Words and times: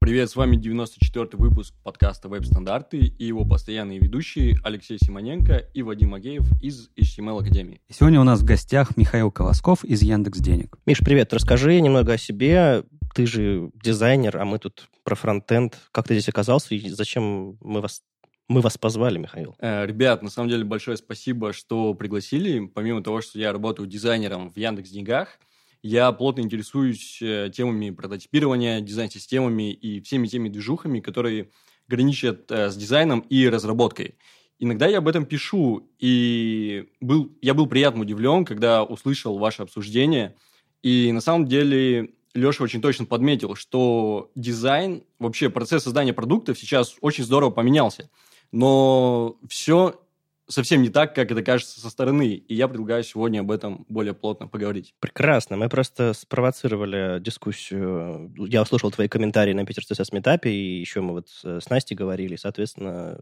Привет, 0.00 0.30
с 0.30 0.36
вами 0.36 0.56
94-й 0.56 1.36
выпуск 1.36 1.74
подкаста 1.82 2.28
«Веб-стандарты» 2.28 2.98
и 2.98 3.24
его 3.24 3.44
постоянные 3.44 3.98
ведущие 3.98 4.56
Алексей 4.62 4.96
Симоненко 4.96 5.56
и 5.74 5.82
Вадим 5.82 6.14
Агеев 6.14 6.44
из 6.62 6.88
HTML 6.96 7.40
Академии. 7.40 7.80
Сегодня 7.90 8.20
у 8.20 8.24
нас 8.24 8.40
в 8.40 8.44
гостях 8.44 8.96
Михаил 8.96 9.32
Колосков 9.32 9.84
из 9.84 10.00
Яндекс 10.02 10.38
Денег. 10.38 10.78
Миш, 10.86 11.00
привет. 11.00 11.34
Расскажи 11.34 11.80
немного 11.80 12.12
о 12.12 12.18
себе. 12.18 12.84
Ты 13.12 13.26
же 13.26 13.72
дизайнер, 13.74 14.36
а 14.38 14.44
мы 14.44 14.60
тут 14.60 14.88
про 15.02 15.16
фронтенд. 15.16 15.76
Как 15.90 16.06
ты 16.06 16.14
здесь 16.14 16.28
оказался 16.28 16.76
и 16.76 16.88
зачем 16.90 17.58
мы 17.60 17.80
вас 17.80 18.02
мы 18.46 18.62
вас 18.62 18.78
позвали, 18.78 19.18
Михаил. 19.18 19.56
Э, 19.58 19.84
ребят, 19.84 20.22
на 20.22 20.30
самом 20.30 20.48
деле 20.48 20.64
большое 20.64 20.96
спасибо, 20.96 21.52
что 21.52 21.92
пригласили. 21.92 22.66
Помимо 22.66 23.02
того, 23.02 23.20
что 23.20 23.38
я 23.38 23.52
работаю 23.52 23.86
дизайнером 23.86 24.50
в 24.50 24.56
Яндекс 24.56 24.88
Деньгах, 24.88 25.38
я 25.82 26.10
плотно 26.12 26.40
интересуюсь 26.40 27.18
э, 27.22 27.50
темами 27.54 27.90
прототипирования, 27.90 28.80
дизайн-системами 28.80 29.72
и 29.72 30.00
всеми 30.00 30.26
теми 30.26 30.48
движухами, 30.48 31.00
которые 31.00 31.50
граничат 31.86 32.50
э, 32.50 32.70
с 32.70 32.76
дизайном 32.76 33.20
и 33.20 33.48
разработкой. 33.48 34.16
Иногда 34.58 34.86
я 34.88 34.98
об 34.98 35.08
этом 35.08 35.24
пишу, 35.24 35.88
и 36.00 36.88
был, 37.00 37.32
я 37.40 37.54
был 37.54 37.66
приятно 37.66 38.02
удивлен, 38.02 38.44
когда 38.44 38.82
услышал 38.82 39.38
ваше 39.38 39.62
обсуждение. 39.62 40.34
И 40.82 41.12
на 41.12 41.20
самом 41.20 41.46
деле 41.46 42.10
Леша 42.34 42.64
очень 42.64 42.82
точно 42.82 43.04
подметил, 43.04 43.54
что 43.54 44.30
дизайн, 44.34 45.04
вообще 45.20 45.48
процесс 45.48 45.84
создания 45.84 46.12
продуктов 46.12 46.58
сейчас 46.58 46.96
очень 47.00 47.24
здорово 47.24 47.50
поменялся. 47.50 48.10
Но 48.50 49.36
все 49.48 50.00
совсем 50.48 50.82
не 50.82 50.88
так, 50.88 51.14
как 51.14 51.30
это 51.30 51.42
кажется 51.42 51.80
со 51.80 51.90
стороны. 51.90 52.34
И 52.34 52.54
я 52.54 52.68
предлагаю 52.68 53.04
сегодня 53.04 53.40
об 53.40 53.50
этом 53.50 53.84
более 53.88 54.14
плотно 54.14 54.48
поговорить. 54.48 54.94
Прекрасно. 55.00 55.56
Мы 55.56 55.68
просто 55.68 56.12
спровоцировали 56.14 57.20
дискуссию. 57.20 58.32
Я 58.36 58.62
услышал 58.62 58.90
твои 58.90 59.08
комментарии 59.08 59.52
на 59.52 59.64
Питер 59.64 59.84
CSS 59.84 60.08
метапе, 60.12 60.50
и 60.50 60.80
еще 60.80 61.00
мы 61.00 61.12
вот 61.12 61.28
с 61.28 61.68
Настей 61.70 61.96
говорили. 61.96 62.36
Соответственно, 62.36 63.20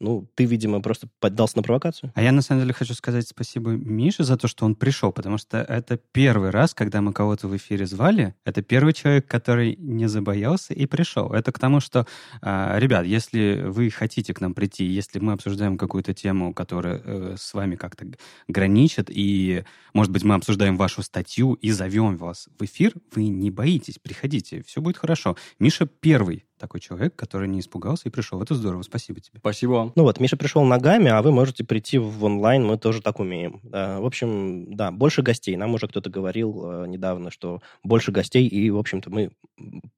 ну, 0.00 0.28
ты, 0.34 0.44
видимо, 0.44 0.80
просто 0.80 1.08
поддался 1.20 1.56
на 1.56 1.62
провокацию. 1.62 2.12
А 2.14 2.22
я, 2.22 2.32
на 2.32 2.42
самом 2.42 2.62
деле, 2.62 2.72
хочу 2.72 2.94
сказать 2.94 3.26
спасибо 3.28 3.70
Мише 3.70 4.24
за 4.24 4.36
то, 4.36 4.48
что 4.48 4.64
он 4.64 4.74
пришел, 4.74 5.12
потому 5.12 5.38
что 5.38 5.58
это 5.58 5.98
первый 6.12 6.50
раз, 6.50 6.74
когда 6.74 7.00
мы 7.00 7.12
кого-то 7.12 7.48
в 7.48 7.56
эфире 7.56 7.86
звали, 7.86 8.34
это 8.44 8.62
первый 8.62 8.92
человек, 8.92 9.26
который 9.26 9.76
не 9.76 10.08
забоялся 10.08 10.74
и 10.74 10.86
пришел. 10.86 11.32
Это 11.32 11.52
к 11.52 11.58
тому, 11.58 11.80
что, 11.80 12.06
а, 12.40 12.78
ребят, 12.78 13.04
если 13.04 13.64
вы 13.66 13.90
хотите 13.90 14.32
к 14.32 14.40
нам 14.40 14.54
прийти, 14.54 14.84
если 14.84 15.18
мы 15.18 15.32
обсуждаем 15.32 15.76
какую-то 15.76 16.14
тему, 16.14 16.54
которая 16.54 16.67
э, 16.72 17.36
с 17.38 17.54
вами 17.54 17.76
как-то 17.76 18.06
граничит, 18.46 19.08
и, 19.10 19.64
может 19.92 20.12
быть, 20.12 20.24
мы 20.24 20.34
обсуждаем 20.34 20.76
вашу 20.76 21.02
статью 21.02 21.54
и 21.54 21.70
зовем 21.70 22.16
вас 22.16 22.48
в 22.58 22.64
эфир, 22.64 22.92
вы 23.14 23.28
не 23.28 23.50
боитесь, 23.50 23.98
приходите, 23.98 24.62
все 24.62 24.80
будет 24.80 24.96
хорошо. 24.96 25.36
Миша 25.58 25.86
первый 25.86 26.44
такой 26.58 26.80
человек, 26.80 27.14
который 27.16 27.48
не 27.48 27.60
испугался 27.60 28.08
и 28.08 28.10
пришел. 28.10 28.42
Это 28.42 28.54
здорово, 28.54 28.82
спасибо 28.82 29.20
тебе. 29.20 29.38
Спасибо 29.38 29.70
вам. 29.72 29.92
Ну 29.94 30.02
вот, 30.02 30.20
Миша 30.20 30.36
пришел 30.36 30.64
ногами, 30.64 31.08
а 31.08 31.22
вы 31.22 31.30
можете 31.30 31.64
прийти 31.64 31.98
в 31.98 32.24
онлайн, 32.24 32.66
мы 32.66 32.76
тоже 32.78 33.00
так 33.00 33.20
умеем. 33.20 33.60
Да, 33.62 34.00
в 34.00 34.04
общем, 34.04 34.74
да, 34.74 34.90
больше 34.90 35.22
гостей. 35.22 35.56
Нам 35.56 35.74
уже 35.74 35.88
кто-то 35.88 36.10
говорил 36.10 36.62
э, 36.64 36.86
недавно, 36.88 37.30
что 37.30 37.62
больше 37.82 38.12
гостей, 38.12 38.46
и, 38.46 38.70
в 38.70 38.76
общем-то, 38.76 39.10
мы 39.10 39.30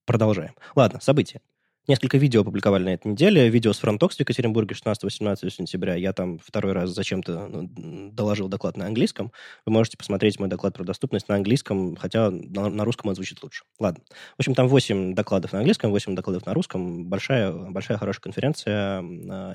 продолжаем. 0.05 0.55
Ладно, 0.77 1.01
события. 1.01 1.41
Несколько 1.91 2.19
видео 2.19 2.43
опубликовали 2.43 2.85
на 2.85 2.95
этой 2.95 3.09
неделе. 3.09 3.49
Видео 3.49 3.73
с 3.73 3.81
FrontTalks 3.81 4.15
в 4.15 4.21
Екатеринбурге 4.21 4.77
16-18 4.77 5.51
сентября. 5.51 5.97
Я 5.97 6.13
там 6.13 6.39
второй 6.39 6.73
раз 6.73 6.91
зачем-то 6.91 7.49
ну, 7.49 7.69
доложил 8.13 8.47
доклад 8.47 8.77
на 8.77 8.87
английском. 8.87 9.33
Вы 9.67 9.73
можете 9.73 9.97
посмотреть 9.97 10.39
мой 10.39 10.49
доклад 10.49 10.73
про 10.73 10.85
доступность 10.85 11.27
на 11.27 11.35
английском, 11.35 11.97
хотя 11.97 12.31
на, 12.31 12.85
русском 12.85 13.09
он 13.09 13.17
звучит 13.17 13.43
лучше. 13.43 13.65
Ладно. 13.81 14.05
В 14.37 14.39
общем, 14.39 14.55
там 14.55 14.69
8 14.69 15.17
докладов 15.17 15.53
на 15.53 15.59
английском, 15.59 15.91
8 15.91 16.15
докладов 16.15 16.47
на 16.47 16.55
русском. 16.55 17.07
Большая, 17.07 17.51
большая 17.51 17.99
хорошая 17.99 18.21
конференция, 18.21 19.01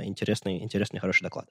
интересный, 0.04 0.62
интересный, 0.62 1.00
хороший 1.00 1.24
доклад. 1.24 1.48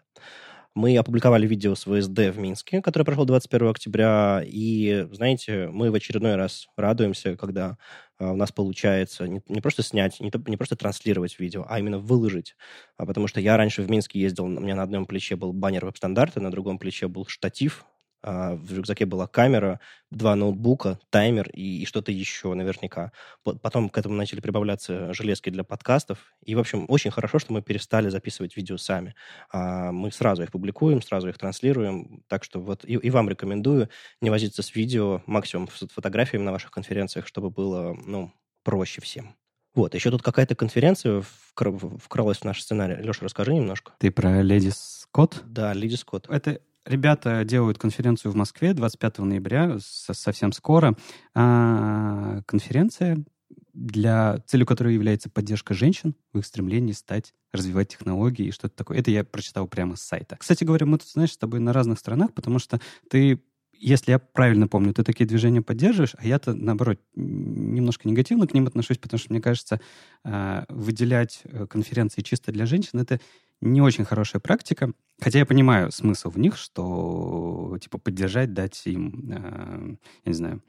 Мы 0.74 0.98
опубликовали 0.98 1.46
видео 1.46 1.77
с 1.77 1.84
ВСД 1.84 2.18
в 2.34 2.39
Минске, 2.39 2.83
которое 2.83 3.05
прошло 3.05 3.24
21 3.24 3.68
октября, 3.68 4.42
и, 4.44 5.06
знаете, 5.12 5.68
мы 5.68 5.92
в 5.92 5.94
очередной 5.94 6.34
раз 6.34 6.67
радуемся, 6.77 7.36
когда 7.36 7.67
а, 7.67 7.77
у 8.19 8.36
нас 8.36 8.52
получается 8.52 9.27
не, 9.27 9.42
не 9.48 9.61
просто 9.61 9.83
снять, 9.83 10.20
не, 10.20 10.30
не 10.47 10.57
просто 10.57 10.77
транслировать 10.77 11.39
видео, 11.39 11.67
а 11.69 11.79
именно 11.79 11.98
выложить. 11.98 12.57
А, 12.97 13.07
потому 13.07 13.27
что 13.27 13.41
я 13.41 13.57
раньше 13.57 13.83
в 13.83 13.91
Минске 13.91 14.20
ездил, 14.20 14.45
у 14.45 14.48
меня 14.48 14.75
на 14.75 14.83
одном 14.83 15.07
плече 15.07 15.36
был 15.36 15.52
баннер 15.52 15.85
веб-стандарта, 15.85 16.41
на 16.41 16.51
другом 16.51 16.79
плече 16.79 17.08
был 17.08 17.27
штатив 17.27 17.86
а, 18.27 18.55
в 18.55 18.73
рюкзаке 18.73 19.05
была 19.05 19.27
камера, 19.27 19.80
два 20.11 20.35
ноутбука, 20.35 20.98
таймер 21.11 21.51
и, 21.51 21.83
и 21.83 21.85
что-то 21.85 22.11
еще 22.11 22.55
наверняка. 22.55 23.12
Потом 23.42 23.90
к 23.90 23.98
этому 23.98 24.14
начали 24.14 24.40
прибавляться 24.40 25.12
железки 25.12 25.51
для 25.51 25.62
подкастов. 25.62 26.18
И, 26.42 26.55
в 26.55 26.58
общем, 26.58 26.86
очень 26.89 27.11
хорошо, 27.11 27.39
что 27.39 27.52
мы 27.52 27.61
перестали 27.61 28.08
записывать 28.08 28.57
видео 28.57 28.79
сами. 28.79 29.14
А 29.52 29.92
мы 29.92 30.11
сразу 30.11 30.42
их 30.42 30.52
публикуем, 30.52 31.02
сразу 31.02 31.29
их 31.29 31.36
транслируем. 31.36 32.24
Так 32.27 32.45
что 32.45 32.61
вот 32.61 32.86
и, 32.86 32.95
и 32.95 33.11
вам 33.11 33.29
рекомендую 33.29 33.90
не 34.23 34.30
возиться 34.30 34.62
с 34.62 34.74
видео, 34.74 35.23
максимум 35.27 35.68
с 35.68 35.86
фотографиями 35.89 36.45
на 36.45 36.52
ваших 36.52 36.70
конференциях, 36.70 37.27
чтобы 37.27 37.51
было, 37.51 37.95
ну, 38.06 38.33
проще 38.62 39.02
всем. 39.02 39.36
Вот, 39.74 39.95
еще 39.95 40.11
тут 40.11 40.23
какая-то 40.23 40.55
конференция 40.55 41.23
вкралась 41.52 42.39
в 42.39 42.45
наш 42.45 42.62
сценарий. 42.62 43.02
Леша, 43.02 43.24
расскажи 43.24 43.52
немножко. 43.52 43.92
Ты 43.98 44.11
про 44.11 44.41
Леди 44.41 44.70
Скотт? 44.73 45.42
Да, 45.45 45.74
Леди 45.74 45.96
Скотт. 45.96 46.27
Это 46.30 46.61
Ребята 46.84 47.45
делают 47.45 47.78
конференцию 47.78 48.33
в 48.33 48.36
Москве 48.36 48.74
25 48.74 49.18
ноября, 49.20 49.78
совсем 49.80 50.52
скоро. 50.52 50.95
А, 51.34 52.42
конференция, 52.46 53.24
для 53.72 54.39
целью 54.46 54.67
которой 54.67 54.92
является 54.92 55.30
поддержка 55.30 55.73
женщин 55.73 56.14
в 56.33 56.39
их 56.39 56.46
стремлении 56.46 56.92
стать, 56.92 57.33
развивать 57.52 57.89
технологии 57.89 58.46
и 58.46 58.50
что-то 58.50 58.77
такое. 58.77 58.98
Это 58.98 59.11
я 59.11 59.24
прочитал 59.24 59.67
прямо 59.67 59.96
с 59.96 60.02
сайта. 60.02 60.36
Кстати 60.36 60.64
говоря, 60.64 60.84
мы 60.84 60.98
тут, 60.98 61.08
знаешь, 61.08 61.33
с 61.33 61.39
тобой 61.39 61.61
на 61.61 61.73
разных 61.73 61.98
странах, 61.98 62.34
потому 62.34 62.58
что 62.58 62.78
ты 63.08 63.40
если 63.77 64.12
я 64.12 64.18
правильно 64.18 64.68
помню, 64.68 64.94
ты 64.94 65.02
такие 65.02 65.27
движения 65.27 65.61
поддерживаешь, 65.61 66.14
а 66.17 66.27
я-то, 66.27 66.55
наоборот, 66.55 67.00
немножко 67.14 68.08
негативно 68.08 68.46
к 68.46 68.55
ним 68.55 68.67
отношусь, 68.67 68.98
потому 68.98 69.18
что, 69.18 69.33
мне 69.33 69.42
кажется, 69.42 69.80
а, 70.23 70.64
выделять 70.68 71.42
э, 71.44 71.67
конференции 71.67 72.23
чисто 72.23 72.52
для 72.52 72.67
женщин— 72.67 72.98
это 73.00 73.20
не 73.64 73.80
очень 73.80 74.05
хорошая 74.05 74.41
практика. 74.41 74.92
Хотя 75.20 75.39
я 75.39 75.47
понимаю 75.47 75.91
смысл 75.91 76.30
в 76.30 76.39
них, 76.39 76.57
что 76.57 77.77
типа 77.80 77.98
поддержать, 77.98 78.52
дать 78.52 78.83
им, 78.86 79.30
э, 79.30 79.97
я 80.25 80.30
не 80.30 80.35
знаю, 80.35 80.63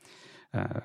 э, 0.53 0.81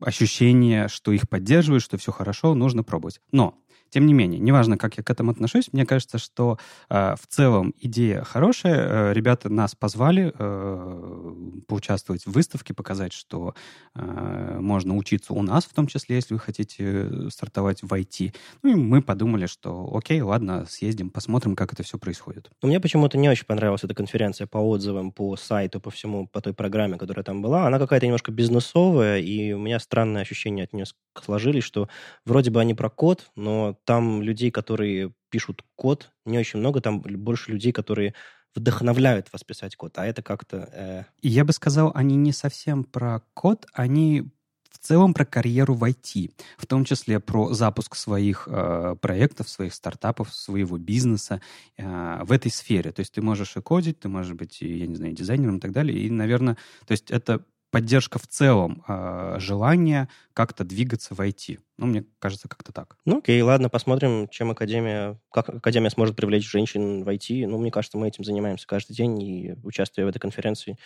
ощущение, 0.00 0.88
что 0.88 1.12
их 1.12 1.28
поддерживают, 1.28 1.82
что 1.82 1.96
все 1.96 2.12
хорошо, 2.12 2.54
нужно 2.54 2.82
пробовать. 2.82 3.20
Но 3.32 3.58
тем 3.94 4.06
не 4.06 4.12
менее, 4.12 4.40
неважно, 4.40 4.76
как 4.76 4.96
я 4.96 5.04
к 5.04 5.10
этому 5.10 5.30
отношусь, 5.30 5.72
мне 5.72 5.86
кажется, 5.86 6.18
что 6.18 6.58
э, 6.90 7.14
в 7.14 7.28
целом 7.28 7.74
идея 7.78 8.24
хорошая. 8.24 9.10
Э, 9.10 9.12
ребята 9.12 9.48
нас 9.48 9.76
позвали 9.76 10.32
э, 10.36 11.34
поучаствовать 11.68 12.26
в 12.26 12.32
выставке, 12.32 12.74
показать, 12.74 13.12
что 13.12 13.54
э, 13.94 14.58
можно 14.58 14.96
учиться 14.96 15.32
у 15.32 15.42
нас, 15.42 15.64
в 15.66 15.72
том 15.72 15.86
числе, 15.86 16.16
если 16.16 16.34
вы 16.34 16.40
хотите 16.40 17.30
стартовать 17.30 17.84
в 17.84 17.94
IT. 17.94 18.34
Ну 18.64 18.72
и 18.72 18.74
мы 18.74 19.00
подумали, 19.00 19.46
что 19.46 19.88
окей, 19.94 20.20
ладно, 20.22 20.66
съездим, 20.68 21.08
посмотрим, 21.08 21.54
как 21.54 21.72
это 21.72 21.84
все 21.84 21.96
происходит. 21.96 22.50
Мне 22.62 22.80
почему-то 22.80 23.16
не 23.16 23.28
очень 23.28 23.46
понравилась 23.46 23.84
эта 23.84 23.94
конференция 23.94 24.48
по 24.48 24.58
отзывам, 24.58 25.12
по 25.12 25.36
сайту, 25.36 25.78
по 25.78 25.92
всему, 25.92 26.26
по 26.26 26.40
той 26.40 26.52
программе, 26.52 26.98
которая 26.98 27.22
там 27.22 27.42
была. 27.42 27.68
Она 27.68 27.78
какая-то 27.78 28.06
немножко 28.06 28.32
бизнесовая, 28.32 29.20
и 29.20 29.52
у 29.52 29.60
меня 29.60 29.78
странное 29.78 30.22
ощущение 30.22 30.64
от 30.64 30.72
нее 30.72 30.86
сложились, 31.22 31.62
что 31.62 31.88
вроде 32.24 32.50
бы 32.50 32.60
они 32.60 32.74
про 32.74 32.90
код, 32.90 33.30
но 33.36 33.76
там 33.84 34.22
людей, 34.22 34.50
которые 34.50 35.12
пишут 35.30 35.62
код, 35.76 36.12
не 36.24 36.38
очень 36.38 36.58
много, 36.58 36.80
там 36.80 37.00
больше 37.00 37.52
людей, 37.52 37.72
которые 37.72 38.14
вдохновляют 38.54 39.32
вас 39.32 39.42
писать 39.42 39.76
код, 39.76 39.98
а 39.98 40.06
это 40.06 40.22
как-то... 40.22 40.68
Э... 40.72 41.04
Я 41.22 41.44
бы 41.44 41.52
сказал, 41.52 41.90
они 41.94 42.16
не 42.16 42.32
совсем 42.32 42.84
про 42.84 43.22
код, 43.34 43.66
они 43.72 44.30
в 44.74 44.78
целом 44.78 45.14
про 45.14 45.24
карьеру 45.24 45.74
в 45.74 45.84
IT, 45.84 46.32
в 46.58 46.66
том 46.66 46.84
числе 46.84 47.20
про 47.20 47.52
запуск 47.54 47.94
своих 47.94 48.48
э, 48.50 48.96
проектов, 49.00 49.48
своих 49.48 49.72
стартапов, 49.72 50.34
своего 50.34 50.78
бизнеса 50.78 51.40
э, 51.76 52.24
в 52.24 52.32
этой 52.32 52.50
сфере. 52.50 52.90
То 52.90 53.00
есть 53.00 53.14
ты 53.14 53.22
можешь 53.22 53.56
и 53.56 53.60
кодить, 53.60 54.00
ты 54.00 54.08
можешь 54.08 54.34
быть, 54.34 54.60
я 54.60 54.86
не 54.86 54.96
знаю, 54.96 55.12
дизайнером 55.12 55.58
и 55.58 55.60
так 55.60 55.70
далее. 55.70 55.96
И, 55.96 56.10
наверное, 56.10 56.56
то 56.86 56.92
есть 56.92 57.12
это 57.12 57.44
поддержка 57.74 58.20
в 58.20 58.28
целом 58.28 58.84
э, 58.86 59.38
желания 59.40 60.08
как-то 60.32 60.62
двигаться 60.62 61.12
в 61.12 61.20
IT. 61.20 61.58
Ну, 61.76 61.86
мне 61.86 62.04
кажется, 62.20 62.48
как-то 62.48 62.70
так. 62.70 62.96
Ну, 63.04 63.18
окей, 63.18 63.42
ладно, 63.42 63.68
посмотрим, 63.68 64.28
чем 64.28 64.52
Академия, 64.52 65.18
как 65.32 65.48
Академия 65.48 65.90
сможет 65.90 66.14
привлечь 66.14 66.48
женщин 66.48 67.02
в 67.02 67.08
IT. 67.08 67.48
Ну, 67.48 67.58
мне 67.58 67.72
кажется, 67.72 67.98
мы 67.98 68.06
этим 68.06 68.22
занимаемся 68.22 68.68
каждый 68.68 68.94
день, 68.94 69.20
и 69.20 69.56
участвуя 69.64 70.06
в 70.06 70.08
этой 70.08 70.20
конференции, 70.20 70.78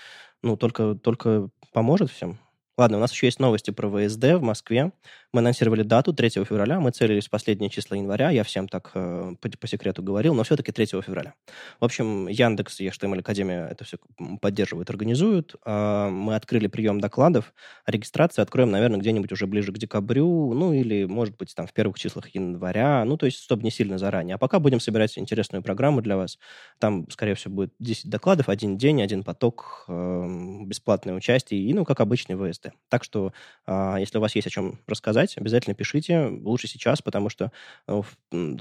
ну, 0.43 0.57
только, 0.57 0.95
только 0.95 1.51
поможет 1.75 2.11
всем. 2.11 2.39
Ладно, 2.79 2.99
у 2.99 3.01
нас 3.01 3.13
еще 3.13 3.27
есть 3.27 3.41
новости 3.41 3.73
про 3.73 3.91
ВСД 3.91 4.35
в 4.35 4.41
Москве. 4.41 4.93
Мы 5.33 5.41
анонсировали 5.41 5.83
дату 5.83 6.15
3 6.15 6.31
февраля, 6.45 6.79
мы 6.79 6.93
целились 6.93 7.27
в 7.27 7.31
последние 7.31 7.71
числа 7.71 7.97
января, 7.97 8.31
я 8.31 8.45
всем 8.45 8.69
так 8.69 8.93
э, 8.95 9.35
по, 9.41 9.49
по 9.51 9.67
секрету 9.67 10.01
говорил, 10.01 10.33
но 10.33 10.45
все-таки 10.45 10.71
3 10.71 10.87
февраля. 10.87 11.35
В 11.81 11.85
общем, 11.85 12.29
Яндекс 12.29 12.79
и 12.81 12.87
HTML 12.87 13.19
Академия 13.19 13.67
это 13.69 13.83
все 13.83 13.99
поддерживают, 14.41 14.91
организуют. 14.91 15.57
Э, 15.67 16.09
мы 16.09 16.37
открыли 16.37 16.69
прием 16.69 17.01
докладов, 17.01 17.53
а 17.85 17.91
регистрацию 17.91 18.45
откроем, 18.45 18.71
наверное, 18.71 19.01
где-нибудь 19.01 19.33
уже 19.33 19.49
ближе 19.49 19.73
к 19.73 19.79
декабрю, 19.79 20.55
ну 20.55 20.73
или, 20.73 21.05
может 21.05 21.37
быть, 21.37 21.55
там 21.57 21.67
в 21.67 21.73
первых 21.73 21.99
числах 21.99 22.29
января, 22.29 23.05
ну 23.05 23.17
то 23.17 23.27
есть, 23.27 23.43
чтобы 23.43 23.65
не 23.65 23.73
сильно 23.73 23.99
заранее. 23.99 24.37
А 24.37 24.39
пока 24.39 24.61
будем 24.61 24.79
собирать 24.79 25.19
интересную 25.19 25.63
программу 25.65 26.01
для 26.01 26.17
вас. 26.17 26.39
Там, 26.79 27.11
скорее 27.11 27.35
всего, 27.35 27.55
будет 27.55 27.75
10 27.81 28.09
докладов, 28.09 28.49
один 28.49 28.79
день, 28.79 29.03
один 29.03 29.25
поток, 29.25 29.85
э, 29.89 30.63
бесплатное 30.65 31.15
участие 31.15 31.61
и, 31.61 31.75
ну, 31.75 31.85
как 31.85 32.01
обычный 32.01 32.37
ВСД. 32.37 32.68
Так 32.89 33.05
что, 33.05 33.33
э, 33.67 33.97
если 33.99 34.19
у 34.19 34.21
вас 34.21 34.35
есть 34.35 34.47
о 34.47 34.51
чем 34.51 34.81
рассказать, 34.87 35.37
обязательно 35.37 35.75
пишите. 35.75 36.27
Лучше 36.27 36.69
сейчас, 36.69 37.03
потому 37.03 37.29
что, 37.29 37.53
э, 37.87 38.03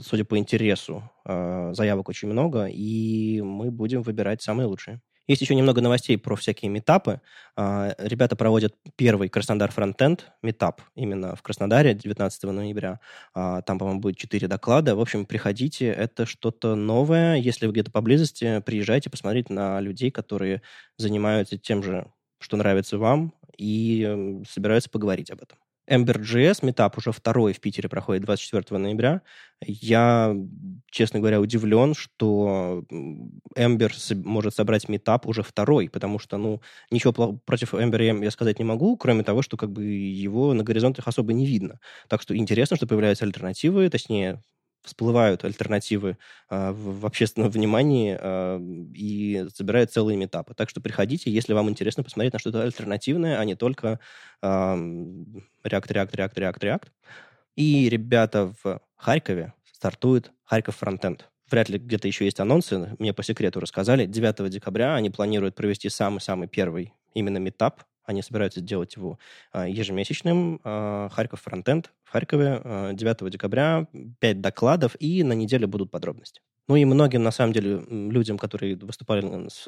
судя 0.02 0.26
по 0.26 0.38
интересу, 0.38 1.10
э, 1.26 1.72
заявок 1.74 2.10
очень 2.10 2.28
много, 2.28 2.68
и 2.68 3.42
мы 3.42 3.72
будем 3.72 4.02
выбирать 4.02 4.42
самые 4.42 4.68
лучшие. 4.68 5.02
Есть 5.28 5.42
еще 5.42 5.56
немного 5.56 5.82
новостей 5.82 6.18
про 6.18 6.38
всякие 6.38 6.72
метапы. 6.72 7.20
А, 7.58 7.94
ребята 7.98 8.38
проводят 8.38 8.76
первый 8.96 9.28
Краснодар 9.28 9.72
Фронтенд 9.72 10.32
метап 10.42 10.82
именно 10.96 11.36
в 11.36 11.42
Краснодаре 11.42 11.94
19 11.94 12.54
ноября. 12.54 13.02
А, 13.34 13.62
там, 13.62 13.78
по-моему, 13.78 14.00
будет 14.00 14.18
4 14.18 14.48
доклада. 14.48 14.96
В 14.96 15.02
общем, 15.02 15.26
приходите, 15.26 15.88
это 15.88 16.26
что-то 16.26 16.76
новое. 16.76 17.36
Если 17.36 17.66
вы 17.66 17.74
где-то 17.74 17.92
поблизости, 17.92 18.62
приезжайте 18.66 19.10
посмотреть 19.10 19.50
на 19.50 19.82
людей, 19.82 20.12
которые 20.12 20.62
занимаются 20.98 21.58
тем 21.58 21.84
же, 21.84 22.10
что 22.40 22.56
нравится 22.56 22.98
вам, 22.98 23.34
и 23.58 24.42
собираются 24.50 24.90
поговорить 24.90 25.32
об 25.32 25.42
этом. 25.42 25.58
Ember.js 25.90 26.66
метап 26.66 26.98
уже 26.98 27.14
второй 27.14 27.54
в 27.54 27.62
Питере 27.62 27.88
проходит 27.88 28.24
24 28.24 28.78
ноября. 28.78 29.22
Я, 29.66 30.36
честно 30.92 31.20
говоря, 31.20 31.40
удивлен, 31.40 31.94
что 31.94 32.84
Ember 33.58 33.92
может 34.26 34.54
собрать 34.54 34.90
метап 34.90 35.26
уже 35.28 35.44
второй, 35.44 35.90
потому 35.90 36.20
что, 36.20 36.38
ну, 36.38 36.62
ничего 36.92 37.14
против 37.46 37.74
Ember 37.74 38.24
я 38.24 38.32
сказать 38.32 38.60
не 38.60 38.66
могу, 38.66 38.98
кроме 38.98 39.24
того, 39.24 39.42
что 39.42 39.56
как 39.56 39.72
бы 39.72 39.86
его 39.86 40.54
на 40.54 40.64
горизонтах 40.64 41.08
особо 41.08 41.32
не 41.32 41.46
видно. 41.46 41.80
Так 42.10 42.22
что 42.22 42.36
интересно, 42.36 42.76
что 42.76 42.86
появляются 42.86 43.24
альтернативы, 43.24 43.90
точнее, 43.90 44.42
всплывают 44.88 45.44
альтернативы 45.44 46.18
э, 46.50 46.72
в, 46.72 47.06
общественном 47.06 47.50
внимании 47.50 48.18
э, 48.20 48.60
и 48.96 49.48
собирают 49.54 49.92
целые 49.92 50.18
метапы. 50.18 50.54
Так 50.54 50.70
что 50.70 50.82
приходите, 50.82 51.30
если 51.30 51.54
вам 51.54 51.70
интересно 51.70 52.04
посмотреть 52.04 52.34
на 52.34 52.40
что-то 52.40 52.64
альтернативное, 52.64 53.40
а 53.40 53.46
не 53.46 53.56
только 53.56 54.00
э, 54.42 54.48
React, 54.48 55.38
React, 55.64 56.12
React, 56.12 56.34
React, 56.34 56.60
React. 56.60 56.88
И 57.56 57.90
ребята 57.90 58.54
в 58.64 58.82
Харькове 58.96 59.54
стартуют 59.72 60.32
Харьков 60.44 60.78
фронтенд. 60.78 61.30
Вряд 61.50 61.70
ли 61.70 61.78
где-то 61.78 62.08
еще 62.08 62.26
есть 62.26 62.40
анонсы, 62.40 62.96
мне 63.00 63.14
по 63.14 63.24
секрету 63.24 63.60
рассказали. 63.60 64.06
9 64.06 64.50
декабря 64.50 64.96
они 64.96 65.10
планируют 65.10 65.56
провести 65.56 65.90
самый-самый 65.90 66.48
первый 66.48 66.94
именно 67.14 67.38
метап 67.38 67.84
они 68.08 68.22
собираются 68.22 68.62
сделать 68.62 68.96
его 68.96 69.20
а, 69.52 69.68
ежемесячным. 69.68 70.62
А, 70.64 71.10
Харьков 71.10 71.42
фронтенд 71.42 71.92
в 72.06 72.12
Харькове 72.12 72.62
9 72.94 73.22
а, 73.22 73.30
декабря. 73.30 73.88
5 74.20 74.42
докладов, 74.42 74.96
и 75.00 75.24
на 75.24 75.34
неделе 75.34 75.68
будут 75.68 75.92
подробности. 75.92 76.42
Ну 76.70 76.78
и 76.78 76.86
многим, 76.86 77.22
на 77.22 77.32
самом 77.32 77.54
деле, 77.54 77.84
людям, 77.90 78.38
которые 78.38 78.78
выступали 78.78 79.50
с, 79.50 79.68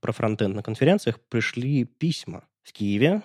про 0.00 0.12
фронтенд 0.12 0.54
на 0.54 0.62
конференциях, 0.62 1.18
пришли 1.18 1.84
письма. 1.84 2.44
В 2.62 2.72
Киеве 2.72 3.22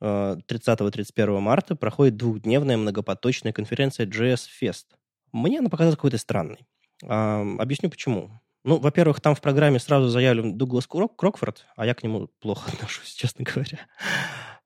30-31 0.00 1.38
марта 1.40 1.76
проходит 1.76 2.16
двухдневная 2.16 2.76
многопоточная 2.76 3.52
конференция 3.52 4.06
JS 4.06 4.46
Fest. 4.60 4.86
Мне 5.32 5.58
она 5.58 5.68
показалась 5.68 5.96
какой-то 5.96 6.18
странной. 6.18 6.58
Объясню 7.02 7.90
почему. 7.90 8.30
Ну, 8.64 8.78
во-первых, 8.78 9.20
там 9.20 9.34
в 9.34 9.40
программе 9.40 9.78
сразу 9.78 10.08
заявлен 10.08 10.56
Дуглас 10.58 10.86
Крок, 10.86 11.16
Крокфорд, 11.16 11.66
а 11.76 11.86
я 11.86 11.94
к 11.94 12.02
нему 12.02 12.28
плохо 12.40 12.70
отношусь, 12.74 13.12
честно 13.14 13.44
говоря. 13.44 13.78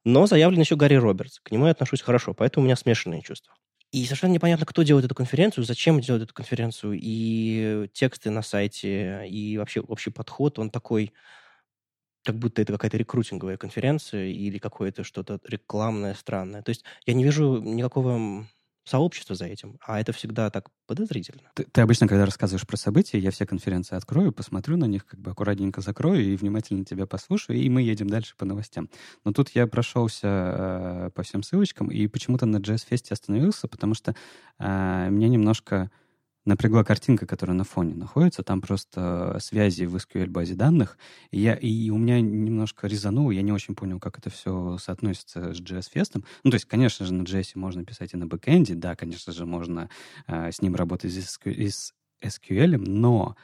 Но 0.04 0.26
заявлен 0.26 0.60
еще 0.60 0.76
Гарри 0.76 0.96
Робертс. 0.96 1.40
К 1.40 1.50
нему 1.50 1.66
я 1.66 1.72
отношусь 1.72 2.02
хорошо, 2.02 2.34
поэтому 2.34 2.64
у 2.64 2.66
меня 2.66 2.76
смешанные 2.76 3.22
чувства. 3.22 3.54
И 3.92 4.04
совершенно 4.04 4.32
непонятно, 4.32 4.66
кто 4.66 4.82
делает 4.82 5.06
эту 5.06 5.14
конференцию, 5.14 5.64
зачем 5.64 6.00
делает 6.00 6.24
эту 6.24 6.34
конференцию, 6.34 6.98
и 7.00 7.88
тексты 7.92 8.30
на 8.30 8.42
сайте, 8.42 9.26
и 9.28 9.56
вообще 9.56 9.80
общий 9.80 10.10
подход, 10.10 10.58
он 10.58 10.70
такой, 10.70 11.12
как 12.24 12.36
будто 12.36 12.60
это 12.60 12.72
какая-то 12.72 12.96
рекрутинговая 12.96 13.56
конференция 13.56 14.26
или 14.26 14.58
какое-то 14.58 15.04
что-то 15.04 15.38
рекламное, 15.44 16.14
странное. 16.14 16.62
То 16.62 16.70
есть 16.70 16.84
я 17.06 17.14
не 17.14 17.22
вижу 17.22 17.60
никакого 17.60 18.46
сообщество 18.84 19.34
за 19.34 19.46
этим, 19.46 19.78
а 19.84 20.00
это 20.00 20.12
всегда 20.12 20.50
так 20.50 20.68
подозрительно. 20.86 21.50
Ты, 21.54 21.64
ты 21.64 21.80
обычно, 21.80 22.06
когда 22.06 22.24
рассказываешь 22.24 22.66
про 22.66 22.76
события, 22.76 23.18
я 23.18 23.30
все 23.30 23.46
конференции 23.46 23.96
открою, 23.96 24.32
посмотрю 24.32 24.76
на 24.76 24.84
них, 24.84 25.06
как 25.06 25.20
бы 25.20 25.30
аккуратненько 25.30 25.80
закрою 25.80 26.22
и 26.22 26.36
внимательно 26.36 26.84
тебя 26.84 27.06
послушаю, 27.06 27.58
и 27.58 27.68
мы 27.68 27.82
едем 27.82 28.08
дальше 28.08 28.34
по 28.36 28.44
новостям. 28.44 28.90
Но 29.24 29.32
тут 29.32 29.50
я 29.50 29.66
прошелся 29.66 30.26
э, 30.26 31.10
по 31.14 31.22
всем 31.22 31.42
ссылочкам 31.42 31.90
и 31.90 32.06
почему-то 32.06 32.46
на 32.46 32.58
Fest 32.58 33.06
остановился, 33.10 33.68
потому 33.68 33.94
что 33.94 34.14
э, 34.58 35.08
меня 35.10 35.28
немножко 35.28 35.90
напрягла 36.44 36.84
картинка, 36.84 37.26
которая 37.26 37.56
на 37.56 37.64
фоне 37.64 37.94
находится. 37.94 38.42
Там 38.42 38.60
просто 38.60 39.38
связи 39.40 39.84
в 39.84 39.96
SQL 39.96 40.28
базе 40.28 40.54
данных. 40.54 40.98
И, 41.30 41.40
я, 41.40 41.54
и 41.54 41.90
у 41.90 41.96
меня 41.96 42.20
немножко 42.20 42.86
резануло. 42.86 43.30
Я 43.30 43.42
не 43.42 43.52
очень 43.52 43.74
понял, 43.74 43.98
как 43.98 44.18
это 44.18 44.30
все 44.30 44.76
соотносится 44.78 45.54
с 45.54 45.60
JS 45.60 45.88
Fest. 45.94 46.24
Ну, 46.42 46.50
то 46.50 46.56
есть, 46.56 46.66
конечно 46.66 47.06
же, 47.06 47.14
на 47.14 47.22
JS 47.22 47.52
можно 47.54 47.84
писать 47.84 48.14
и 48.14 48.16
на 48.16 48.26
бэкэнде. 48.26 48.74
Да, 48.74 48.94
конечно 48.94 49.32
же, 49.32 49.46
можно 49.46 49.88
э, 50.26 50.52
с 50.52 50.60
ним 50.60 50.74
работать 50.74 51.12
из, 51.12 51.38
из 51.44 51.94
SQL, 52.22 52.76
но 52.76 53.36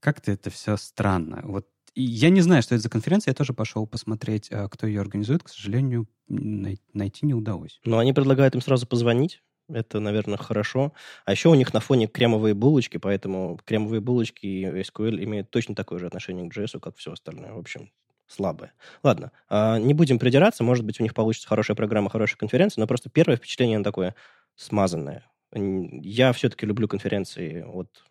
как-то 0.00 0.32
это 0.32 0.50
все 0.50 0.76
странно. 0.76 1.40
Вот 1.44 1.66
и 1.94 2.02
я 2.02 2.30
не 2.30 2.40
знаю, 2.40 2.62
что 2.62 2.74
это 2.74 2.82
за 2.82 2.88
конференция. 2.88 3.32
Я 3.32 3.34
тоже 3.34 3.52
пошел 3.52 3.86
посмотреть, 3.86 4.48
э, 4.50 4.68
кто 4.70 4.86
ее 4.86 5.00
организует. 5.00 5.42
К 5.42 5.48
сожалению, 5.48 6.08
найти 6.28 7.26
не 7.26 7.34
удалось. 7.34 7.80
Но 7.84 7.98
они 7.98 8.12
предлагают 8.12 8.54
им 8.54 8.62
сразу 8.62 8.86
позвонить 8.86 9.42
это, 9.68 10.00
наверное, 10.00 10.36
хорошо. 10.36 10.92
А 11.24 11.32
еще 11.32 11.48
у 11.48 11.54
них 11.54 11.72
на 11.72 11.80
фоне 11.80 12.06
кремовые 12.06 12.54
булочки, 12.54 12.98
поэтому 12.98 13.58
кремовые 13.64 14.00
булочки 14.00 14.46
и 14.46 14.64
SQL 14.82 15.22
имеют 15.24 15.50
точно 15.50 15.74
такое 15.74 15.98
же 15.98 16.06
отношение 16.06 16.48
к 16.48 16.56
JS, 16.56 16.78
как 16.80 16.96
все 16.96 17.12
остальное. 17.12 17.52
В 17.52 17.58
общем, 17.58 17.90
слабое. 18.26 18.72
Ладно, 19.02 19.32
а, 19.48 19.78
не 19.78 19.94
будем 19.94 20.18
придираться. 20.18 20.64
Может 20.64 20.84
быть, 20.84 21.00
у 21.00 21.02
них 21.02 21.14
получится 21.14 21.48
хорошая 21.48 21.76
программа, 21.76 22.10
хорошая 22.10 22.38
конференция, 22.38 22.80
но 22.82 22.86
просто 22.86 23.10
первое 23.10 23.36
впечатление 23.36 23.82
такое 23.82 24.14
смазанное. 24.56 25.24
Я 25.54 26.32
все-таки 26.32 26.66
люблю 26.66 26.88
конференции 26.88 27.62
от 27.62 28.04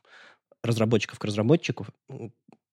разработчиков 0.64 1.20
к 1.20 1.26
разработчиков, 1.26 1.90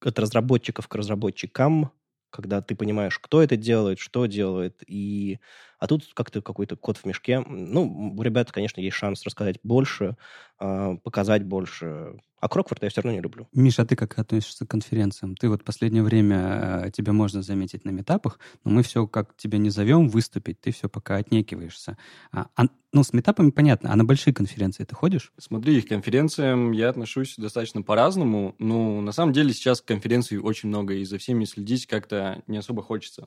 от 0.01 0.19
разработчиков 0.19 0.89
к 0.89 0.95
разработчикам, 0.95 1.93
когда 2.31 2.61
ты 2.61 2.75
понимаешь, 2.77 3.19
кто 3.19 3.43
это 3.43 3.57
делает, 3.57 3.99
что 3.99 4.27
делает, 4.27 4.83
и 4.87 5.39
а 5.79 5.87
тут 5.87 6.05
как-то 6.15 6.43
какой-то 6.43 6.77
кот 6.77 6.99
в 6.99 7.05
мешке. 7.05 7.41
Ну, 7.41 8.15
у 8.17 8.23
ребят, 8.23 8.53
конечно, 8.53 8.81
есть 8.81 8.97
шанс 8.97 9.25
рассказать 9.25 9.59
больше, 9.63 10.17
а, 10.59 10.97
показать 10.97 11.45
больше. 11.45 12.21
А 12.41 12.49
Крокфорда 12.49 12.87
я 12.87 12.91
все 12.91 13.01
равно 13.01 13.17
не 13.17 13.23
люблю. 13.23 13.49
Миша, 13.53 13.83
а 13.83 13.85
ты 13.85 13.97
как 13.97 14.17
относишься 14.19 14.65
к 14.65 14.71
конференциям? 14.71 15.35
Ты 15.35 15.49
вот 15.49 15.65
последнее 15.65 16.05
время, 16.05 16.85
э, 16.85 16.91
тебя 16.93 17.13
можно 17.13 17.43
заметить 17.43 17.85
на 17.85 17.91
метапах, 17.91 18.39
но 18.65 18.71
мы 18.71 18.85
все, 18.85 19.09
как 19.09 19.37
тебя 19.37 19.59
не 19.59 19.71
зовем 19.71 20.09
выступить, 20.09 20.61
ты 20.61 20.71
все 20.71 20.89
пока 20.89 21.17
отнекиваешься. 21.17 21.99
А, 22.31 22.47
а, 22.55 22.67
ну, 22.93 23.03
с 23.03 23.13
метапами 23.13 23.51
понятно, 23.51 23.93
а 23.93 23.97
на 23.97 24.05
большие 24.05 24.33
конференции 24.33 24.85
ты 24.85 24.95
ходишь? 24.95 25.33
Смотри, 25.37 25.83
к 25.83 25.89
конференциям 25.89 26.71
я 26.71 26.91
отношусь 26.91 27.35
достаточно 27.37 27.83
по-разному. 27.83 28.55
Ну, 28.59 29.01
на 29.01 29.13
самом 29.13 29.33
деле 29.33 29.53
сейчас 29.53 29.81
конференций 29.81 30.39
очень 30.39 30.69
много, 30.69 30.95
и 30.95 31.05
за 31.05 31.19
всеми 31.19 31.45
следить 31.45 31.87
как-то 31.87 32.43
не 32.47 32.59
особо 32.59 32.83
хочется. 32.83 33.27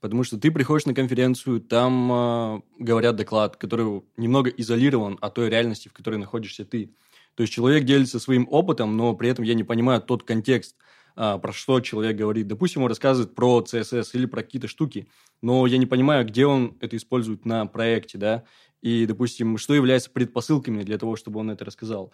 Потому 0.00 0.22
что 0.22 0.38
ты 0.38 0.50
приходишь 0.50 0.86
на 0.86 0.94
конференцию, 0.94 1.60
там 1.60 2.12
э, 2.12 2.60
говорят 2.78 3.16
доклад, 3.16 3.56
который 3.56 4.02
немного 4.16 4.50
изолирован 4.50 5.18
от 5.20 5.34
той 5.34 5.50
реальности, 5.50 5.88
в 5.88 5.92
которой 5.92 6.16
находишься 6.16 6.64
ты. 6.64 6.94
То 7.34 7.42
есть 7.42 7.52
человек 7.52 7.84
делится 7.84 8.20
своим 8.20 8.46
опытом, 8.50 8.96
но 8.96 9.14
при 9.14 9.28
этом 9.28 9.44
я 9.44 9.54
не 9.54 9.64
понимаю 9.64 10.00
тот 10.00 10.22
контекст, 10.22 10.76
э, 11.16 11.38
про 11.42 11.52
что 11.52 11.80
человек 11.80 12.16
говорит. 12.16 12.46
Допустим, 12.46 12.82
он 12.82 12.88
рассказывает 12.88 13.34
про 13.34 13.60
CSS 13.60 14.10
или 14.12 14.26
про 14.26 14.42
какие-то 14.42 14.68
штуки, 14.68 15.08
но 15.42 15.66
я 15.66 15.78
не 15.78 15.86
понимаю, 15.86 16.24
где 16.24 16.46
он 16.46 16.76
это 16.80 16.96
использует 16.96 17.44
на 17.44 17.66
проекте, 17.66 18.18
да, 18.18 18.44
и, 18.82 19.06
допустим, 19.06 19.58
что 19.58 19.74
является 19.74 20.10
предпосылками 20.10 20.84
для 20.84 20.98
того, 20.98 21.16
чтобы 21.16 21.40
он 21.40 21.50
это 21.50 21.64
рассказал. 21.64 22.12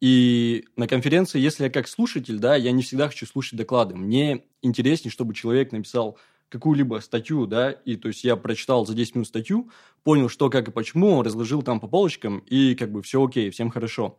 И 0.00 0.66
на 0.76 0.86
конференции, 0.86 1.40
если 1.40 1.64
я 1.64 1.70
как 1.70 1.88
слушатель, 1.88 2.38
да, 2.38 2.54
я 2.54 2.70
не 2.70 2.82
всегда 2.82 3.08
хочу 3.08 3.26
слушать 3.26 3.58
доклады. 3.58 3.96
Мне 3.96 4.44
интереснее, 4.62 5.10
чтобы 5.10 5.34
человек 5.34 5.72
написал 5.72 6.18
какую-либо 6.48 7.00
статью, 7.00 7.46
да, 7.46 7.70
и 7.70 7.96
то 7.96 8.08
есть 8.08 8.24
я 8.24 8.36
прочитал 8.36 8.86
за 8.86 8.94
10 8.94 9.16
минут 9.16 9.28
статью, 9.28 9.70
понял, 10.02 10.28
что, 10.28 10.50
как 10.50 10.68
и 10.68 10.72
почему, 10.72 11.22
разложил 11.22 11.62
там 11.62 11.80
по 11.80 11.88
полочкам, 11.88 12.38
и 12.38 12.74
как 12.74 12.92
бы 12.92 13.02
все 13.02 13.24
окей, 13.24 13.50
всем 13.50 13.70
хорошо. 13.70 14.18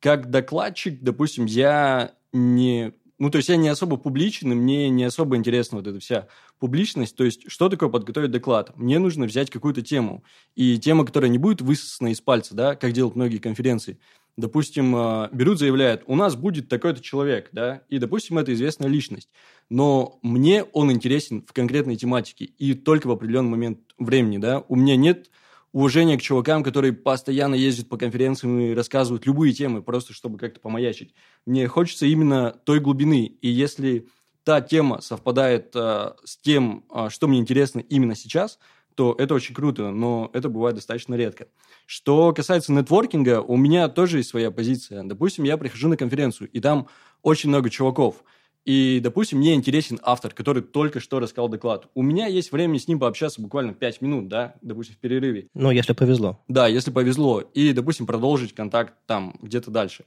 Как 0.00 0.30
докладчик, 0.30 1.00
допустим, 1.02 1.46
я 1.46 2.14
не 2.32 2.94
ну, 3.18 3.30
то 3.30 3.38
есть 3.38 3.48
я 3.48 3.56
не 3.56 3.68
особо 3.68 3.96
публичен, 3.96 4.52
и 4.52 4.54
мне 4.54 4.88
не 4.90 5.02
особо 5.02 5.36
интересна 5.36 5.78
вот 5.78 5.86
эта 5.88 5.98
вся 5.98 6.28
публичность. 6.60 7.16
То 7.16 7.24
есть 7.24 7.50
что 7.50 7.68
такое 7.68 7.88
подготовить 7.88 8.30
доклад? 8.30 8.76
Мне 8.76 9.00
нужно 9.00 9.26
взять 9.26 9.50
какую-то 9.50 9.82
тему. 9.82 10.22
И 10.54 10.78
тема, 10.78 11.04
которая 11.04 11.28
не 11.28 11.38
будет 11.38 11.60
высосана 11.60 12.08
из 12.08 12.20
пальца, 12.20 12.54
да, 12.54 12.76
как 12.76 12.92
делают 12.92 13.16
многие 13.16 13.38
конференции. 13.38 13.98
Допустим, 14.38 14.94
э, 14.94 15.28
берут, 15.32 15.58
заявляют, 15.58 16.04
у 16.06 16.14
нас 16.14 16.36
будет 16.36 16.68
такой-то 16.68 17.02
человек, 17.02 17.48
да, 17.50 17.82
и, 17.88 17.98
допустим, 17.98 18.38
это 18.38 18.54
известная 18.54 18.88
личность. 18.88 19.28
Но 19.68 20.20
мне 20.22 20.62
он 20.62 20.92
интересен 20.92 21.44
в 21.44 21.52
конкретной 21.52 21.96
тематике 21.96 22.44
и 22.44 22.74
только 22.74 23.08
в 23.08 23.10
определенный 23.10 23.50
момент 23.50 23.80
времени, 23.98 24.38
да. 24.38 24.64
У 24.68 24.76
меня 24.76 24.94
нет 24.94 25.28
уважение 25.72 26.16
к 26.16 26.22
чувакам, 26.22 26.62
которые 26.62 26.92
постоянно 26.92 27.56
ездят 27.56 27.88
по 27.88 27.96
конференциям 27.96 28.60
и 28.60 28.74
рассказывают 28.74 29.26
любые 29.26 29.52
темы, 29.52 29.82
просто 29.82 30.12
чтобы 30.12 30.38
как-то 30.38 30.60
помаячить. 30.60 31.14
Мне 31.44 31.66
хочется 31.66 32.06
именно 32.06 32.52
той 32.64 32.78
глубины. 32.78 33.24
И 33.42 33.48
если 33.48 34.06
та 34.44 34.60
тема 34.60 35.00
совпадает 35.00 35.74
э, 35.74 36.12
с 36.24 36.36
тем, 36.36 36.84
э, 36.94 37.08
что 37.10 37.26
мне 37.26 37.40
интересно 37.40 37.80
именно 37.80 38.14
сейчас, 38.14 38.60
то 38.98 39.14
это 39.16 39.32
очень 39.32 39.54
круто, 39.54 39.92
но 39.92 40.28
это 40.32 40.48
бывает 40.48 40.74
достаточно 40.74 41.14
редко. 41.14 41.46
Что 41.86 42.32
касается 42.32 42.72
нетворкинга, 42.72 43.40
у 43.40 43.56
меня 43.56 43.88
тоже 43.88 44.16
есть 44.16 44.28
своя 44.28 44.50
позиция. 44.50 45.04
Допустим, 45.04 45.44
я 45.44 45.56
прихожу 45.56 45.86
на 45.88 45.96
конференцию, 45.96 46.50
и 46.50 46.58
там 46.58 46.88
очень 47.22 47.48
много 47.48 47.70
чуваков– 47.70 48.24
и, 48.64 49.00
допустим, 49.00 49.38
мне 49.38 49.54
интересен 49.54 49.98
автор, 50.02 50.34
который 50.34 50.62
только 50.62 51.00
что 51.00 51.20
рассказал 51.20 51.48
доклад. 51.48 51.88
У 51.94 52.02
меня 52.02 52.26
есть 52.26 52.52
время 52.52 52.78
с 52.78 52.86
ним 52.86 52.98
пообщаться 52.98 53.40
буквально 53.40 53.72
5 53.72 54.02
минут, 54.02 54.28
да, 54.28 54.56
допустим, 54.60 54.94
в 54.94 54.98
перерыве. 54.98 55.48
Ну, 55.54 55.70
если 55.70 55.94
повезло. 55.94 56.44
Да, 56.48 56.66
если 56.66 56.90
повезло. 56.90 57.40
И, 57.40 57.72
допустим, 57.72 58.06
продолжить 58.06 58.54
контакт 58.54 58.92
там, 59.06 59.38
где-то 59.40 59.70
дальше. 59.70 60.04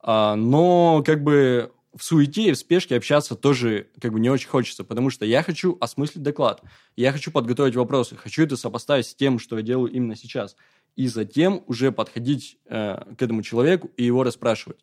А, 0.00 0.34
но, 0.34 1.02
как 1.04 1.22
бы, 1.22 1.72
в 1.94 2.04
суете 2.04 2.48
и 2.48 2.52
в 2.52 2.56
спешке 2.56 2.96
общаться 2.96 3.34
тоже 3.34 3.88
как 4.00 4.12
бы 4.12 4.20
не 4.20 4.30
очень 4.30 4.48
хочется, 4.48 4.84
потому 4.84 5.10
что 5.10 5.24
я 5.24 5.42
хочу 5.42 5.76
осмыслить 5.80 6.22
доклад, 6.22 6.62
я 6.96 7.12
хочу 7.12 7.30
подготовить 7.30 7.76
вопросы, 7.76 8.16
хочу 8.16 8.44
это 8.44 8.56
сопоставить 8.56 9.06
с 9.06 9.14
тем, 9.14 9.38
что 9.38 9.56
я 9.56 9.62
делаю 9.62 9.90
именно 9.90 10.16
сейчас, 10.16 10.56
и 10.96 11.08
затем 11.08 11.64
уже 11.66 11.92
подходить 11.92 12.58
э, 12.66 13.14
к 13.16 13.22
этому 13.22 13.42
человеку 13.42 13.90
и 13.96 14.04
его 14.04 14.22
расспрашивать. 14.22 14.78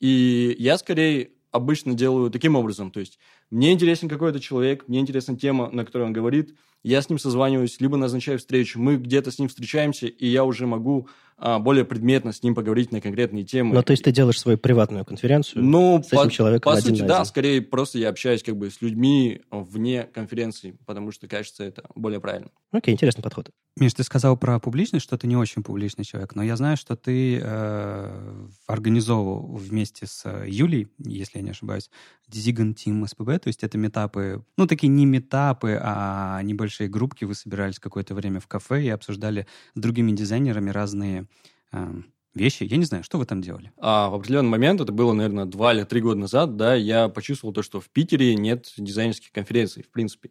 И 0.00 0.54
я 0.58 0.78
скорее 0.78 1.30
обычно 1.50 1.94
делаю 1.94 2.30
таким 2.30 2.56
образом. 2.56 2.90
То 2.90 3.00
есть 3.00 3.18
мне 3.52 3.72
интересен 3.72 4.08
какой-то 4.08 4.40
человек, 4.40 4.88
мне 4.88 4.98
интересна 4.98 5.36
тема, 5.36 5.70
на 5.70 5.84
которой 5.84 6.04
он 6.04 6.12
говорит, 6.12 6.54
я 6.82 7.00
с 7.02 7.08
ним 7.08 7.18
созваниваюсь, 7.18 7.80
либо 7.80 7.96
назначаю 7.96 8.38
встречу, 8.38 8.80
мы 8.80 8.96
где-то 8.96 9.30
с 9.30 9.38
ним 9.38 9.48
встречаемся, 9.48 10.06
и 10.06 10.26
я 10.26 10.44
уже 10.44 10.66
могу 10.66 11.06
а, 11.44 11.58
более 11.58 11.84
предметно 11.84 12.32
с 12.32 12.42
ним 12.42 12.54
поговорить 12.54 12.92
на 12.92 13.00
конкретные 13.00 13.44
темы. 13.44 13.74
Ну, 13.74 13.82
то 13.82 13.90
есть 13.90 14.04
ты 14.04 14.12
делаешь 14.12 14.38
свою 14.38 14.58
приватную 14.58 15.04
конференцию 15.04 15.64
ну, 15.64 16.00
с 16.02 16.12
этим 16.12 16.24
по, 16.24 16.30
человеком 16.30 16.72
по 16.72 16.78
один 16.78 16.96
сути, 16.96 17.06
да, 17.06 17.24
скорее 17.24 17.60
просто 17.62 17.98
я 17.98 18.10
общаюсь 18.10 18.42
как 18.44 18.56
бы 18.56 18.70
с 18.70 18.80
людьми 18.80 19.42
вне 19.50 20.04
конференции, 20.04 20.76
потому 20.86 21.10
что, 21.10 21.26
кажется, 21.26 21.64
это 21.64 21.82
более 21.94 22.20
правильно. 22.20 22.50
Окей, 22.70 22.94
интересный 22.94 23.22
подход. 23.22 23.50
Миш, 23.76 23.94
ты 23.94 24.04
сказал 24.04 24.36
про 24.36 24.60
публичность, 24.60 25.04
что 25.04 25.18
ты 25.18 25.26
не 25.26 25.36
очень 25.36 25.62
публичный 25.62 26.04
человек, 26.04 26.34
но 26.36 26.42
я 26.42 26.56
знаю, 26.56 26.76
что 26.76 26.94
ты 26.94 27.40
э, 27.42 28.46
организовывал 28.66 29.56
вместе 29.56 30.06
с 30.06 30.24
Юлей, 30.46 30.88
если 30.98 31.38
я 31.38 31.44
не 31.44 31.50
ошибаюсь, 31.50 31.90
Dizigan 32.30 32.74
Team 32.74 33.06
СПБ, 33.06 33.41
то 33.42 33.48
есть 33.48 33.64
это 33.64 33.76
метапы, 33.76 34.44
ну, 34.56 34.68
такие 34.68 34.88
не 34.88 35.04
метапы, 35.04 35.76
а 35.82 36.40
небольшие 36.42 36.88
группки, 36.88 37.24
вы 37.24 37.34
собирались 37.34 37.80
какое-то 37.80 38.14
время 38.14 38.38
в 38.38 38.46
кафе 38.46 38.84
и 38.84 38.88
обсуждали 38.88 39.48
с 39.74 39.80
другими 39.80 40.12
дизайнерами 40.12 40.70
разные 40.70 41.26
э, 41.72 41.92
вещи. 42.34 42.62
Я 42.62 42.76
не 42.76 42.84
знаю, 42.84 43.02
что 43.02 43.18
вы 43.18 43.26
там 43.26 43.42
делали? 43.42 43.72
А, 43.78 44.10
в 44.10 44.14
определенный 44.14 44.50
момент, 44.50 44.80
это 44.80 44.92
было, 44.92 45.12
наверное, 45.12 45.44
два 45.44 45.74
или 45.74 45.82
три 45.82 46.00
года 46.00 46.20
назад, 46.20 46.56
да, 46.56 46.76
я 46.76 47.08
почувствовал 47.08 47.52
то, 47.52 47.62
что 47.62 47.80
в 47.80 47.88
Питере 47.90 48.36
нет 48.36 48.72
дизайнерских 48.76 49.32
конференций, 49.32 49.82
в 49.82 49.90
принципе. 49.90 50.30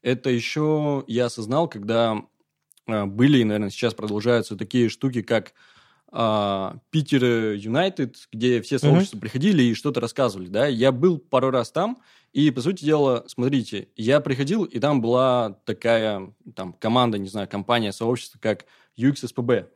Это 0.00 0.30
еще 0.30 1.02
я 1.08 1.26
осознал, 1.26 1.68
когда 1.68 2.22
э, 2.86 3.04
были 3.06 3.38
и, 3.38 3.44
наверное, 3.44 3.70
сейчас 3.70 3.92
продолжаются 3.92 4.56
такие 4.56 4.88
штуки, 4.88 5.22
как 5.22 5.52
а, 6.14 6.76
Питер 6.90 7.54
Юнайтед, 7.54 8.28
где 8.30 8.60
все 8.60 8.78
сообщества 8.78 9.16
mm-hmm. 9.16 9.20
приходили 9.20 9.62
и 9.62 9.74
что-то 9.74 10.00
рассказывали, 10.00 10.46
да. 10.46 10.66
Я 10.66 10.92
был 10.92 11.18
пару 11.18 11.50
раз 11.50 11.72
там, 11.72 12.02
и, 12.32 12.50
по 12.50 12.62
сути 12.62 12.84
дела, 12.84 13.24
смотрите, 13.26 13.88
я 13.96 14.20
приходил, 14.20 14.64
и 14.64 14.78
там 14.78 15.00
была 15.02 15.58
такая 15.64 16.32
там 16.54 16.72
команда, 16.72 17.18
не 17.18 17.28
знаю, 17.28 17.48
компания, 17.48 17.92
сообщество, 17.92 18.38
как 18.38 18.64
UXSPB. 18.96 19.66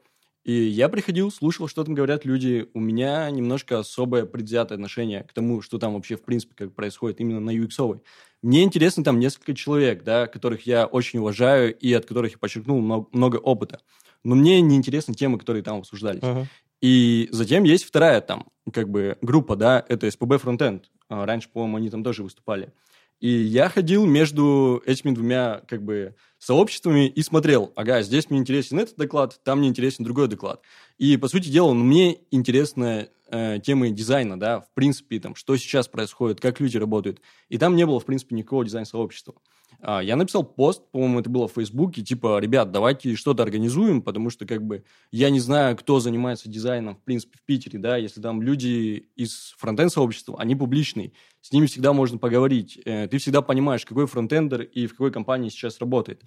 И 0.45 0.53
я 0.53 0.89
приходил, 0.89 1.31
слушал, 1.33 1.67
что 1.67 1.83
там 1.83 1.95
говорят 1.95 2.25
люди. 2.25 2.69
У 2.73 2.79
меня 2.79 3.29
немножко 3.31 3.81
особое 3.81 4.27
предвзятое 4.27 4.77
отношение 4.77 5.25
к 5.25 5.33
тому, 5.33 5.61
что 5.61 5.79
там 5.79 5.95
вообще, 5.95 6.17
в 6.17 6.23
принципе, 6.23 6.55
как 6.55 6.73
происходит 6.73 7.21
именно 7.21 7.41
на 7.41 7.51
UX. 7.51 8.01
Мне 8.43 8.63
интересно 8.63 9.03
там 9.03 9.19
несколько 9.19 9.55
человек, 9.55 10.05
да, 10.05 10.29
которых 10.29 10.67
я 10.67 10.87
очень 10.87 11.19
уважаю 11.19 11.77
и 11.77 11.93
от 11.93 12.07
которых 12.07 12.33
я 12.33 12.39
подчеркнул 12.39 12.81
много, 12.81 13.09
много 13.11 13.37
опыта. 13.37 13.81
Но 14.23 14.35
мне 14.35 14.61
не 14.61 14.77
интересны 14.77 15.15
темы, 15.15 15.39
которые 15.39 15.63
там 15.63 15.79
обсуждались. 15.79 16.23
Uh-huh. 16.23 16.47
И 16.81 17.29
затем 17.33 17.65
есть 17.65 17.85
вторая 17.85 18.21
там, 18.21 18.47
как 18.73 18.89
бы, 18.89 19.17
группа, 19.23 19.57
да, 19.57 19.85
это 19.89 20.07
SPB 20.07 20.43
Frontend. 20.43 20.85
А, 21.09 21.25
раньше, 21.25 21.49
по-моему, 21.49 21.77
они 21.79 21.91
там 21.91 22.05
тоже 22.05 22.23
выступали. 22.23 22.73
И 23.21 23.31
я 23.31 23.71
ходил 23.71 24.05
между 24.05 24.83
этими 24.85 25.13
двумя 25.13 25.63
как 25.67 25.83
бы 25.83 26.15
сообществами 26.39 27.09
и 27.09 27.23
смотрел, 27.23 27.73
ага, 27.75 28.03
здесь 28.03 28.29
мне 28.29 28.39
интересен 28.39 28.79
этот 28.79 28.97
доклад, 28.97 29.41
там 29.43 29.61
мне 29.61 29.69
интересен 29.69 30.05
другой 30.05 30.29
доклад. 30.29 30.61
И, 30.99 31.17
по 31.17 31.29
сути 31.29 31.49
дела, 31.49 31.73
ну, 31.73 31.83
мне 31.83 32.19
интересна 32.31 33.09
э, 33.31 33.59
тема 33.65 33.89
дизайна, 33.89 34.39
да, 34.39 34.61
в 34.61 34.71
принципе, 34.75 35.19
там, 35.19 35.35
что 35.35 35.57
сейчас 35.57 35.89
происходит, 35.89 36.41
как 36.41 36.61
люди 36.61 36.77
работают. 36.77 37.23
И 37.49 37.57
там 37.57 37.75
не 37.75 37.87
было, 37.87 38.01
в 38.01 38.05
принципе, 38.05 38.37
никакого 38.37 38.67
дизайн-сообщества. 38.67 39.35
А, 39.35 39.41
я 39.83 40.17
написал 40.17 40.45
пост, 40.45 40.83
по-моему, 40.91 41.21
это 41.21 41.31
было 41.31 41.49
в 41.49 41.53
Фейсбуке, 41.53 42.03
типа, 42.03 42.39
ребят, 42.39 42.73
давайте 42.73 43.15
что-то 43.15 43.43
организуем, 43.43 44.03
потому 44.03 44.31
что, 44.31 44.47
как 44.47 44.63
бы, 44.63 44.85
я 45.13 45.31
не 45.31 45.41
знаю, 45.41 45.77
кто 45.77 46.01
занимается 46.01 46.49
дизайном, 46.49 46.97
в 46.97 47.03
принципе, 47.03 47.39
в 47.39 47.43
Питере, 47.43 47.79
да, 47.79 47.97
если 47.97 48.21
там 48.21 48.43
люди 48.43 49.09
из 49.17 49.55
фронтенд-сообщества, 49.59 50.37
они 50.39 50.57
публичные, 50.57 51.13
с 51.41 51.53
ними 51.53 51.67
всегда 51.67 51.93
можно 51.93 52.19
поговорить, 52.19 52.81
э, 52.85 53.07
ты 53.09 53.19
всегда 53.19 53.43
понимаешь, 53.43 53.85
какой 53.85 54.07
фронтендер 54.07 54.63
и 54.63 54.87
в 54.87 54.93
какой 54.93 55.13
компании 55.13 55.49
сейчас 55.49 55.79
работает. 55.79 56.23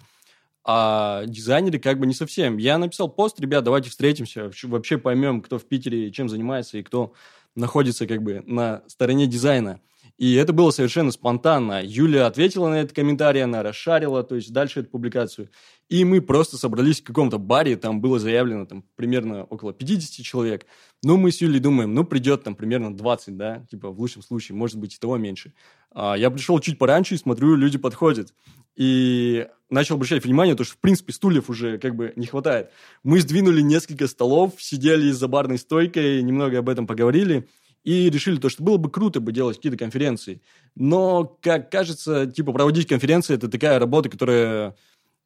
А 0.64 1.24
дизайнеры 1.26 1.78
как 1.78 1.98
бы 1.98 2.06
не 2.06 2.14
совсем. 2.14 2.58
Я 2.58 2.76
написал 2.78 3.08
пост, 3.08 3.40
ребят, 3.40 3.64
давайте 3.64 3.90
встретимся, 3.90 4.50
вообще 4.64 4.98
поймем, 4.98 5.40
кто 5.40 5.58
в 5.58 5.64
Питере 5.64 6.10
чем 6.10 6.28
занимается 6.28 6.78
и 6.78 6.82
кто 6.82 7.14
находится 7.54 8.06
как 8.06 8.22
бы 8.22 8.42
на 8.46 8.82
стороне 8.86 9.26
дизайна. 9.26 9.80
И 10.20 10.34
это 10.34 10.52
было 10.52 10.70
совершенно 10.70 11.12
спонтанно. 11.12 11.80
Юля 11.82 12.26
ответила 12.26 12.68
на 12.68 12.82
этот 12.82 12.94
комментарий, 12.94 13.42
она 13.42 13.62
расшарила, 13.62 14.22
то 14.22 14.34
есть 14.34 14.52
дальше 14.52 14.80
эту 14.80 14.90
публикацию. 14.90 15.48
И 15.88 16.04
мы 16.04 16.20
просто 16.20 16.58
собрались 16.58 17.00
в 17.00 17.04
каком-то 17.04 17.38
баре, 17.38 17.74
там 17.78 18.02
было 18.02 18.18
заявлено 18.18 18.66
там 18.66 18.84
примерно 18.96 19.44
около 19.44 19.72
50 19.72 20.22
человек. 20.22 20.66
Ну, 21.02 21.16
мы 21.16 21.32
с 21.32 21.40
Юлей 21.40 21.58
думаем, 21.58 21.94
ну, 21.94 22.04
придет 22.04 22.44
там 22.44 22.54
примерно 22.54 22.94
20, 22.94 23.38
да, 23.38 23.64
типа 23.70 23.88
в 23.88 23.98
лучшем 23.98 24.20
случае, 24.20 24.56
может 24.56 24.76
быть, 24.76 24.94
и 24.94 24.98
того 24.98 25.16
меньше. 25.16 25.54
А 25.90 26.18
я 26.18 26.30
пришел 26.30 26.60
чуть 26.60 26.76
пораньше 26.76 27.14
и 27.14 27.18
смотрю, 27.18 27.56
люди 27.56 27.78
подходят. 27.78 28.34
И 28.76 29.48
начал 29.70 29.94
обращать 29.94 30.22
внимание, 30.22 30.54
то, 30.54 30.64
что, 30.64 30.74
в 30.74 30.80
принципе, 30.80 31.14
стульев 31.14 31.48
уже 31.48 31.78
как 31.78 31.96
бы 31.96 32.12
не 32.16 32.26
хватает. 32.26 32.68
Мы 33.02 33.20
сдвинули 33.20 33.62
несколько 33.62 34.06
столов, 34.06 34.52
сидели 34.58 35.12
за 35.12 35.28
барной 35.28 35.56
стойкой, 35.56 36.22
немного 36.22 36.58
об 36.58 36.68
этом 36.68 36.86
поговорили 36.86 37.48
и 37.84 38.10
решили 38.10 38.38
то, 38.38 38.48
что 38.48 38.62
было 38.62 38.76
бы 38.76 38.90
круто 38.90 39.20
бы 39.20 39.32
делать 39.32 39.56
какие-то 39.56 39.78
конференции. 39.78 40.42
Но, 40.74 41.38
как 41.40 41.70
кажется, 41.70 42.26
типа 42.26 42.52
проводить 42.52 42.88
конференции– 42.88 43.34
это 43.36 43.48
такая 43.48 43.78
работа, 43.78 44.08
которая 44.08 44.76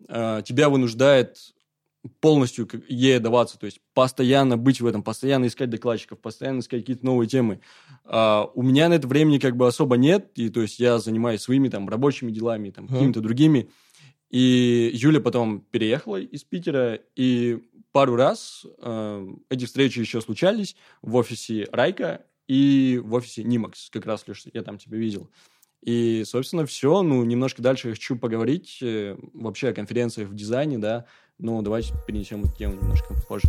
э, 0.09 0.43
тебя 0.45 0.69
вынуждает 0.69 1.55
полностью 2.21 2.69
ей 2.89 3.17
отдаваться, 3.17 3.59
то 3.59 3.67
есть 3.67 3.81
постоянно 3.95 4.57
быть 4.57 4.81
в 4.81 4.87
этом, 4.87 5.03
постоянно 5.03 5.47
искать 5.47 5.71
докладчиков, 5.71 6.19
постоянно 6.19 6.61
искать 6.61 6.83
какие-то 6.83 7.07
новые 7.07 7.29
темы. 7.29 7.61
А, 8.05 8.51
у 8.55 8.63
меня 8.63 8.89
на 8.89 8.95
это 8.95 9.09
времени 9.09 9.39
как 9.39 9.57
бы 9.57 9.67
особо 9.67 9.97
нет, 9.97 10.31
и 10.35 10.51
то 10.51 10.61
есть 10.61 10.79
я 10.79 10.99
занимаюсь 10.99 11.41
своими 11.41 11.69
там 11.69 11.89
рабочими 11.89 12.31
делами, 12.31 12.71
там, 12.71 12.89
какими-то 12.89 13.21
другими. 13.21 13.71
И 14.31 14.91
Юля 14.93 15.21
потом 15.21 15.61
переехала 15.61 16.21
из 16.21 16.45
Питера, 16.45 16.99
и 17.17 17.63
пару 17.93 18.17
раз 18.17 18.67
э, 18.79 19.27
эти 19.49 19.65
встречи 19.65 20.01
еще 20.01 20.21
случались 20.21 20.77
в 21.01 21.15
офисе 21.15 21.69
Райка, 21.73 22.25
и 22.47 23.01
в 23.03 23.15
офисе 23.15 23.43
Nimax, 23.43 23.75
как 23.91 24.07
раз, 24.07 24.27
Леш, 24.27 24.45
я 24.53 24.63
там 24.63 24.79
тебя 24.79 24.99
видел. 24.99 25.31
И, 25.83 26.25
собственно, 26.25 26.65
все. 26.65 27.03
Ну, 27.03 27.25
немножко 27.25 27.63
дальше 27.63 27.91
хочу 27.91 28.17
поговорить 28.17 28.79
э, 28.83 29.17
вообще 29.35 29.69
о 29.69 29.75
конференциях 29.75 30.31
в 30.31 30.35
дизайне, 30.35 30.79
да. 30.79 31.05
Но 31.39 31.61
давайте 31.63 31.95
перенесем 32.07 32.45
эту 32.45 32.57
тему 32.57 32.75
немножко 32.75 33.15
позже. 33.29 33.49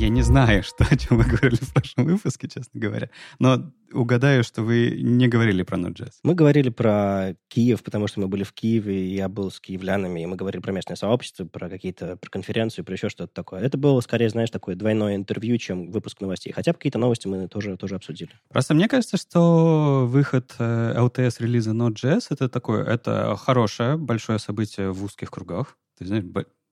Я 0.00 0.08
не 0.08 0.22
знаю, 0.22 0.62
что, 0.64 0.86
о 0.90 0.96
чем 0.96 1.18
вы 1.18 1.24
говорили 1.24 1.56
в 1.60 1.74
прошлом 1.74 2.06
выпуске, 2.06 2.48
честно 2.48 2.80
говоря. 2.80 3.10
Но 3.38 3.70
угадаю, 3.92 4.42
что 4.44 4.62
вы 4.62 4.98
не 4.98 5.28
говорили 5.28 5.62
про 5.62 5.76
Node.js. 5.76 6.12
Мы 6.22 6.34
говорили 6.34 6.70
про 6.70 7.36
Киев, 7.48 7.82
потому 7.82 8.06
что 8.06 8.20
мы 8.20 8.26
были 8.26 8.42
в 8.42 8.54
Киеве, 8.54 8.98
и 8.98 9.14
я 9.14 9.28
был 9.28 9.50
с 9.50 9.60
киевлянами, 9.60 10.22
и 10.22 10.26
мы 10.26 10.36
говорили 10.36 10.62
про 10.62 10.72
местное 10.72 10.96
сообщество, 10.96 11.44
про 11.44 11.68
какие-то, 11.68 12.16
про 12.16 12.30
конференцию, 12.30 12.86
про 12.86 12.94
еще 12.94 13.10
что-то 13.10 13.34
такое. 13.34 13.60
Это 13.60 13.76
было, 13.76 14.00
скорее, 14.00 14.30
знаешь, 14.30 14.48
такое 14.48 14.74
двойное 14.74 15.16
интервью, 15.16 15.58
чем 15.58 15.90
выпуск 15.90 16.22
новостей. 16.22 16.50
Хотя 16.54 16.72
какие-то 16.72 16.98
новости 16.98 17.28
мы 17.28 17.46
тоже, 17.46 17.76
тоже 17.76 17.96
обсудили. 17.96 18.30
Просто 18.48 18.72
мне 18.72 18.88
кажется, 18.88 19.18
что 19.18 20.06
выход 20.06 20.54
LTS-релиза 20.58 21.72
э, 21.72 21.74
Node.js— 21.74 22.26
это 22.30 22.48
такое, 22.48 22.86
это 22.86 23.36
хорошее, 23.36 23.98
большое 23.98 24.38
событие 24.38 24.92
в 24.92 25.04
узких 25.04 25.30
кругах. 25.30 25.76
Ты 25.98 26.06
знаешь, 26.06 26.24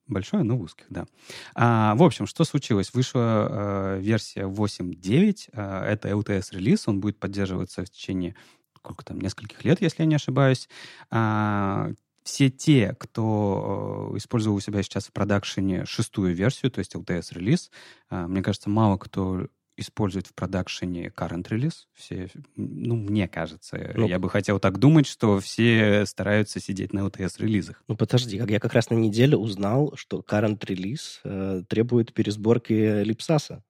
Большое, 0.08 0.42
но 0.42 0.56
в 0.56 0.62
узких, 0.62 0.86
да. 0.88 1.06
А, 1.54 1.94
в 1.94 2.02
общем, 2.02 2.26
что 2.26 2.44
случилось? 2.44 2.92
Вышла 2.94 3.96
э, 3.96 4.00
версия 4.00 4.42
8.9. 4.42 5.50
Э, 5.52 5.84
это 5.84 6.08
LTS-релиз. 6.08 6.88
Он 6.88 7.00
будет 7.00 7.18
поддерживаться 7.18 7.84
в 7.84 7.90
течение 7.90 8.34
сколько 8.74 9.04
там, 9.04 9.20
нескольких 9.20 9.64
лет, 9.64 9.82
если 9.82 10.02
я 10.02 10.06
не 10.06 10.14
ошибаюсь. 10.14 10.68
А, 11.10 11.90
все 12.28 12.50
те, 12.50 12.94
кто 12.98 14.10
э, 14.12 14.18
использовал 14.18 14.56
у 14.56 14.60
себя 14.60 14.82
сейчас 14.82 15.06
в 15.06 15.12
продакшене 15.12 15.86
шестую 15.86 16.34
версию, 16.34 16.70
то 16.70 16.78
есть 16.78 16.94
LTS-релиз, 16.94 17.70
э, 18.10 18.26
мне 18.26 18.42
кажется, 18.42 18.68
мало 18.68 18.98
кто 18.98 19.46
используют 19.78 20.26
в 20.26 20.34
продакшене 20.34 21.08
current 21.08 21.48
release. 21.48 21.86
Все, 21.94 22.28
ну, 22.56 22.96
мне 22.96 23.28
кажется, 23.28 23.92
ну, 23.94 24.06
я 24.06 24.18
бы 24.18 24.28
хотел 24.28 24.58
так 24.58 24.78
думать, 24.78 25.06
что 25.06 25.40
все 25.40 26.04
стараются 26.06 26.60
сидеть 26.60 26.92
на 26.92 27.00
LTS-релизах. 27.00 27.82
Ну, 27.88 27.96
подожди, 27.96 28.36
я 28.36 28.60
как 28.60 28.74
раз 28.74 28.90
на 28.90 28.94
неделе 28.94 29.36
узнал, 29.36 29.94
что 29.96 30.24
current 30.28 30.58
release 30.60 31.20
э, 31.24 31.62
требует 31.68 32.12
пересборки 32.12 33.02
липсаса. 33.02 33.62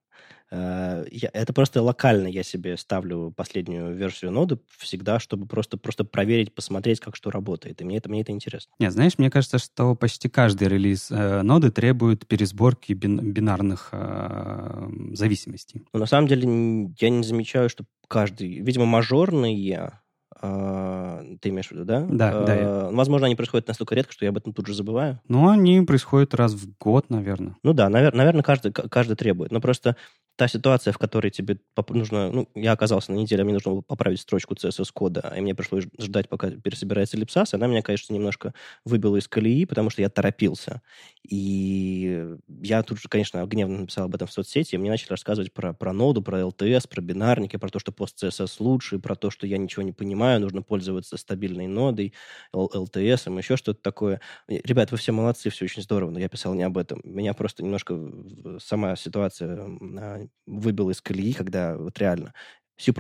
Э, 0.51 1.05
я, 1.11 1.31
это 1.33 1.53
просто 1.53 1.83
локально 1.83 2.27
я 2.29 2.43
себе 2.43 2.77
ставлю 2.77 3.33
последнюю 3.37 3.95
версию 3.95 4.33
ноды 4.33 4.59
всегда, 4.79 5.19
чтобы 5.19 5.47
просто, 5.47 5.77
просто 5.77 6.05
проверить, 6.05 6.55
посмотреть, 6.55 7.01
как 7.01 7.17
что 7.17 7.31
работает. 7.31 7.81
И 7.81 7.85
мне 7.85 7.99
это, 7.99 8.09
мне 8.09 8.23
это 8.23 8.33
интересно. 8.33 8.73
Нет, 8.79 8.93
знаешь, 8.93 9.19
мне 9.19 9.31
кажется, 9.31 9.59
что 9.59 9.95
почти 9.95 10.29
каждый 10.29 10.69
релиз 10.69 11.11
э, 11.11 11.43
ноды 11.43 11.71
требует 11.71 12.27
пересборки 12.27 12.93
бин, 12.93 13.33
бинарных 13.33 13.91
э, 13.93 14.89
зависимостей. 15.13 15.87
Но 15.93 16.01
на 16.01 16.07
самом 16.07 16.29
деле 16.29 16.93
я 16.99 17.11
не 17.11 17.23
замечаю, 17.23 17.69
что 17.69 17.85
каждый... 18.09 18.61
Видимо, 18.61 18.87
мажорные 18.87 19.93
а, 20.41 21.23
ты 21.41 21.49
имеешь 21.49 21.69
в 21.69 21.73
виду, 21.73 21.85
да? 21.85 22.07
Да, 22.09 22.31
а, 22.33 22.45
да. 22.45 22.55
Я... 22.55 22.89
Возможно, 22.93 23.27
они 23.27 23.35
происходят 23.35 23.67
настолько 23.67 23.95
редко, 23.95 24.13
что 24.13 24.25
я 24.25 24.31
об 24.31 24.37
этом 24.37 24.53
тут 24.53 24.67
же 24.67 24.75
забываю. 24.75 25.21
Ну, 25.27 25.49
они 25.49 25.81
происходят 25.83 26.35
раз 26.35 26.55
в 26.55 26.77
год, 26.79 27.11
наверное. 27.11 27.57
Ну 27.63 27.73
да, 27.73 27.89
навер- 27.89 28.15
наверное, 28.15 28.43
каждый, 28.43 28.73
каждый 28.73 29.17
требует. 29.17 29.51
Но 29.51 29.61
просто 29.61 29.97
та 30.39 30.47
ситуация, 30.49 30.93
в 30.93 30.99
которой 30.99 31.31
тебе 31.31 31.59
нужно... 31.89 32.31
Ну, 32.31 32.49
я 32.55 32.71
оказался 32.73 33.11
на 33.11 33.17
неделе, 33.17 33.43
мне 33.43 33.55
нужно 33.55 33.73
было 33.73 33.81
поправить 33.81 34.21
строчку 34.21 34.55
CSS-кода, 34.55 35.35
и 35.37 35.41
мне 35.41 35.53
пришлось 35.53 35.87
ждать, 35.99 36.29
пока 36.29 36.51
пересобирается 36.51 37.17
липсас. 37.17 37.55
Она 37.55 37.67
меня, 37.67 37.83
конечно, 37.83 38.15
немножко 38.15 38.55
выбила 38.85 39.17
из 39.17 39.27
колеи, 39.27 39.65
потому 39.65 39.91
что 39.91 40.01
я 40.01 40.09
торопился. 40.09 40.81
И 41.31 42.37
я 42.63 42.83
тут 42.83 42.99
же, 43.01 43.09
конечно, 43.09 43.45
гневно 43.47 43.81
написал 43.81 44.07
об 44.07 44.15
этом 44.15 44.27
в 44.27 44.33
соцсети, 44.33 44.75
и 44.75 44.79
мне 44.79 44.91
начали 44.91 45.11
рассказывать 45.11 45.53
про, 45.53 45.75
про 45.75 45.93
ноду, 45.93 46.23
про 46.23 46.41
LTS, 46.41 46.89
про 46.89 47.03
бинарники, 47.03 47.57
про 47.59 47.69
то, 47.69 47.79
что 47.79 47.93
пост 47.93 48.17
CSS 48.23 48.57
лучше, 48.61 48.99
про 48.99 49.15
то, 49.15 49.31
что 49.31 49.47
я 49.47 49.59
ничего 49.59 49.83
не 49.83 49.93
понимаю, 49.93 50.41
нужно 50.41 50.63
пользоваться 50.63 51.19
стабильной 51.19 51.67
нодой, 51.67 52.15
LTS, 52.55 53.37
еще 53.37 53.57
что-то 53.59 53.83
такое. 53.83 54.23
Ребят, 54.49 54.91
вы 54.91 54.97
все 54.97 55.13
молодцы, 55.13 55.51
все 55.51 55.67
очень 55.67 55.83
здорово, 55.83 56.11
но 56.11 56.19
я 56.19 56.31
писал 56.31 56.55
не 56.55 56.63
об 56.63 56.79
этом. 56.79 57.01
Меня 57.05 57.35
просто 57.35 57.63
немножко 57.63 57.95
сама 58.59 58.97
ситуация 58.97 59.59
а, 59.99 60.27
выбил 60.47 60.89
из 60.91 61.01
колеи, 61.03 61.33
когда 61.35 61.77
вот 61.77 61.99
реально 61.99 62.33
C++ 62.79 62.93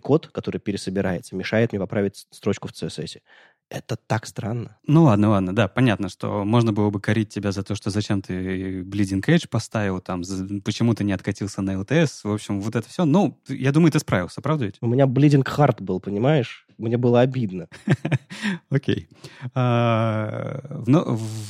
код, 0.00 0.28
который 0.28 0.58
пересобирается, 0.58 1.36
мешает 1.36 1.72
мне 1.72 1.80
поправить 1.80 2.26
строчку 2.30 2.68
в 2.68 2.72
CSS. 2.72 3.22
Это 3.70 3.96
так 3.96 4.26
странно. 4.26 4.78
Ну 4.86 5.04
ладно, 5.04 5.30
ладно, 5.30 5.54
да, 5.54 5.68
понятно, 5.68 6.08
что 6.08 6.44
можно 6.44 6.72
было 6.72 6.88
бы 6.88 7.00
корить 7.00 7.28
тебя 7.28 7.52
за 7.52 7.62
то, 7.62 7.74
что 7.74 7.90
зачем 7.90 8.22
ты 8.22 8.80
Bleeding 8.80 9.22
Edge 9.26 9.46
поставил, 9.48 10.00
там, 10.00 10.22
почему 10.64 10.94
ты 10.94 11.04
не 11.04 11.12
откатился 11.12 11.60
на 11.60 11.72
LTS, 11.72 12.20
в 12.24 12.32
общем, 12.32 12.60
вот 12.62 12.76
это 12.76 12.88
все. 12.88 13.04
Ну, 13.04 13.38
я 13.48 13.72
думаю, 13.72 13.92
ты 13.92 13.98
справился, 13.98 14.40
правда 14.40 14.66
ведь? 14.66 14.76
У 14.80 14.86
меня 14.86 15.04
Bleeding 15.04 15.44
Heart 15.44 15.82
был, 15.82 16.00
понимаешь? 16.00 16.66
Мне 16.78 16.96
было 16.96 17.20
обидно. 17.20 17.68
Окей. 18.70 19.08
А, 19.54 20.60
в 20.70 20.88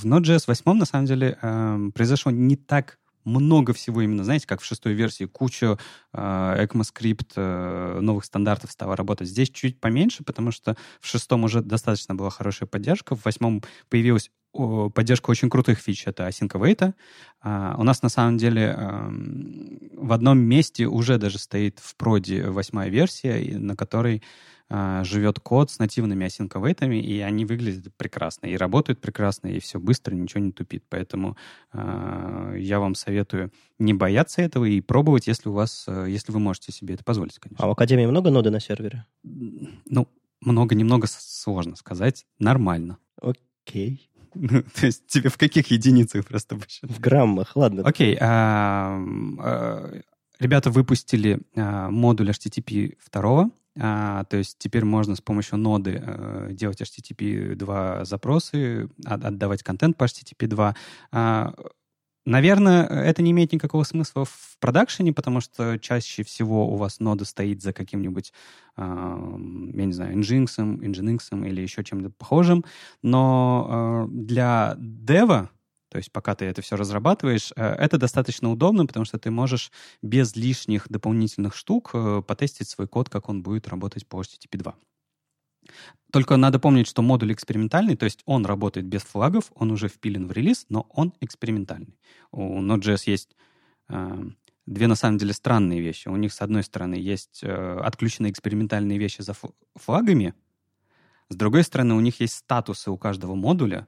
Node.js 0.05 0.45
8 0.47 0.73
на 0.73 0.87
самом 0.87 1.07
деле 1.07 1.39
эм, 1.43 1.93
произошло 1.93 2.33
не 2.33 2.57
так 2.57 2.99
много 3.29 3.73
всего 3.73 4.03
именно, 4.03 4.25
знаете, 4.25 4.47
как 4.47 4.61
в 4.61 4.65
шестой 4.65 4.95
версии, 4.95 5.25
куча 5.25 5.79
э, 6.13 6.19
ECMAScript 6.19 7.33
э, 7.37 8.01
новых 8.01 8.25
стандартов 8.25 8.73
стало 8.73 8.97
работать. 8.97 9.29
Здесь 9.29 9.51
чуть 9.51 9.81
поменьше, 9.81 10.25
потому 10.25 10.51
что 10.51 10.77
в 11.01 11.07
шестом 11.07 11.45
уже 11.45 11.63
достаточно 11.63 12.15
была 12.15 12.31
хорошая 12.31 12.69
поддержка, 12.69 13.15
в 13.15 13.25
восьмом 13.25 13.63
появилась 13.89 14.31
о, 14.53 14.89
поддержка 14.89 15.31
очень 15.31 15.51
крутых 15.51 15.79
фич, 15.79 16.07
это 16.07 16.27
Async 16.27 16.51
Await. 16.51 16.95
А, 17.43 17.77
у 17.79 17.83
нас 17.83 18.03
на 18.03 18.09
самом 18.09 18.39
деле 18.39 18.75
э, 18.77 19.11
в 19.93 20.13
одном 20.13 20.39
месте 20.39 20.87
уже 20.87 21.19
даже 21.19 21.39
стоит 21.39 21.79
в 21.79 21.95
проде 21.97 22.49
восьмая 22.49 22.89
версия, 22.89 23.59
на 23.59 23.77
которой 23.77 24.23
а, 24.71 25.03
живет 25.03 25.41
код 25.41 25.71
с 25.71 25.79
нативными 25.79 26.27
асинковейтами, 26.27 26.97
и 26.97 27.21
они 27.21 27.47
выглядят 27.47 27.95
прекрасно, 27.97 28.49
и 28.49 28.57
работают 28.57 29.01
прекрасно, 29.01 29.49
и 29.49 29.61
все 29.61 29.81
быстро, 29.81 30.15
ничего 30.15 30.43
не 30.43 30.53
тупит. 30.53 30.85
Поэтому 30.91 31.39
э, 31.73 32.57
я 32.59 32.79
вам 32.79 32.95
советую 32.95 33.51
не 33.79 33.95
бояться 33.95 34.43
этого 34.43 34.67
и 34.67 34.83
пробовать, 34.83 35.27
если 35.27 35.49
у 35.49 35.53
вас, 35.53 35.87
э, 35.89 36.09
если 36.11 36.33
вы 36.33 36.41
можете 36.41 36.71
себе 36.71 36.95
это 36.95 37.05
позволить, 37.05 37.39
конечно. 37.39 37.65
А 37.65 37.69
в 37.69 37.71
Академии 37.71 38.05
много 38.05 38.31
ноды 38.31 38.51
на 38.51 38.61
сервере? 38.61 39.07
Ну, 39.23 40.07
много-немного 40.43 41.07
сложно 41.09 41.75
сказать. 41.75 42.27
Нормально. 42.39 42.99
Окей. 43.23 44.11
Ну, 44.35 44.63
то 44.75 44.85
есть 44.85 45.07
тебе 45.07 45.31
в 45.31 45.39
каких 45.39 45.69
единицах 45.69 46.27
просто 46.27 46.57
посчитать? 46.57 46.91
В 46.91 47.01
граммах, 47.01 47.57
ладно. 47.57 47.85
Окей. 47.87 48.19
А, 48.21 49.03
ребята 50.39 50.71
выпустили 50.71 51.41
модуль 51.55 52.29
HTTP 52.31 52.99
2, 53.11 53.51
а, 53.81 54.25
то 54.25 54.37
есть 54.37 54.57
теперь 54.59 54.85
можно 54.85 55.15
с 55.15 55.21
помощью 55.21 55.59
ноды 55.59 56.03
э, 56.05 56.49
делать 56.53 56.81
HTTP 56.81 57.55
2 57.55 58.05
запросы, 58.05 58.89
от, 59.05 59.25
отдавать 59.25 59.63
контент 59.63 59.97
по 59.97 60.05
HTTP 60.05 60.47
2. 60.47 60.75
А, 61.13 61.55
наверное, 62.27 62.87
это 62.87 63.23
не 63.23 63.31
имеет 63.31 63.53
никакого 63.53 63.85
смысла 63.85 64.25
в 64.25 64.57
продакшене, 64.61 65.13
потому 65.13 65.41
что 65.41 65.79
чаще 65.79 66.25
всего 66.25 66.69
у 66.73 66.77
вас 66.77 67.01
нода 67.01 67.25
стоит 67.25 67.63
за 67.63 67.73
каким-нибудь, 67.73 68.33
э, 68.77 68.81
я 68.83 69.85
не 69.85 69.93
знаю, 69.93 70.17
Nginx, 70.17 70.57
Nginx 70.57 71.49
или 71.49 71.61
еще 71.61 71.85
чем-то 71.85 72.11
похожим. 72.11 72.65
Но 73.03 74.07
э, 74.09 74.13
для 74.13 74.75
дева 74.79 75.51
то 75.89 75.99
есть 75.99 76.13
пока 76.13 76.35
ты 76.35 76.45
это 76.45 76.63
все 76.63 76.77
разрабатываешь, 76.77 77.53
э, 77.57 77.65
это 77.65 77.99
достаточно 77.99 78.51
удобно, 78.51 78.87
потому 78.87 79.05
что 79.05 79.19
ты 79.19 79.31
можешь 79.31 79.73
без 80.03 80.37
лишних 80.37 80.89
дополнительных 80.89 81.55
штук 81.55 81.91
э, 81.95 82.23
потестить 82.27 82.69
свой 82.69 82.87
код, 82.87 83.09
как 83.09 83.29
он 83.29 83.43
будет 83.43 83.69
работать 83.69 84.07
по 84.07 84.21
HTTP 84.21 84.59
2. 84.59 84.75
Только 86.13 86.37
надо 86.37 86.59
помнить, 86.59 86.89
что 86.89 87.03
модуль 87.03 87.33
экспериментальный, 87.33 87.97
то 87.97 88.05
есть 88.05 88.23
он 88.25 88.47
работает 88.47 88.87
без 88.87 89.03
флагов, 89.03 89.51
он 89.55 89.71
уже 89.71 89.89
впилен 89.89 90.27
в 90.27 90.33
релиз, 90.33 90.67
но 90.69 90.87
он 90.91 91.13
экспериментальный. 91.21 91.99
У 92.31 92.61
Node.js 92.63 93.03
есть 93.07 93.37
э, 93.89 94.31
две, 94.67 94.87
на 94.87 94.95
самом 94.95 95.19
деле, 95.19 95.33
странные 95.33 95.81
вещи. 95.81 96.09
У 96.09 96.17
них, 96.17 96.33
с 96.33 96.41
одной 96.41 96.63
стороны, 96.63 96.95
есть 96.95 97.41
э, 97.43 97.81
отключенные 97.81 98.33
экспериментальные 98.33 98.99
вещи 98.99 99.23
за 99.23 99.35
флагами, 99.77 100.35
с 101.29 101.37
другой 101.37 101.63
стороны, 101.63 101.95
у 101.95 102.01
них 102.01 102.21
есть 102.21 102.35
статусы 102.35 102.91
у 102.91 102.97
каждого 102.97 103.35
модуля, 103.35 103.87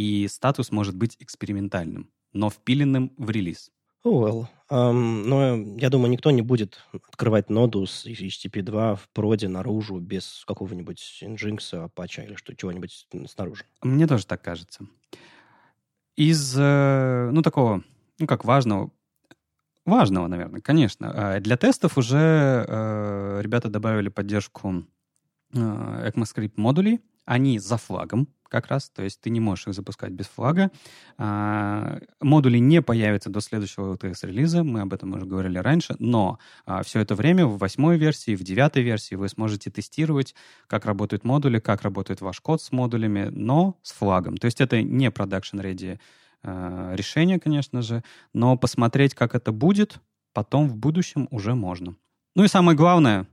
и 0.00 0.28
статус 0.28 0.70
может 0.70 0.96
быть 0.96 1.16
экспериментальным, 1.18 2.10
но 2.32 2.48
впиленным 2.48 3.12
в 3.18 3.28
релиз. 3.28 3.70
Oh, 4.02 4.22
well. 4.22 4.46
Um, 4.70 5.24
но 5.26 5.56
я 5.78 5.90
думаю, 5.90 6.10
никто 6.10 6.30
не 6.30 6.40
будет 6.40 6.78
открывать 7.08 7.50
ноду 7.50 7.84
с 7.84 8.06
HTTP 8.06 8.62
2 8.62 8.96
в 8.96 9.08
проде 9.10 9.48
наружу 9.48 9.98
без 9.98 10.44
какого-нибудь 10.46 11.22
Nginx, 11.22 11.90
Apache 11.90 12.24
или 12.24 12.34
что, 12.36 12.56
чего-нибудь 12.56 13.08
снаружи. 13.26 13.64
Мне 13.82 14.06
тоже 14.06 14.24
так 14.24 14.40
кажется. 14.40 14.86
Из, 16.16 16.56
э, 16.56 17.28
ну, 17.30 17.42
такого, 17.42 17.84
ну, 18.18 18.26
как 18.26 18.46
важного, 18.46 18.90
важного, 19.84 20.28
наверное, 20.28 20.62
конечно. 20.62 21.10
А 21.34 21.40
для 21.40 21.58
тестов 21.58 21.98
уже 21.98 22.64
э, 22.66 23.40
ребята 23.42 23.68
добавили 23.68 24.08
поддержку 24.08 24.82
э, 25.52 25.58
ECMAScript 25.58 26.54
модулей. 26.56 27.00
Они 27.26 27.58
за 27.58 27.76
флагом, 27.76 28.28
как 28.50 28.66
раз, 28.66 28.90
то 28.90 29.02
есть 29.02 29.20
ты 29.20 29.30
не 29.30 29.40
можешь 29.40 29.68
их 29.68 29.74
запускать 29.74 30.10
без 30.10 30.26
флага. 30.26 30.70
А, 31.16 31.98
модули 32.20 32.58
не 32.58 32.82
появятся 32.82 33.30
до 33.30 33.40
следующего 33.40 33.94
LTS-релиза, 33.94 34.64
мы 34.64 34.82
об 34.82 34.92
этом 34.92 35.14
уже 35.14 35.24
говорили 35.24 35.58
раньше, 35.58 35.94
но 35.98 36.38
а, 36.66 36.82
все 36.82 37.00
это 37.00 37.14
время 37.14 37.46
в 37.46 37.56
восьмой 37.58 37.96
версии, 37.96 38.34
в 38.34 38.42
девятой 38.42 38.82
версии 38.82 39.14
вы 39.14 39.28
сможете 39.28 39.70
тестировать, 39.70 40.34
как 40.66 40.84
работают 40.84 41.24
модули, 41.24 41.60
как 41.60 41.82
работает 41.82 42.20
ваш 42.20 42.40
код 42.40 42.60
с 42.60 42.72
модулями, 42.72 43.30
но 43.32 43.78
с 43.82 43.92
флагом. 43.92 44.36
То 44.36 44.46
есть 44.46 44.60
это 44.60 44.82
не 44.82 45.06
production-ready 45.06 45.98
а, 46.42 46.94
решение, 46.94 47.38
конечно 47.38 47.82
же, 47.82 48.02
но 48.32 48.56
посмотреть, 48.56 49.14
как 49.14 49.34
это 49.34 49.52
будет, 49.52 50.00
потом 50.32 50.68
в 50.68 50.76
будущем 50.76 51.28
уже 51.30 51.54
можно. 51.54 51.94
Ну 52.34 52.44
и 52.44 52.48
самое 52.48 52.76
главное, 52.76 53.26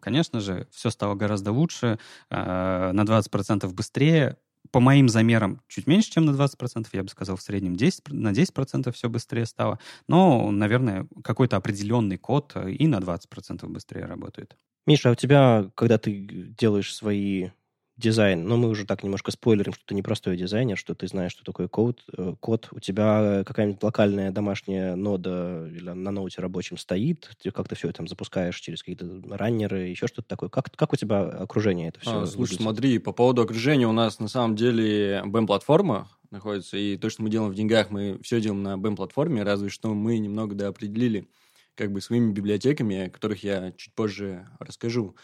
конечно 0.00 0.40
же, 0.40 0.66
все 0.70 0.90
стало 0.90 1.14
гораздо 1.14 1.52
лучше, 1.52 1.98
э, 2.30 2.92
на 2.92 3.04
20% 3.04 3.72
быстрее. 3.74 4.36
По 4.70 4.80
моим 4.80 5.08
замерам, 5.08 5.62
чуть 5.68 5.86
меньше, 5.86 6.10
чем 6.10 6.26
на 6.26 6.32
20%, 6.32 6.88
я 6.92 7.02
бы 7.02 7.08
сказал, 7.08 7.36
в 7.36 7.42
среднем 7.42 7.76
10, 7.76 8.08
на 8.10 8.32
10% 8.32 8.92
все 8.92 9.08
быстрее 9.08 9.46
стало. 9.46 9.78
Но, 10.08 10.50
наверное, 10.50 11.06
какой-то 11.24 11.56
определенный 11.56 12.18
код 12.18 12.54
и 12.56 12.86
на 12.86 12.98
20% 13.00 13.66
быстрее 13.68 14.04
работает. 14.04 14.56
Миша, 14.86 15.10
а 15.10 15.12
у 15.12 15.14
тебя, 15.14 15.70
когда 15.74 15.98
ты 15.98 16.26
делаешь 16.58 16.94
свои 16.94 17.50
дизайн, 17.98 18.46
но 18.46 18.56
мы 18.56 18.68
уже 18.68 18.86
так 18.86 19.02
немножко 19.02 19.32
спойлерим, 19.32 19.72
что 19.72 19.84
ты 19.84 19.94
не 19.94 20.02
простой 20.02 20.36
дизайнер, 20.36 20.78
что 20.78 20.94
ты 20.94 21.08
знаешь, 21.08 21.32
что 21.32 21.44
такое 21.44 21.66
код. 21.68 22.04
Э, 22.16 22.34
код. 22.38 22.68
У 22.70 22.78
тебя 22.78 23.42
какая-нибудь 23.44 23.82
локальная 23.82 24.30
домашняя 24.30 24.94
нода 24.94 25.66
или 25.66 25.90
на 25.90 26.10
ноуте 26.12 26.40
рабочем 26.40 26.78
стоит, 26.78 27.30
ты 27.42 27.50
как-то 27.50 27.74
все 27.74 27.88
это 27.88 27.98
там 27.98 28.08
запускаешь 28.08 28.58
через 28.60 28.82
какие-то 28.82 29.20
раннеры, 29.30 29.88
еще 29.88 30.06
что-то 30.06 30.28
такое. 30.28 30.48
Как, 30.48 30.70
как 30.74 30.92
у 30.92 30.96
тебя 30.96 31.22
окружение 31.22 31.88
это 31.88 32.00
все? 32.00 32.22
А, 32.22 32.26
слушай, 32.26 32.52
выглядит? 32.52 32.62
смотри, 32.62 32.98
по 32.98 33.12
поводу 33.12 33.42
окружения 33.42 33.88
у 33.88 33.92
нас 33.92 34.20
на 34.20 34.28
самом 34.28 34.54
деле 34.54 35.22
BEM-платформа 35.26 36.08
находится, 36.30 36.76
и 36.76 36.96
то, 36.96 37.10
что 37.10 37.22
мы 37.22 37.30
делаем 37.30 37.50
в 37.50 37.54
деньгах, 37.56 37.90
мы 37.90 38.20
все 38.22 38.40
делаем 38.40 38.62
на 38.62 38.76
BEM-платформе, 38.76 39.42
разве 39.42 39.70
что 39.70 39.92
мы 39.92 40.18
немного 40.18 40.54
доопределили 40.54 41.28
как 41.74 41.92
бы 41.92 42.00
своими 42.00 42.32
библиотеками, 42.32 43.06
о 43.06 43.10
которых 43.10 43.44
я 43.44 43.72
чуть 43.72 43.94
позже 43.94 44.48
расскажу. 44.58 45.16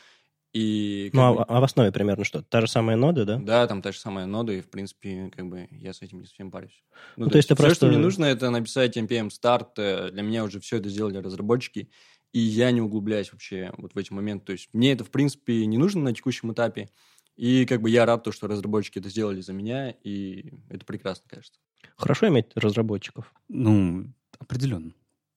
И, 0.55 1.11
ну, 1.13 1.35
бы, 1.35 1.43
а, 1.43 1.45
а 1.49 1.61
в 1.61 1.65
основе 1.65 1.91
примерно 1.91 2.25
что? 2.25 2.41
Та 2.41 2.61
же 2.61 2.69
самая 2.69 2.97
нода, 2.97 3.25
да? 3.25 3.39
Да, 3.39 3.67
там 3.67 3.83
та 3.83 3.91
же 3.91 3.99
самая 3.99 4.25
нода, 4.27 4.53
и, 4.53 4.61
в 4.61 4.71
принципе, 4.71 5.29
как 5.35 5.49
бы 5.49 5.67
я 5.73 5.93
с 5.93 6.01
этим 6.01 6.21
не 6.21 6.27
совсем 6.27 6.53
парюсь. 6.53 6.85
Ну, 7.17 7.25
ну 7.25 7.31
то, 7.31 7.39
есть, 7.39 7.51
есть 7.51 7.59
все, 7.59 7.67
просто... 7.67 7.75
что 7.75 7.87
мне 7.89 7.99
нужно, 7.99 8.25
это 8.25 8.51
написать 8.51 8.97
npm 8.97 9.31
start. 9.31 9.71
Э, 9.79 10.11
для 10.13 10.23
меня 10.23 10.45
уже 10.45 10.61
все 10.61 10.77
это 10.77 10.89
сделали 10.89 11.19
разработчики, 11.19 11.91
и 12.33 12.39
я 12.39 12.71
не 12.71 12.81
углубляюсь 12.81 13.33
вообще 13.33 13.73
вот 13.79 13.95
в 13.95 13.99
эти 13.99 14.13
моменты. 14.13 14.47
То 14.47 14.53
есть 14.53 14.69
мне 14.73 14.93
это, 14.93 15.03
в 15.03 15.11
принципе, 15.11 15.67
не 15.67 15.77
нужно 15.77 16.03
на 16.03 16.15
текущем 16.15 16.53
этапе, 16.53 16.89
и 17.37 17.67
как 17.67 17.83
бы 17.83 17.91
я 17.91 18.07
рад, 18.07 18.23
то, 18.23 18.31
что 18.31 18.47
разработчики 18.47 19.01
это 19.01 19.09
сделали 19.09 19.41
за 19.41 19.53
меня, 19.53 19.91
и 19.91 20.53
это 20.69 20.87
прекрасно, 20.87 21.25
кажется. 21.29 21.59
Хорошо 21.97 22.29
иметь 22.29 22.47
разработчиков? 22.55 23.33
Ну, 23.49 24.07
определенно. 24.39 24.93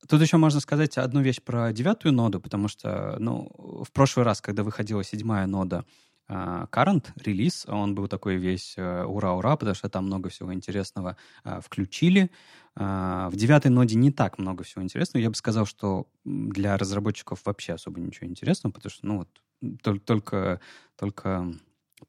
Тут 0.08 0.22
еще 0.22 0.38
можно 0.38 0.60
сказать 0.60 0.98
одну 0.98 1.22
вещь 1.22 1.42
про 1.42 1.74
девятую 1.74 2.14
ноду, 2.14 2.40
потому 2.40 2.68
что, 2.68 3.18
ну, 3.20 3.52
в 3.58 3.92
прошлый 3.92 4.26
раз, 4.26 4.42
когда 4.42 4.64
выходила 4.64 5.04
седьмая 5.04 5.48
нода, 5.48 5.86
а, 6.30 6.68
Current 6.72 7.08
релиз, 7.24 7.66
он 7.68 7.96
был 7.96 8.08
такой 8.08 8.36
весь 8.36 8.74
э, 8.78 9.04
ура-ура, 9.06 9.56
потому 9.56 9.76
что 9.76 9.90
там 9.90 10.06
много 10.06 10.30
всего 10.30 10.54
интересного 10.54 11.16
а, 11.44 11.62
включили. 11.62 12.30
А, 12.76 13.30
в 13.30 13.36
девятой 13.38 13.72
ноде 13.72 13.96
не 13.96 14.12
так 14.12 14.38
много 14.38 14.64
всего 14.64 14.84
интересного. 14.84 15.24
Я 15.24 15.30
бы 15.30 15.36
сказал, 15.36 15.66
что 15.66 16.08
для 16.26 16.78
разработчиков 16.78 17.42
вообще 17.46 17.74
особо 17.74 18.02
ничего 18.02 18.28
интересного, 18.28 18.74
потому 18.74 18.92
что, 18.92 19.06
ну 19.08 19.18
вот, 19.20 20.04
только, 20.06 20.60
только 20.98 21.54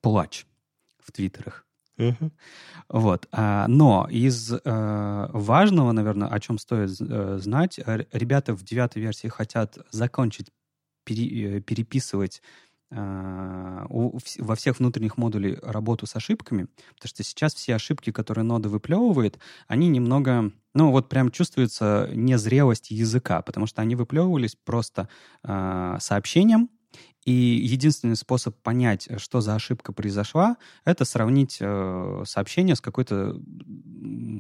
плач 0.00 0.46
в 0.98 1.12
твиттерах. 1.12 1.67
Угу. 1.98 2.30
Вот. 2.90 3.28
А, 3.32 3.66
но 3.68 4.06
из 4.10 4.52
э, 4.52 4.58
важного, 5.32 5.92
наверное, 5.92 6.28
о 6.28 6.40
чем 6.40 6.58
стоит 6.58 6.90
э, 7.00 7.38
знать, 7.40 7.78
ребята 8.12 8.54
в 8.54 8.62
девятой 8.64 9.02
версии 9.02 9.28
хотят 9.28 9.78
закончить 9.90 10.48
пере, 11.04 11.58
э, 11.58 11.60
переписывать 11.60 12.42
во 12.90 14.54
всех 14.56 14.78
внутренних 14.78 15.18
модулей 15.18 15.58
работу 15.60 16.06
с 16.06 16.16
ошибками, 16.16 16.68
потому 16.94 17.08
что 17.08 17.22
сейчас 17.22 17.54
все 17.54 17.74
ошибки, 17.74 18.12
которые 18.12 18.44
нода 18.44 18.70
выплевывает, 18.70 19.38
они 19.66 19.88
немного, 19.88 20.52
ну 20.74 20.90
вот 20.90 21.10
прям 21.10 21.30
чувствуется 21.30 22.08
незрелость 22.14 22.90
языка, 22.90 23.42
потому 23.42 23.66
что 23.66 23.82
они 23.82 23.94
выплевывались 23.94 24.56
просто 24.64 25.10
э, 25.44 25.96
сообщением, 26.00 26.70
и 27.28 27.32
единственный 27.32 28.16
способ 28.16 28.56
понять, 28.62 29.08
что 29.18 29.42
за 29.42 29.54
ошибка 29.54 29.92
произошла, 29.92 30.56
это 30.86 31.04
сравнить 31.04 31.58
э, 31.60 32.22
сообщение 32.26 32.74
с 32.74 32.80
какой-то 32.80 33.38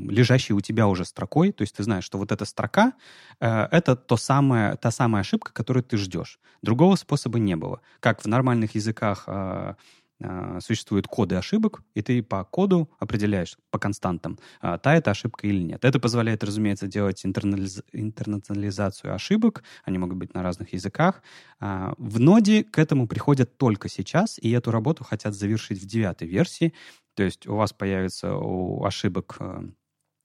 лежащей 0.08 0.54
у 0.54 0.60
тебя 0.62 0.88
уже 0.88 1.04
строкой. 1.04 1.52
То 1.52 1.62
есть 1.62 1.76
ты 1.76 1.82
знаешь, 1.82 2.04
что 2.04 2.16
вот 2.16 2.32
эта 2.32 2.46
строка 2.46 2.94
э, 3.40 3.68
это 3.70 3.94
то 3.94 4.16
самое, 4.16 4.76
та 4.76 4.90
самая 4.90 5.20
ошибка, 5.20 5.52
которую 5.52 5.84
ты 5.84 5.98
ждешь. 5.98 6.40
Другого 6.62 6.96
способа 6.96 7.38
не 7.38 7.56
было. 7.56 7.82
Как 8.00 8.22
в 8.22 8.26
нормальных 8.26 8.74
языках 8.74 9.24
э, 9.26 9.74
а, 10.20 10.60
существуют 10.60 11.06
коды 11.06 11.36
ошибок, 11.36 11.82
и 11.94 12.02
ты 12.02 12.22
по 12.22 12.44
коду 12.44 12.90
определяешь, 12.98 13.56
по 13.70 13.78
константам, 13.78 14.38
а, 14.60 14.78
та 14.78 14.94
это 14.94 15.10
ошибка 15.10 15.46
или 15.46 15.62
нет. 15.62 15.84
Это 15.84 16.00
позволяет, 16.00 16.42
разумеется, 16.42 16.86
делать 16.86 17.24
интернализ... 17.24 17.82
интернационализацию 17.92 19.14
ошибок, 19.14 19.62
они 19.84 19.98
могут 19.98 20.16
быть 20.16 20.34
на 20.34 20.42
разных 20.42 20.72
языках. 20.72 21.22
А, 21.60 21.94
в 21.98 22.18
ноде 22.18 22.64
к 22.64 22.78
этому 22.78 23.06
приходят 23.06 23.56
только 23.56 23.88
сейчас, 23.88 24.38
и 24.40 24.50
эту 24.50 24.70
работу 24.70 25.04
хотят 25.04 25.34
завершить 25.34 25.80
в 25.80 25.86
девятой 25.86 26.26
версии, 26.26 26.74
то 27.14 27.22
есть 27.22 27.46
у 27.46 27.54
вас 27.56 27.72
появится 27.72 28.36
у 28.36 28.84
ошибок 28.84 29.38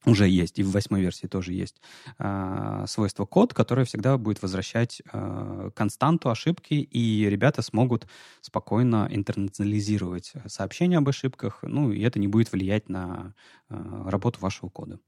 уже 0.06 0.28
есть, 0.28 0.60
и 0.60 0.64
в 0.64 0.72
восьмой 0.72 1.02
версии 1.02 1.28
тоже 1.28 1.54
есть 1.54 1.82
э, 2.20 2.86
свойство 2.88 3.26
код, 3.26 3.54
которое 3.54 3.86
всегда 3.86 4.18
будет 4.18 4.42
возвращать 4.42 5.02
э, 5.12 5.70
константу 5.76 6.30
ошибки, 6.30 6.74
и 6.74 7.30
ребята 7.30 7.62
смогут 7.62 8.08
спокойно 8.42 9.08
интернационализировать 9.12 10.34
сообщения 10.48 10.98
об 10.98 11.10
ошибках, 11.10 11.60
ну, 11.62 11.92
и 11.92 12.02
это 12.02 12.20
не 12.20 12.28
будет 12.28 12.52
влиять 12.52 12.90
на 12.90 13.34
э, 13.70 14.04
работу 14.08 14.40
вашего 14.40 14.70
кода. 14.70 15.00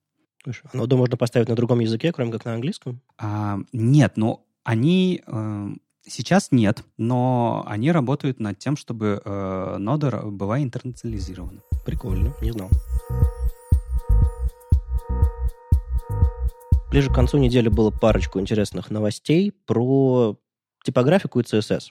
Слушай, 0.44 0.70
а 0.72 0.78
ноду 0.78 0.98
можно 0.98 1.18
поставить 1.18 1.50
на 1.50 1.56
другом 1.56 1.80
языке, 1.80 2.12
кроме 2.12 2.32
как 2.32 2.46
на 2.46 2.54
английском? 2.54 3.02
А, 3.18 3.60
нет, 3.74 4.14
но 4.16 4.46
они... 4.64 5.24
Э, 5.28 5.70
Сейчас 6.08 6.50
нет, 6.52 6.84
но 6.98 7.64
они 7.66 7.92
работают 7.92 8.40
над 8.40 8.60
тем, 8.60 8.78
чтобы 8.78 9.24
э, 9.26 9.78
нода 9.80 10.22
была 10.22 10.62
интернационализирована. 10.62 11.62
Прикольно, 11.84 12.32
не 12.42 12.52
знал. 12.52 12.70
Ближе 16.96 17.10
к 17.10 17.14
концу 17.14 17.38
недели 17.38 17.68
было 17.68 17.92
парочку 17.92 18.40
интересных 18.40 18.90
новостей 18.90 19.52
про 19.66 20.40
типографику 20.82 21.42
и 21.42 21.44
CSS. 21.44 21.90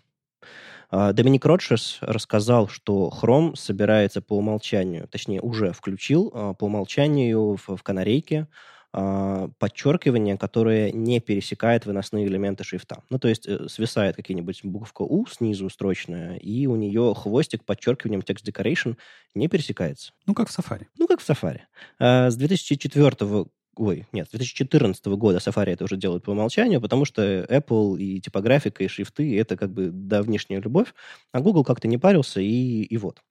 А, 0.88 1.12
Доминик 1.12 1.44
Ротшес 1.44 1.98
рассказал, 2.00 2.68
что 2.68 3.12
Chrome 3.14 3.54
собирается 3.54 4.22
по 4.22 4.38
умолчанию, 4.38 5.06
точнее, 5.06 5.42
уже 5.42 5.74
включил 5.74 6.32
а, 6.32 6.54
по 6.54 6.64
умолчанию 6.64 7.58
в, 7.58 7.76
в 7.76 7.82
канарейке 7.82 8.48
а, 8.94 9.50
подчеркивание, 9.58 10.38
которое 10.38 10.90
не 10.90 11.20
пересекает 11.20 11.84
выносные 11.84 12.26
элементы 12.26 12.64
шрифта. 12.64 13.02
Ну, 13.10 13.18
то 13.18 13.28
есть 13.28 13.46
э, 13.46 13.68
свисает 13.68 14.16
какие-нибудь 14.16 14.64
буковка 14.64 15.02
U 15.02 15.26
снизу 15.26 15.68
строчная, 15.68 16.38
и 16.38 16.66
у 16.66 16.76
нее 16.76 17.14
хвостик 17.14 17.66
подчеркиванием 17.66 18.22
text 18.22 18.42
decoration 18.50 18.96
не 19.34 19.48
пересекается. 19.48 20.14
Ну, 20.24 20.32
как 20.32 20.48
в 20.48 20.58
Safari. 20.58 20.86
Ну, 20.96 21.06
как 21.06 21.20
в 21.20 21.28
Safari. 21.28 21.60
С 22.00 22.34
2004 22.36 23.44
ой, 23.76 24.06
нет, 24.12 24.26
с 24.28 24.30
2014 24.30 25.04
года 25.06 25.38
Safari 25.38 25.72
это 25.72 25.84
уже 25.84 25.96
делают 25.96 26.24
по 26.24 26.30
умолчанию, 26.30 26.80
потому 26.80 27.04
что 27.04 27.22
Apple 27.44 27.98
и 27.98 28.20
типографика, 28.20 28.84
и 28.84 28.88
шрифты— 28.88 29.38
это 29.40 29.56
как 29.56 29.72
бы 29.72 29.90
давнишняя 29.90 30.60
любовь, 30.60 30.94
а 31.32 31.40
Google 31.40 31.64
как-то 31.64 31.88
не 31.88 31.98
парился, 31.98 32.40
и, 32.40 32.82
и 32.82 32.96
вот. 32.96 33.22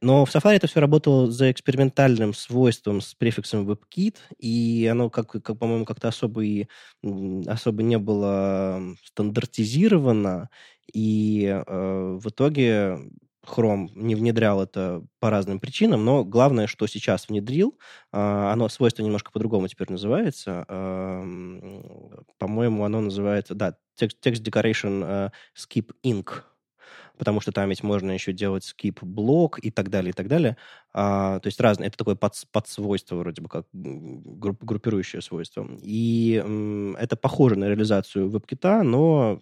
Но 0.00 0.24
в 0.24 0.34
Safari 0.34 0.56
это 0.56 0.66
все 0.66 0.80
работало 0.80 1.30
за 1.30 1.50
экспериментальным 1.50 2.34
свойством 2.34 3.00
с 3.00 3.14
префиксом 3.14 3.68
WebKit, 3.68 4.16
и 4.38 4.88
оно, 4.90 5.10
как, 5.10 5.30
как 5.30 5.58
по-моему, 5.58 5.84
как-то 5.84 6.08
особо, 6.08 6.44
и, 6.44 6.66
особо 7.46 7.82
не 7.82 7.98
было 7.98 8.80
стандартизировано, 9.04 10.50
и 10.92 11.44
э, 11.44 12.18
в 12.22 12.28
итоге 12.28 12.98
Chrome 13.48 13.90
не 13.94 14.14
внедрял 14.14 14.62
это 14.62 15.02
по 15.20 15.30
разным 15.30 15.60
причинам, 15.60 16.04
но 16.04 16.24
главное, 16.24 16.66
что 16.66 16.86
сейчас 16.86 17.28
внедрил, 17.28 17.78
а, 18.12 18.52
оно 18.52 18.68
свойство 18.68 19.02
немножко 19.02 19.32
по-другому 19.32 19.68
теперь 19.68 19.90
называется. 19.90 20.64
По-моему, 22.38 22.84
оно 22.84 23.00
называется, 23.00 23.54
да, 23.54 23.76
Text, 24.00 24.42
Decoration 24.42 25.04
э, 25.04 25.30
Skip 25.56 25.90
Ink 26.04 26.42
потому 27.18 27.40
что 27.40 27.52
там 27.52 27.68
ведь 27.68 27.82
можно 27.82 28.12
еще 28.12 28.32
делать 28.32 28.64
skip 28.64 28.98
блок 29.02 29.58
и 29.58 29.70
так 29.70 29.90
далее, 29.90 30.10
и 30.10 30.12
так 30.12 30.28
далее. 30.28 30.56
А, 30.92 31.38
то 31.40 31.46
есть 31.46 31.60
разные, 31.60 31.88
это 31.88 31.98
такое 31.98 32.14
под, 32.14 32.34
подсвойство 32.50 33.16
вроде 33.16 33.42
бы, 33.42 33.48
как 33.48 33.66
групп, 33.72 34.62
группирующее 34.62 35.20
свойство. 35.20 35.68
И 35.82 36.42
м, 36.44 36.96
это 36.96 37.16
похоже 37.16 37.56
на 37.56 37.66
реализацию 37.66 38.30
WebKit, 38.30 38.82
но 38.82 39.40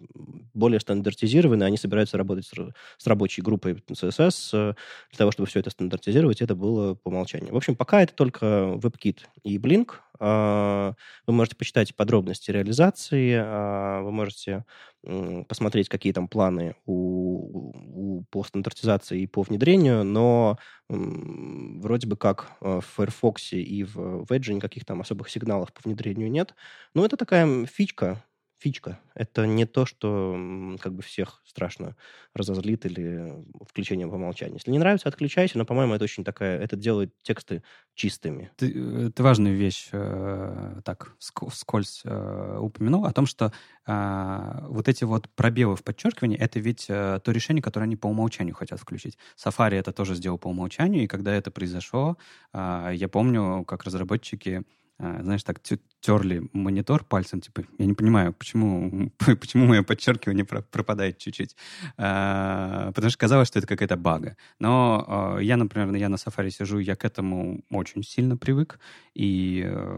более 0.53 0.79
стандартизированно. 0.79 1.65
Они 1.65 1.77
собираются 1.77 2.17
работать 2.17 2.45
с, 2.45 2.53
с 2.97 3.07
рабочей 3.07 3.41
группой 3.41 3.75
CSS 3.91 4.75
для 5.11 5.17
того, 5.17 5.31
чтобы 5.31 5.47
все 5.47 5.59
это 5.59 5.69
стандартизировать. 5.69 6.41
Это 6.41 6.55
было 6.55 6.95
по 6.95 7.09
умолчанию. 7.09 7.53
В 7.53 7.57
общем, 7.57 7.75
пока 7.75 8.01
это 8.01 8.13
только 8.13 8.45
WebKit 8.75 9.19
и 9.43 9.57
Blink. 9.57 9.91
А, 10.19 10.93
вы 11.25 11.33
можете 11.33 11.55
почитать 11.55 11.95
подробности 11.95 12.51
реализации, 12.51 13.35
а, 13.39 14.01
вы 14.01 14.11
можете 14.11 14.65
посмотреть, 15.47 15.87
какие 15.89 16.11
там 16.11 16.27
планы 16.27 16.75
у, 16.85 18.19
у, 18.19 18.23
по 18.29 18.43
стандартизации 18.43 19.21
и 19.21 19.27
по 19.27 19.41
внедрению, 19.43 20.03
но 20.03 20.57
вроде 20.89 22.07
бы 22.07 22.17
как 22.17 22.51
э, 22.61 22.79
в 22.81 22.85
Firefox 22.85 23.53
и 23.53 23.83
в 23.83 24.23
Edge 24.31 24.53
никаких 24.53 24.85
там 24.85 25.01
особых 25.01 25.29
сигналов 25.29 25.71
по 25.73 25.81
внедрению 25.83 26.31
нет. 26.31 26.55
Но 26.93 27.05
это 27.05 27.17
такая 27.17 27.65
фичка, 27.65 28.23
фичка. 28.59 28.99
Это 29.13 29.45
не 29.45 29.65
то, 29.65 29.85
что 29.85 30.75
как 30.79 30.93
бы 30.93 31.01
всех 31.03 31.41
страшно 31.45 31.95
разозлит 32.33 32.85
или 32.85 33.33
включение 33.67 34.07
по 34.07 34.15
умолчанию. 34.15 34.55
Если 34.55 34.71
не 34.71 34.79
нравится, 34.79 35.09
отключайся, 35.09 35.57
но, 35.57 35.65
по-моему, 35.65 35.93
это 35.93 36.03
очень 36.03 36.23
такая... 36.23 36.59
Это 36.59 36.75
делает 36.75 37.13
тексты 37.21 37.63
чистыми. 37.93 38.51
Ты, 38.57 38.71
э, 38.73 39.11
ты 39.11 39.23
важную 39.23 39.55
вещь 39.55 39.89
э, 39.91 40.81
так 40.83 41.15
вскользь 41.19 42.01
э, 42.03 42.57
упомянул 42.59 43.05
о 43.05 43.13
том, 43.13 43.25
что 43.25 43.51
э, 43.85 44.59
вот 44.69 44.87
эти 44.87 45.03
вот 45.03 45.29
пробелы 45.29 45.75
в 45.75 45.83
подчеркивании, 45.83 46.37
это 46.37 46.59
ведь 46.59 46.85
э, 46.89 47.19
то 47.23 47.31
решение, 47.31 47.61
которое 47.61 47.85
они 47.85 47.95
по 47.95 48.07
умолчанию 48.07 48.55
хотят 48.55 48.79
включить. 48.79 49.17
Safari 49.37 49.75
это 49.75 49.91
тоже 49.91 50.15
сделал 50.15 50.37
по 50.37 50.47
умолчанию, 50.47 51.03
и 51.03 51.07
когда 51.07 51.33
это 51.33 51.51
произошло, 51.51 52.17
э, 52.53 52.91
я 52.93 53.07
помню, 53.07 53.63
как 53.65 53.83
разработчики 53.83 54.63
а, 54.99 55.21
знаешь, 55.21 55.43
так 55.43 55.59
терли 56.07 56.41
монитор 56.53 57.03
пальцем, 57.03 57.41
типа, 57.41 57.63
я 57.77 57.85
не 57.85 57.93
понимаю, 57.93 58.33
почему, 58.33 59.11
почему 59.41 59.65
мое 59.65 59.83
подчеркивание 59.83 60.45
пропадает 60.45 61.17
чуть-чуть. 61.17 61.57
А, 61.97 62.93
потому 62.93 63.09
что 63.09 63.19
казалось, 63.19 63.49
что 63.49 63.59
это 63.59 63.67
какая-то 63.67 63.97
бага. 63.97 64.37
Но 64.59 65.03
а, 65.05 65.37
я, 65.39 65.57
например, 65.57 65.93
я 65.95 66.07
на 66.07 66.15
Safari 66.15 66.49
сижу, 66.49 66.79
я 66.79 66.95
к 66.95 67.03
этому 67.03 67.61
очень 67.71 68.03
сильно 68.03 68.37
привык, 68.37 68.79
и 69.17 69.63
э, 69.65 69.95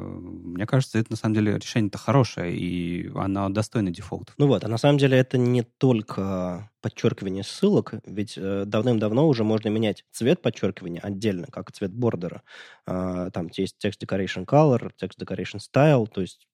мне 0.55 0.65
кажется, 0.65 0.97
это 0.97 1.11
на 1.11 1.17
самом 1.17 1.35
деле 1.35 1.57
решение-то 1.57 1.97
хорошее, 1.97 2.57
и 2.57 3.11
оно 3.15 3.49
достойно 3.49 3.91
дефолтов. 3.91 4.33
Ну 4.37 4.47
вот, 4.47 4.63
а 4.63 4.67
на 4.67 4.77
самом 4.77 4.97
деле 4.97 5.17
это 5.17 5.37
не 5.37 5.61
только 5.61 6.69
подчеркивание 6.81 7.43
ссылок, 7.43 7.93
ведь 8.05 8.37
э, 8.37 8.63
давным-давно 8.65 9.27
уже 9.27 9.43
можно 9.43 9.69
менять 9.69 10.05
цвет 10.11 10.41
подчеркивания 10.41 11.01
отдельно, 11.01 11.47
как 11.47 11.71
цвет 11.71 11.93
бордера. 11.93 12.41
Э, 12.87 13.29
там 13.33 13.49
есть 13.55 13.75
text 13.83 13.99
decoration 14.01 14.45
color, 14.45 14.91
text 15.01 15.19
decoration 15.21 15.59
style, 15.59 15.98
то 16.07 16.21
есть 16.21 16.47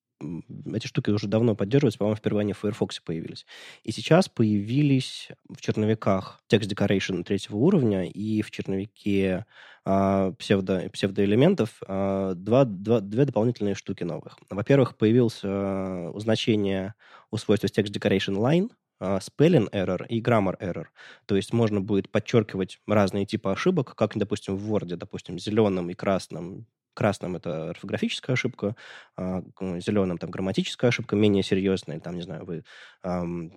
эти 0.72 0.86
штуки 0.86 1.10
уже 1.10 1.28
давно 1.28 1.54
поддерживаются, 1.54 1.98
по-моему, 1.98 2.16
впервые 2.16 2.42
они 2.42 2.52
в 2.52 2.58
Firefox 2.58 3.00
появились. 3.00 3.46
И 3.82 3.92
сейчас 3.92 4.28
появились 4.28 5.28
в 5.48 5.60
черновиках 5.60 6.40
text 6.50 6.68
decoration 6.68 7.22
третьего 7.22 7.56
уровня 7.56 8.08
и 8.08 8.42
в 8.42 8.50
черновике 8.50 9.44
а, 9.84 10.32
псевдо, 10.32 10.88
псевдоэлементов 10.92 11.82
а, 11.86 12.34
два, 12.34 12.64
два, 12.64 13.00
две 13.00 13.24
дополнительные 13.24 13.74
штуки 13.74 14.04
новых. 14.04 14.38
Во-первых, 14.48 14.96
появилось 14.96 15.40
а, 15.44 16.12
значение 16.16 16.94
у 17.30 17.36
свойства 17.36 17.66
text 17.66 17.92
decoration 17.92 18.36
line, 18.36 18.70
spelling 18.98 19.70
error 19.72 20.06
и 20.08 20.22
grammar 20.22 20.58
error. 20.58 20.86
То 21.26 21.36
есть 21.36 21.52
можно 21.52 21.82
будет 21.82 22.10
подчеркивать 22.10 22.80
разные 22.86 23.26
типы 23.26 23.50
ошибок, 23.50 23.94
как, 23.94 24.16
допустим, 24.16 24.56
в 24.56 24.72
Word, 24.72 24.96
допустим, 24.96 25.38
зеленым 25.38 25.90
и 25.90 25.94
красным. 25.94 26.66
Красным 26.96 27.36
это 27.36 27.70
орфографическая 27.70 28.32
ошибка, 28.32 28.74
а 29.18 29.42
зеленым 29.80 30.16
там 30.16 30.30
грамматическая 30.30 30.88
ошибка, 30.88 31.14
менее 31.14 31.42
серьезная, 31.42 32.00
там, 32.00 32.14
не 32.14 32.22
знаю, 32.22 32.46
вы 32.46 32.64
эм, 33.04 33.52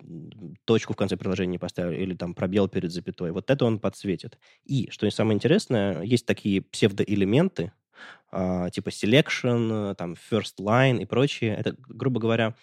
точку 0.66 0.92
в 0.92 0.96
конце 0.96 1.16
приложения 1.16 1.52
не 1.52 1.58
поставили 1.58 2.02
или 2.02 2.14
там 2.14 2.34
пробел 2.34 2.68
перед 2.68 2.92
запятой. 2.92 3.30
Вот 3.32 3.50
это 3.50 3.64
он 3.64 3.78
подсветит. 3.80 4.38
И, 4.64 4.90
что 4.90 5.10
самое 5.10 5.36
интересное, 5.36 6.02
есть 6.02 6.26
такие 6.26 6.60
псевдоэлементы, 6.60 7.72
э, 8.32 8.68
типа 8.72 8.90
selection, 8.90 9.94
там, 9.96 10.14
first 10.14 10.56
line 10.60 11.00
и 11.02 11.06
прочее. 11.06 11.54
Это, 11.56 11.74
грубо 11.88 12.20
говоря, 12.20 12.54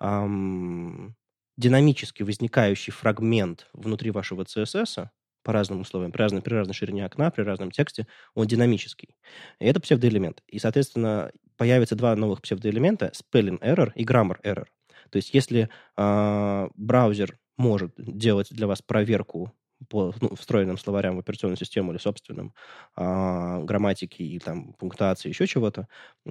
эм, 0.00 1.16
динамически 1.56 2.22
возникающий 2.22 2.92
фрагмент 2.92 3.68
внутри 3.72 4.10
вашего 4.10 4.44
CSS 4.44 5.10
по 5.42 5.52
разным 5.52 5.80
условиям, 5.80 6.12
при 6.12 6.22
разной, 6.22 6.42
при 6.42 6.54
разной 6.54 6.74
ширине 6.74 7.04
окна, 7.04 7.30
при 7.30 7.42
разном 7.42 7.70
тексте, 7.70 8.06
он 8.34 8.46
динамический. 8.46 9.16
И 9.60 9.66
это 9.66 9.80
псевдоэлемент. 9.80 10.42
И, 10.46 10.58
соответственно, 10.58 11.30
появятся 11.56 11.96
два 11.96 12.14
новых 12.16 12.42
псевдоэлемента, 12.42 13.12
spelling 13.14 13.58
error 13.60 13.92
и 13.94 14.04
grammar 14.04 14.40
error. 14.42 14.66
То 15.10 15.16
есть 15.16 15.32
если 15.34 15.68
э, 15.96 16.68
браузер 16.74 17.38
может 17.56 17.92
делать 17.96 18.48
для 18.50 18.66
вас 18.66 18.82
проверку 18.82 19.52
по 19.88 20.12
ну, 20.20 20.34
встроенным 20.34 20.78
словарям 20.78 21.16
в 21.16 21.20
операционную 21.20 21.56
систему 21.56 21.92
или 21.92 21.98
собственным 21.98 22.52
э, 22.96 23.62
грамматики 23.64 24.22
и 24.22 24.38
там 24.38 24.72
пунктуации, 24.74 25.28
еще 25.28 25.46
чего-то, 25.46 25.88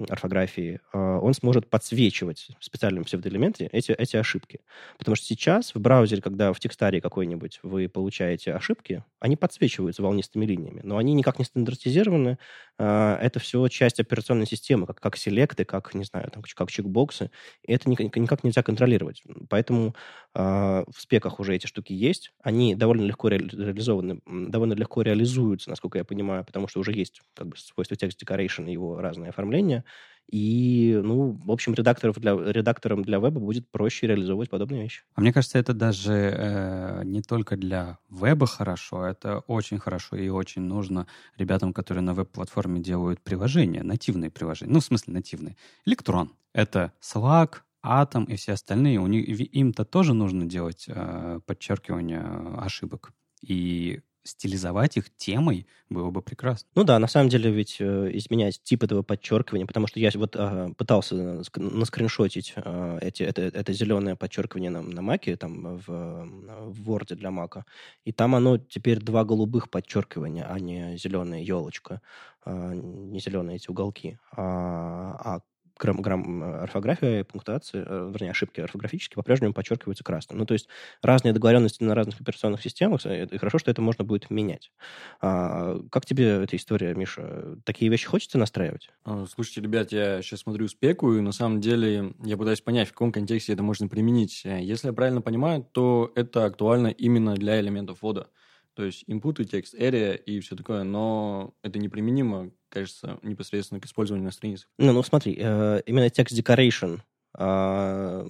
орфографии, 0.08 0.80
э, 0.92 0.98
он 0.98 1.34
сможет 1.34 1.68
подсвечивать 1.70 2.48
в 2.60 2.64
специальном 2.64 3.04
псевдоэлементе 3.04 3.68
эти, 3.72 3.92
эти 3.92 4.16
ошибки. 4.16 4.60
Потому 4.98 5.16
что 5.16 5.26
сейчас 5.26 5.74
в 5.74 5.80
браузере, 5.80 6.22
когда 6.22 6.52
в 6.52 6.60
текстаре 6.60 7.00
какой-нибудь 7.00 7.60
вы 7.62 7.88
получаете 7.88 8.52
ошибки, 8.52 9.04
они 9.20 9.36
подсвечиваются 9.36 10.02
волнистыми 10.02 10.44
линиями, 10.46 10.80
но 10.84 10.98
они 10.98 11.14
никак 11.14 11.38
не 11.38 11.44
стандартизированы. 11.44 12.38
Э, 12.78 13.18
это 13.20 13.40
все 13.40 13.66
часть 13.68 14.00
операционной 14.00 14.46
системы, 14.46 14.86
как, 14.86 15.00
как 15.00 15.16
селекты, 15.16 15.64
как, 15.64 15.94
не 15.94 16.04
знаю, 16.04 16.30
там, 16.30 16.42
как 16.54 16.70
чекбоксы. 16.70 17.30
И 17.66 17.72
это 17.72 17.88
никак, 17.88 18.14
никак 18.16 18.44
нельзя 18.44 18.62
контролировать. 18.62 19.22
Поэтому 19.48 19.94
э, 20.34 20.40
в 20.40 21.00
спеках 21.00 21.40
уже 21.40 21.56
эти 21.56 21.66
штуки 21.66 21.92
есть. 21.92 22.32
Они 22.42 22.74
довольно 22.74 23.02
легко 23.02 23.28
реализованы, 23.38 24.20
довольно 24.26 24.74
легко 24.74 25.02
реализуются, 25.02 25.70
насколько 25.70 25.98
я 25.98 26.04
понимаю, 26.04 26.44
потому 26.44 26.68
что 26.68 26.80
уже 26.80 26.92
есть 26.92 27.22
как 27.34 27.48
бы 27.48 27.56
свойство 27.56 27.94
text 27.94 28.16
decoration 28.22 28.68
и 28.68 28.72
его 28.72 29.00
разные 29.00 29.30
оформления. 29.30 29.84
И, 30.30 31.00
ну, 31.02 31.40
в 31.42 31.50
общем, 31.50 31.72
редакторов 31.72 32.18
для, 32.18 32.36
редакторам 32.36 33.02
для 33.02 33.18
веба 33.18 33.40
будет 33.40 33.70
проще 33.70 34.06
реализовывать 34.06 34.50
подобные 34.50 34.82
вещи. 34.82 35.02
А 35.14 35.22
мне 35.22 35.32
кажется, 35.32 35.58
это 35.58 35.72
даже 35.72 36.12
э, 36.12 37.02
не 37.04 37.22
только 37.22 37.56
для 37.56 37.98
веба 38.10 38.46
хорошо, 38.46 39.06
это 39.06 39.38
очень 39.40 39.78
хорошо 39.78 40.16
и 40.16 40.28
очень 40.28 40.62
нужно 40.62 41.06
ребятам, 41.38 41.72
которые 41.72 42.02
на 42.02 42.12
веб-платформе 42.12 42.80
делают 42.80 43.20
приложения, 43.22 43.82
нативные 43.82 44.30
приложения. 44.30 44.70
Ну, 44.70 44.80
в 44.80 44.84
смысле 44.84 45.14
нативные. 45.14 45.56
Электрон. 45.86 46.30
Это 46.52 46.92
Slack, 47.00 47.60
Atom 47.84 48.26
и 48.26 48.36
все 48.36 48.52
остальные. 48.52 48.98
У 48.98 49.06
них, 49.06 49.26
им-то 49.28 49.84
тоже 49.84 50.12
нужно 50.12 50.44
делать 50.44 50.84
э, 50.88 51.40
подчеркивание 51.46 52.22
ошибок. 52.58 53.12
И 53.42 54.00
стилизовать 54.28 54.96
их 54.96 55.14
темой 55.16 55.66
было 55.88 56.10
бы 56.10 56.22
прекрасно. 56.22 56.68
Ну 56.74 56.84
да, 56.84 56.98
на 56.98 57.06
самом 57.06 57.28
деле 57.30 57.50
ведь 57.50 57.76
э, 57.80 58.10
изменять 58.14 58.62
тип 58.62 58.84
этого 58.84 59.02
подчеркивания, 59.02 59.66
потому 59.66 59.86
что 59.86 60.00
я 60.00 60.10
вот 60.14 60.36
э, 60.36 60.68
пытался 60.76 61.42
наскриншотить 61.56 62.52
э, 62.56 62.98
эти, 63.00 63.22
это, 63.22 63.42
это 63.42 63.72
зеленое 63.72 64.16
подчеркивание 64.16 64.70
на, 64.70 64.82
на 64.82 65.02
Маке, 65.02 65.36
там 65.36 65.78
в, 65.78 65.86
в 65.86 66.90
Word 66.90 67.14
для 67.14 67.30
Мака, 67.30 67.64
и 68.04 68.12
там 68.12 68.34
оно 68.34 68.58
теперь 68.58 68.98
два 69.00 69.24
голубых 69.24 69.70
подчеркивания, 69.70 70.46
а 70.48 70.58
не 70.60 70.96
зеленая 70.98 71.40
елочка, 71.40 72.02
э, 72.44 72.74
не 72.74 73.20
зеленые 73.20 73.56
эти 73.56 73.70
уголки. 73.70 74.18
А, 74.32 75.16
а 75.36 75.40
грамм, 75.78 76.02
грамм 76.02 76.42
орфография 76.42 77.20
и 77.20 77.22
пунктуация, 77.22 77.84
э, 77.86 78.10
вернее, 78.12 78.30
ошибки 78.30 78.60
орфографические 78.60 79.16
по-прежнему 79.16 79.54
подчеркиваются 79.54 80.04
красным. 80.04 80.38
Ну, 80.38 80.46
то 80.46 80.54
есть 80.54 80.68
разные 81.02 81.32
договоренности 81.32 81.82
на 81.82 81.94
разных 81.94 82.20
операционных 82.20 82.62
системах, 82.62 83.04
э, 83.06 83.26
и 83.26 83.38
хорошо, 83.38 83.58
что 83.58 83.70
это 83.70 83.80
можно 83.80 84.04
будет 84.04 84.30
менять. 84.30 84.70
А, 85.20 85.80
как 85.90 86.06
тебе 86.06 86.42
эта 86.42 86.56
история, 86.56 86.94
Миша? 86.94 87.56
Такие 87.64 87.90
вещи 87.90 88.06
хочется 88.06 88.38
настраивать? 88.38 88.90
А, 89.04 89.26
слушайте, 89.26 89.60
ребят, 89.60 89.92
я 89.92 90.20
сейчас 90.22 90.40
смотрю 90.40 90.68
спеку, 90.68 91.14
и 91.14 91.20
на 91.20 91.32
самом 91.32 91.60
деле 91.60 92.14
я 92.24 92.36
пытаюсь 92.36 92.60
понять, 92.60 92.88
в 92.88 92.92
каком 92.92 93.12
контексте 93.12 93.52
это 93.52 93.62
можно 93.62 93.88
применить. 93.88 94.44
Если 94.44 94.88
я 94.88 94.92
правильно 94.92 95.20
понимаю, 95.22 95.66
то 95.72 96.12
это 96.14 96.44
актуально 96.44 96.88
именно 96.88 97.34
для 97.34 97.60
элементов 97.60 98.02
ввода. 98.02 98.28
То 98.74 98.84
есть 98.84 99.02
input 99.08 99.42
и 99.42 99.44
текст, 99.44 99.74
area 99.74 100.16
и 100.16 100.38
все 100.38 100.54
такое, 100.54 100.84
но 100.84 101.54
это 101.62 101.80
неприменимо, 101.80 102.52
кажется, 102.68 103.18
непосредственно 103.22 103.80
к 103.80 103.86
использованию 103.86 104.24
на 104.24 104.32
страницах. 104.32 104.68
Ну, 104.78 104.92
ну 104.92 105.02
смотри, 105.02 105.36
э, 105.38 105.82
именно 105.86 106.10
текст 106.10 106.38
decoration, 106.38 107.00
э, 107.38 108.26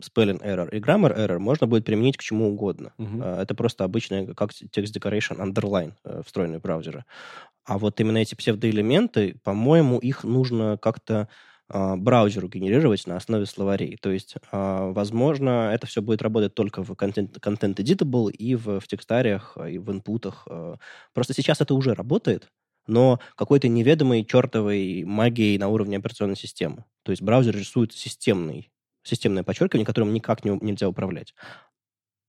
spelling 0.00 0.42
error 0.42 0.68
и 0.70 0.80
grammar 0.80 1.16
error 1.16 1.38
можно 1.38 1.66
будет 1.66 1.84
применить 1.84 2.16
к 2.16 2.22
чему 2.22 2.48
угодно. 2.48 2.92
Э, 2.98 3.42
это 3.42 3.54
просто 3.54 3.84
обычная, 3.84 4.34
как 4.34 4.52
текст 4.54 4.96
decoration 4.96 5.38
underline, 5.38 5.92
э, 6.04 6.22
встроенные 6.24 6.60
браузеры. 6.60 7.04
А 7.64 7.78
вот 7.78 8.00
именно 8.00 8.18
эти 8.18 8.34
псевдоэлементы, 8.34 9.36
по-моему, 9.44 9.98
их 9.98 10.24
нужно 10.24 10.78
как-то 10.80 11.28
а, 11.72 11.96
браузеру 11.96 12.48
генерировать 12.48 13.06
на 13.06 13.16
основе 13.16 13.46
словарей. 13.46 13.96
То 13.96 14.10
есть, 14.10 14.34
а, 14.50 14.90
возможно, 14.90 15.70
это 15.72 15.86
все 15.86 16.02
будет 16.02 16.20
работать 16.20 16.52
только 16.52 16.82
в 16.82 16.90
Content, 16.90 17.38
content 17.40 17.76
Editable 17.76 18.32
и 18.32 18.56
в, 18.56 18.80
в 18.80 18.88
текстариях, 18.88 19.56
и 19.68 19.78
в 19.78 19.90
инпутах. 19.92 20.48
А. 20.50 20.78
Просто 21.14 21.32
сейчас 21.32 21.60
это 21.60 21.74
уже 21.74 21.94
работает, 21.94 22.48
но 22.90 23.20
какой-то 23.36 23.68
неведомой 23.68 24.24
чертовой 24.24 25.04
магией 25.04 25.58
на 25.58 25.68
уровне 25.68 25.96
операционной 25.96 26.36
системы. 26.36 26.84
То 27.02 27.12
есть 27.12 27.22
браузер 27.22 27.56
рисует 27.56 27.92
системный, 27.92 28.70
системное 29.02 29.42
подчеркивание, 29.42 29.86
которым 29.86 30.12
никак 30.12 30.44
не, 30.44 30.58
нельзя 30.60 30.88
управлять. 30.88 31.34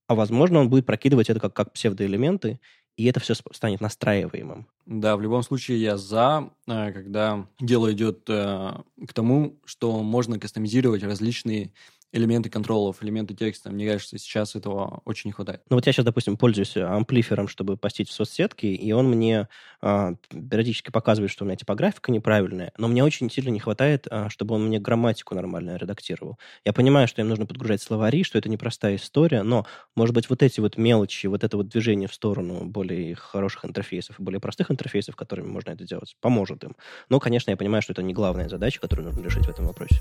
А 0.08 0.16
возможно, 0.16 0.60
он 0.60 0.70
будет 0.70 0.86
прокидывать 0.86 1.30
это 1.30 1.40
как, 1.40 1.54
как 1.54 1.74
псевдоэлементы, 1.74 2.60
и 2.98 3.06
это 3.06 3.20
все 3.20 3.34
станет 3.34 3.82
настраиваемым. 3.82 4.68
Да, 4.86 5.16
в 5.16 5.22
любом 5.22 5.44
случае 5.44 5.82
я 5.82 5.98
за, 5.98 6.50
э, 6.68 6.92
когда 6.92 7.48
дело 7.60 7.92
идет 7.94 8.30
э, 8.30 8.74
к 9.08 9.14
тому, 9.14 9.60
что 9.66 10.04
можно 10.04 10.40
кастомизировать 10.40 11.04
различные 11.04 11.72
элементы 12.14 12.50
контролов, 12.50 13.02
элементы 13.02 13.34
текста. 13.34 13.72
Мне 13.72 13.88
кажется, 13.90 14.18
сейчас 14.18 14.56
этого 14.56 15.02
очень 15.06 15.30
не 15.30 15.32
хватает. 15.34 15.62
Ну 15.70 15.78
вот 15.78 15.86
я 15.86 15.94
сейчас, 15.94 16.06
допустим, 16.06 16.38
пользуюсь 16.38 16.76
амплифером, 16.76 17.48
чтобы 17.48 17.78
постить 17.78 18.10
в 18.10 18.14
соцсетки, 18.14 18.66
и 18.66 18.92
он 18.92 19.10
мне 19.10 19.48
а, 19.82 20.16
периодически 20.30 20.92
показывает, 20.92 21.32
что 21.32 21.44
у 21.44 21.48
меня 21.48 21.56
типографика 21.56 22.12
неправильная, 22.12 22.74
но 22.78 22.88
мне 22.88 23.04
очень 23.04 23.30
сильно 23.32 23.50
не 23.50 23.60
хватает, 23.60 24.08
а, 24.10 24.30
чтобы 24.30 24.56
он 24.56 24.68
мне 24.68 24.80
грамматику 24.80 25.36
нормально 25.36 25.78
редактировал. 25.78 26.38
Я 26.66 26.74
понимаю, 26.74 27.08
что 27.08 27.22
им 27.22 27.30
нужно 27.30 27.46
подгружать 27.46 27.82
словари, 27.82 28.24
что 28.24 28.38
это 28.38 28.50
непростая 28.50 28.96
история, 28.96 29.44
но, 29.44 29.66
может 29.96 30.14
быть, 30.14 30.30
вот 30.30 30.44
эти 30.44 30.60
вот 30.60 30.78
мелочи, 30.78 31.28
вот 31.28 31.44
это 31.44 31.56
вот 31.58 31.70
движение 31.70 32.08
в 32.08 32.14
сторону 32.14 32.66
более 32.66 33.16
хороших 33.16 33.66
интерфейсов 33.66 34.20
и 34.20 34.24
более 34.24 34.40
простых 34.42 34.70
интерфейсов, 34.70 35.16
которыми 35.16 35.48
можно 35.48 35.72
это 35.72 35.86
делать, 35.86 36.16
поможет 36.20 36.64
им. 36.64 36.76
Но, 37.10 37.20
конечно, 37.20 37.52
я 37.52 37.58
понимаю, 37.58 37.82
что 37.82 37.94
это 37.94 38.04
не 38.04 38.14
главная 38.14 38.50
задача, 38.50 38.80
которую 38.80 39.08
нужно 39.08 39.24
решить 39.24 39.46
в 39.46 39.50
этом 39.50 39.66
вопросе. 39.66 39.96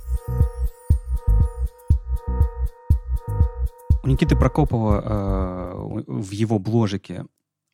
Никиты 4.10 4.34
Прокопова 4.34 5.02
э, 5.04 6.02
в 6.08 6.32
его 6.32 6.58
бложике, 6.58 7.26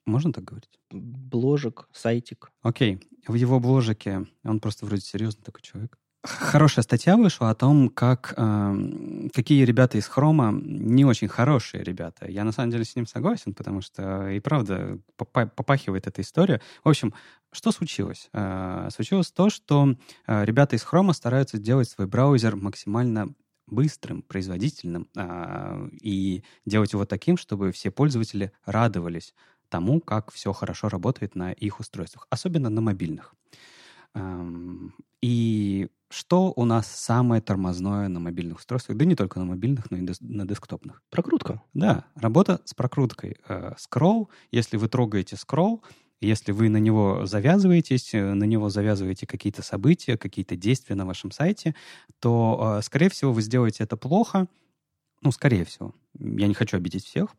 можно 0.04 0.34
так 0.34 0.44
говорить? 0.44 0.78
Бложик, 0.90 1.88
сайтик. 1.92 2.52
Окей. 2.60 3.00
В 3.26 3.34
его 3.34 3.58
бложике, 3.58 4.26
он 4.44 4.60
просто 4.60 4.84
вроде 4.84 5.00
серьезный 5.00 5.42
такой 5.42 5.62
человек. 5.62 5.98
Хорошая 6.22 6.82
статья 6.82 7.16
вышла 7.16 7.48
о 7.48 7.54
том, 7.54 7.88
как 7.88 8.34
э, 8.36 9.28
какие 9.32 9.64
ребята 9.64 9.96
из 9.96 10.06
Хрома 10.08 10.52
не 10.52 11.06
очень 11.06 11.28
хорошие 11.28 11.82
ребята. 11.82 12.30
Я 12.30 12.44
на 12.44 12.52
самом 12.52 12.70
деле 12.70 12.84
с 12.84 12.94
ним 12.96 13.06
согласен, 13.06 13.54
потому 13.54 13.80
что 13.80 14.28
и 14.28 14.40
правда 14.40 14.98
попахивает 15.16 16.06
эта 16.06 16.20
история. 16.20 16.60
В 16.84 16.88
общем, 16.90 17.14
что 17.50 17.72
случилось? 17.72 18.28
Э, 18.34 18.88
случилось 18.94 19.32
то, 19.32 19.48
что 19.48 19.96
э, 20.26 20.44
ребята 20.44 20.76
из 20.76 20.82
Хрома 20.82 21.14
стараются 21.14 21.56
сделать 21.56 21.88
свой 21.88 22.06
браузер 22.06 22.56
максимально 22.56 23.32
быстрым, 23.66 24.22
производительным 24.22 25.08
э, 25.16 25.88
и 26.00 26.42
делать 26.64 26.92
его 26.92 27.04
таким, 27.04 27.36
чтобы 27.36 27.72
все 27.72 27.90
пользователи 27.90 28.52
радовались 28.64 29.34
тому, 29.68 30.00
как 30.00 30.30
все 30.30 30.52
хорошо 30.52 30.88
работает 30.88 31.34
на 31.34 31.52
их 31.52 31.80
устройствах, 31.80 32.26
особенно 32.30 32.70
на 32.70 32.80
мобильных. 32.80 33.34
И 35.20 35.88
что 36.08 36.52
у 36.54 36.64
нас 36.64 36.86
самое 36.86 37.42
тормозное 37.42 38.08
на 38.08 38.20
мобильных 38.20 38.58
устройствах? 38.58 38.96
Да 38.96 39.04
не 39.04 39.16
только 39.16 39.38
на 39.40 39.44
мобильных, 39.44 39.90
но 39.90 39.98
и 39.98 40.06
на 40.20 40.46
десктопных. 40.46 41.02
Прокрутка. 41.10 41.62
Да, 41.74 42.04
работа 42.14 42.60
с 42.64 42.74
прокруткой. 42.74 43.38
Э, 43.48 43.72
скролл, 43.76 44.30
если 44.50 44.76
вы 44.76 44.88
трогаете 44.88 45.36
скролл, 45.36 45.82
если 46.20 46.52
вы 46.52 46.68
на 46.68 46.78
него 46.78 47.26
завязываетесь, 47.26 48.14
э, 48.14 48.34
на 48.34 48.44
него 48.44 48.68
завязываете 48.68 49.26
какие-то 49.26 49.62
события, 49.62 50.16
какие-то 50.16 50.56
действия 50.56 50.96
на 50.96 51.04
вашем 51.04 51.30
сайте, 51.30 51.74
то, 52.20 52.78
э, 52.78 52.82
скорее 52.82 53.10
всего, 53.10 53.32
вы 53.32 53.42
сделаете 53.42 53.84
это 53.84 53.96
плохо. 53.96 54.48
Ну, 55.22 55.30
скорее 55.32 55.64
всего. 55.64 55.94
Я 56.18 56.46
не 56.46 56.54
хочу 56.54 56.76
обидеть 56.76 57.04
всех. 57.04 57.34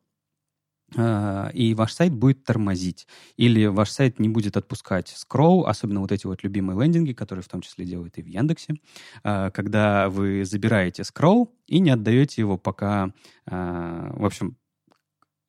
Э, 0.96 1.50
и 1.54 1.74
ваш 1.74 1.94
сайт 1.94 2.14
будет 2.14 2.44
тормозить. 2.44 3.08
Или 3.36 3.66
ваш 3.66 3.90
сайт 3.90 4.20
не 4.20 4.30
будет 4.30 4.58
отпускать 4.58 5.10
скролл, 5.10 5.66
особенно 5.66 6.02
вот 6.02 6.12
эти 6.12 6.28
вот 6.28 6.44
любимые 6.44 6.80
лендинги, 6.80 7.14
которые 7.14 7.44
в 7.44 7.50
том 7.50 7.62
числе 7.62 7.84
делают 7.86 8.18
и 8.18 8.22
в 8.22 8.28
Яндексе, 8.28 8.76
когда 9.24 10.10
вы 10.10 10.46
забираете 10.46 11.04
скролл 11.04 11.54
и 11.66 11.80
не 11.80 11.90
отдаете 11.90 12.42
его 12.42 12.58
пока, 12.58 13.12
в 13.46 14.26
общем, 14.26 14.56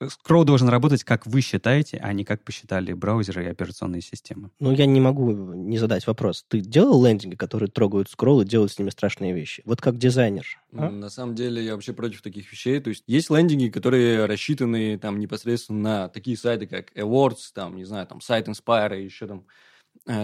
Скролл 0.07 0.45
должен 0.45 0.69
работать, 0.69 1.03
как 1.03 1.27
вы 1.27 1.41
считаете, 1.41 1.99
а 1.99 2.13
не 2.13 2.25
как 2.25 2.45
посчитали 2.45 2.93
браузеры 2.93 3.45
и 3.45 3.49
операционные 3.49 4.01
системы. 4.01 4.51
Ну, 4.61 4.71
я 4.71 4.87
не 4.87 5.01
могу 5.01 5.33
не 5.33 5.79
задать 5.79 6.07
вопрос. 6.07 6.45
Ты 6.49 6.61
делал 6.61 7.05
лендинги, 7.05 7.35
которые 7.35 7.69
трогают 7.69 8.09
скролл 8.09 8.41
и 8.43 8.45
делают 8.45 8.73
с 8.73 8.79
ними 8.79 8.91
страшные 8.91 9.33
вещи? 9.33 9.63
Вот 9.67 9.81
как 9.81 9.99
дизайнер. 9.99 10.47
А? 10.73 10.89
На 10.89 11.11
самом 11.11 11.35
деле, 11.35 11.65
я 11.65 11.75
вообще 11.75 11.93
против 11.93 12.23
таких 12.23 12.51
вещей. 12.53 12.81
То 12.81 12.91
есть, 12.91 13.03
есть 13.07 13.31
лендинги, 13.31 13.69
которые 13.69 14.27
рассчитаны 14.27 14.99
там 14.99 15.19
непосредственно 15.19 15.81
на 15.81 16.09
такие 16.09 16.37
сайты, 16.37 16.67
как 16.67 16.97
Awards, 16.97 17.51
там, 17.53 17.77
не 17.77 17.85
знаю, 17.85 18.07
там, 18.07 18.21
сайт 18.21 18.47
Inspire 18.47 19.01
и 19.01 19.05
еще 19.05 19.27
там 19.27 19.45
Э, 19.47 19.68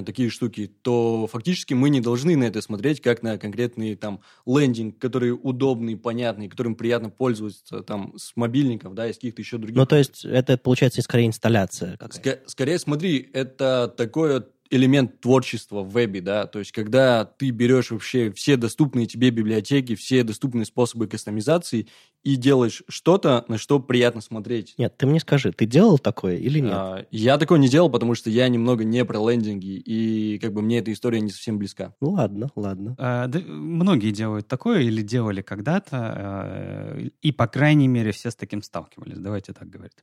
такие 0.06 0.30
штуки, 0.30 0.70
то 0.82 1.28
фактически 1.30 1.74
мы 1.74 1.90
не 1.90 2.00
должны 2.00 2.36
на 2.36 2.44
это 2.44 2.62
смотреть 2.62 3.00
как 3.00 3.22
на 3.22 3.38
конкретный 3.38 3.94
там 3.96 4.20
лендинг, 4.46 4.98
который 4.98 5.30
удобный, 5.30 5.96
понятный, 5.96 6.48
которым 6.48 6.74
приятно 6.74 7.10
пользоваться 7.10 7.82
там 7.82 8.14
с 8.16 8.32
мобильников, 8.36 8.94
да, 8.94 9.08
из 9.08 9.16
каких-то 9.16 9.42
еще 9.42 9.58
других. 9.58 9.76
Ну, 9.76 9.86
то 9.86 9.96
есть 9.96 10.24
это 10.24 10.56
получается 10.56 11.02
скорее 11.02 11.26
инсталляция 11.26 11.96
какая 11.96 12.40
Скорее, 12.46 12.78
смотри, 12.78 13.28
это 13.32 13.92
такое 13.96 14.46
элемент 14.70 15.20
творчества 15.20 15.82
в 15.82 15.92
вебе, 15.92 16.20
да, 16.20 16.46
то 16.46 16.58
есть 16.58 16.72
когда 16.72 17.24
ты 17.24 17.50
берешь 17.50 17.90
вообще 17.90 18.32
все 18.32 18.56
доступные 18.56 19.06
тебе 19.06 19.30
библиотеки, 19.30 19.94
все 19.94 20.24
доступные 20.24 20.64
способы 20.64 21.06
кастомизации 21.06 21.86
и 22.24 22.36
делаешь 22.36 22.82
что-то, 22.88 23.44
на 23.48 23.58
что 23.58 23.78
приятно 23.78 24.22
смотреть. 24.22 24.74
Нет, 24.78 24.96
ты 24.96 25.06
мне 25.06 25.20
скажи, 25.20 25.52
ты 25.52 25.66
делал 25.66 25.98
такое 25.98 26.36
или 26.36 26.58
нет? 26.58 26.72
А, 26.72 27.06
я 27.10 27.36
такое 27.38 27.58
не 27.58 27.68
делал, 27.68 27.90
потому 27.90 28.14
что 28.14 28.30
я 28.30 28.48
немного 28.48 28.82
не 28.82 29.04
про 29.04 29.30
лендинги, 29.30 29.76
и 29.76 30.38
как 30.38 30.54
бы 30.54 30.62
мне 30.62 30.78
эта 30.78 30.92
история 30.92 31.20
не 31.20 31.30
совсем 31.30 31.58
близка. 31.58 31.94
Ну 32.00 32.12
ладно, 32.12 32.50
ладно. 32.56 32.96
А, 32.98 33.26
да, 33.26 33.40
многие 33.40 34.10
делают 34.10 34.48
такое 34.48 34.80
или 34.80 35.02
делали 35.02 35.42
когда-то, 35.42 35.90
а, 35.92 36.98
и, 37.20 37.30
по 37.30 37.46
крайней 37.46 37.88
мере, 37.88 38.12
все 38.12 38.30
с 38.30 38.36
таким 38.36 38.62
сталкивались, 38.62 39.18
давайте 39.18 39.52
так 39.52 39.68
говорить. 39.68 39.98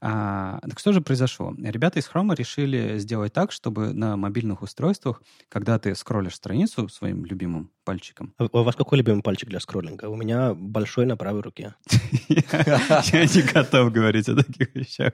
А, 0.00 0.60
так 0.62 0.78
что 0.78 0.92
же 0.92 1.00
произошло? 1.00 1.54
Ребята 1.58 1.98
из 1.98 2.08
Chrome 2.08 2.36
решили 2.36 2.98
сделать 2.98 3.32
так, 3.32 3.50
чтобы 3.50 3.92
на 3.92 4.16
мобильных 4.16 4.62
устройствах, 4.62 5.22
когда 5.48 5.78
ты 5.80 5.94
скроллишь 5.96 6.36
страницу 6.36 6.88
своим 6.88 7.24
любимым 7.24 7.70
пальчиком... 7.84 8.34
А 8.38 8.48
у 8.52 8.62
вас 8.62 8.76
какой 8.76 8.98
любимый 8.98 9.22
пальчик 9.22 9.48
для 9.48 9.60
скроллинга? 9.60 10.06
У 10.06 10.16
меня 10.16 10.54
большой 10.54 11.06
на 11.06 11.16
правой 11.16 11.42
руке. 11.42 11.74
Я 12.28 13.24
не 13.24 13.52
готов 13.52 13.92
говорить 13.92 14.28
о 14.28 14.36
таких 14.36 14.74
вещах. 14.74 15.12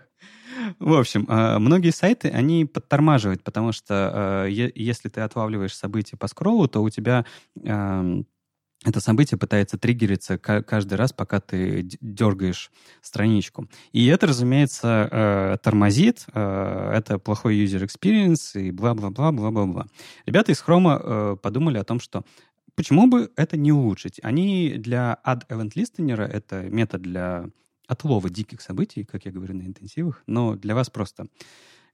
В 0.78 0.94
общем, 0.94 1.26
а, 1.28 1.58
многие 1.58 1.90
сайты, 1.90 2.28
они 2.28 2.64
подтормаживают, 2.64 3.42
потому 3.42 3.72
что 3.72 4.10
а, 4.12 4.46
если 4.46 5.08
ты 5.08 5.20
отлавливаешь 5.20 5.74
события 5.74 6.16
по 6.16 6.28
скроллу, 6.28 6.68
то 6.68 6.82
у 6.82 6.90
тебя 6.90 7.24
это 8.86 9.00
событие 9.00 9.36
пытается 9.36 9.76
триггериться 9.76 10.38
каждый 10.38 10.94
раз, 10.94 11.12
пока 11.12 11.38
ты 11.40 11.82
дергаешь 12.00 12.70
страничку. 13.02 13.68
И 13.92 14.06
это, 14.06 14.26
разумеется, 14.26 15.60
тормозит, 15.62 16.24
это 16.28 17.18
плохой 17.22 17.62
user 17.62 17.86
experience 17.86 18.58
и 18.58 18.70
бла-бла-бла-бла-бла-бла. 18.70 19.86
Ребята 20.24 20.52
из 20.52 20.64
Chrome 20.66 21.36
подумали 21.36 21.76
о 21.76 21.84
том, 21.84 22.00
что 22.00 22.24
Почему 22.80 23.08
бы 23.08 23.30
это 23.36 23.58
не 23.58 23.72
улучшить? 23.72 24.20
Они 24.22 24.76
для 24.78 25.18
add 25.22 25.46
event 25.50 25.74
listener, 25.74 26.22
это 26.22 26.62
метод 26.62 27.02
для 27.02 27.44
отлова 27.86 28.30
диких 28.30 28.62
событий, 28.62 29.04
как 29.04 29.26
я 29.26 29.32
говорю 29.32 29.54
на 29.54 29.64
интенсивах, 29.64 30.22
но 30.26 30.56
для 30.56 30.74
вас 30.74 30.88
просто 30.88 31.26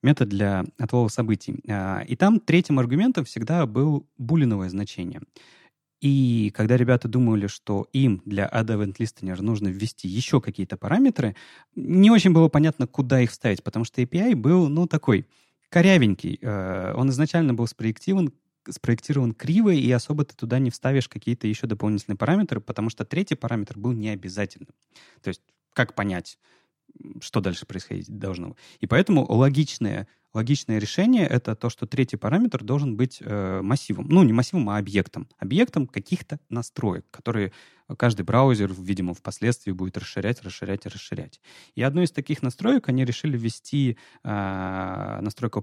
метод 0.05 0.29
для 0.29 0.65
отлова 0.79 1.09
событий. 1.09 1.59
А, 1.69 2.05
и 2.07 2.15
там 2.15 2.39
третьим 2.39 2.79
аргументом 2.79 3.25
всегда 3.25 3.67
был 3.67 4.09
булиновое 4.17 4.69
значение. 4.69 5.23
И 6.01 6.53
когда 6.55 6.77
ребята 6.77 7.09
думали, 7.09 7.49
что 7.49 7.89
им 7.93 8.23
для 8.25 8.47
add 8.47 8.69
event 8.69 8.95
listener 9.01 9.43
нужно 9.43 9.67
ввести 9.67 10.07
еще 10.07 10.41
какие-то 10.41 10.77
параметры, 10.77 11.35
не 11.75 12.13
очень 12.13 12.33
было 12.33 12.47
понятно, 12.47 12.87
куда 12.87 13.21
их 13.21 13.33
вставить, 13.33 13.65
потому 13.65 13.85
что 13.85 14.01
API 14.03 14.37
был, 14.37 14.69
ну, 14.69 14.87
такой 14.87 15.27
корявенький. 15.69 16.39
Э, 16.41 16.95
он 16.95 17.11
изначально 17.11 17.55
был 17.55 17.67
спроектирован 17.67 18.33
спроектирован 18.71 19.33
криво, 19.33 19.71
и 19.71 19.91
особо 19.91 20.25
ты 20.25 20.35
туда 20.35 20.59
не 20.59 20.71
вставишь 20.71 21.09
какие-то 21.09 21.47
еще 21.47 21.67
дополнительные 21.67 22.17
параметры, 22.17 22.61
потому 22.61 22.91
что 22.91 23.05
третий 23.05 23.35
параметр 23.35 23.79
был 23.79 23.93
необязательным. 23.93 24.71
То 25.23 25.29
есть 25.29 25.43
как 25.73 25.95
понять, 25.95 26.39
что 27.21 27.41
дальше 27.41 27.67
происходить 27.67 28.09
должно. 28.09 28.57
И 28.81 28.87
поэтому 28.87 29.25
логичное, 29.31 30.09
логичное 30.33 30.79
решение— 30.79 31.27
это 31.29 31.55
то, 31.55 31.69
что 31.69 31.87
третий 31.87 32.17
параметр 32.17 32.63
должен 32.65 32.97
быть 32.97 33.19
э, 33.21 33.61
массивом. 33.63 34.07
Ну, 34.09 34.23
не 34.23 34.33
массивом, 34.33 34.71
а 34.71 34.79
объектом. 34.79 35.29
Объектом 35.39 35.87
каких-то 35.87 36.39
настроек, 36.49 37.05
которые 37.11 37.53
каждый 37.97 38.23
браузер, 38.23 38.73
видимо, 38.73 39.15
впоследствии 39.15 39.73
будет 39.73 39.97
расширять, 39.99 40.43
расширять 40.43 40.87
и 40.87 40.89
расширять. 40.89 41.41
И 41.75 41.83
одну 41.83 42.03
из 42.03 42.11
таких 42.11 42.43
настроек 42.43 42.89
они 42.89 43.05
решили 43.05 43.37
ввести 43.37 43.97
э, 44.25 45.19
настройку 45.21 45.61
а, 45.61 45.63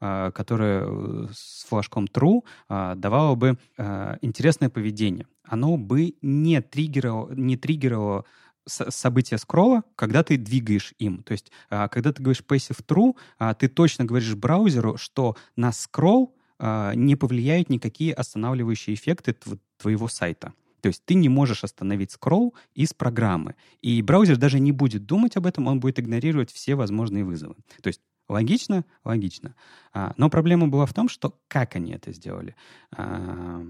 которая 0.00 0.84
э, 0.86 1.26
с 1.32 1.64
флажком 1.66 2.04
true 2.04 2.42
а, 2.68 2.94
давала 2.94 3.34
бы 3.34 3.58
а, 3.76 4.18
интересное 4.22 4.68
поведение. 4.68 5.26
Оно 5.44 5.76
бы 5.76 6.14
не 6.22 6.60
триггерило, 6.60 7.32
не 7.34 7.56
триггерило 7.56 8.24
события 8.66 9.38
скролла, 9.38 9.82
когда 9.96 10.22
ты 10.22 10.36
двигаешь 10.36 10.92
им. 10.98 11.22
То 11.22 11.32
есть, 11.32 11.50
когда 11.70 12.12
ты 12.12 12.22
говоришь 12.22 12.44
passive 12.46 12.84
true, 12.86 13.16
ты 13.54 13.66
точно 13.66 14.04
говоришь 14.04 14.34
браузеру, 14.34 14.98
что 14.98 15.38
на 15.56 15.72
скролл 15.72 16.34
не 16.60 17.16
повлияют 17.16 17.70
никакие 17.70 18.12
останавливающие 18.12 18.94
эффекты 18.94 19.34
твоего 19.78 20.06
сайта. 20.06 20.52
То 20.80 20.88
есть 20.88 21.02
ты 21.04 21.14
не 21.14 21.28
можешь 21.28 21.64
остановить 21.64 22.12
скролл 22.12 22.54
из 22.74 22.94
программы. 22.94 23.54
И 23.80 24.00
браузер 24.02 24.36
даже 24.36 24.60
не 24.60 24.72
будет 24.72 25.06
думать 25.06 25.36
об 25.36 25.46
этом, 25.46 25.66
он 25.66 25.80
будет 25.80 25.98
игнорировать 25.98 26.52
все 26.52 26.74
возможные 26.74 27.24
вызовы. 27.24 27.56
То 27.82 27.88
есть 27.88 28.00
Логично? 28.28 28.84
Логично. 29.04 29.54
А, 29.92 30.14
но 30.16 30.28
проблема 30.28 30.68
была 30.68 30.86
в 30.86 30.94
том, 30.94 31.08
что 31.08 31.38
как 31.48 31.76
они 31.76 31.92
это 31.92 32.12
сделали. 32.12 32.54
А, 32.92 33.62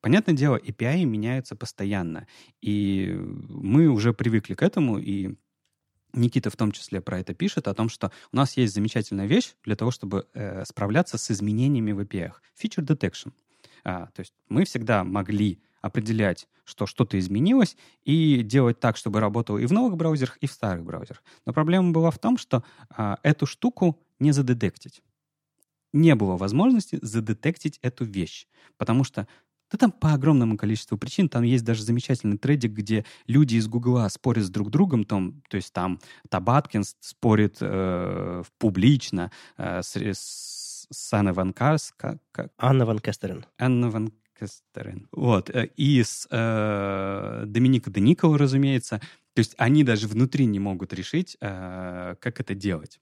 Понятное 0.00 0.34
дело, 0.34 0.56
API 0.56 1.04
меняются 1.04 1.56
постоянно. 1.56 2.26
И 2.60 3.12
мы 3.18 3.88
уже 3.88 4.14
привыкли 4.14 4.54
к 4.54 4.62
этому, 4.62 4.98
и 4.98 5.34
Никита 6.12 6.50
в 6.50 6.56
том 6.56 6.70
числе 6.72 7.00
про 7.00 7.18
это 7.18 7.34
пишет, 7.34 7.66
о 7.66 7.74
том, 7.74 7.88
что 7.88 8.12
у 8.32 8.36
нас 8.36 8.56
есть 8.56 8.74
замечательная 8.74 9.26
вещь 9.26 9.54
для 9.64 9.76
того, 9.76 9.90
чтобы 9.90 10.26
э, 10.34 10.64
справляться 10.64 11.18
с 11.18 11.30
изменениями 11.30 11.92
в 11.92 12.00
API. 12.00 12.32
Feature 12.62 12.86
Detection. 12.86 13.32
А, 13.84 14.06
то 14.14 14.20
есть 14.20 14.34
мы 14.48 14.64
всегда 14.64 15.02
могли 15.02 15.60
определять, 15.88 16.48
что 16.64 16.86
что-то 16.86 17.18
изменилось, 17.18 17.76
и 18.04 18.42
делать 18.42 18.80
так, 18.80 18.96
чтобы 18.96 19.20
работало 19.20 19.58
и 19.58 19.66
в 19.66 19.72
новых 19.72 19.96
браузерах, 19.96 20.36
и 20.38 20.46
в 20.46 20.52
старых 20.52 20.84
браузерах. 20.84 21.22
Но 21.46 21.52
проблема 21.52 21.92
была 21.92 22.10
в 22.10 22.18
том, 22.18 22.38
что 22.38 22.62
а, 22.90 23.18
эту 23.22 23.46
штуку 23.46 23.98
не 24.18 24.32
задетектить. 24.32 25.02
Не 25.92 26.14
было 26.14 26.36
возможности 26.36 26.98
задетектить 27.02 27.78
эту 27.82 28.04
вещь, 28.04 28.46
потому 28.76 29.04
что 29.04 29.26
да 29.70 29.76
там 29.76 29.92
по 29.92 30.14
огромному 30.14 30.56
количеству 30.56 30.96
причин. 30.96 31.28
Там 31.28 31.42
есть 31.42 31.64
даже 31.64 31.82
замечательный 31.82 32.38
трейдик, 32.38 32.72
где 32.72 33.04
люди 33.26 33.56
из 33.56 33.68
Гугла 33.68 34.08
спорят 34.08 34.44
с 34.44 34.50
друг 34.50 34.70
другом. 34.70 35.04
Там, 35.04 35.42
то 35.48 35.56
есть 35.56 35.72
там 35.72 36.00
Табаткин 36.30 36.84
спорит 37.00 37.58
э, 37.60 38.42
публично 38.58 39.30
э, 39.58 39.82
с, 39.82 39.94
с, 39.96 40.86
с 40.90 41.12
Анной 41.12 41.32
Ван 41.32 41.52
Карс. 41.52 41.92
Как, 41.96 42.18
как? 42.32 42.52
Анна 42.56 42.86
Ван 42.86 42.98
Кестерин. 42.98 43.44
Анна 43.58 43.90
Ван 43.90 44.12
Кестерин. 44.38 45.08
Вот. 45.12 45.50
Э, 45.50 45.70
и 45.76 46.02
с 46.02 46.26
э, 46.30 47.44
Доминика 47.46 47.90
Деникол, 47.90 48.36
разумеется. 48.36 49.00
То 49.34 49.40
есть 49.40 49.54
они 49.58 49.84
даже 49.84 50.08
внутри 50.08 50.46
не 50.46 50.60
могут 50.60 50.92
решить, 50.92 51.36
э, 51.40 52.16
как 52.20 52.40
это 52.40 52.54
делать 52.54 53.00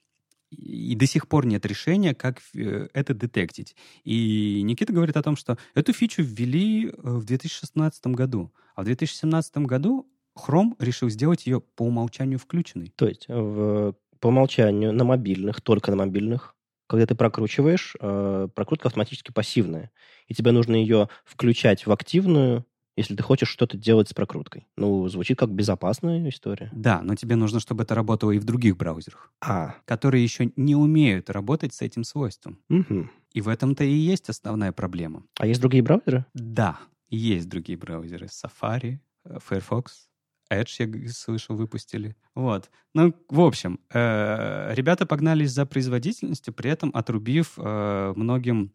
и 0.50 0.94
до 0.94 1.06
сих 1.06 1.28
пор 1.28 1.46
нет 1.46 1.64
решения, 1.66 2.14
как 2.14 2.40
э, 2.54 2.88
это 2.92 3.14
детектить. 3.14 3.76
И 4.04 4.62
Никита 4.62 4.92
говорит 4.92 5.16
о 5.16 5.22
том, 5.22 5.36
что 5.36 5.58
эту 5.74 5.92
фичу 5.92 6.22
ввели 6.22 6.88
э, 6.88 6.92
в 7.02 7.24
2016 7.24 8.06
году, 8.08 8.52
а 8.74 8.82
в 8.82 8.84
2017 8.84 9.58
году 9.58 10.08
Chrome 10.36 10.74
решил 10.78 11.08
сделать 11.08 11.46
ее 11.46 11.60
по 11.60 11.84
умолчанию 11.84 12.38
включенной. 12.38 12.92
То 12.94 13.08
есть 13.08 13.26
в, 13.28 13.94
по 14.20 14.28
умолчанию 14.28 14.92
на 14.92 15.04
мобильных, 15.04 15.60
только 15.60 15.90
на 15.90 15.96
мобильных, 15.96 16.54
когда 16.86 17.06
ты 17.06 17.14
прокручиваешь, 17.14 17.94
э, 18.00 18.48
прокрутка 18.54 18.88
автоматически 18.88 19.32
пассивная. 19.32 19.90
И 20.28 20.34
тебе 20.34 20.52
нужно 20.52 20.74
ее 20.76 21.08
включать 21.24 21.86
в 21.86 21.92
активную 21.92 22.64
если 22.96 23.14
ты 23.14 23.22
хочешь 23.22 23.50
что-то 23.50 23.76
делать 23.76 24.08
с 24.08 24.14
прокруткой. 24.14 24.66
Ну, 24.76 25.06
звучит 25.08 25.38
как 25.38 25.50
безопасная 25.50 26.28
история. 26.28 26.70
Да, 26.72 27.02
но 27.02 27.14
тебе 27.14 27.36
нужно, 27.36 27.60
чтобы 27.60 27.82
это 27.82 27.94
работало 27.94 28.30
и 28.30 28.38
в 28.38 28.44
других 28.44 28.76
браузерах, 28.76 29.30
а. 29.40 29.74
которые 29.84 30.24
еще 30.24 30.50
не 30.56 30.74
умеют 30.74 31.28
работать 31.28 31.74
с 31.74 31.82
этим 31.82 32.04
свойством. 32.04 32.58
Угу. 32.70 33.10
И 33.34 33.40
в 33.42 33.48
этом-то 33.48 33.84
и 33.84 33.92
есть 33.92 34.30
основная 34.30 34.72
проблема. 34.72 35.24
А 35.38 35.46
есть 35.46 35.60
другие 35.60 35.82
браузеры? 35.82 36.24
Да, 36.32 36.78
есть 37.10 37.48
другие 37.48 37.78
браузеры. 37.78 38.26
Safari, 38.26 38.98
э, 39.26 39.38
Firefox, 39.46 40.08
Edge, 40.50 41.02
я 41.04 41.08
слышал, 41.10 41.56
выпустили. 41.56 42.16
Вот. 42.34 42.70
Ну, 42.94 43.14
в 43.28 43.40
общем, 43.40 43.80
э, 43.92 44.74
ребята 44.74 45.06
погнались 45.06 45.52
за 45.52 45.66
производительностью, 45.66 46.54
при 46.54 46.70
этом 46.70 46.90
отрубив 46.94 47.54
э, 47.56 48.12
многим 48.16 48.72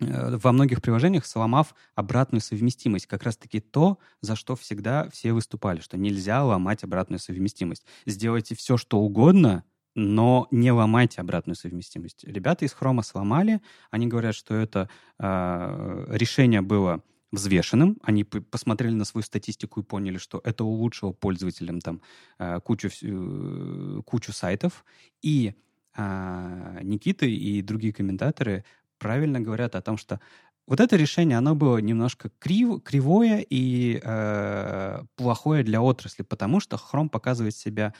Э, 0.00 0.36
во 0.36 0.52
многих 0.52 0.82
приложениях 0.82 1.26
сломав 1.26 1.74
обратную 1.94 2.40
совместимость. 2.40 3.06
Как 3.06 3.22
раз-таки 3.22 3.60
то, 3.60 3.98
за 4.20 4.36
что 4.36 4.56
всегда 4.56 5.08
все 5.10 5.32
выступали, 5.32 5.80
что 5.80 5.96
нельзя 5.96 6.44
ломать 6.44 6.84
обратную 6.84 7.18
совместимость. 7.18 7.86
Сделайте 8.04 8.54
все, 8.54 8.76
что 8.76 8.98
угодно, 8.98 9.64
но 9.94 10.48
не 10.50 10.70
ломайте 10.70 11.20
обратную 11.22 11.56
совместимость. 11.56 12.24
Ребята 12.24 12.66
из 12.66 12.74
Хрома 12.74 13.02
сломали, 13.02 13.62
они 13.90 14.06
говорят, 14.06 14.34
что 14.34 14.54
это 14.54 14.90
э, 15.18 16.06
решение 16.10 16.60
было 16.60 17.02
взвешенным, 17.36 17.98
они 18.02 18.24
посмотрели 18.24 18.94
на 18.94 19.04
свою 19.04 19.22
статистику 19.22 19.80
и 19.80 19.84
поняли, 19.84 20.18
что 20.18 20.40
это 20.44 20.64
улучшило 20.64 21.12
пользователям 21.12 21.80
там 21.80 22.00
э, 22.38 22.60
кучу, 22.60 22.88
э, 23.02 24.02
кучу 24.04 24.32
сайтов, 24.32 24.84
и 25.22 25.54
э, 25.96 26.78
Никита 26.82 27.26
и 27.26 27.62
другие 27.62 27.92
комментаторы 27.92 28.64
правильно 28.98 29.40
говорят 29.40 29.74
о 29.74 29.82
том, 29.82 29.98
что 29.98 30.20
вот 30.66 30.80
это 30.80 30.96
решение, 30.96 31.38
оно 31.38 31.54
было 31.54 31.78
немножко 31.78 32.30
крив, 32.40 32.82
кривое 32.82 33.44
и 33.48 34.00
э, 34.02 35.02
плохое 35.14 35.62
для 35.62 35.80
отрасли, 35.80 36.22
потому 36.24 36.60
что 36.60 36.76
Chrome 36.76 37.08
показывает 37.08 37.54
себя 37.54 37.94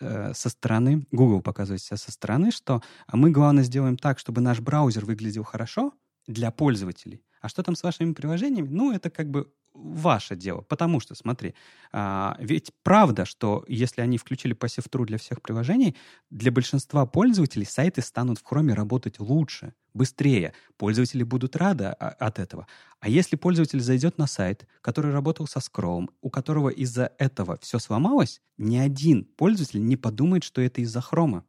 э, 0.00 0.34
со 0.34 0.50
стороны, 0.50 1.06
Google 1.12 1.40
показывает 1.40 1.80
себя 1.80 1.96
со 1.96 2.12
стороны, 2.12 2.50
что 2.50 2.82
мы, 3.10 3.30
главное, 3.30 3.64
сделаем 3.64 3.96
так, 3.96 4.18
чтобы 4.18 4.42
наш 4.42 4.60
браузер 4.60 5.06
выглядел 5.06 5.44
хорошо 5.44 5.94
для 6.26 6.50
пользователей. 6.50 7.22
А 7.44 7.48
что 7.50 7.62
там 7.62 7.76
с 7.76 7.82
вашими 7.82 8.14
приложениями? 8.14 8.68
Ну, 8.68 8.90
это 8.90 9.10
как 9.10 9.28
бы 9.30 9.52
ваше 9.74 10.34
дело. 10.34 10.62
Потому 10.62 10.98
что, 10.98 11.14
смотри, 11.14 11.54
а, 11.92 12.38
ведь 12.38 12.72
правда, 12.82 13.26
что 13.26 13.66
если 13.68 14.00
они 14.00 14.16
включили 14.16 14.56
Passive 14.56 14.88
True 14.88 15.04
для 15.04 15.18
всех 15.18 15.42
приложений, 15.42 15.94
для 16.30 16.50
большинства 16.50 17.04
пользователей 17.04 17.66
сайты 17.66 18.00
станут 18.00 18.38
в 18.38 18.50
Chrome 18.50 18.72
работать 18.72 19.18
лучше, 19.18 19.74
быстрее. 19.92 20.54
Пользователи 20.78 21.22
будут 21.22 21.54
рады 21.54 21.84
от 21.84 22.38
этого. 22.38 22.66
А 23.00 23.10
если 23.10 23.36
пользователь 23.36 23.80
зайдет 23.80 24.16
на 24.16 24.26
сайт, 24.26 24.66
который 24.80 25.12
работал 25.12 25.46
со 25.46 25.60
скроллом, 25.60 26.08
у 26.22 26.30
которого 26.30 26.70
из-за 26.70 27.12
этого 27.18 27.58
все 27.60 27.78
сломалось, 27.78 28.40
ни 28.56 28.78
один 28.78 29.26
пользователь 29.36 29.84
не 29.84 29.98
подумает, 29.98 30.44
что 30.44 30.62
это 30.62 30.80
из-за 30.80 31.02
хрома 31.02 31.44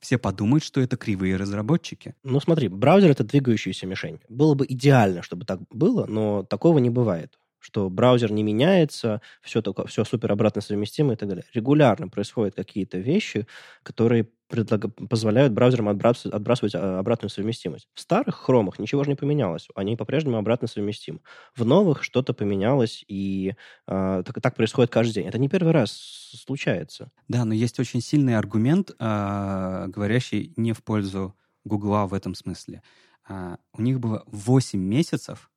все 0.00 0.18
подумают, 0.18 0.64
что 0.64 0.80
это 0.80 0.96
кривые 0.96 1.36
разработчики. 1.36 2.14
Ну 2.22 2.40
смотри, 2.40 2.68
браузер— 2.68 3.10
это 3.12 3.24
двигающаяся 3.24 3.86
мишень. 3.86 4.20
Было 4.28 4.54
бы 4.54 4.66
идеально, 4.68 5.22
чтобы 5.22 5.44
так 5.44 5.60
было, 5.70 6.06
но 6.06 6.42
такого 6.42 6.78
не 6.78 6.90
бывает 6.90 7.38
что 7.60 7.88
браузер 7.88 8.32
не 8.32 8.42
меняется, 8.42 9.20
все, 9.42 9.62
только, 9.62 9.86
все 9.86 10.04
супер 10.04 10.32
обратно 10.32 10.60
совместимо 10.60 11.12
и 11.12 11.16
так 11.16 11.28
далее. 11.28 11.44
Регулярно 11.54 12.08
происходят 12.08 12.54
какие-то 12.54 12.98
вещи, 12.98 13.46
которые 13.82 14.28
предлаг... 14.48 14.94
позволяют 15.08 15.52
браузерам 15.52 15.88
отбрасывать, 15.88 16.34
отбрасывать 16.34 16.74
обратную 16.74 17.30
совместимость. 17.30 17.88
В 17.94 18.00
старых 18.00 18.36
хромах 18.36 18.78
ничего 18.78 19.04
же 19.04 19.10
не 19.10 19.16
поменялось, 19.16 19.68
они 19.74 19.96
по-прежнему 19.96 20.36
обратно 20.36 20.68
совместимы. 20.68 21.20
В 21.54 21.64
новых 21.64 22.02
что-то 22.02 22.34
поменялось, 22.34 23.04
и 23.06 23.54
э, 23.86 24.22
так, 24.26 24.40
так 24.40 24.56
происходит 24.56 24.90
каждый 24.90 25.14
день. 25.14 25.26
Это 25.26 25.38
не 25.38 25.48
первый 25.48 25.72
раз 25.72 25.92
случается. 26.44 27.10
Да, 27.28 27.44
но 27.44 27.54
есть 27.54 27.78
очень 27.78 28.00
сильный 28.00 28.36
аргумент, 28.36 28.90
э, 28.98 29.86
говорящий 29.88 30.52
не 30.56 30.72
в 30.72 30.82
пользу 30.82 31.34
Гугла 31.64 32.06
в 32.06 32.14
этом 32.14 32.34
смысле. 32.34 32.82
Э, 33.28 33.56
у 33.72 33.82
них 33.82 34.00
было 34.00 34.24
8 34.26 34.78
месяцев 34.78 35.50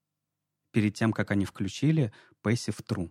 перед 0.74 0.96
тем, 0.96 1.14
как 1.14 1.32
они 1.32 1.46
включили 1.46 2.12
Passive 2.44 2.84
True. 2.86 3.10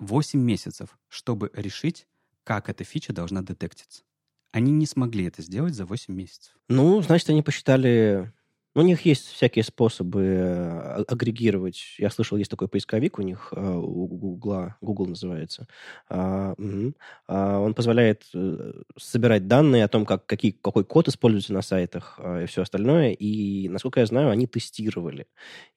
8 0.00 0.40
месяцев, 0.40 0.98
чтобы 1.08 1.50
решить, 1.54 2.08
как 2.42 2.68
эта 2.68 2.82
фича 2.82 3.12
должна 3.12 3.42
детектиться. 3.42 4.02
Они 4.50 4.72
не 4.72 4.86
смогли 4.86 5.26
это 5.26 5.42
сделать 5.42 5.74
за 5.74 5.84
8 5.84 6.12
месяцев. 6.12 6.56
Ну, 6.68 7.00
значит, 7.02 7.28
они 7.30 7.42
посчитали 7.42 8.32
у 8.78 8.82
них 8.82 9.04
есть 9.04 9.26
всякие 9.28 9.62
способы 9.62 10.22
э, 10.22 11.04
агрегировать. 11.08 11.96
Я 11.98 12.10
слышал, 12.10 12.36
есть 12.38 12.50
такой 12.50 12.68
поисковик 12.68 13.18
у 13.18 13.22
них, 13.22 13.52
э, 13.52 13.60
у 13.60 14.06
Google, 14.06 14.74
Google 14.80 15.06
называется. 15.06 15.66
А, 16.08 16.54
угу. 16.56 16.94
Он 17.26 17.74
позволяет 17.74 18.24
э, 18.34 18.72
собирать 18.96 19.46
данные 19.46 19.84
о 19.84 19.88
том, 19.88 20.06
как, 20.06 20.26
какие, 20.26 20.52
какой 20.52 20.84
код 20.84 21.08
используется 21.08 21.52
на 21.52 21.62
сайтах 21.62 22.18
и 22.42 22.46
все 22.46 22.62
остальное. 22.62 23.12
И, 23.12 23.68
насколько 23.68 24.00
я 24.00 24.06
знаю, 24.06 24.30
они 24.30 24.46
тестировали. 24.46 25.26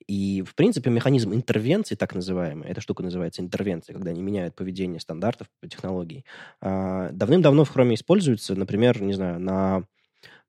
И, 0.06 0.42
в 0.42 0.54
принципе, 0.54 0.90
механизм 0.90 1.32
интервенции, 1.32 1.94
так 1.94 2.14
называемый, 2.14 2.68
эта 2.68 2.80
штука 2.80 3.02
называется 3.02 3.42
интервенция, 3.42 3.94
когда 3.94 4.10
они 4.10 4.22
меняют 4.22 4.54
поведение 4.54 5.00
стандартов 5.00 5.48
технологий, 5.68 6.24
а, 6.60 7.10
давным-давно 7.12 7.64
в 7.64 7.74
Chrome 7.74 7.94
используется, 7.94 8.54
например, 8.54 9.00
не 9.02 9.12
знаю, 9.12 9.40
на 9.40 9.84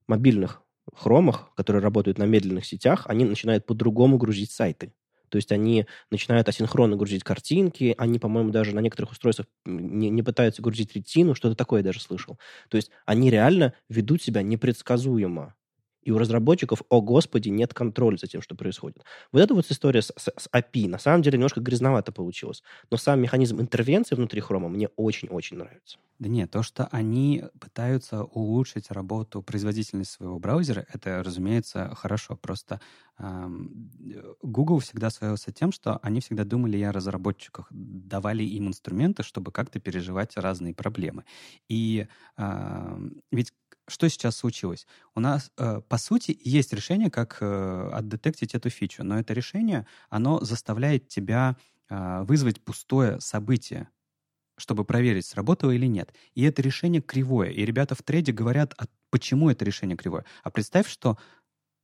мобильных 0.07 0.61
хромах, 0.93 1.51
которые 1.55 1.81
работают 1.81 2.17
на 2.17 2.25
медленных 2.25 2.65
сетях, 2.65 3.05
они 3.07 3.25
начинают 3.25 3.65
по-другому 3.65 4.17
грузить 4.17 4.51
сайты. 4.51 4.93
То 5.29 5.37
есть 5.37 5.51
они 5.51 5.87
начинают 6.11 6.47
асинхронно 6.47 6.95
грузить 6.95 7.23
картинки, 7.23 7.95
они, 7.97 8.19
по-моему, 8.19 8.51
даже 8.51 8.75
на 8.75 8.81
некоторых 8.81 9.13
устройствах 9.13 9.47
не, 9.65 10.11
не 10.11 10.21
пытаются 10.21 10.61
грузить 10.61 10.93
ретину, 10.93 11.33
что-то 11.33 11.55
такое 11.55 11.79
я 11.79 11.85
даже 11.85 12.01
слышал. 12.01 12.37
То 12.69 12.77
есть 12.77 12.91
они 13.07 13.31
реально 13.31 13.73
ведут 13.89 14.21
себя 14.21 14.43
непредсказуемо. 14.43 15.55
И 16.03 16.11
у 16.11 16.19
разработчиков, 16.19 16.83
о 16.89 17.01
господи, 17.01 17.49
нет 17.49 17.73
контроля 17.73 18.17
за 18.17 18.27
тем, 18.27 18.41
что 18.43 18.55
происходит. 18.55 19.03
Вот 19.31 19.41
эта 19.41 19.55
вот 19.55 19.65
история 19.71 20.01
с, 20.01 20.13
с, 20.17 20.31
с 20.37 20.49
API, 20.53 20.87
на 20.87 20.99
самом 20.99 21.21
деле, 21.21 21.37
немножко 21.37 21.61
грязновато 21.61 22.11
получилась. 22.11 22.61
Но 22.91 22.97
сам 22.97 23.21
механизм 23.21 23.59
интервенции 23.59 24.15
внутри 24.15 24.41
хрома 24.41 24.69
мне 24.69 24.89
очень-очень 24.97 25.57
нравится. 25.57 25.97
Да 26.23 26.29
нет, 26.29 26.51
то, 26.51 26.63
что 26.63 26.87
они 26.89 27.43
пытаются 27.59 28.23
улучшить 28.23 28.89
работу, 28.91 29.41
производительность 29.43 30.11
своего 30.11 30.39
браузера, 30.39 30.85
это, 30.93 31.21
разумеется, 31.21 31.93
хорошо. 31.95 32.37
Просто 32.37 32.79
эм, 33.19 33.91
Google 34.41 34.79
всегда 34.79 35.09
славился 35.09 35.51
тем, 35.51 35.73
что 35.73 35.99
они 36.01 36.21
всегда 36.21 36.45
думали 36.45 36.81
о 36.81 36.93
разработчиках, 36.93 37.67
давали 37.71 38.43
им 38.43 38.69
инструменты, 38.69 39.21
чтобы 39.23 39.51
как-то 39.51 39.81
переживать 39.81 40.37
разные 40.37 40.73
проблемы. 40.73 41.25
И 41.67 42.07
э, 42.37 43.09
ведь 43.33 43.51
что 43.89 44.07
сейчас 44.07 44.37
случилось? 44.37 44.87
У 45.15 45.19
нас, 45.19 45.51
э, 45.57 45.81
по 45.89 45.97
сути, 45.97 46.39
есть 46.41 46.71
решение, 46.71 47.11
как 47.11 47.39
э, 47.41 47.89
отдетектить 47.91 48.55
эту 48.55 48.69
фичу, 48.69 49.03
но 49.03 49.19
это 49.19 49.33
решение, 49.33 49.85
оно 50.09 50.39
заставляет 50.39 51.09
тебя 51.09 51.57
э, 51.89 52.23
вызвать 52.23 52.63
пустое 52.63 53.19
событие 53.19 53.89
чтобы 54.57 54.85
проверить, 54.85 55.25
сработало 55.25 55.71
или 55.71 55.85
нет. 55.87 56.13
И 56.35 56.43
это 56.43 56.61
решение 56.61 57.01
кривое. 57.01 57.49
И 57.49 57.65
ребята 57.65 57.95
в 57.95 58.03
трейде 58.03 58.31
говорят, 58.31 58.73
а 58.77 58.85
почему 59.09 59.49
это 59.49 59.65
решение 59.65 59.97
кривое. 59.97 60.25
А 60.43 60.51
представь, 60.51 60.87
что 60.87 61.17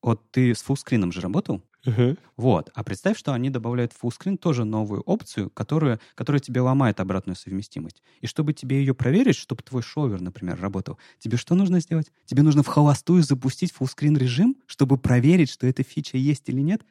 вот 0.02 0.32
ты 0.32 0.56
с 0.56 0.62
фуллскрином 0.62 1.12
же 1.12 1.22
работал, 1.22 1.62
Угу. 1.86 2.18
вот. 2.38 2.70
А 2.74 2.84
представь, 2.84 3.18
что 3.18 3.34
они 3.34 3.50
добавляют 3.50 3.94
в 3.94 3.98
фуллскрин 3.98 4.38
тоже 4.38 4.66
новую 4.66 5.02
опцию, 5.02 5.50
которая, 5.50 6.00
которая 6.16 6.40
тебе 6.42 6.62
ломает 6.62 7.00
обратную 7.00 7.36
совместимость. 7.38 8.02
И 8.22 8.28
чтобы 8.28 8.54
тебе 8.54 8.80
ее 8.80 8.94
проверить, 8.94 9.36
чтобы 9.36 9.64
твой 9.64 9.82
шовер, 9.82 10.22
например, 10.22 10.60
работал, 10.60 10.98
тебе 11.20 11.38
что 11.38 11.56
нужно 11.56 11.80
сделать? 11.82 12.12
Тебе 12.26 12.44
нужно 12.44 12.64
в 12.64 12.68
холостую 12.68 13.24
запустить 13.24 13.72
фуллскрин 13.74 14.18
режим, 14.18 14.58
чтобы 14.68 14.98
проверить, 14.98 15.50
что 15.50 15.68
эта 15.68 15.84
фича 15.84 16.18
есть 16.18 16.50
или 16.50 16.62
нет? 16.62 16.82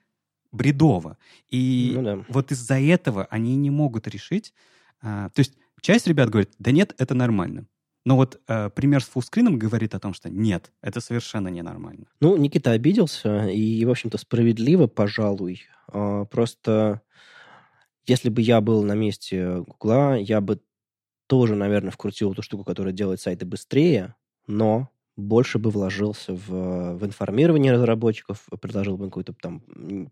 Бредово. 0.53 1.19
И 1.51 1.93
Ну 1.97 2.03
да. 2.03 2.25
вот 2.29 2.53
из-за 2.53 2.81
этого 2.81 3.27
они 3.31 3.57
не 3.57 3.71
могут 3.71 4.09
решить. 4.09 4.55
а, 5.03 5.29
то 5.31 5.41
есть 5.41 5.55
часть 5.81 6.07
ребят 6.07 6.31
говорит, 6.31 6.51
да 6.59 6.71
нет, 6.71 6.95
это 6.99 7.15
нормально. 7.15 7.67
Но 8.05 8.17
вот 8.17 8.41
э, 8.49 8.71
пример 8.71 9.03
с 9.03 9.09
фуллскрином 9.09 9.59
говорит 9.59 9.95
о 9.95 10.01
том, 10.01 10.15
что 10.15 10.31
нет, 10.31 10.73
это 10.81 11.01
совершенно 11.01 11.49
ненормально. 11.49 12.07
Ну, 12.21 12.37
Никита 12.37 12.71
обиделся, 12.71 13.49
и, 13.49 13.85
в 13.85 13.91
общем-то, 13.91 14.17
справедливо, 14.19 14.87
пожалуй. 14.87 15.63
А, 15.89 16.25
Просто 16.25 17.03
если 18.07 18.31
бы 18.31 18.41
я 18.41 18.61
был 18.61 18.83
на 18.83 18.95
месте 18.95 19.59
Гугла, 19.59 20.17
я 20.17 20.41
бы 20.41 20.61
тоже, 21.27 21.55
наверное, 21.55 21.91
вкрутил 21.91 22.33
эту 22.33 22.43
штуку, 22.43 22.65
которая 22.65 22.95
делает 22.95 23.21
сайты 23.21 23.45
быстрее, 23.45 24.15
но 24.47 24.89
больше 25.19 25.59
бы 25.59 25.71
вложился 25.71 26.33
в, 26.33 26.95
в 26.97 27.05
информирование 27.05 27.73
разработчиков, 27.73 28.47
предложил 28.61 28.97
бы 28.97 29.07
какой-то 29.07 29.35
там 29.35 29.63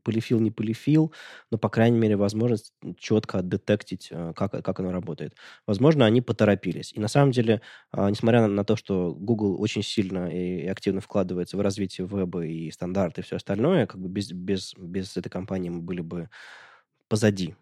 полифил, 0.02 0.40
не 0.40 0.50
полифил, 0.50 1.12
но, 1.52 1.58
по 1.58 1.68
крайней 1.68 1.98
мере, 1.98 2.16
возможность 2.16 2.72
четко 2.98 3.38
отдетектить, 3.38 4.08
э, 4.10 4.32
как, 4.34 4.50
как 4.50 4.80
оно 4.80 4.90
работает. 4.90 5.36
Возможно, 5.64 6.04
они 6.06 6.22
поторопились. 6.22 6.92
И 6.92 6.98
на 6.98 7.06
самом 7.06 7.30
деле, 7.30 7.62
а, 7.92 8.10
несмотря 8.10 8.48
на, 8.48 8.64
то, 8.64 8.74
что 8.74 9.14
Google 9.14 9.60
очень 9.60 9.84
сильно 9.84 10.28
и 10.28 10.66
активно 10.66 11.00
вкладывается 11.00 11.56
в 11.56 11.60
развитие 11.60 12.06
веба 12.08 12.44
и 12.44 12.68
стандарты 12.72 13.20
и 13.20 13.24
все 13.24 13.36
остальное, 13.36 13.86
как 13.86 14.00
бы 14.00 14.08
без, 14.08 14.32
без, 14.32 14.74
без 14.76 15.16
этой 15.16 15.30
компании 15.30 15.70
мы 15.70 15.82
были 15.82 16.00
бы 16.00 16.28
позади 17.08 17.54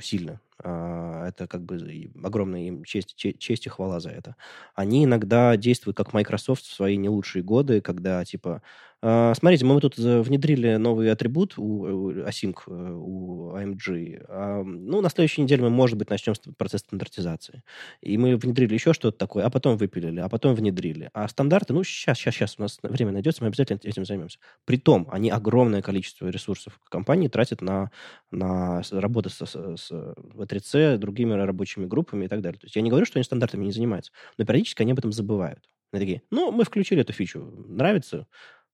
сильно. 0.00 0.40
А, 0.62 1.26
Это 1.28 1.46
как 1.46 1.62
бы 1.64 1.78
огромная 2.24 2.62
им 2.62 2.84
честь, 2.84 3.14
че- 3.16 3.32
честь 3.34 3.66
и 3.66 3.68
хвала 3.70 4.00
за 4.00 4.10
это. 4.10 4.36
Они 4.74 5.04
иногда 5.04 5.56
действуют 5.56 5.96
как 5.96 6.12
Microsoft 6.12 6.64
в 6.64 6.72
свои 6.74 6.96
не 6.96 7.08
лучшие 7.08 7.42
годы, 7.42 7.80
когда 7.80 8.24
типа, 8.24 8.62
«А, 9.02 9.32
смотрите, 9.34 9.64
мы 9.64 9.80
тут 9.80 9.96
внедрили 9.96 10.76
новый 10.76 11.10
атрибут 11.10 11.54
у, 11.58 11.62
у 11.64 12.12
Async, 12.12 12.56
э, 12.66 12.70
у 12.92 13.54
AMG. 13.56 14.22
А, 14.28 14.62
Ну, 14.62 15.00
на 15.00 15.08
следующей 15.10 15.42
неделе 15.42 15.62
мы, 15.62 15.70
может 15.70 15.96
быть, 15.96 16.10
начнем 16.10 16.34
процесс 16.58 16.80
стандартизации. 16.82 17.62
И 18.02 18.18
мы 18.18 18.36
внедрили 18.36 18.74
еще 18.74 18.92
что-то 18.92 19.16
такое, 19.18 19.44
а 19.46 19.50
потом 19.50 19.76
выпилили, 19.78 20.20
а 20.20 20.28
потом 20.28 20.54
внедрили. 20.54 21.10
А 21.14 21.28
стандарты, 21.28 21.72
ну, 21.72 21.82
сейчас, 21.84 22.18
сейчас, 22.18 22.34
сейчас 22.34 22.54
у 22.58 22.62
нас 22.62 22.78
время 22.82 23.12
найдется, 23.12 23.42
мы 23.42 23.48
обязательно 23.48 23.80
этим 23.82 24.04
займемся. 24.04 24.38
Притом, 24.66 25.08
они 25.10 25.30
огромное 25.30 25.82
количество 25.82 26.28
ресурсов 26.28 26.78
компании 26.90 27.28
тратят 27.28 27.62
на, 27.62 27.90
на 28.30 28.82
работу 28.90 29.30
с, 29.30 29.40
с, 29.44 29.76
с 29.76 30.14
V3C, 30.50 30.98
другими 30.98 31.32
рабочими 31.34 31.86
группами 31.86 32.24
и 32.24 32.28
так 32.28 32.40
далее. 32.40 32.58
То 32.58 32.66
есть 32.66 32.76
я 32.76 32.82
не 32.82 32.90
говорю, 32.90 33.06
что 33.06 33.18
они 33.18 33.24
стандартами 33.24 33.64
не 33.64 33.72
занимаются, 33.72 34.12
но 34.38 34.44
периодически 34.44 34.82
они 34.82 34.92
об 34.92 34.98
этом 34.98 35.12
забывают. 35.12 35.68
Они 35.92 36.00
такие, 36.00 36.22
ну, 36.30 36.52
мы 36.52 36.64
включили 36.64 37.02
эту 37.02 37.12
фичу, 37.12 37.40
нравится? 37.68 38.26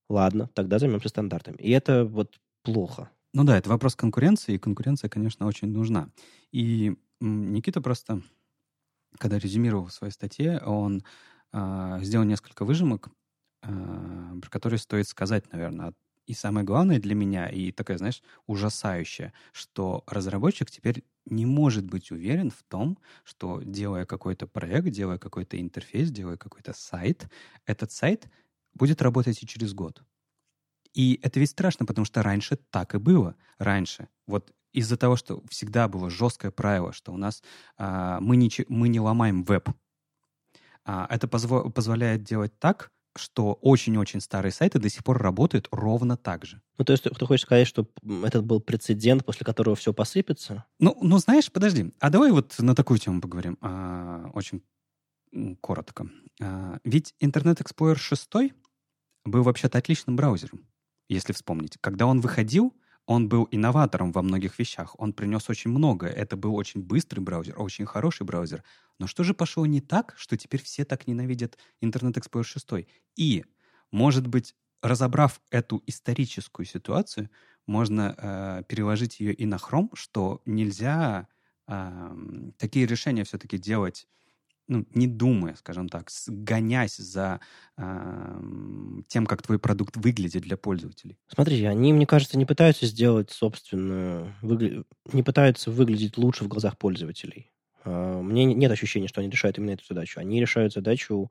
Ладно, 0.08 0.50
тогда 0.54 0.78
займемся 0.78 1.08
стандартами. 1.08 1.56
И 1.56 1.70
это 1.70 2.04
вот 2.04 2.38
плохо. 2.62 3.10
Ну 3.34 3.44
да, 3.44 3.58
это 3.58 3.68
вопрос 3.68 3.96
конкуренции, 3.96 4.54
и 4.54 4.58
конкуренция, 4.58 5.08
конечно, 5.08 5.46
очень 5.46 5.68
нужна. 5.68 6.10
И 6.52 6.96
Никита 7.20 7.80
просто, 7.80 8.22
когда 9.18 9.38
резюмировал 9.38 9.86
в 9.86 9.92
своей 9.92 10.12
статье, 10.12 10.60
он 10.64 11.02
а, 11.52 12.00
сделал 12.02 12.24
несколько 12.24 12.64
выжимок, 12.64 13.08
а, 13.62 14.34
про 14.40 14.50
которые 14.50 14.78
стоит 14.78 15.08
сказать, 15.08 15.52
наверное. 15.52 15.92
И 16.26 16.34
самое 16.34 16.66
главное 16.66 16.98
для 16.98 17.14
меня, 17.14 17.48
и 17.48 17.72
такое, 17.72 17.98
знаешь, 17.98 18.22
ужасающее, 18.46 19.32
что 19.52 20.02
разработчик 20.06 20.70
теперь 20.70 21.04
не 21.26 21.46
может 21.46 21.84
быть 21.84 22.10
уверен 22.10 22.50
в 22.50 22.62
том, 22.68 22.98
что 23.24 23.60
делая 23.62 24.06
какой-то 24.06 24.46
проект, 24.46 24.90
делая 24.90 25.18
какой-то 25.18 25.60
интерфейс, 25.60 26.10
делая 26.10 26.36
какой-то 26.36 26.72
сайт, 26.72 27.28
этот 27.66 27.92
сайт 27.92 28.28
будет 28.74 29.02
работать 29.02 29.42
и 29.42 29.46
через 29.46 29.74
год. 29.74 30.02
И 30.94 31.20
это 31.22 31.40
ведь 31.40 31.50
страшно, 31.50 31.84
потому 31.84 32.04
что 32.04 32.22
раньше 32.22 32.56
так 32.70 32.94
и 32.94 32.98
было. 32.98 33.36
Раньше. 33.58 34.08
Вот 34.26 34.52
из-за 34.72 34.96
того, 34.96 35.16
что 35.16 35.42
всегда 35.48 35.88
было 35.88 36.10
жесткое 36.10 36.50
правило, 36.50 36.92
что 36.92 37.12
у 37.12 37.16
нас 37.16 37.42
а, 37.76 38.20
мы, 38.20 38.36
не, 38.36 38.50
мы 38.68 38.88
не 38.88 39.00
ломаем 39.00 39.42
веб. 39.42 39.68
А, 40.84 41.06
это 41.10 41.26
позво- 41.26 41.70
позволяет 41.70 42.22
делать 42.22 42.58
так, 42.58 42.92
что 43.18 43.54
очень-очень 43.54 44.20
старые 44.20 44.52
сайты 44.52 44.78
до 44.78 44.88
сих 44.88 45.04
пор 45.04 45.18
работают 45.18 45.68
ровно 45.70 46.16
так 46.16 46.44
же. 46.44 46.60
Ну, 46.78 46.84
то 46.84 46.92
есть 46.92 47.04
ты, 47.04 47.10
ты 47.10 47.26
хочешь 47.26 47.44
сказать, 47.44 47.66
что 47.66 47.88
этот 48.24 48.44
был 48.44 48.60
прецедент, 48.60 49.24
после 49.24 49.44
которого 49.44 49.76
все 49.76 49.92
посыпется? 49.92 50.64
Ну, 50.78 50.96
ну, 51.00 51.18
знаешь, 51.18 51.50
подожди. 51.50 51.92
А 52.00 52.10
давай 52.10 52.30
вот 52.32 52.54
на 52.58 52.74
такую 52.74 52.98
тему 52.98 53.20
поговорим. 53.20 53.58
А, 53.60 54.30
очень 54.34 54.62
коротко. 55.60 56.08
А, 56.40 56.78
ведь 56.84 57.14
Internet 57.20 57.62
Explorer 57.62 57.96
6 57.96 58.30
был 59.24 59.42
вообще-то 59.42 59.78
отличным 59.78 60.16
браузером, 60.16 60.66
если 61.08 61.32
вспомнить. 61.32 61.76
Когда 61.80 62.06
он 62.06 62.20
выходил, 62.20 62.74
он 63.06 63.28
был 63.28 63.48
инноватором 63.50 64.12
во 64.12 64.22
многих 64.22 64.58
вещах. 64.58 64.94
Он 64.98 65.12
принес 65.12 65.48
очень 65.48 65.70
много. 65.70 66.06
Это 66.06 66.36
был 66.36 66.54
очень 66.56 66.82
быстрый 66.82 67.20
браузер, 67.20 67.54
очень 67.56 67.86
хороший 67.86 68.26
браузер. 68.26 68.64
Но 68.98 69.06
что 69.06 69.22
же 69.24 69.32
пошло 69.32 69.64
не 69.64 69.80
так, 69.80 70.14
что 70.16 70.36
теперь 70.36 70.62
все 70.62 70.84
так 70.84 71.06
ненавидят 71.06 71.56
Internet 71.82 72.14
Explorer 72.14 72.42
6? 72.42 72.88
И, 73.16 73.44
может 73.92 74.26
быть, 74.26 74.54
разобрав 74.82 75.40
эту 75.50 75.82
историческую 75.86 76.66
ситуацию, 76.66 77.30
можно 77.66 78.14
э, 78.16 78.62
переложить 78.68 79.20
ее 79.20 79.32
и 79.32 79.46
на 79.46 79.56
Chrome, 79.56 79.90
что 79.94 80.42
нельзя 80.44 81.28
э, 81.68 82.16
такие 82.58 82.86
решения 82.86 83.24
все-таки 83.24 83.58
делать, 83.58 84.08
ну, 84.68 84.86
не 84.94 85.06
думая, 85.06 85.54
скажем 85.56 85.88
так, 85.88 86.08
гонясь 86.26 86.96
за 86.96 87.40
э, 87.76 88.40
тем, 89.08 89.26
как 89.26 89.42
твой 89.42 89.58
продукт 89.58 89.96
выглядит 89.96 90.42
для 90.42 90.56
пользователей. 90.56 91.18
Смотри, 91.28 91.64
они, 91.64 91.92
мне 91.92 92.06
кажется, 92.06 92.36
не 92.38 92.44
пытаются 92.46 92.86
сделать 92.86 93.30
собственную... 93.30 94.34
выгля- 94.42 94.84
Не 95.12 95.22
пытаются 95.22 95.70
выглядеть 95.70 96.18
лучше 96.18 96.44
в 96.44 96.48
глазах 96.48 96.78
пользователей. 96.78 97.52
А, 97.84 98.20
Мне 98.20 98.44
не- 98.44 98.54
нет 98.54 98.72
ощущения, 98.72 99.08
что 99.08 99.20
они 99.20 99.30
решают 99.30 99.58
именно 99.58 99.70
эту 99.72 99.84
задачу. 99.86 100.20
Они 100.20 100.40
решают 100.40 100.72
задачу 100.72 101.30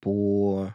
по 0.00 0.74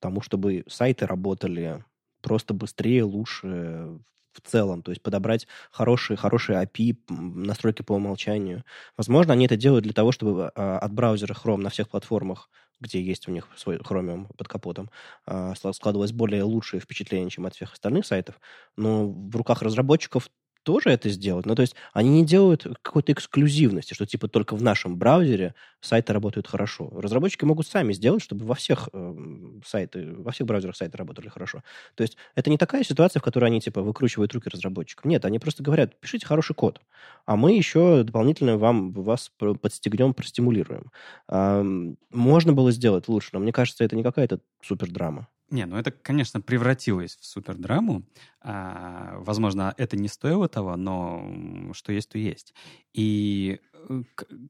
тому, 0.00 0.22
чтобы 0.22 0.64
сайты 0.68 1.06
работали 1.06 1.84
просто 2.22 2.54
быстрее, 2.54 3.04
лучше 3.04 3.98
в 4.32 4.40
целом. 4.40 4.82
То 4.82 4.90
есть 4.92 5.02
подобрать 5.02 5.46
хорошие, 5.70 6.16
хорошие 6.16 6.62
API, 6.62 6.96
настройки 7.08 7.82
по 7.82 7.92
умолчанию. 7.94 8.64
Возможно, 8.96 9.32
они 9.32 9.46
это 9.46 9.56
делают 9.56 9.84
для 9.84 9.92
того, 9.92 10.12
чтобы 10.12 10.50
а, 10.54 10.78
от 10.78 10.92
браузера 10.92 11.34
Chrome 11.34 11.58
на 11.62 11.70
всех 11.70 11.88
платформах, 11.88 12.48
где 12.80 13.02
есть 13.02 13.28
у 13.28 13.32
них 13.32 13.48
свой 13.56 13.76
Chromium 13.78 14.28
под 14.36 14.48
капотом, 14.48 14.90
а, 15.26 15.54
складывалось 15.54 16.12
более 16.12 16.42
лучшее 16.44 16.80
впечатление, 16.80 17.30
чем 17.30 17.46
от 17.46 17.54
всех 17.54 17.72
остальных 17.72 18.06
сайтов. 18.06 18.40
Но 18.76 19.08
в 19.08 19.34
руках 19.36 19.62
разработчиков 19.62 20.30
тоже 20.62 20.90
это 20.90 21.08
сделать. 21.08 21.46
Ну, 21.46 21.54
то 21.54 21.62
есть 21.62 21.74
они 21.92 22.10
не 22.10 22.24
делают 22.26 22.66
какой-то 22.82 23.12
эксклюзивности, 23.12 23.94
что 23.94 24.06
типа 24.06 24.28
только 24.28 24.56
в 24.56 24.62
нашем 24.62 24.96
браузере 24.96 25.54
сайты 25.80 26.12
работают 26.12 26.46
хорошо. 26.46 26.90
Разработчики 26.94 27.44
могут 27.44 27.66
сами 27.66 27.92
сделать, 27.92 28.22
чтобы 28.22 28.44
во 28.44 28.54
всех 28.54 28.88
эм, 28.92 29.62
сайты, 29.66 30.14
во 30.16 30.32
всех 30.32 30.46
браузерах 30.46 30.76
сайты 30.76 30.96
работали 30.96 31.28
хорошо. 31.28 31.62
То 31.94 32.02
есть 32.02 32.16
это 32.34 32.50
не 32.50 32.58
такая 32.58 32.84
ситуация, 32.84 33.20
в 33.20 33.22
которой 33.22 33.46
они 33.46 33.60
типа 33.60 33.82
выкручивают 33.82 34.32
руки 34.34 34.48
разработчикам. 34.48 35.10
Нет, 35.10 35.24
они 35.24 35.38
просто 35.38 35.62
говорят, 35.62 35.98
пишите 36.00 36.26
хороший 36.26 36.54
код, 36.54 36.80
а 37.26 37.36
мы 37.36 37.54
еще 37.56 38.02
дополнительно 38.04 38.58
вам 38.58 38.92
вас 38.92 39.30
подстегнем, 39.60 40.14
простимулируем. 40.14 40.90
Ам, 41.28 41.96
можно 42.10 42.52
было 42.52 42.72
сделать 42.72 43.08
лучше, 43.08 43.30
но 43.32 43.40
мне 43.40 43.52
кажется, 43.52 43.84
это 43.84 43.96
не 43.96 44.02
какая-то 44.02 44.40
супер 44.62 44.90
драма. 44.90 45.28
Не, 45.50 45.66
ну 45.66 45.76
это, 45.76 45.90
конечно, 45.90 46.40
превратилось 46.40 47.16
в 47.16 47.24
супердраму. 47.26 48.04
А, 48.40 49.16
возможно, 49.18 49.74
это 49.76 49.96
не 49.96 50.06
стоило 50.08 50.48
того, 50.48 50.76
но 50.76 51.72
что 51.72 51.92
есть, 51.92 52.08
то 52.10 52.18
есть. 52.18 52.54
И 52.92 53.60
э, 53.88 54.02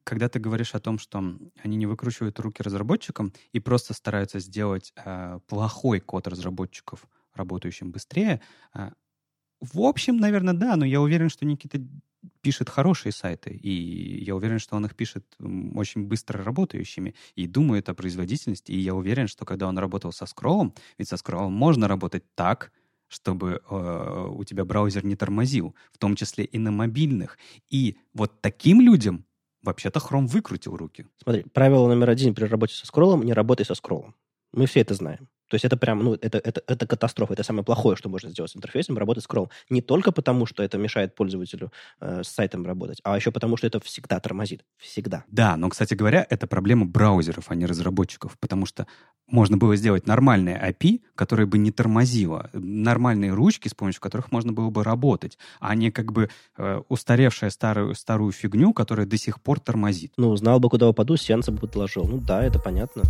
когда 0.04 0.28
ты 0.28 0.38
говоришь 0.38 0.74
о 0.74 0.80
том, 0.80 0.98
что 0.98 1.18
они 1.62 1.76
не 1.76 1.86
выкручивают 1.86 2.38
руки 2.38 2.62
разработчикам 2.62 3.32
и 3.52 3.60
просто 3.60 3.94
стараются 3.94 4.40
сделать 4.40 4.92
э, 4.96 5.38
плохой 5.46 6.00
код 6.00 6.28
разработчиков 6.28 7.06
работающим 7.34 7.92
быстрее, 7.92 8.42
э, 8.74 8.90
в 9.60 9.80
общем, 9.80 10.16
наверное, 10.16 10.54
да, 10.54 10.76
но 10.76 10.84
я 10.84 11.00
уверен, 11.00 11.28
что 11.28 11.44
Никита 11.44 11.80
пишет 12.40 12.68
хорошие 12.68 13.12
сайты, 13.12 13.50
и 13.50 14.24
я 14.24 14.34
уверен, 14.34 14.58
что 14.58 14.76
он 14.76 14.86
их 14.86 14.94
пишет 14.94 15.24
очень 15.74 16.04
быстро 16.04 16.42
работающими 16.42 17.14
и 17.34 17.46
думает 17.46 17.88
о 17.88 17.94
производительности, 17.94 18.72
и 18.72 18.78
я 18.78 18.94
уверен, 18.94 19.28
что 19.28 19.44
когда 19.44 19.68
он 19.68 19.78
работал 19.78 20.12
со 20.12 20.26
скроллом, 20.26 20.74
ведь 20.98 21.08
со 21.08 21.16
скроллом 21.16 21.52
можно 21.52 21.88
работать 21.88 22.24
так, 22.34 22.72
чтобы 23.08 23.60
э, 23.68 24.26
у 24.30 24.44
тебя 24.44 24.64
браузер 24.64 25.04
не 25.04 25.16
тормозил, 25.16 25.74
в 25.92 25.98
том 25.98 26.14
числе 26.14 26.44
и 26.44 26.58
на 26.58 26.70
мобильных. 26.70 27.38
И 27.68 27.96
вот 28.14 28.40
таким 28.40 28.80
людям 28.80 29.24
вообще-то 29.62 29.98
Chrome 29.98 30.26
выкрутил 30.26 30.76
руки. 30.76 31.06
Смотри, 31.22 31.44
правило 31.52 31.88
номер 31.88 32.10
один 32.10 32.34
при 32.34 32.44
работе 32.44 32.74
со 32.74 32.86
скроллом– 32.86 33.22
не 33.24 33.32
работай 33.32 33.66
со 33.66 33.74
скроллом. 33.74 34.14
Мы 34.52 34.66
все 34.66 34.80
это 34.80 34.94
знаем. 34.94 35.28
То 35.50 35.56
есть 35.56 35.64
это 35.64 35.76
прям, 35.76 35.98
ну, 35.98 36.14
это, 36.14 36.38
это, 36.38 36.62
это 36.66 36.86
катастрофа. 36.86 37.32
Это 37.32 37.42
самое 37.42 37.64
плохое, 37.64 37.96
что 37.96 38.08
можно 38.08 38.30
сделать 38.30 38.52
с 38.52 38.56
интерфейсом, 38.56 38.96
работать 38.96 39.24
с 39.24 39.26
Chrome. 39.26 39.50
Не 39.68 39.82
только 39.82 40.12
потому, 40.12 40.46
что 40.46 40.62
это 40.62 40.78
мешает 40.78 41.14
пользователю 41.16 41.72
э, 42.00 42.22
с 42.22 42.28
сайтом 42.28 42.64
работать, 42.64 43.00
а 43.02 43.16
еще 43.16 43.32
потому, 43.32 43.56
что 43.56 43.66
это 43.66 43.80
всегда 43.80 44.20
тормозит. 44.20 44.64
Всегда. 44.78 45.24
Да, 45.28 45.56
но, 45.56 45.68
кстати 45.68 45.94
говоря, 45.94 46.24
это 46.30 46.46
проблема 46.46 46.86
браузеров, 46.86 47.46
а 47.48 47.54
не 47.56 47.66
разработчиков, 47.66 48.38
потому 48.38 48.64
что 48.64 48.86
можно 49.26 49.56
было 49.56 49.74
сделать 49.74 50.06
нормальное 50.06 50.70
API, 50.70 51.00
которое 51.16 51.46
бы 51.46 51.58
не 51.58 51.72
тормозило, 51.72 52.50
нормальные 52.52 53.32
ручки, 53.32 53.68
с 53.68 53.74
помощью 53.74 54.00
которых 54.00 54.30
можно 54.30 54.52
было 54.52 54.70
бы 54.70 54.84
работать, 54.84 55.36
а 55.58 55.74
не 55.74 55.90
как 55.90 56.12
бы 56.12 56.30
э, 56.56 56.82
устаревшая 56.88 57.50
старую, 57.50 57.94
старую 57.96 58.30
фигню, 58.30 58.72
которая 58.72 59.06
до 59.06 59.16
сих 59.16 59.40
пор 59.40 59.58
тормозит. 59.58 60.12
Ну, 60.16 60.34
знал 60.36 60.60
бы, 60.60 60.68
куда 60.68 60.88
упаду, 60.88 61.16
сеанса 61.16 61.50
бы 61.50 61.58
подложил. 61.58 62.04
Ну 62.04 62.18
да, 62.18 62.44
это 62.44 62.60
понятно. 62.60 63.02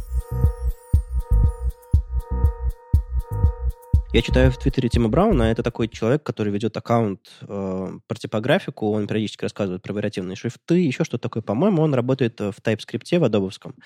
Я 4.12 4.22
читаю 4.22 4.50
в 4.50 4.58
Твиттере 4.58 4.88
Тима 4.88 5.08
Брауна, 5.08 5.44
это 5.44 5.62
такой 5.62 5.86
человек, 5.86 6.24
который 6.24 6.52
ведет 6.52 6.76
аккаунт 6.76 7.30
э, 7.42 7.98
про 8.08 8.18
типографику, 8.18 8.90
он 8.90 9.06
периодически 9.06 9.44
рассказывает 9.44 9.82
про 9.82 9.92
вариативные 9.92 10.34
шрифты, 10.34 10.80
еще 10.80 11.04
что-то 11.04 11.22
такое. 11.22 11.44
По-моему, 11.44 11.82
он 11.82 11.94
работает 11.94 12.40
в 12.40 12.56
TypeScript 12.60 13.20
в 13.20 13.22
адобовском. 13.22 13.76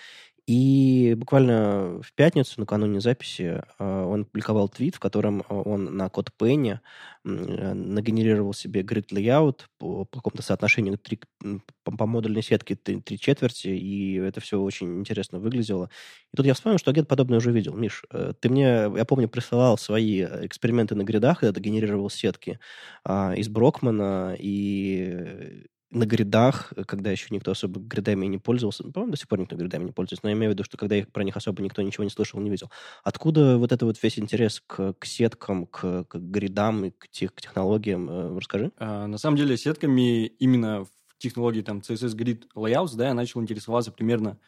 И 0.46 1.14
буквально 1.16 2.02
в 2.02 2.12
пятницу, 2.12 2.60
накануне 2.60 3.00
записи, 3.00 3.62
э, 3.78 4.04
он 4.04 4.26
публиковал 4.26 4.68
твит, 4.68 4.94
в 4.94 5.00
котором 5.00 5.40
э, 5.40 5.44
он 5.48 5.96
на 5.96 6.10
код 6.10 6.30
э, 6.38 6.76
нагенерировал 7.24 8.52
себе 8.52 8.82
grid 8.82 9.06
layout 9.10 9.62
по, 9.78 10.04
по 10.04 10.18
какому-то 10.18 10.42
соотношению 10.42 10.98
3, 10.98 11.20
по, 11.82 11.96
по 11.96 12.06
модульной 12.06 12.42
сетке 12.42 12.74
3, 12.74 13.00
3 13.00 13.18
четверти, 13.18 13.68
и 13.68 14.16
это 14.16 14.42
все 14.42 14.60
очень 14.60 14.98
интересно 14.98 15.38
выглядело. 15.38 15.88
И 16.34 16.36
тут 16.36 16.44
я 16.44 16.52
вспомнил, 16.52 16.78
что 16.78 16.92
где-то 16.92 17.08
подобное 17.08 17.38
уже 17.38 17.50
видел. 17.50 17.74
Миш, 17.74 18.04
ты 18.40 18.50
мне, 18.50 18.92
я 18.94 19.04
помню, 19.06 19.30
присылал 19.30 19.78
свои 19.78 20.24
эксперименты 20.24 20.94
на 20.94 21.04
гридах, 21.04 21.40
когда 21.40 21.54
ты 21.54 21.60
генерировал 21.60 22.10
сетки 22.10 22.60
а, 23.02 23.32
из 23.34 23.48
Брокмана, 23.48 24.36
и 24.38 25.64
на 25.94 26.06
гридах, 26.06 26.72
когда 26.86 27.10
еще 27.10 27.28
никто 27.30 27.52
особо 27.52 27.80
гридами 27.80 28.26
не 28.26 28.38
пользовался, 28.38 28.82
по-моему, 28.84 29.12
до 29.12 29.18
сих 29.18 29.28
пор 29.28 29.38
никто 29.38 29.56
гридами 29.56 29.84
не 29.84 29.92
пользуется, 29.92 30.24
но 30.24 30.30
я 30.30 30.36
имею 30.36 30.50
в 30.50 30.54
виду, 30.54 30.64
что 30.64 30.76
когда 30.76 30.96
про 31.12 31.24
них 31.24 31.36
особо 31.36 31.62
никто 31.62 31.82
ничего 31.82 32.04
не 32.04 32.10
слышал, 32.10 32.40
не 32.40 32.50
видел. 32.50 32.70
Откуда 33.04 33.56
вот 33.56 33.72
это 33.72 33.86
вот 33.86 34.02
весь 34.02 34.18
интерес 34.18 34.62
к, 34.66 34.94
к 34.94 35.04
сеткам, 35.04 35.66
к, 35.66 36.04
к 36.04 36.16
гридам 36.16 36.86
и 36.86 36.90
к, 36.90 37.08
тех, 37.08 37.32
к 37.32 37.40
технологиям? 37.40 38.10
Э, 38.10 38.36
расскажи. 38.36 38.72
А, 38.76 39.06
на 39.06 39.18
самом 39.18 39.36
деле 39.36 39.56
сетками 39.56 40.26
именно 40.26 40.84
в 40.84 40.90
технологии 41.18 41.62
там 41.62 41.78
CSS 41.78 42.16
Grid 42.16 42.42
Layouts, 42.56 42.96
да, 42.96 43.08
я 43.08 43.14
начал 43.14 43.40
интересоваться 43.40 43.92
примерно 43.92 44.38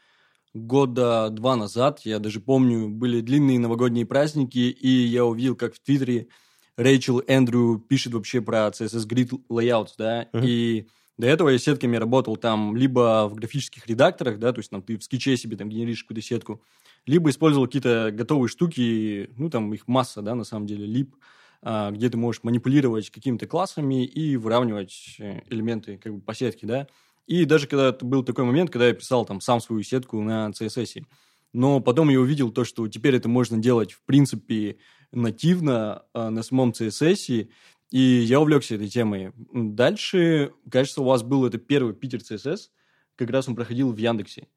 года 0.52 1.30
два 1.30 1.54
назад. 1.56 2.00
Я 2.00 2.18
даже 2.18 2.40
помню, 2.40 2.88
были 2.88 3.20
длинные 3.20 3.58
новогодние 3.58 4.06
праздники, 4.06 4.58
и 4.58 4.88
я 4.88 5.24
увидел, 5.24 5.54
как 5.54 5.74
в 5.74 5.80
Твиттере 5.80 6.28
Рэйчел 6.76 7.22
Эндрю 7.26 7.78
пишет 7.78 8.14
вообще 8.14 8.40
про 8.40 8.68
CSS 8.68 9.06
Grid 9.08 9.40
Layouts, 9.48 9.92
да, 9.96 10.24
uh-huh. 10.24 10.46
и 10.46 10.88
до 11.18 11.26
этого 11.26 11.48
я 11.48 11.58
сетками 11.58 11.96
работал 11.96 12.36
там 12.36 12.76
либо 12.76 13.28
в 13.28 13.34
графических 13.34 13.86
редакторах, 13.86 14.38
да, 14.38 14.52
то 14.52 14.58
есть 14.58 14.70
там 14.70 14.82
ты 14.82 14.98
в 14.98 15.02
скетче 15.02 15.36
себе 15.36 15.56
там 15.56 15.68
генеришь 15.68 16.02
какую-то 16.02 16.26
сетку, 16.26 16.62
либо 17.06 17.30
использовал 17.30 17.66
какие-то 17.66 18.10
готовые 18.12 18.48
штуки, 18.48 19.30
ну 19.36 19.48
там 19.48 19.72
их 19.72 19.88
масса, 19.88 20.22
да, 20.22 20.34
на 20.34 20.44
самом 20.44 20.66
деле, 20.66 20.84
лип, 20.86 21.14
а, 21.62 21.90
где 21.90 22.10
ты 22.10 22.16
можешь 22.16 22.42
манипулировать 22.42 23.10
какими-то 23.10 23.46
классами 23.46 24.04
и 24.04 24.36
выравнивать 24.36 25.16
э, 25.18 25.40
элементы 25.48 25.98
как 25.98 26.14
бы 26.14 26.20
по 26.20 26.34
сетке, 26.34 26.66
да. 26.66 26.86
И 27.26 27.44
даже 27.44 27.66
когда 27.66 27.92
был 27.92 28.22
такой 28.22 28.44
момент, 28.44 28.70
когда 28.70 28.86
я 28.86 28.94
писал 28.94 29.24
там 29.24 29.40
сам 29.40 29.60
свою 29.60 29.82
сетку 29.82 30.20
на 30.22 30.50
CSS, 30.50 31.04
но 31.52 31.80
потом 31.80 32.10
я 32.10 32.20
увидел 32.20 32.50
то, 32.50 32.64
что 32.64 32.86
теперь 32.88 33.16
это 33.16 33.28
можно 33.28 33.58
делать, 33.58 33.92
в 33.92 34.02
принципе, 34.02 34.76
нативно 35.10 36.04
э, 36.12 36.28
на 36.28 36.42
самом 36.42 36.70
CSS, 36.70 37.48
и 37.90 38.00
я 38.00 38.40
увлекся 38.40 38.74
этой 38.74 38.88
темой. 38.88 39.32
Дальше, 39.52 40.52
кажется, 40.70 41.02
у 41.02 41.04
вас 41.04 41.22
был 41.22 41.46
это 41.46 41.58
первый 41.58 41.94
Питер 41.94 42.18
CSS, 42.18 42.68
как 43.16 43.30
раз 43.30 43.48
он 43.48 43.54
проходил 43.54 43.92
в 43.92 43.96
Яндексе. 43.96 44.48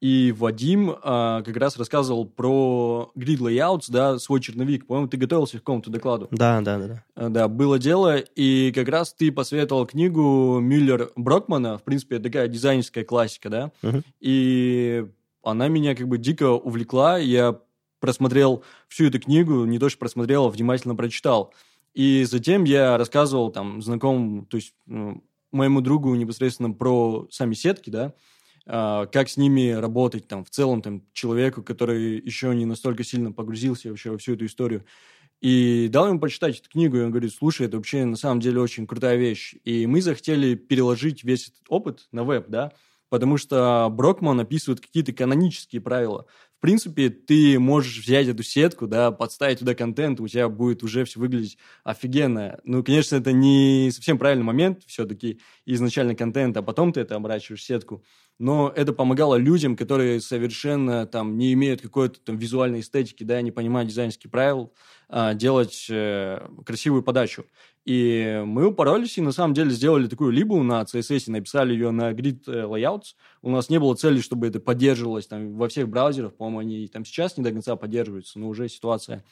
И 0.00 0.34
Вадим 0.36 0.96
а, 1.02 1.40
как 1.42 1.56
раз 1.56 1.78
рассказывал 1.78 2.26
про 2.26 3.10
grid 3.16 3.38
layouts, 3.38 3.86
да, 3.88 4.18
свой 4.18 4.40
черновик. 4.40 4.86
По-моему, 4.86 5.08
ты 5.08 5.16
готовился 5.16 5.56
к 5.56 5.60
какому-то 5.60 5.88
докладу. 5.88 6.28
Да, 6.30 6.60
да, 6.60 6.78
да, 6.78 6.86
да. 6.88 7.04
А, 7.14 7.28
да, 7.30 7.48
было 7.48 7.78
дело. 7.78 8.18
И 8.18 8.70
как 8.74 8.88
раз 8.88 9.14
ты 9.14 9.32
посоветовал 9.32 9.86
книгу 9.86 10.58
Мюллер 10.60 11.10
Брокмана. 11.16 11.78
В 11.78 11.84
принципе, 11.84 12.16
это 12.16 12.24
такая 12.24 12.48
дизайнерская 12.48 13.04
классика, 13.04 13.48
да. 13.48 13.72
Угу. 13.82 14.02
И 14.20 15.06
она 15.42 15.68
меня 15.68 15.94
как 15.94 16.06
бы 16.06 16.18
дико 16.18 16.50
увлекла. 16.50 17.16
Я 17.16 17.60
просмотрел 17.98 18.62
всю 18.88 19.06
эту 19.06 19.20
книгу, 19.20 19.64
не 19.64 19.78
то 19.78 19.88
что 19.88 19.98
просмотрел, 19.98 20.44
а 20.44 20.50
внимательно 20.50 20.94
прочитал. 20.94 21.54
И 21.94 22.24
затем 22.24 22.64
я 22.64 22.98
рассказывал 22.98 23.50
там 23.50 23.80
знакомым, 23.80 24.46
то 24.46 24.56
есть 24.56 24.74
ну, 24.86 25.24
моему 25.52 25.80
другу 25.80 26.14
непосредственно 26.14 26.72
про 26.72 27.28
сами 27.30 27.54
сетки, 27.54 27.88
да, 27.88 28.14
а, 28.66 29.06
как 29.06 29.28
с 29.28 29.36
ними 29.36 29.70
работать 29.70 30.26
там 30.26 30.44
в 30.44 30.50
целом 30.50 30.82
там 30.82 31.02
человеку, 31.12 31.62
который 31.62 32.20
еще 32.20 32.54
не 32.54 32.64
настолько 32.64 33.04
сильно 33.04 33.32
погрузился 33.32 33.90
вообще 33.90 34.10
во 34.10 34.18
всю 34.18 34.34
эту 34.34 34.46
историю. 34.46 34.84
И 35.40 35.88
дал 35.88 36.08
ему 36.08 36.20
почитать 36.20 36.58
эту 36.58 36.70
книгу, 36.70 36.96
и 36.96 37.02
он 37.02 37.10
говорит, 37.10 37.32
слушай, 37.32 37.66
это 37.66 37.76
вообще 37.76 38.04
на 38.04 38.16
самом 38.16 38.40
деле 38.40 38.60
очень 38.60 38.86
крутая 38.86 39.16
вещь. 39.16 39.54
И 39.64 39.86
мы 39.86 40.00
захотели 40.00 40.54
переложить 40.54 41.22
весь 41.22 41.48
этот 41.48 41.62
опыт 41.68 42.08
на 42.12 42.24
веб, 42.24 42.48
да, 42.48 42.72
потому 43.10 43.36
что 43.36 43.88
Брокман 43.92 44.40
описывает 44.40 44.80
какие-то 44.80 45.12
канонические 45.12 45.82
правила 45.82 46.26
принципе, 46.64 47.10
ты 47.10 47.58
можешь 47.58 48.02
взять 48.02 48.26
эту 48.26 48.42
сетку, 48.42 48.86
да, 48.86 49.10
подставить 49.10 49.58
туда 49.58 49.74
контент, 49.74 50.18
у 50.18 50.26
тебя 50.26 50.48
будет 50.48 50.82
уже 50.82 51.04
все 51.04 51.20
выглядеть 51.20 51.58
офигенно. 51.84 52.58
Ну, 52.64 52.82
конечно, 52.82 53.16
это 53.16 53.32
не 53.32 53.90
совсем 53.92 54.16
правильный 54.18 54.46
момент, 54.46 54.82
все-таки 54.86 55.42
изначально 55.66 56.14
контент, 56.14 56.56
а 56.56 56.62
потом 56.62 56.94
ты 56.94 57.00
это 57.00 57.16
оборачиваешь 57.16 57.62
сетку. 57.62 58.02
Но 58.38 58.72
это 58.74 58.94
помогало 58.94 59.36
людям, 59.36 59.76
которые 59.76 60.22
совершенно 60.22 61.06
там 61.06 61.36
не 61.36 61.52
имеют 61.52 61.82
какой-то 61.82 62.18
там 62.20 62.38
визуальной 62.38 62.80
эстетики, 62.80 63.24
да, 63.24 63.42
не 63.42 63.52
понимают 63.52 63.90
дизайнерских 63.90 64.30
правил, 64.30 64.72
а, 65.10 65.34
делать 65.34 65.86
э, 65.90 66.48
красивую 66.64 67.02
подачу. 67.02 67.44
И 67.84 68.42
мы 68.46 68.68
упоролись 68.68 69.18
и 69.18 69.20
на 69.20 69.32
самом 69.32 69.52
деле 69.52 69.70
сделали 69.70 70.06
такую 70.06 70.30
либу 70.30 70.62
на 70.62 70.82
CSS, 70.82 71.30
написали 71.30 71.74
ее 71.74 71.90
на 71.90 72.12
grid 72.12 72.44
э, 72.46 72.62
layouts. 72.62 73.14
У 73.42 73.50
нас 73.50 73.68
не 73.68 73.78
было 73.78 73.94
цели, 73.94 74.20
чтобы 74.20 74.46
это 74.46 74.58
поддерживалось 74.58 75.26
там, 75.26 75.56
во 75.56 75.68
всех 75.68 75.88
браузерах. 75.88 76.34
По-моему, 76.34 76.60
они 76.60 76.88
там 76.88 77.04
сейчас 77.04 77.36
не 77.36 77.44
до 77.44 77.52
конца 77.52 77.76
поддерживаются, 77.76 78.38
но 78.38 78.48
уже 78.48 78.68
ситуация 78.70 79.22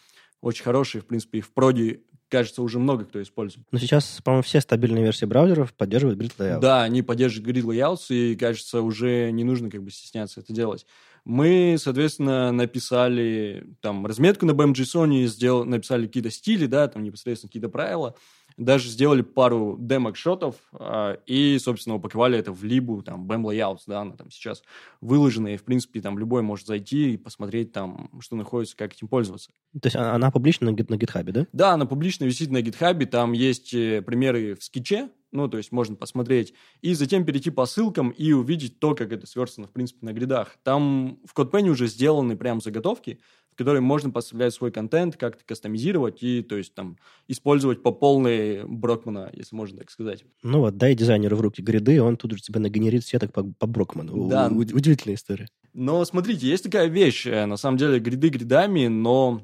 очень 0.42 0.64
хорошая. 0.64 1.00
В 1.00 1.06
принципе, 1.06 1.40
в 1.40 1.50
проде, 1.52 2.02
кажется, 2.28 2.60
уже 2.62 2.78
много 2.78 3.06
кто 3.06 3.22
использует. 3.22 3.66
Но 3.72 3.78
сейчас, 3.78 4.20
по-моему, 4.22 4.42
все 4.42 4.60
стабильные 4.60 5.04
версии 5.04 5.24
браузеров 5.24 5.72
поддерживают 5.72 6.20
grid 6.20 6.36
layouts. 6.36 6.60
Да, 6.60 6.82
они 6.82 7.00
поддерживают 7.00 7.56
grid 7.56 7.64
layouts, 7.64 8.06
и, 8.10 8.36
кажется, 8.36 8.82
уже 8.82 9.30
не 9.30 9.44
нужно 9.44 9.70
как 9.70 9.82
бы 9.82 9.90
стесняться 9.90 10.40
это 10.40 10.52
делать. 10.52 10.84
Мы, 11.24 11.76
соответственно, 11.78 12.50
написали 12.50 13.64
там 13.80 14.04
разметку 14.04 14.44
на 14.44 14.50
BMJSON, 14.50 15.26
сделали, 15.26 15.68
написали 15.68 16.06
какие-то 16.06 16.30
стили, 16.30 16.66
да, 16.66 16.88
там 16.88 17.04
непосредственно 17.04 17.48
какие-то 17.48 17.68
правила, 17.68 18.16
даже 18.56 18.88
сделали 18.88 19.22
пару 19.22 19.76
демок-шотов 19.78 20.56
э, 20.78 21.16
и, 21.26 21.58
собственно, 21.58 21.96
упаковали 21.96 22.38
это 22.38 22.52
в 22.52 22.64
либу, 22.64 23.02
там, 23.02 23.26
BAM 23.26 23.42
Layouts, 23.42 23.82
да, 23.86 24.00
она 24.00 24.16
там 24.16 24.30
сейчас 24.30 24.62
выложена, 25.00 25.54
и, 25.54 25.56
в 25.56 25.64
принципе, 25.64 26.00
там 26.00 26.18
любой 26.18 26.42
может 26.42 26.66
зайти 26.66 27.14
и 27.14 27.16
посмотреть 27.16 27.72
там, 27.72 28.10
что 28.20 28.36
находится, 28.36 28.76
как 28.76 28.92
этим 28.92 29.08
пользоваться. 29.08 29.50
То 29.80 29.86
есть 29.86 29.96
а, 29.96 30.14
она 30.14 30.30
публична 30.30 30.70
на, 30.70 30.72
на 30.72 30.94
GitHub, 30.94 31.30
да? 31.32 31.46
Да, 31.52 31.72
она 31.72 31.86
публично 31.86 32.24
висит 32.24 32.50
на 32.50 32.58
GitHub, 32.58 33.04
там 33.06 33.32
есть 33.32 33.74
э, 33.74 34.02
примеры 34.02 34.54
в 34.54 34.62
скетче, 34.62 35.08
ну, 35.32 35.48
то 35.48 35.56
есть 35.56 35.72
можно 35.72 35.96
посмотреть, 35.96 36.54
и 36.82 36.94
затем 36.94 37.24
перейти 37.24 37.50
по 37.50 37.66
ссылкам 37.66 38.10
и 38.10 38.32
увидеть 38.32 38.78
то, 38.78 38.94
как 38.94 39.12
это 39.12 39.26
сверстано, 39.26 39.66
в 39.66 39.72
принципе, 39.72 40.06
на 40.06 40.12
гридах. 40.12 40.58
Там 40.62 41.18
в 41.24 41.36
CodePen 41.36 41.68
уже 41.70 41.86
сделаны 41.88 42.36
прям 42.36 42.60
заготовки, 42.60 43.18
в 43.50 43.56
которые 43.56 43.82
можно 43.82 44.10
поставлять 44.10 44.54
свой 44.54 44.70
контент, 44.70 45.16
как-то 45.16 45.44
кастомизировать 45.44 46.22
и, 46.22 46.42
то 46.42 46.56
есть, 46.56 46.74
там, 46.74 46.96
использовать 47.28 47.82
по 47.82 47.92
полной 47.92 48.64
Брокмана, 48.64 49.30
если 49.34 49.54
можно 49.56 49.78
так 49.78 49.90
сказать. 49.90 50.24
Ну 50.42 50.60
вот, 50.60 50.76
дай 50.76 50.94
дизайнеру 50.94 51.36
в 51.36 51.40
руки 51.40 51.60
гриды, 51.60 52.00
он 52.00 52.16
тут 52.16 52.32
же 52.32 52.42
тебе 52.42 52.60
нагенерит 52.60 53.04
сеток 53.04 53.32
по, 53.32 53.44
по 53.44 53.66
Брокману. 53.66 54.28
Да. 54.28 54.48
У- 54.48 54.60
удивительная 54.60 55.16
история. 55.16 55.48
Но 55.74 56.04
смотрите, 56.04 56.46
есть 56.46 56.64
такая 56.64 56.86
вещь, 56.86 57.26
э, 57.26 57.46
на 57.46 57.56
самом 57.56 57.78
деле, 57.78 57.98
гриды 57.98 58.28
гридами, 58.28 58.86
но 58.86 59.42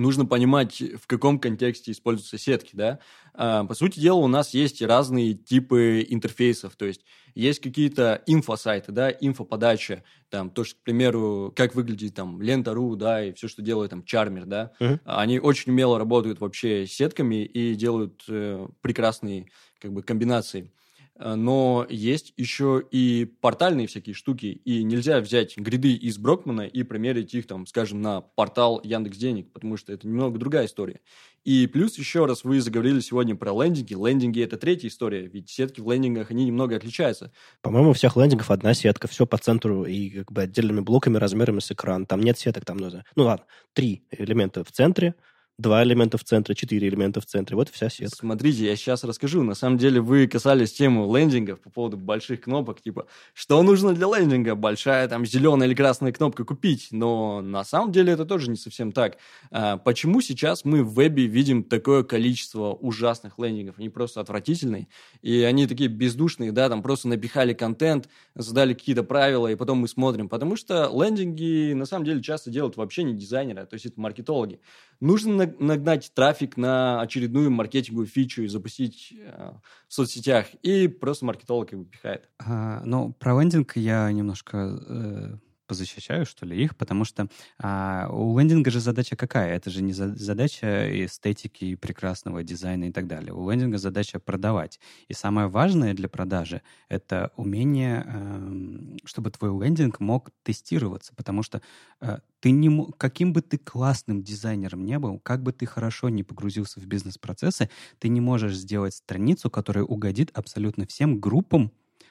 нужно 0.00 0.26
понимать, 0.26 0.80
в 0.80 1.06
каком 1.06 1.38
контексте 1.38 1.92
используются 1.92 2.38
сетки, 2.38 2.70
да. 2.74 2.98
А, 3.34 3.64
По 3.64 3.74
сути 3.74 4.00
дела, 4.00 4.18
у 4.18 4.26
нас 4.28 4.54
есть 4.54 4.82
разные 4.82 5.34
типы 5.34 6.04
интерфейсов, 6.08 6.76
то 6.76 6.86
есть 6.86 7.04
есть 7.34 7.60
какие-то 7.60 8.22
инфосайты, 8.26 8.92
да, 8.92 9.10
инфоподача, 9.10 10.02
там, 10.28 10.50
то, 10.50 10.64
что, 10.64 10.78
к 10.80 10.82
примеру, 10.82 11.52
как 11.54 11.74
выглядит 11.74 12.14
там 12.14 12.40
лента.ру, 12.42 12.96
да, 12.96 13.24
и 13.24 13.32
все, 13.32 13.48
что 13.48 13.62
делает 13.62 13.90
там 13.90 14.04
чармер, 14.04 14.46
да, 14.46 14.72
Мгм. 14.80 15.00
они 15.04 15.38
очень 15.40 15.72
умело 15.72 15.98
работают 15.98 16.40
вообще 16.40 16.86
с 16.86 16.92
сетками 16.92 17.44
и 17.44 17.74
делают 17.74 18.24
э, 18.28 18.68
прекрасные 18.82 19.46
как 19.80 19.92
бы 19.92 20.02
комбинации. 20.02 20.72
Э, 21.20 21.34
Но 21.34 21.86
есть 21.88 22.32
еще 22.36 22.82
и 22.90 23.26
портальные 23.40 23.86
всякие 23.86 24.14
штуки, 24.14 24.46
и 24.46 24.82
нельзя 24.82 25.20
взять 25.20 25.56
гриды 25.56 25.92
из 25.92 26.18
Брокмана 26.18 26.62
и 26.62 26.82
примерить 26.82 27.34
их, 27.34 27.46
там, 27.46 27.66
скажем, 27.66 28.00
на 28.00 28.22
портал 28.22 28.80
Яндекс 28.82 29.18
Денег, 29.18 29.52
потому 29.52 29.76
что 29.76 29.92
это 29.92 30.08
немного 30.08 30.38
другая 30.38 30.66
история. 30.66 31.00
И 31.44 31.66
плюс 31.66 31.96
еще 31.98 32.26
раз 32.26 32.44
вы 32.44 32.60
заговорили 32.60 33.00
сегодня 33.00 33.34
про 33.36 33.52
лендинги. 33.52 33.94
Лендинги– 33.94 34.42
это 34.42 34.56
третья 34.56 34.88
история, 34.88 35.26
ведь 35.26 35.48
сетки 35.48 35.80
в 35.80 35.90
лендингах, 35.90 36.30
они 36.30 36.44
немного 36.44 36.76
отличаются. 36.76 37.32
По-моему, 37.62 37.90
у 37.90 37.92
всех 37.94 38.16
лендингов 38.16 38.50
одна 38.50 38.74
сетка, 38.74 39.08
все 39.08 39.26
по 39.26 39.38
центру 39.38 39.84
и 39.84 40.10
как 40.10 40.32
бы 40.32 40.42
отдельными 40.42 40.80
блоками 40.80 41.16
размерами 41.16 41.60
с 41.60 41.70
экран. 41.70 42.06
Там 42.06 42.20
нет 42.20 42.38
сеток, 42.38 42.64
там. 42.64 42.78
Ну 42.78 43.24
ладно, 43.24 43.44
три 43.74 44.06
элемента 44.10 44.64
в 44.64 44.72
центре, 44.72 45.14
два 45.60 45.84
элемента 45.84 46.16
в 46.18 46.24
центре, 46.24 46.54
четыре 46.54 46.88
элемента 46.88 47.20
в 47.20 47.26
центре. 47.26 47.56
Вот 47.56 47.68
вся 47.68 47.90
сетка. 47.90 48.16
Смотрите, 48.16 48.64
я 48.64 48.76
сейчас 48.76 49.04
расскажу. 49.04 49.42
На 49.42 49.54
самом 49.54 49.78
деле 49.78 50.00
вы 50.00 50.26
касались 50.26 50.72
темы 50.72 51.06
лендингов 51.16 51.60
по 51.60 51.70
поводу 51.70 51.96
больших 51.96 52.42
кнопок, 52.42 52.80
типа, 52.80 53.06
что 53.34 53.62
нужно 53.62 53.92
для 53.92 54.06
лендинга? 54.06 54.54
Большая 54.54 55.06
там 55.08 55.26
зеленая 55.26 55.68
или 55.68 55.74
красная 55.74 56.12
кнопка 56.12 56.44
купить. 56.44 56.88
Но 56.90 57.42
на 57.42 57.64
самом 57.64 57.92
деле 57.92 58.12
это 58.12 58.24
тоже 58.24 58.50
не 58.50 58.56
совсем 58.56 58.92
так. 58.92 59.18
А, 59.50 59.76
почему 59.76 60.20
сейчас 60.20 60.64
мы 60.64 60.82
в 60.82 60.94
вебе 60.94 61.26
видим 61.26 61.62
такое 61.62 62.04
количество 62.04 62.72
ужасных 62.72 63.38
лендингов? 63.38 63.78
Они 63.78 63.90
просто 63.90 64.20
отвратительные. 64.20 64.88
И 65.20 65.42
они 65.42 65.66
такие 65.66 65.90
бездушные, 65.90 66.52
да, 66.52 66.68
там 66.68 66.82
просто 66.82 67.08
напихали 67.08 67.52
контент, 67.52 68.08
задали 68.34 68.72
какие-то 68.72 69.02
правила, 69.02 69.48
и 69.48 69.56
потом 69.56 69.78
мы 69.78 69.88
смотрим. 69.88 70.28
Потому 70.28 70.56
что 70.56 70.90
лендинги 70.92 71.74
на 71.74 71.84
самом 71.84 72.04
деле 72.06 72.22
часто 72.22 72.50
делают 72.50 72.76
вообще 72.76 73.02
не 73.02 73.14
дизайнеры, 73.14 73.66
то 73.66 73.74
есть 73.74 73.86
это 73.86 74.00
маркетологи. 74.00 74.60
Нужно 75.00 75.34
на- 75.46 75.54
нагнать 75.58 76.12
трафик 76.14 76.56
на 76.56 77.00
очередную 77.00 77.50
маркетинговую 77.50 78.06
фичу 78.06 78.42
и 78.42 78.48
запустить 78.48 79.14
э, 79.16 79.52
в 79.88 79.94
соцсетях, 79.94 80.46
и 80.62 80.88
просто 80.88 81.24
маркетолог 81.24 81.72
его 81.72 81.84
пихает. 81.84 82.28
А, 82.38 82.82
ну, 82.84 83.12
про 83.14 83.40
лендинг 83.40 83.76
я 83.76 84.12
немножко 84.12 84.58
э, 84.58 85.38
позащищаю, 85.70 86.26
что 86.26 86.44
ли, 86.46 86.60
их, 86.64 86.76
потому 86.76 87.04
что 87.04 87.28
а, 87.58 88.08
у 88.10 88.36
лендинга 88.36 88.72
же 88.72 88.80
задача 88.80 89.14
какая? 89.14 89.54
Это 89.54 89.70
же 89.70 89.82
не 89.82 89.92
за- 89.92 90.16
задача 90.16 90.66
эстетики, 91.06 91.76
прекрасного 91.76 92.42
дизайна 92.42 92.86
и 92.86 92.90
так 92.90 93.06
далее. 93.06 93.32
У 93.32 93.48
лендинга 93.48 93.78
задача 93.78 94.18
продавать. 94.18 94.80
И 95.06 95.14
самое 95.14 95.46
важное 95.46 95.94
для 95.94 96.08
продажи— 96.08 96.62
это 96.88 97.30
умение, 97.36 98.04
эм, 98.04 98.96
чтобы 99.04 99.30
твой 99.30 99.50
лендинг 99.64 100.00
мог 100.00 100.30
тестироваться, 100.42 101.14
потому 101.14 101.44
что 101.44 101.62
э, 102.00 102.18
ты 102.40 102.50
не, 102.50 102.86
каким 102.98 103.32
бы 103.32 103.40
ты 103.40 103.56
классным 103.56 104.24
дизайнером 104.24 104.84
не 104.84 104.98
был, 104.98 105.20
как 105.20 105.44
бы 105.44 105.52
ты 105.52 105.66
хорошо 105.66 106.08
не 106.08 106.24
погрузился 106.24 106.80
в 106.80 106.86
бизнес-процессы, 106.86 107.70
ты 108.00 108.08
не 108.08 108.20
можешь 108.20 108.56
сделать 108.56 108.94
страницу, 108.94 109.50
которая 109.50 109.84
угодит 109.84 110.30
абсолютно 110.34 110.84
всем 110.84 111.20
группам, 111.20 111.70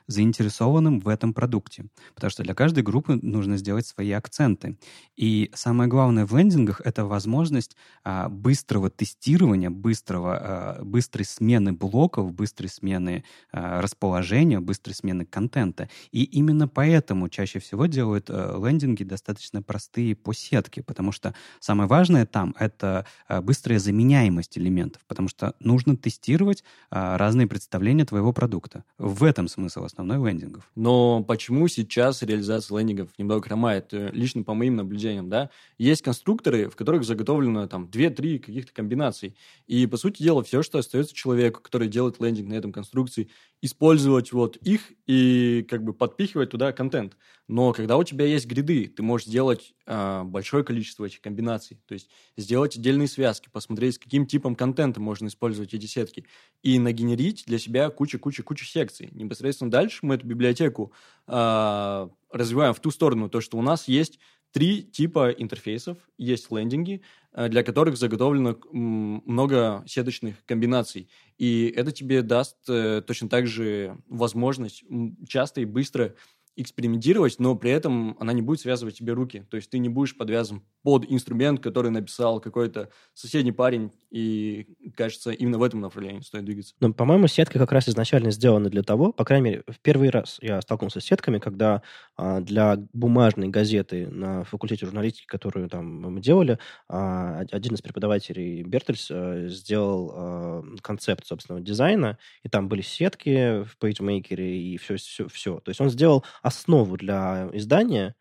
заинтересованным 0.10 0.99
в 0.99 1.07
этом 1.07 1.34
продукте. 1.34 1.86
Потому 2.16 2.32
что 2.32 2.43
для 2.43 2.55
каждой 2.55 2.84
группы 2.84 3.20
нужно 3.22 3.57
сделать 3.57 3.86
свои 3.86 4.12
акценты. 4.12 4.78
И 5.16 5.51
самое 5.53 5.88
главное 5.89 6.26
в 6.26 6.36
лендингах— 6.36 6.82
это 6.84 7.05
возможность 7.05 7.78
а, 8.03 8.28
быстрого 8.28 8.89
тестирования, 8.89 9.70
быстрого, 9.70 10.38
а, 10.38 10.84
быстрой 10.84 11.26
смены 11.26 11.74
блоков, 11.74 12.34
быстрой 12.34 12.70
смены 12.70 13.24
а, 13.51 13.82
расположения, 13.82 14.60
быстрой 14.60 14.95
смены 14.95 15.26
контента. 15.26 15.89
И 16.12 16.24
именно 16.24 16.68
поэтому 16.68 17.30
чаще 17.30 17.60
всего 17.60 17.86
делают 17.86 18.30
а, 18.30 18.60
лендинги 18.66 19.03
достаточно 19.03 19.62
простые 19.62 20.16
по 20.16 20.34
сетке, 20.34 20.82
потому 20.82 21.12
что 21.12 21.36
самое 21.60 21.88
важное 21.88 22.26
там— 22.26 22.55
это 22.60 23.05
а, 23.28 23.41
быстрая 23.41 23.78
заменяемость 23.78 24.57
элементов, 24.57 25.03
потому 25.07 25.28
что 25.28 25.53
нужно 25.60 25.95
тестировать 25.95 26.64
а, 26.89 27.18
разные 27.18 27.45
представления 27.45 28.05
твоего 28.05 28.34
продукта. 28.34 28.84
В 28.97 29.24
этом 29.24 29.47
смысл 29.47 29.86
основной 30.00 30.32
лендингов. 30.32 30.70
Но 30.76 31.24
почему 31.24 31.68
сейчас 31.68 32.22
реализация 32.22 32.78
лендингов 32.78 33.10
немного 33.18 33.41
хромает? 33.41 33.93
Э, 33.93 34.10
Лично 34.14 34.43
по 34.43 34.54
моим 34.54 34.78
наблюдениям, 34.78 35.30
да, 35.30 35.50
есть 35.78 36.02
конструкторы, 36.02 36.70
в 36.70 36.76
которых 36.76 37.04
заготовлено 37.04 37.68
там 37.68 37.86
2-3 37.86 38.39
каких-то 38.39 38.74
комбинаций. 38.74 39.36
И, 39.68 39.86
по 39.88 39.97
сути 39.97 40.24
дела, 40.24 40.43
все, 40.43 40.64
что 40.64 40.80
остается 40.80 41.14
человеку, 41.14 41.62
который 41.62 41.89
делает 41.89 42.20
лендинг 42.22 42.50
на 42.50 42.54
этом 42.54 42.72
конструкции, 42.72 43.30
использовать 43.62 44.32
вот 44.32 44.55
их 44.57 44.93
и 45.05 45.66
как 45.70 45.84
бы 45.84 45.93
подпихивать 45.93 46.51
туда 46.51 46.72
контент. 46.72 47.18
Но 47.47 47.74
когда 47.74 47.97
у 47.97 48.03
тебя 48.03 48.26
есть 48.26 48.45
гриды, 48.45 48.88
ты 48.88 49.03
можешь 49.03 49.28
сделать 49.28 49.74
а, 49.86 50.24
большое 50.24 50.64
количество 50.64 51.05
этих 51.05 51.20
комбинаций. 51.20 51.82
То 51.88 51.93
есть 51.93 52.10
сделать 52.38 52.78
отдельные 52.78 53.07
связки, 53.07 53.49
посмотреть, 53.51 53.95
с 53.95 53.99
каким 53.99 54.26
типом 54.26 54.55
контента 54.55 55.01
можно 55.01 55.28
использовать 55.28 55.74
эти 55.74 55.88
сетки. 55.88 56.26
И 56.62 56.80
нагенерить 56.80 57.43
для 57.47 57.57
себя 57.57 57.89
кучу-кучу-кучу 57.89 58.66
секций. 58.66 59.10
Непосредственно 59.12 59.72
дальше 59.72 59.99
мы 60.03 60.16
эту 60.16 60.28
библиотеку 60.28 60.93
а, 61.28 62.10
развиваем 62.32 62.74
в 62.74 62.80
ту 62.80 62.91
сторону, 62.91 63.30
то, 63.30 63.41
что 63.41 63.57
у 63.57 63.62
нас 63.62 63.88
есть 63.88 64.20
три 64.51 64.84
типа 64.84 65.32
интерфейсов. 65.32 65.97
Есть 66.18 66.51
лендинги, 66.51 67.01
для 67.36 67.63
которых 67.63 67.97
заготовлено 67.97 68.57
много 68.71 69.84
сеточных 69.88 70.43
комбинаций. 70.45 71.09
И 71.38 71.71
это 71.75 71.91
тебе 71.91 72.21
даст 72.21 72.57
э, 72.67 73.01
точно 73.05 73.30
так 73.30 73.47
же 73.47 73.97
возможность 74.07 74.84
часто 75.27 75.61
и 75.61 75.65
быстро 75.65 76.15
экспериментировать, 76.60 77.39
но 77.39 77.55
при 77.55 77.72
этом 77.72 78.18
она 78.20 78.34
не 78.34 78.41
будет 78.41 78.60
связывать 78.60 78.97
тебе 78.97 79.14
руки. 79.14 79.45
То 79.49 79.57
есть 79.57 79.70
ты 79.70 79.80
не 79.80 79.89
будешь 79.89 80.18
подвязан 80.18 80.62
под 80.84 81.05
инструмент, 81.10 81.62
который 81.62 81.91
написал 81.91 82.39
какой-то 82.39 82.89
соседний 83.14 83.51
парень, 83.51 83.91
и, 84.10 84.68
кажется, 84.95 85.32
именно 85.32 85.57
в 85.57 85.64
этом 85.64 85.82
направлении 85.82 86.22
стоит 86.22 86.45
двигаться. 86.45 86.74
Но, 86.80 86.93
по-моему, 86.93 87.28
сетка 87.28 87.60
как 87.60 87.72
раз 87.72 87.88
изначально 87.88 88.32
сделана 88.32 88.70
для 88.70 88.82
того, 88.82 89.12
по 89.12 89.26
крайней 89.26 89.45
мере, 89.45 89.64
в 89.68 89.80
первый 89.80 90.10
раз 90.10 90.38
я 90.41 90.62
столкнулся 90.62 90.99
с 90.99 91.05
сетками, 91.05 91.39
когда 91.39 91.84
а, 92.16 92.39
для 92.41 92.78
бумажной 92.93 93.49
газеты 93.49 94.07
на 94.07 94.43
факультете 94.45 94.86
журналистики, 94.86 95.26
которую 95.28 95.70
там 95.70 96.01
мы 96.01 96.22
делали, 96.22 96.60
а, 96.88 97.41
один 97.51 97.76
из 97.76 97.82
преподавателей 97.82 98.64
Бертельс 98.64 99.10
а, 99.12 99.47
сделал 99.47 100.12
а, 100.16 100.64
концепт, 100.82 101.26
собственно, 101.26 101.62
дизайна, 101.62 102.18
и 102.43 102.49
там 102.49 102.68
были 102.68 102.82
сетки 102.82 103.64
в 103.64 103.78
PageMaker 103.80 104.41
и 104.41 104.78
все, 104.78 104.95
все, 104.95 105.28
все. 105.28 105.60
То 105.60 105.70
есть 105.70 105.82
он 105.82 105.89
сделал 105.89 106.24
основу 106.50 106.97
для 106.97 107.50
издания, 107.54 108.16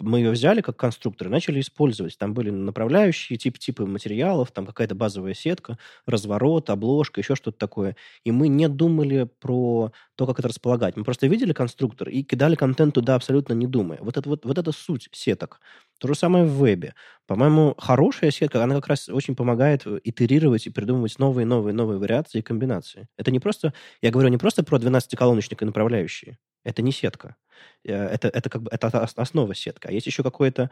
мы 0.00 0.18
ее 0.18 0.30
взяли 0.32 0.62
как 0.62 0.76
конструктор 0.76 1.28
и 1.28 1.30
начали 1.30 1.60
использовать. 1.60 2.18
Там 2.18 2.34
были 2.34 2.50
направляющие, 2.50 3.38
тип, 3.38 3.58
типы 3.58 3.86
материалов, 3.86 4.50
там 4.50 4.66
какая-то 4.66 4.96
базовая 4.96 5.34
сетка, 5.34 5.78
разворот, 6.06 6.70
обложка, 6.70 7.20
еще 7.20 7.36
что-то 7.36 7.58
такое. 7.58 7.96
И 8.24 8.32
мы 8.32 8.48
не 8.48 8.68
думали 8.68 9.28
про 9.40 9.92
то, 10.16 10.26
как 10.26 10.40
это 10.40 10.48
располагать. 10.48 10.96
Мы 10.96 11.04
просто 11.04 11.28
видели 11.28 11.52
конструктор 11.52 12.08
и 12.08 12.24
кидали 12.24 12.56
контент 12.56 12.94
туда 12.94 13.14
абсолютно 13.14 13.52
не 13.52 13.66
думая. 13.68 13.98
Вот 14.02 14.16
это, 14.16 14.28
вот, 14.28 14.44
вот 14.44 14.58
это 14.58 14.72
суть 14.72 15.08
сеток. 15.12 15.60
То 16.00 16.08
же 16.08 16.14
самое 16.16 16.44
в 16.44 16.50
вебе. 16.58 16.94
По-моему, 17.26 17.74
хорошая 17.78 18.30
сетка, 18.32 18.62
она 18.64 18.74
как 18.74 18.88
раз 18.88 19.08
очень 19.08 19.36
помогает 19.36 19.86
итерировать 20.04 20.66
и 20.66 20.70
придумывать 20.70 21.18
новые, 21.18 21.46
новые, 21.46 21.74
новые 21.74 21.98
вариации 21.98 22.38
и 22.38 22.42
комбинации. 22.42 23.08
Это 23.16 23.30
не 23.30 23.38
просто, 23.38 23.72
я 24.00 24.10
говорю 24.10 24.28
не 24.30 24.38
просто 24.38 24.64
про 24.64 24.78
12-колоночник 24.78 25.62
и 25.62 25.64
направляющие. 25.64 26.38
Это 26.64 26.82
не 26.82 26.92
сетка. 26.92 27.36
Это, 27.84 28.28
это 28.28 28.50
как 28.50 28.62
бы 28.62 28.70
это 28.72 28.88
основа 28.88 29.54
сетка. 29.54 29.88
А 29.88 29.92
есть 29.92 30.06
еще 30.06 30.22
какой-то 30.22 30.70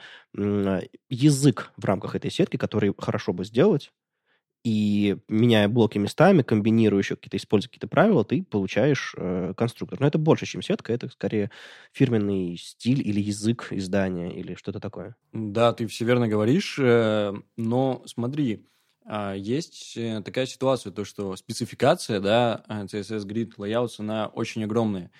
язык 1.08 1.72
в 1.76 1.84
рамках 1.84 2.14
этой 2.14 2.30
сетки, 2.30 2.56
который 2.56 2.94
хорошо 2.96 3.32
бы 3.32 3.44
сделать, 3.44 3.92
и 4.64 5.16
меняя 5.28 5.68
блоки 5.68 5.98
местами, 5.98 6.42
комбинируя 6.42 7.00
еще 7.00 7.16
какие-то, 7.16 7.38
используя 7.38 7.68
какие-то 7.70 7.88
правила, 7.88 8.24
ты 8.24 8.42
получаешь 8.42 9.14
э, 9.16 9.54
конструктор. 9.56 10.00
Но 10.00 10.06
это 10.06 10.18
больше, 10.18 10.46
чем 10.46 10.62
сетка, 10.62 10.92
это 10.92 11.08
скорее 11.08 11.50
фирменный 11.92 12.56
стиль 12.58 13.00
или 13.06 13.20
язык 13.20 13.68
издания 13.72 14.30
или 14.38 14.54
что-то 14.54 14.80
такое. 14.80 15.16
Да, 15.32 15.72
ты 15.72 15.86
все 15.86 16.04
верно 16.04 16.26
говоришь, 16.28 16.76
э, 16.78 17.32
но 17.56 18.02
смотри, 18.06 18.66
А, 19.06 19.34
есть 19.34 19.96
э, 19.96 20.22
такая 20.24 20.46
ситуация, 20.46 20.92
то 20.92 21.04
что 21.04 21.34
спецификация, 21.36 22.20
да, 22.20 22.64
CSS 22.68 23.24
Grid 23.26 23.54
Layouts, 23.56 23.94
она 23.98 24.26
очень 24.28 24.62
огромная. 24.64 25.10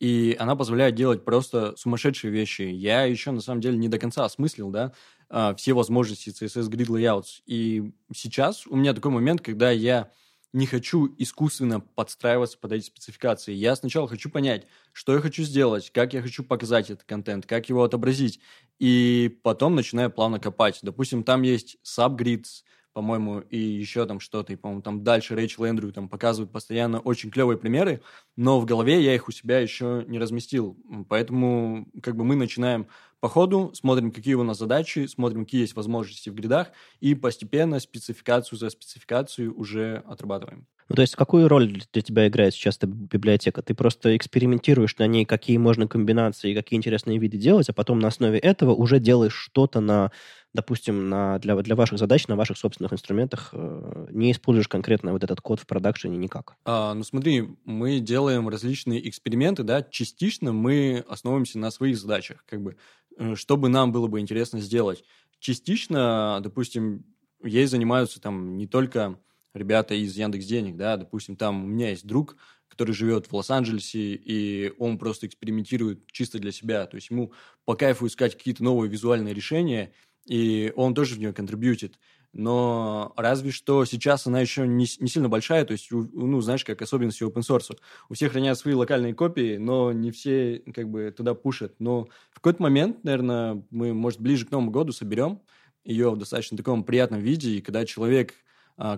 И 0.00 0.36
она 0.38 0.54
позволяет 0.54 0.94
делать 0.94 1.24
просто 1.24 1.74
сумасшедшие 1.76 2.30
вещи. 2.30 2.62
Я 2.62 3.04
еще, 3.04 3.30
на 3.32 3.40
самом 3.40 3.60
деле, 3.60 3.76
не 3.76 3.88
до 3.88 3.98
конца 3.98 4.24
осмыслил, 4.24 4.70
да, 4.70 4.92
а, 5.28 5.54
все 5.54 5.72
возможности 5.72 6.30
CSS 6.30 6.70
Grid 6.70 6.86
Layouts. 6.86 7.42
И 7.46 7.92
сейчас 8.14 8.66
у 8.66 8.76
меня 8.76 8.94
такой 8.94 9.10
момент, 9.10 9.40
когда 9.40 9.70
я 9.70 10.10
не 10.52 10.66
хочу 10.66 11.14
искусственно 11.18 11.80
подстраиваться 11.80 12.56
под 12.58 12.72
эти 12.72 12.86
спецификации. 12.86 13.52
Я 13.52 13.76
сначала 13.76 14.08
хочу 14.08 14.30
понять, 14.30 14.66
что 14.92 15.14
я 15.14 15.20
хочу 15.20 15.42
сделать, 15.42 15.90
как 15.90 16.14
я 16.14 16.22
хочу 16.22 16.42
показать 16.42 16.90
этот 16.90 17.04
контент, 17.04 17.44
как 17.44 17.68
его 17.68 17.82
отобразить. 17.84 18.40
И 18.78 19.38
потом 19.42 19.74
начинаю 19.74 20.10
плавно 20.10 20.40
копать. 20.40 20.78
Допустим, 20.82 21.22
там 21.22 21.42
есть 21.42 21.76
subgrids, 21.84 22.62
по-моему, 22.92 23.40
и 23.40 23.58
еще 23.58 24.06
там 24.06 24.20
что-то, 24.20 24.52
и, 24.52 24.56
по-моему, 24.56 24.82
там 24.82 25.04
дальше 25.04 25.34
Рэйчел 25.34 25.64
Эндрю 25.64 25.92
там 25.92 26.08
показывают 26.08 26.52
постоянно 26.52 27.00
очень 27.00 27.30
клевые 27.30 27.58
примеры, 27.58 28.02
но 28.36 28.60
в 28.60 28.64
голове 28.64 29.02
я 29.02 29.14
их 29.14 29.28
у 29.28 29.32
себя 29.32 29.60
еще 29.60 30.04
не 30.08 30.18
разместил. 30.18 30.76
Поэтому 31.08 31.86
как 32.02 32.16
бы 32.16 32.24
мы 32.24 32.36
начинаем 32.36 32.88
по 33.20 33.28
ходу, 33.28 33.72
смотрим, 33.74 34.12
какие 34.12 34.34
у 34.34 34.42
нас 34.44 34.58
задачи, 34.58 35.06
смотрим, 35.06 35.44
какие 35.44 35.62
есть 35.62 35.74
возможности 35.76 36.30
в 36.30 36.34
гридах, 36.34 36.70
и 37.00 37.14
постепенно 37.14 37.80
спецификацию 37.80 38.58
за 38.58 38.70
спецификацию 38.70 39.56
уже 39.56 40.02
отрабатываем. 40.06 40.66
Ну, 40.88 40.94
то 40.96 41.02
есть 41.02 41.16
какую 41.16 41.48
роль 41.48 41.82
для 41.92 42.02
тебя 42.02 42.28
играет 42.28 42.54
сейчас 42.54 42.78
эта 42.78 42.86
библиотека? 42.86 43.62
Ты 43.62 43.74
просто 43.74 44.16
экспериментируешь 44.16 44.96
на 44.96 45.06
ней, 45.06 45.26
какие 45.26 45.58
можно 45.58 45.86
комбинации, 45.86 46.54
какие 46.54 46.78
интересные 46.78 47.18
виды 47.18 47.36
делать, 47.36 47.68
а 47.68 47.74
потом 47.74 47.98
на 47.98 48.08
основе 48.08 48.38
этого 48.38 48.72
уже 48.72 48.98
делаешь 48.98 49.34
что-то 49.34 49.80
на 49.80 50.10
допустим, 50.54 51.08
на, 51.08 51.38
для, 51.38 51.56
для 51.56 51.76
ваших 51.76 51.98
задач 51.98 52.26
на 52.26 52.34
ваших 52.34 52.56
собственных 52.56 52.92
инструментах 52.92 53.50
э, 53.52 54.06
не 54.10 54.32
используешь 54.32 54.68
конкретно 54.68 55.12
вот 55.12 55.22
этот 55.22 55.40
код 55.40 55.60
в 55.60 55.66
продакшене 55.66 56.16
никак? 56.16 56.56
А, 56.64 56.94
ну 56.94 57.04
смотри, 57.04 57.50
мы 57.64 58.00
делаем 58.00 58.48
различные 58.48 59.06
эксперименты, 59.08 59.62
да, 59.62 59.82
частично 59.82 60.52
мы 60.52 61.04
основываемся 61.06 61.58
на 61.58 61.70
своих 61.70 61.98
задачах, 61.98 62.44
как 62.46 62.62
бы, 62.62 62.76
э, 63.18 63.34
чтобы 63.34 63.68
нам 63.68 63.92
было 63.92 64.06
бы 64.06 64.20
интересно 64.20 64.60
сделать. 64.60 65.04
Частично, 65.38 66.40
допустим, 66.42 67.04
ей 67.44 67.66
занимаются 67.66 68.20
там 68.20 68.56
не 68.56 68.66
только 68.66 69.18
ребята 69.54 69.94
из 69.94 70.16
Яндекс 70.16 70.46
Денег, 70.46 70.76
да, 70.76 70.96
допустим, 70.96 71.36
там 71.36 71.64
у 71.64 71.66
меня 71.66 71.90
есть 71.90 72.06
друг, 72.06 72.36
который 72.68 72.92
живет 72.92 73.26
в 73.26 73.34
Лос-Анджелесе, 73.34 74.14
и 74.14 74.72
он 74.78 74.98
просто 74.98 75.26
экспериментирует 75.26 76.06
чисто 76.12 76.38
для 76.38 76.52
себя. 76.52 76.86
То 76.86 76.96
есть 76.96 77.10
ему 77.10 77.32
по 77.64 77.74
кайфу 77.74 78.06
искать 78.06 78.36
какие-то 78.36 78.62
новые 78.62 78.90
визуальные 78.90 79.34
решения, 79.34 79.92
и 80.26 80.72
он 80.76 80.94
тоже 80.94 81.14
в 81.14 81.18
нее 81.18 81.32
контрибьютит. 81.32 81.98
Но 82.34 83.14
разве 83.16 83.50
что 83.50 83.84
сейчас 83.86 84.26
она 84.26 84.40
еще 84.40 84.66
не, 84.66 84.86
не 85.00 85.08
сильно 85.08 85.28
большая, 85.30 85.64
то 85.64 85.72
есть, 85.72 85.88
ну, 85.90 86.40
знаешь, 86.40 86.64
как 86.64 86.82
особенности 86.82 87.22
open 87.22 87.40
source. 87.40 87.76
У 88.10 88.14
всех 88.14 88.32
хранят 88.32 88.58
свои 88.58 88.74
локальные 88.74 89.14
копии, 89.14 89.56
но 89.56 89.92
не 89.92 90.10
все 90.10 90.62
как 90.74 90.90
бы 90.90 91.10
туда 91.10 91.34
пушат. 91.34 91.74
Но 91.78 92.08
в 92.30 92.34
какой-то 92.34 92.62
момент, 92.62 93.02
наверное, 93.02 93.64
мы, 93.70 93.94
может, 93.94 94.20
ближе 94.20 94.44
к 94.44 94.50
Новому 94.50 94.70
году 94.70 94.92
соберем 94.92 95.40
ее 95.84 96.10
в 96.10 96.18
достаточно 96.18 96.56
таком 96.56 96.84
приятном 96.84 97.20
виде, 97.20 97.52
и 97.52 97.62
когда 97.62 97.86
человек 97.86 98.34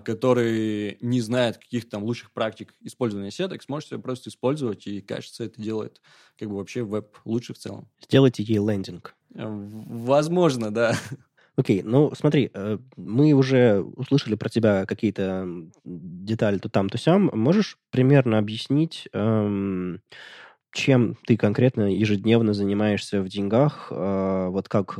который 0.03 0.97
не 1.01 1.21
знает 1.21 1.57
каких-то 1.57 1.91
там 1.91 2.03
лучших 2.03 2.31
практик 2.31 2.73
использования 2.81 3.31
сеток, 3.31 3.63
сможет 3.63 3.91
ее 3.91 3.99
просто 3.99 4.29
использовать, 4.29 4.85
и, 4.87 5.01
кажется, 5.01 5.45
это 5.45 5.61
делает 5.61 6.01
как 6.37 6.49
бы 6.49 6.57
вообще 6.57 6.83
веб 6.83 7.17
лучше 7.25 7.53
в 7.53 7.57
целом. 7.57 7.87
Сделайте 8.03 8.43
ей 8.43 8.59
лендинг. 8.59 9.15
Э, 9.35 9.45
возможно, 9.47 10.71
да. 10.71 10.95
Окей, 11.55 11.81
okay, 11.81 11.83
ну 11.83 12.11
смотри, 12.15 12.49
э, 12.53 12.77
мы 12.95 13.33
уже 13.33 13.81
услышали 13.81 14.35
про 14.35 14.49
тебя 14.49 14.85
какие-то 14.85 15.47
детали 15.83 16.57
то 16.57 16.69
там, 16.69 16.89
то 16.89 16.97
сям. 16.97 17.29
Можешь 17.33 17.77
примерно 17.89 18.37
объяснить, 18.37 19.07
эм, 19.13 20.01
чем 20.71 21.17
ты 21.25 21.37
конкретно 21.37 21.93
ежедневно 21.93 22.53
занимаешься 22.53 23.21
в 23.21 23.27
деньгах? 23.27 23.87
Э, 23.91 24.47
вот 24.49 24.69
как 24.69 24.97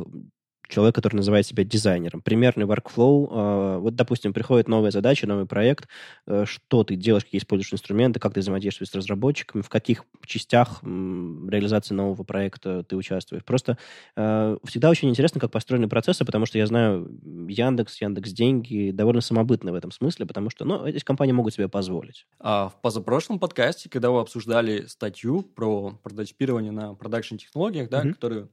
человек, 0.72 0.95
который 0.95 1.17
называет 1.17 1.45
себя 1.45 1.63
дизайнером. 1.63 2.22
Примерный 2.22 2.65
workflow. 2.65 3.28
А, 3.30 3.78
вот, 3.80 3.95
допустим, 3.95 4.34
приходит 4.34 4.67
новая 4.67 4.91
задача, 4.91 5.28
новый 5.28 5.45
проект. 5.45 5.88
Э, 6.26 6.45
что 6.45 6.84
ты 6.84 6.95
делаешь, 6.95 7.26
какие 7.26 7.39
используешь 7.39 7.74
инструменты, 7.74 8.19
как 8.19 8.34
ты 8.34 8.39
взаимодействуешь 8.39 8.89
с 8.89 8.95
разработчиками, 8.95 9.61
в 9.61 9.69
каких 9.69 10.05
частях 10.26 10.82
реализации 10.84 11.93
нового 11.93 12.24
проекта 12.24 12.84
ты 12.84 12.95
участвуешь. 12.95 13.43
Просто 13.43 13.78
э, 14.15 14.57
всегда 14.65 14.89
очень 14.89 15.09
интересно, 15.09 15.39
как 15.41 15.51
построены 15.51 15.88
процессы, 15.88 16.26
потому 16.26 16.45
что 16.45 16.57
я 16.57 16.65
знаю 16.65 17.09
Яндекс, 17.47 18.01
Яндекс 18.01 18.32
Деньги 18.32 18.91
довольно 18.91 19.22
самобытны 19.22 19.72
в 19.72 19.76
этом 19.76 19.91
смысле, 19.91 20.26
потому 20.26 20.49
что, 20.49 20.65
ну, 20.65 20.86
эти 20.86 21.03
компании 21.03 21.34
могут 21.34 21.53
себе 21.53 21.67
позволить. 21.67 22.26
А 22.39 22.69
в 22.69 22.82
позапрошлом 22.82 23.39
подкасте, 23.39 23.89
когда 23.89 24.09
вы 24.09 24.22
обсуждали 24.22 24.86
статью 24.86 25.43
про 25.43 25.99
прототипирование 26.03 26.72
на 26.72 26.93
продакшн-технологиях, 26.93 27.89
да, 27.89 28.03
mm-hmm. 28.03 28.13
которую 28.13 28.49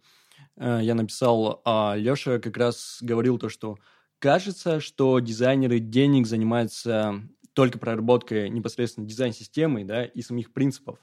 я 0.60 0.94
написал, 0.94 1.60
а 1.64 1.94
Леша 1.96 2.38
как 2.38 2.56
раз 2.56 2.98
говорил 3.00 3.38
то, 3.38 3.48
что 3.48 3.78
кажется, 4.18 4.80
что 4.80 5.18
дизайнеры 5.20 5.78
денег 5.78 6.26
занимаются 6.26 7.22
только 7.52 7.78
проработкой 7.78 8.48
непосредственно 8.50 9.06
дизайн-системы 9.06 9.84
да, 9.84 10.04
и 10.04 10.22
самих 10.22 10.52
принципов 10.52 10.98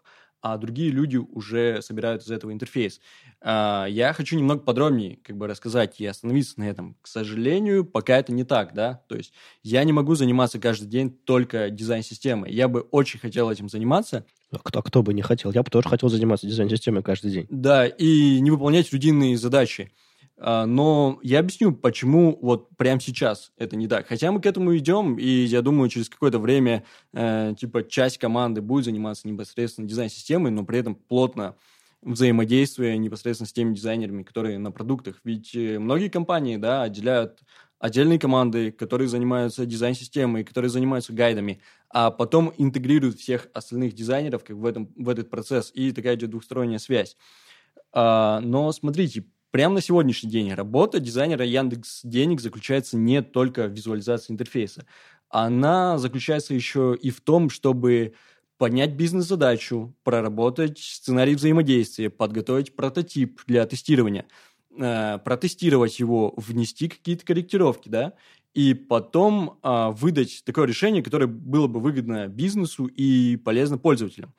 а 0.45 0.58
другие 0.58 0.91
люди 0.91 1.18
уже 1.18 1.82
собирают 1.82 2.22
из 2.22 2.30
этого 2.30 2.53
интерфейс. 2.53 3.01
А, 3.41 3.88
я 3.89 4.14
хочу 4.14 4.38
немного 4.38 4.62
подробнее 4.62 5.18
как 5.24 5.38
бы 5.38 5.47
рассказать 5.47 5.99
и 5.99 6.06
остановиться 6.06 6.60
на 6.60 6.70
этом. 6.70 6.97
К 7.01 7.08
сожалению, 7.08 7.84
пока 7.84 8.18
это 8.18 8.32
не 8.32 8.43
так, 8.43 8.76
да, 8.76 9.03
то 9.10 9.16
есть 9.16 9.34
я 9.64 9.84
не 9.84 9.91
могу 9.91 10.14
заниматься 10.14 10.60
каждый 10.60 10.86
день 10.86 11.10
только 11.10 11.72
дизайн-системой. 11.72 12.53
Я 12.53 12.68
бы 12.68 12.82
очень 12.91 13.20
хотел 13.20 13.49
этим 13.49 13.70
заниматься. 13.70 14.24
А 14.56 14.60
кто, 14.64 14.82
кто 14.82 15.03
бы 15.03 15.14
не 15.14 15.22
хотел? 15.22 15.51
Я 15.51 15.64
бы 15.64 15.70
тоже 15.70 15.89
хотел 15.89 16.10
заниматься 16.10 16.47
дизайн-системой 16.47 17.03
каждый 17.03 17.32
день. 17.32 17.47
Да, 17.49 17.86
и 17.86 18.39
не 18.39 18.51
выполнять 18.51 18.91
рутинные 18.91 19.38
задачи. 19.38 19.91
А, 20.38 20.66
но 20.66 21.20
я 21.24 21.39
объясню, 21.39 21.74
почему 21.74 22.38
вот 22.41 22.70
прямо 22.78 22.99
сейчас 22.99 23.51
это 23.58 23.76
не 23.76 23.88
так. 23.88 24.08
Хотя 24.08 24.32
мы 24.32 24.41
к 24.41 24.45
этому 24.45 24.76
идем, 24.78 25.18
и 25.18 25.28
я 25.28 25.62
думаю, 25.62 25.89
через 25.89 26.10
какое-то 26.10 26.39
время 26.39 26.84
э, 27.14 27.53
типа 27.58 27.84
часть 27.84 28.18
команды 28.18 28.62
будет 28.62 28.86
заниматься 28.86 29.28
непосредственно 29.28 29.88
дизайн-системой, 29.88 30.51
но 30.51 30.66
при 30.66 30.80
этом 30.80 30.95
плотно 30.95 31.56
взаимодействуя 32.01 32.97
непосредственно 32.97 33.47
с 33.47 33.53
теми 33.53 33.74
дизайнерами, 33.74 34.24
которые 34.24 34.60
на 34.60 34.72
продуктах. 34.72 35.20
Ведь 35.24 35.56
э, 35.56 35.80
многие 35.80 36.10
компании, 36.10 36.58
да, 36.58 36.84
отделяют 36.84 37.39
отдельные 37.80 38.19
команды, 38.19 38.71
которые 38.71 39.07
занимаются 39.07 39.65
дизайн-системой, 39.65 40.43
которые 40.43 40.69
занимаются 40.69 41.13
гайдами, 41.13 41.61
а 41.89 42.11
потом 42.11 42.53
интегрируют 42.57 43.19
всех 43.19 43.47
остальных 43.53 43.93
дизайнеров 43.93 44.43
как 44.43 44.55
в, 44.55 44.65
этом, 44.65 44.91
в 44.95 45.09
этот 45.09 45.30
процесс, 45.30 45.71
и 45.73 45.91
такая 45.91 46.15
идет 46.15 46.32
двухсторонняя 46.32 46.80
связь. 46.80 47.15
А, 47.91 48.39
но 48.41 48.71
смотрите, 48.71 49.26
Прямо 49.55 49.76
на 49.76 49.80
сегодняшний 49.80 50.30
день 50.30 50.53
работа 50.53 50.99
дизайнера 50.99 51.45
Яндекс 51.45 52.01
Денег 52.03 52.41
заключается 52.41 52.97
не 52.97 53.21
только 53.21 53.67
в 53.69 53.71
визуализации 53.71 54.34
интерфейса. 54.34 54.86
Она 55.30 55.97
заключается 55.97 56.53
еще 56.53 56.97
и 57.01 57.09
в 57.09 57.21
том, 57.21 57.49
чтобы 57.49 58.15
поднять 58.57 58.95
бизнес-задачу, 58.95 59.95
проработать 60.03 60.80
сценарий 60.80 61.36
взаимодействия, 61.36 62.09
подготовить 62.09 62.76
прототип 62.76 63.43
для 63.47 63.65
тестирования, 63.65 64.26
э, 64.78 65.19
протестировать 65.19 65.99
его, 65.99 66.34
внести 66.38 66.88
какие-то 66.88 67.26
корректировки, 67.26 67.89
да, 67.89 68.13
и 68.53 68.73
потом 68.73 69.59
э, 69.61 69.89
выдать 69.91 70.43
такое 70.45 70.65
решение, 70.65 71.03
которое 71.03 71.28
было 71.28 71.67
бы 71.67 71.80
выгодно 71.80 72.28
бизнесу 72.28 72.86
и 72.86 73.36
полезно 73.38 73.78
пользователям. 73.78 74.34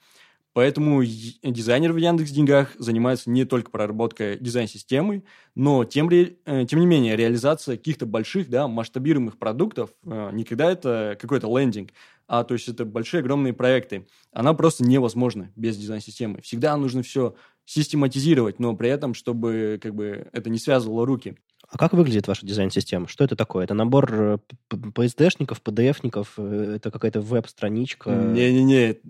Поэтому 0.56 1.04
дизайнер 1.04 1.92
в 1.92 1.98
Яндекс 1.98 2.30
Деньгах 2.30 2.70
занимается 2.78 3.28
не 3.28 3.44
только 3.44 3.70
проработкой 3.70 4.38
дизайн-системы, 4.38 5.22
но 5.54 5.84
тем, 5.84 6.08
э, 6.08 6.34
тем 6.66 6.80
не 6.80 6.86
менее 6.86 7.14
реализация 7.14 7.76
каких-то 7.76 8.06
больших, 8.06 8.48
да, 8.48 8.66
масштабируемых 8.66 9.38
продуктов, 9.38 9.90
э, 10.06 10.30
никогда 10.32 10.72
это 10.72 11.18
какой-то 11.20 11.46
лендинг, 11.54 11.90
а 12.26 12.42
то 12.42 12.54
есть 12.54 12.68
это 12.68 12.86
большие 12.86 13.20
огромные 13.20 13.52
проекты. 13.52 14.08
Она 14.32 14.54
просто 14.54 14.82
невозможна 14.82 15.52
без 15.56 15.76
дизайн-системы. 15.76 16.40
Всегда 16.40 16.74
нужно 16.78 17.02
все 17.02 17.34
систематизировать, 17.66 18.58
но 18.58 18.74
при 18.74 18.88
этом, 18.88 19.12
чтобы 19.12 19.78
как 19.82 19.94
бы 19.94 20.28
это 20.32 20.48
не 20.48 20.58
связывало 20.58 21.04
руки. 21.04 21.36
А 21.68 21.76
как 21.76 21.92
выглядит 21.92 22.28
ваша 22.28 22.46
дизайн-система? 22.46 23.08
Что 23.08 23.24
это 23.24 23.36
такое? 23.36 23.64
Это 23.64 23.74
набор 23.74 24.08
э, 24.12 24.38
PSD-шников, 24.70 25.60
PDF-ников? 25.62 26.38
Это 26.38 26.90
какая-то 26.90 27.20
веб-страничка? 27.20 28.10
Не-не-не, 28.10 29.00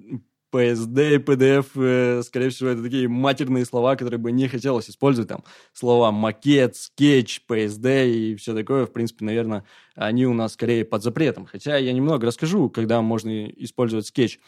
PSD, 0.57 1.18
PDF, 1.18 1.66
э, 1.74 2.22
скорее 2.22 2.48
всего, 2.48 2.70
это 2.70 2.82
такие 2.82 3.09
матерные 3.09 3.66
слова, 3.66 3.94
которые 3.94 4.18
бы 4.18 4.32
не 4.32 4.48
хотелось 4.48 4.88
использовать. 4.88 5.28
Там 5.28 5.44
слова 5.72 6.11
макет, 6.12 6.76
Sketch, 6.76 7.42
PSD 7.48 8.11
и 8.11 8.34
все 8.36 8.54
такое. 8.54 8.86
В 8.86 8.92
принципе, 8.92 9.24
наверное, 9.26 9.64
они 9.94 10.26
у 10.26 10.32
нас 10.32 10.54
скорее 10.54 10.84
под 10.84 11.02
запретом. 11.02 11.46
Хотя 11.46 11.76
я 11.76 11.92
немного 11.92 12.26
расскажу, 12.26 12.70
когда 12.70 13.02
можно 13.02 13.48
использовать 13.48 14.07
скетч. 14.07 14.38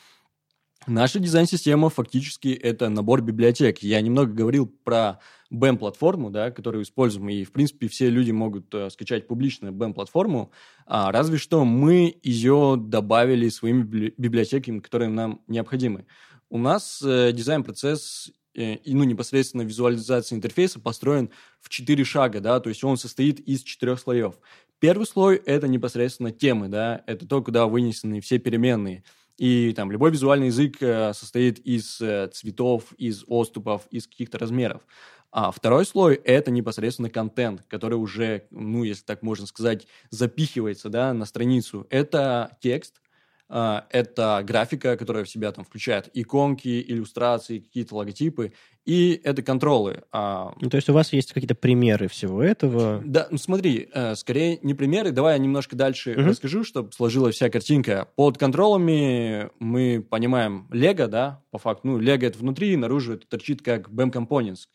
Наша 0.88 1.18
дизайн-система 1.18 1.90
фактически 1.90 2.48
это 2.48 2.88
набор 2.88 3.20
библиотек. 3.20 3.80
Я 3.80 4.00
немного 4.00 4.32
говорил 4.32 4.66
про 4.66 5.20
BEM-платформу, 5.50 6.30
да, 6.30 6.50
которую 6.50 6.82
используем, 6.82 7.28
и, 7.28 7.44
в 7.44 7.52
принципе, 7.52 7.88
все 7.88 8.08
люди 8.08 8.30
могут 8.30 8.74
э, 8.74 8.88
скачать 8.88 9.26
публичную 9.26 9.74
BEM-платформу, 9.74 10.50
а, 10.86 11.12
разве 11.12 11.36
что 11.36 11.66
мы 11.66 12.18
ее 12.22 12.76
добавили 12.78 13.50
своими 13.50 13.82
библиотеками, 14.16 14.78
которые 14.78 15.10
нам 15.10 15.42
необходимы. 15.46 16.06
У 16.48 16.56
нас 16.56 17.02
э, 17.04 17.32
дизайн-процесс 17.32 18.32
э, 18.54 18.78
ну, 18.86 19.04
непосредственно 19.04 19.62
визуализация 19.62 20.36
интерфейса 20.36 20.80
построен 20.80 21.28
в 21.60 21.68
четыре 21.68 22.04
шага, 22.04 22.40
да, 22.40 22.60
то 22.60 22.70
есть 22.70 22.82
он 22.82 22.96
состоит 22.96 23.40
из 23.40 23.62
четырех 23.62 24.00
слоев. 24.00 24.36
Первый 24.78 25.06
слой– 25.06 25.36
это 25.44 25.68
непосредственно 25.68 26.30
темы, 26.30 26.68
да, 26.68 27.02
это 27.06 27.28
то, 27.28 27.42
куда 27.42 27.66
вынесены 27.66 28.22
все 28.22 28.38
переменные– 28.38 29.04
и 29.38 29.72
там 29.72 29.90
любой 29.92 30.10
визуальный 30.10 30.48
язык 30.48 30.82
э, 30.82 31.12
состоит 31.14 31.60
из 31.60 32.00
э, 32.00 32.28
цветов, 32.32 32.92
из 32.98 33.24
отступов, 33.28 33.86
из 33.90 34.06
каких-то 34.06 34.36
размеров. 34.36 34.82
А 35.30 35.50
второй 35.52 35.86
слой– 35.86 36.14
это 36.24 36.50
непосредственно 36.50 37.08
контент, 37.08 37.62
который 37.68 37.94
уже, 37.94 38.46
ну, 38.50 38.82
если 38.82 39.04
так 39.04 39.22
можно 39.22 39.46
сказать, 39.46 39.86
запихивается 40.10 40.88
да, 40.88 41.12
на 41.12 41.24
страницу. 41.24 41.86
Это 41.90 42.56
текст, 42.60 43.00
это 43.48 44.42
графика, 44.44 44.96
которая 44.96 45.24
в 45.24 45.28
себя 45.28 45.50
там 45.52 45.64
включает 45.64 46.10
иконки, 46.12 46.84
иллюстрации, 46.86 47.60
какие-то 47.60 47.96
логотипы, 47.96 48.52
и 48.84 49.20
это 49.22 49.42
контролы. 49.42 50.02
А 50.12 50.54
ну, 50.60 50.70
то 50.70 50.76
есть 50.76 50.88
у 50.88 50.94
вас 50.94 51.12
есть 51.12 51.34
какие-то 51.34 51.54
примеры 51.54 52.08
всего 52.08 52.42
этого? 52.42 53.02
Да, 53.04 53.28
ну 53.30 53.36
смотри, 53.36 53.88
э, 53.92 54.14
скорее 54.14 54.58
не 54.62 54.72
примеры, 54.72 55.10
давай 55.10 55.34
я 55.34 55.38
немножко 55.38 55.76
дальше 55.76 56.12
угу. 56.12 56.22
расскажу, 56.22 56.64
чтобы 56.64 56.92
сложилась 56.92 57.34
вся 57.34 57.50
картинка. 57.50 58.08
Под 58.16 58.38
контролами 58.38 59.50
мы 59.58 60.02
понимаем 60.08 60.68
Lego, 60.70 61.06
да, 61.06 61.42
по 61.50 61.58
факту, 61.58 61.88
ну, 61.88 62.00
Lego 62.00 62.26
это 62.26 62.38
внутри, 62.38 62.76
наружу 62.76 63.14
это 63.14 63.26
торчит 63.26 63.60
как 63.60 63.90
BEM 63.90 64.10
Components. 64.10 64.68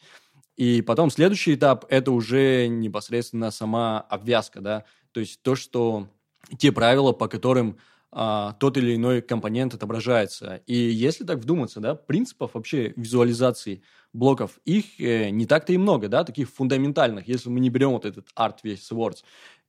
И 0.55 0.83
потом 0.83 1.09
следующий 1.09 1.55
этап– 1.55 1.85
это 1.89 2.11
уже 2.11 2.67
непосредственно 2.67 3.49
сама 3.49 3.99
обвязка, 4.01 4.61
да, 4.61 4.85
то 5.11 5.19
есть 5.19 5.41
то, 5.41 5.55
что 5.55 6.07
те 6.59 6.71
правила, 6.71 7.13
по 7.13 7.27
которым 7.27 7.77
а, 8.15 8.53
тот 8.53 8.77
или 8.77 8.95
иной 8.95 9.21
компонент 9.21 9.73
отображается. 9.73 10.61
И 10.67 10.75
если 10.75 11.25
так 11.25 11.39
вдуматься, 11.39 11.79
да, 11.79 11.95
принципов 11.95 12.51
вообще 12.53 12.93
визуализации 12.95 13.81
блоков, 14.13 14.59
их 14.65 14.99
э, 14.99 15.31
не 15.31 15.47
так-то 15.47 15.73
и 15.73 15.77
много, 15.77 16.07
да, 16.09 16.23
таких 16.23 16.49
фундаментальных, 16.51 17.27
если 17.27 17.49
мы 17.49 17.59
не 17.59 17.71
берем 17.71 17.89
вот 17.89 18.05
этот 18.05 18.27
арт 18.35 18.59
весь 18.63 18.91
Words. 18.91 19.23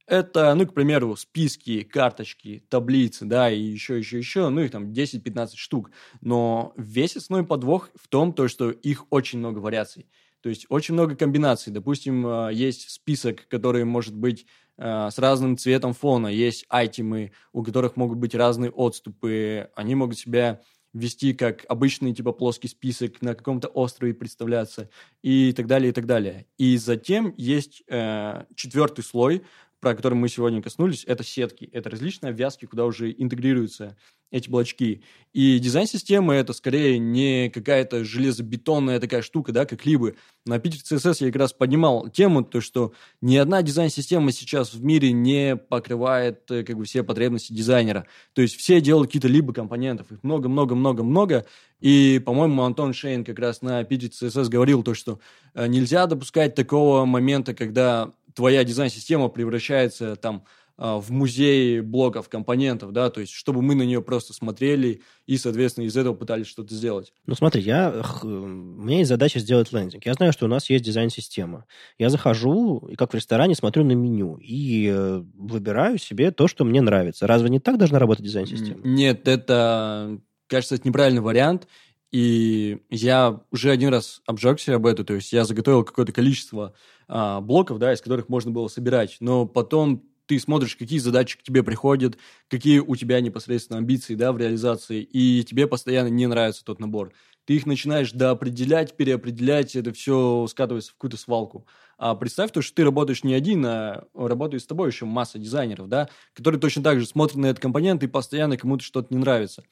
Это, 0.07 0.55
ну, 0.55 0.67
к 0.67 0.75
примеру, 0.75 1.17
списки, 1.17 1.83
карточки, 1.83 2.63
таблицы, 2.69 3.25
да, 3.25 3.51
и 3.51 3.59
еще, 3.59 3.97
еще, 3.97 4.19
еще, 4.19 4.51
ну, 4.51 4.61
их 4.61 4.71
там 4.71 4.93
10-15 4.93 5.53
штук. 5.57 5.91
Но 6.21 6.75
весь 6.77 7.17
основной 7.17 7.47
подвох 7.47 7.89
в 7.95 8.09
том, 8.09 8.35
то, 8.35 8.47
что 8.49 8.71
их 8.71 9.07
очень 9.09 9.39
много 9.39 9.61
вариаций. 9.61 10.07
То 10.43 10.51
есть 10.51 10.67
очень 10.69 10.93
много 10.93 11.17
комбинаций. 11.17 11.73
Допустим, 11.73 12.27
а, 12.27 12.51
есть 12.51 12.91
список, 12.91 13.49
который 13.49 13.85
может 13.85 14.15
быть 14.15 14.45
Э, 14.45 14.64
с 14.77 15.19
разным 15.19 15.57
цветом 15.57 15.93
фона. 15.95 16.29
Есть 16.29 16.67
айтемы, 16.69 17.33
у 17.53 17.63
которых 17.63 17.97
могут 17.97 18.19
быть 18.19 18.35
разные 18.35 18.71
отступы. 18.71 19.71
Они 19.75 19.95
могут 19.95 20.19
себя 20.19 20.61
вести 20.95 21.35
как 21.35 21.67
обычный 21.69 22.15
типа 22.15 22.33
плоский 22.33 22.69
список 22.69 23.21
на 23.21 23.35
каком-то 23.35 23.69
острове 23.69 24.15
представляться 24.15 24.89
и 25.23 25.53
так 25.53 25.67
далее, 25.67 25.91
и 25.91 25.93
так 25.93 26.07
далее. 26.07 26.47
И 26.57 26.77
затем 26.79 27.35
есть 27.37 27.83
э, 27.89 28.45
четвертый 28.55 29.03
слой, 29.03 29.43
про 29.85 29.95
который 29.95 30.15
мы 30.15 30.31
сегодня 30.31 30.63
коснулись, 30.63 31.05
это 31.07 31.23
сетки. 31.23 31.69
Это 31.71 31.91
различные 31.91 32.31
обвязки, 32.31 32.65
куда 32.65 32.87
уже 32.87 33.13
интегрируются 33.13 33.99
эти 34.31 34.49
блочки. 34.49 35.03
И 35.35 35.59
дизайн-система 35.59 36.35
это 36.35 36.55
скорее 36.55 36.99
не 36.99 37.51
какая-то 37.51 38.03
железобетонная 38.03 38.99
такая 38.99 39.21
штука, 39.21 39.53
да, 39.53 39.67
как 39.67 39.85
либо. 39.85 40.15
На 40.47 40.59
Питер 40.59 40.81
CSS 40.81 41.19
я 41.21 41.27
как 41.27 41.37
раз 41.37 41.53
поднимал 41.53 42.09
тему, 42.09 42.43
то, 42.43 42.63
что 42.63 42.95
ни 43.21 43.37
одна 43.37 43.61
дизайн-система 43.61 44.33
сейчас 44.33 44.73
в 44.73 44.83
мире 44.83 45.13
не 45.13 45.55
покрывает 45.57 46.51
э, 46.51 46.65
как 46.65 46.79
бы 46.79 46.85
все 46.85 47.03
потребности 47.03 47.53
дизайнера. 47.53 48.07
То 48.33 48.41
есть 48.41 48.57
все 48.57 48.81
делают 48.81 49.09
какие-то 49.09 49.29
либо 49.29 49.53
компонентов, 49.53 50.11
их 50.11 50.23
много-много-много-много. 50.23 51.45
И, 51.81 52.23
по-моему, 52.25 52.63
Антон 52.63 52.95
Шейн 52.95 53.25
как 53.25 53.39
раз 53.39 53.61
на 53.61 53.83
Pitch 53.83 54.11
CSS 54.11 54.49
говорил 54.49 54.83
то, 54.83 54.95
что 54.95 55.21
э, 55.53 55.67
нельзя 55.67 56.07
допускать 56.07 56.55
такого 56.55 57.05
момента, 57.05 57.53
когда 57.53 58.13
твоя 58.35 58.65
дизайн-система 58.65 59.29
превращается 59.29 60.17
там 60.17 60.45
а, 60.77 60.99
в 60.99 61.13
музей 61.13 61.81
блоков, 61.81 62.29
компонентов, 62.29 62.93
да, 62.93 63.09
то 63.09 63.21
есть 63.21 63.33
чтобы 63.33 63.63
мы 63.63 63.77
на 63.77 63.83
нее 63.83 64.03
просто 64.03 64.33
смотрели 64.33 65.03
и, 65.25 65.37
соответственно, 65.37 65.85
из 65.85 65.97
этого 65.97 66.15
пытались 66.15 66.49
что-то 66.49 66.75
сделать. 66.75 67.13
Ну, 67.27 67.37
смотри, 67.37 67.63
я, 67.63 68.03
у 68.25 68.27
меня 68.27 68.99
есть 68.99 69.09
задача 69.09 69.39
сделать 69.39 69.73
лендинг. 69.73 70.05
Я 70.05 70.15
знаю, 70.15 70.33
что 70.33 70.47
у 70.47 70.49
нас 70.49 70.69
есть 70.69 70.85
дизайн-система. 70.85 71.67
Я 71.97 72.11
захожу, 72.11 72.89
и 72.91 72.97
как 72.97 73.13
в 73.13 73.15
ресторане, 73.15 73.55
смотрю 73.55 73.85
на 73.85 73.93
меню 73.93 74.37
и 74.43 74.89
э, 74.93 75.23
выбираю 75.35 75.99
себе 75.99 76.33
то, 76.33 76.49
что 76.49 76.65
мне 76.65 76.81
нравится. 76.81 77.29
Разве 77.29 77.51
не 77.51 77.61
так 77.61 77.79
должна 77.79 78.01
работать 78.01 78.25
дизайн-система? 78.25 78.81
Нет, 78.83 79.29
это, 79.29 80.19
кажется, 80.49 80.75
это 80.75 80.89
неправильный 80.89 81.23
вариант. 81.23 81.69
И 82.11 82.81
я 82.91 83.41
уже 83.53 83.71
один 83.71 83.91
раз 83.91 84.23
обжегся 84.27 84.75
об 84.75 84.87
этом, 84.87 85.05
то 85.05 85.15
есть 85.15 85.33
я 85.33 85.45
заготовил 85.45 85.85
какое-то 85.85 86.13
количество 86.13 86.75
а, 87.09 87.41
блоков, 87.41 87.79
да, 87.79 87.93
из 87.93 88.01
которых 88.01 88.29
можно 88.29 88.51
было 88.51 88.69
собирать, 88.69 89.17
но 89.21 89.47
потом 89.47 90.05
ты 90.27 90.39
смотришь, 90.39 90.77
какие 90.77 90.99
задачи 90.99 91.39
к 91.39 91.43
тебе 91.43 91.63
приходят, 91.63 92.17
какие 92.49 92.79
у 92.79 92.97
тебя 92.97 93.21
непосредственно 93.21 93.79
амбиции 93.79 94.15
да, 94.15 94.33
в 94.33 94.39
реализации, 94.39 95.03
и 95.03 95.45
тебе 95.45 95.67
постоянно 95.67 96.09
не 96.09 96.27
нравится 96.27 96.65
тот 96.65 96.81
набор. 96.81 97.13
Ты 97.45 97.57
их 97.57 97.67
начинаешь 97.67 98.13
доопределять, 98.13 98.97
переопределять, 98.97 99.77
это 99.77 99.93
все 99.93 100.47
скатывается 100.49 100.93
в 100.93 100.95
какую-то 100.95 101.19
свалку. 101.19 101.67
А 101.99 102.15
представь 102.15 102.53
то, 102.53 102.63
что 102.63 102.75
ты 102.75 102.85
работаешь 102.85 103.23
не 103.23 103.35
один, 103.35 103.65
а 103.67 104.05
работает 104.15 104.63
с 104.63 104.67
тобой 104.67 104.89
еще 104.89 105.05
масса 105.05 105.39
дизайнеров, 105.39 105.89
да, 105.89 106.09
которые 106.33 106.59
точно 106.59 106.83
так 106.83 107.01
же 107.01 107.07
смотрят 107.07 107.37
на 107.37 107.47
этот 107.47 107.61
компонент 107.61 108.03
и 108.03 108.07
постоянно 108.07 108.57
кому-то 108.57 108.83
что-то 108.83 109.13
не 109.13 109.21
нравится. 109.21 109.63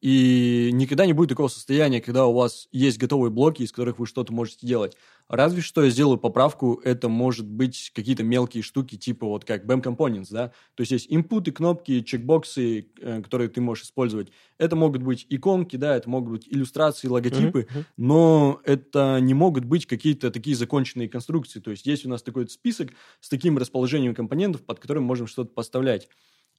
И 0.00 0.70
никогда 0.72 1.06
не 1.06 1.12
будет 1.12 1.30
такого 1.30 1.48
состояния, 1.48 2.00
когда 2.00 2.26
у 2.26 2.32
вас 2.32 2.68
есть 2.70 2.98
готовые 2.98 3.32
блоки, 3.32 3.62
из 3.62 3.72
которых 3.72 3.98
вы 3.98 4.06
что-то 4.06 4.32
можете 4.32 4.64
делать. 4.64 4.96
Разве 5.28 5.60
что 5.60 5.82
я 5.82 5.90
сделаю 5.90 6.18
поправку, 6.18 6.80
это 6.84 7.08
может 7.08 7.46
быть 7.46 7.90
какие-то 7.94 8.22
мелкие 8.22 8.62
штуки, 8.62 8.96
типа 8.96 9.26
вот 9.26 9.44
как 9.44 9.66
BAM 9.66 9.82
Components, 9.82 10.28
да? 10.30 10.52
То 10.74 10.82
есть 10.82 10.92
есть 10.92 11.06
инпуты, 11.10 11.50
кнопки, 11.50 12.00
чекбоксы, 12.02 12.86
э, 13.00 13.22
которые 13.22 13.48
ты 13.48 13.60
можешь 13.60 13.84
использовать. 13.84 14.28
Это 14.56 14.76
могут 14.76 15.02
быть 15.02 15.26
иконки, 15.28 15.76
да, 15.76 15.96
это 15.96 16.08
могут 16.08 16.30
быть 16.30 16.48
иллюстрации, 16.48 17.08
логотипы, 17.08 17.66
mm-hmm. 17.68 17.84
но 17.96 18.60
это 18.64 19.18
не 19.20 19.34
могут 19.34 19.64
быть 19.64 19.84
какие-то 19.86 20.30
такие 20.30 20.56
законченные 20.56 21.08
конструкции. 21.08 21.58
То 21.58 21.72
есть 21.72 21.86
есть 21.86 22.06
у 22.06 22.08
нас 22.08 22.22
такой 22.22 22.48
список 22.48 22.90
с 23.20 23.28
таким 23.28 23.58
расположением 23.58 24.14
компонентов, 24.14 24.62
под 24.62 24.78
которым 24.78 25.04
можем 25.04 25.26
что-то 25.26 25.52
поставлять. 25.52 26.08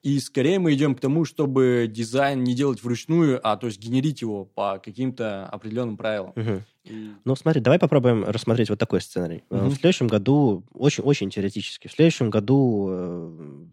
И 0.02 0.20
скорее 0.20 0.60
мы 0.60 0.74
идем 0.74 0.95
к 0.95 1.02
тому, 1.02 1.26
чтобы 1.26 1.88
дизайн 1.89 2.43
не 2.43 2.56
делать 2.56 2.82
вручную, 2.82 3.39
а 3.43 3.58
то 3.58 3.68
есть 3.68 3.80
генерить 3.80 4.22
его 4.22 4.45
по 4.45 4.80
каким-то 4.80 5.45
определенным 5.47 5.97
правилам. 5.97 6.32
Угу. 6.36 6.64
И... 6.86 7.12
Ну, 7.26 7.36
смотри, 7.36 7.60
давай 7.60 7.80
попробуем 7.80 8.24
рассмотреть 8.24 8.70
вот 8.70 8.80
такой 8.80 9.02
сценарий. 9.02 9.43
Угу. 9.50 9.66
В 9.66 9.76
следующем 9.76 10.08
году, 10.08 10.64
очень-очень 10.74 11.30
теоретически, 11.30 11.88
в 11.88 11.91
следующем 11.91 12.30
году 12.30 12.88
э, 12.89 13.66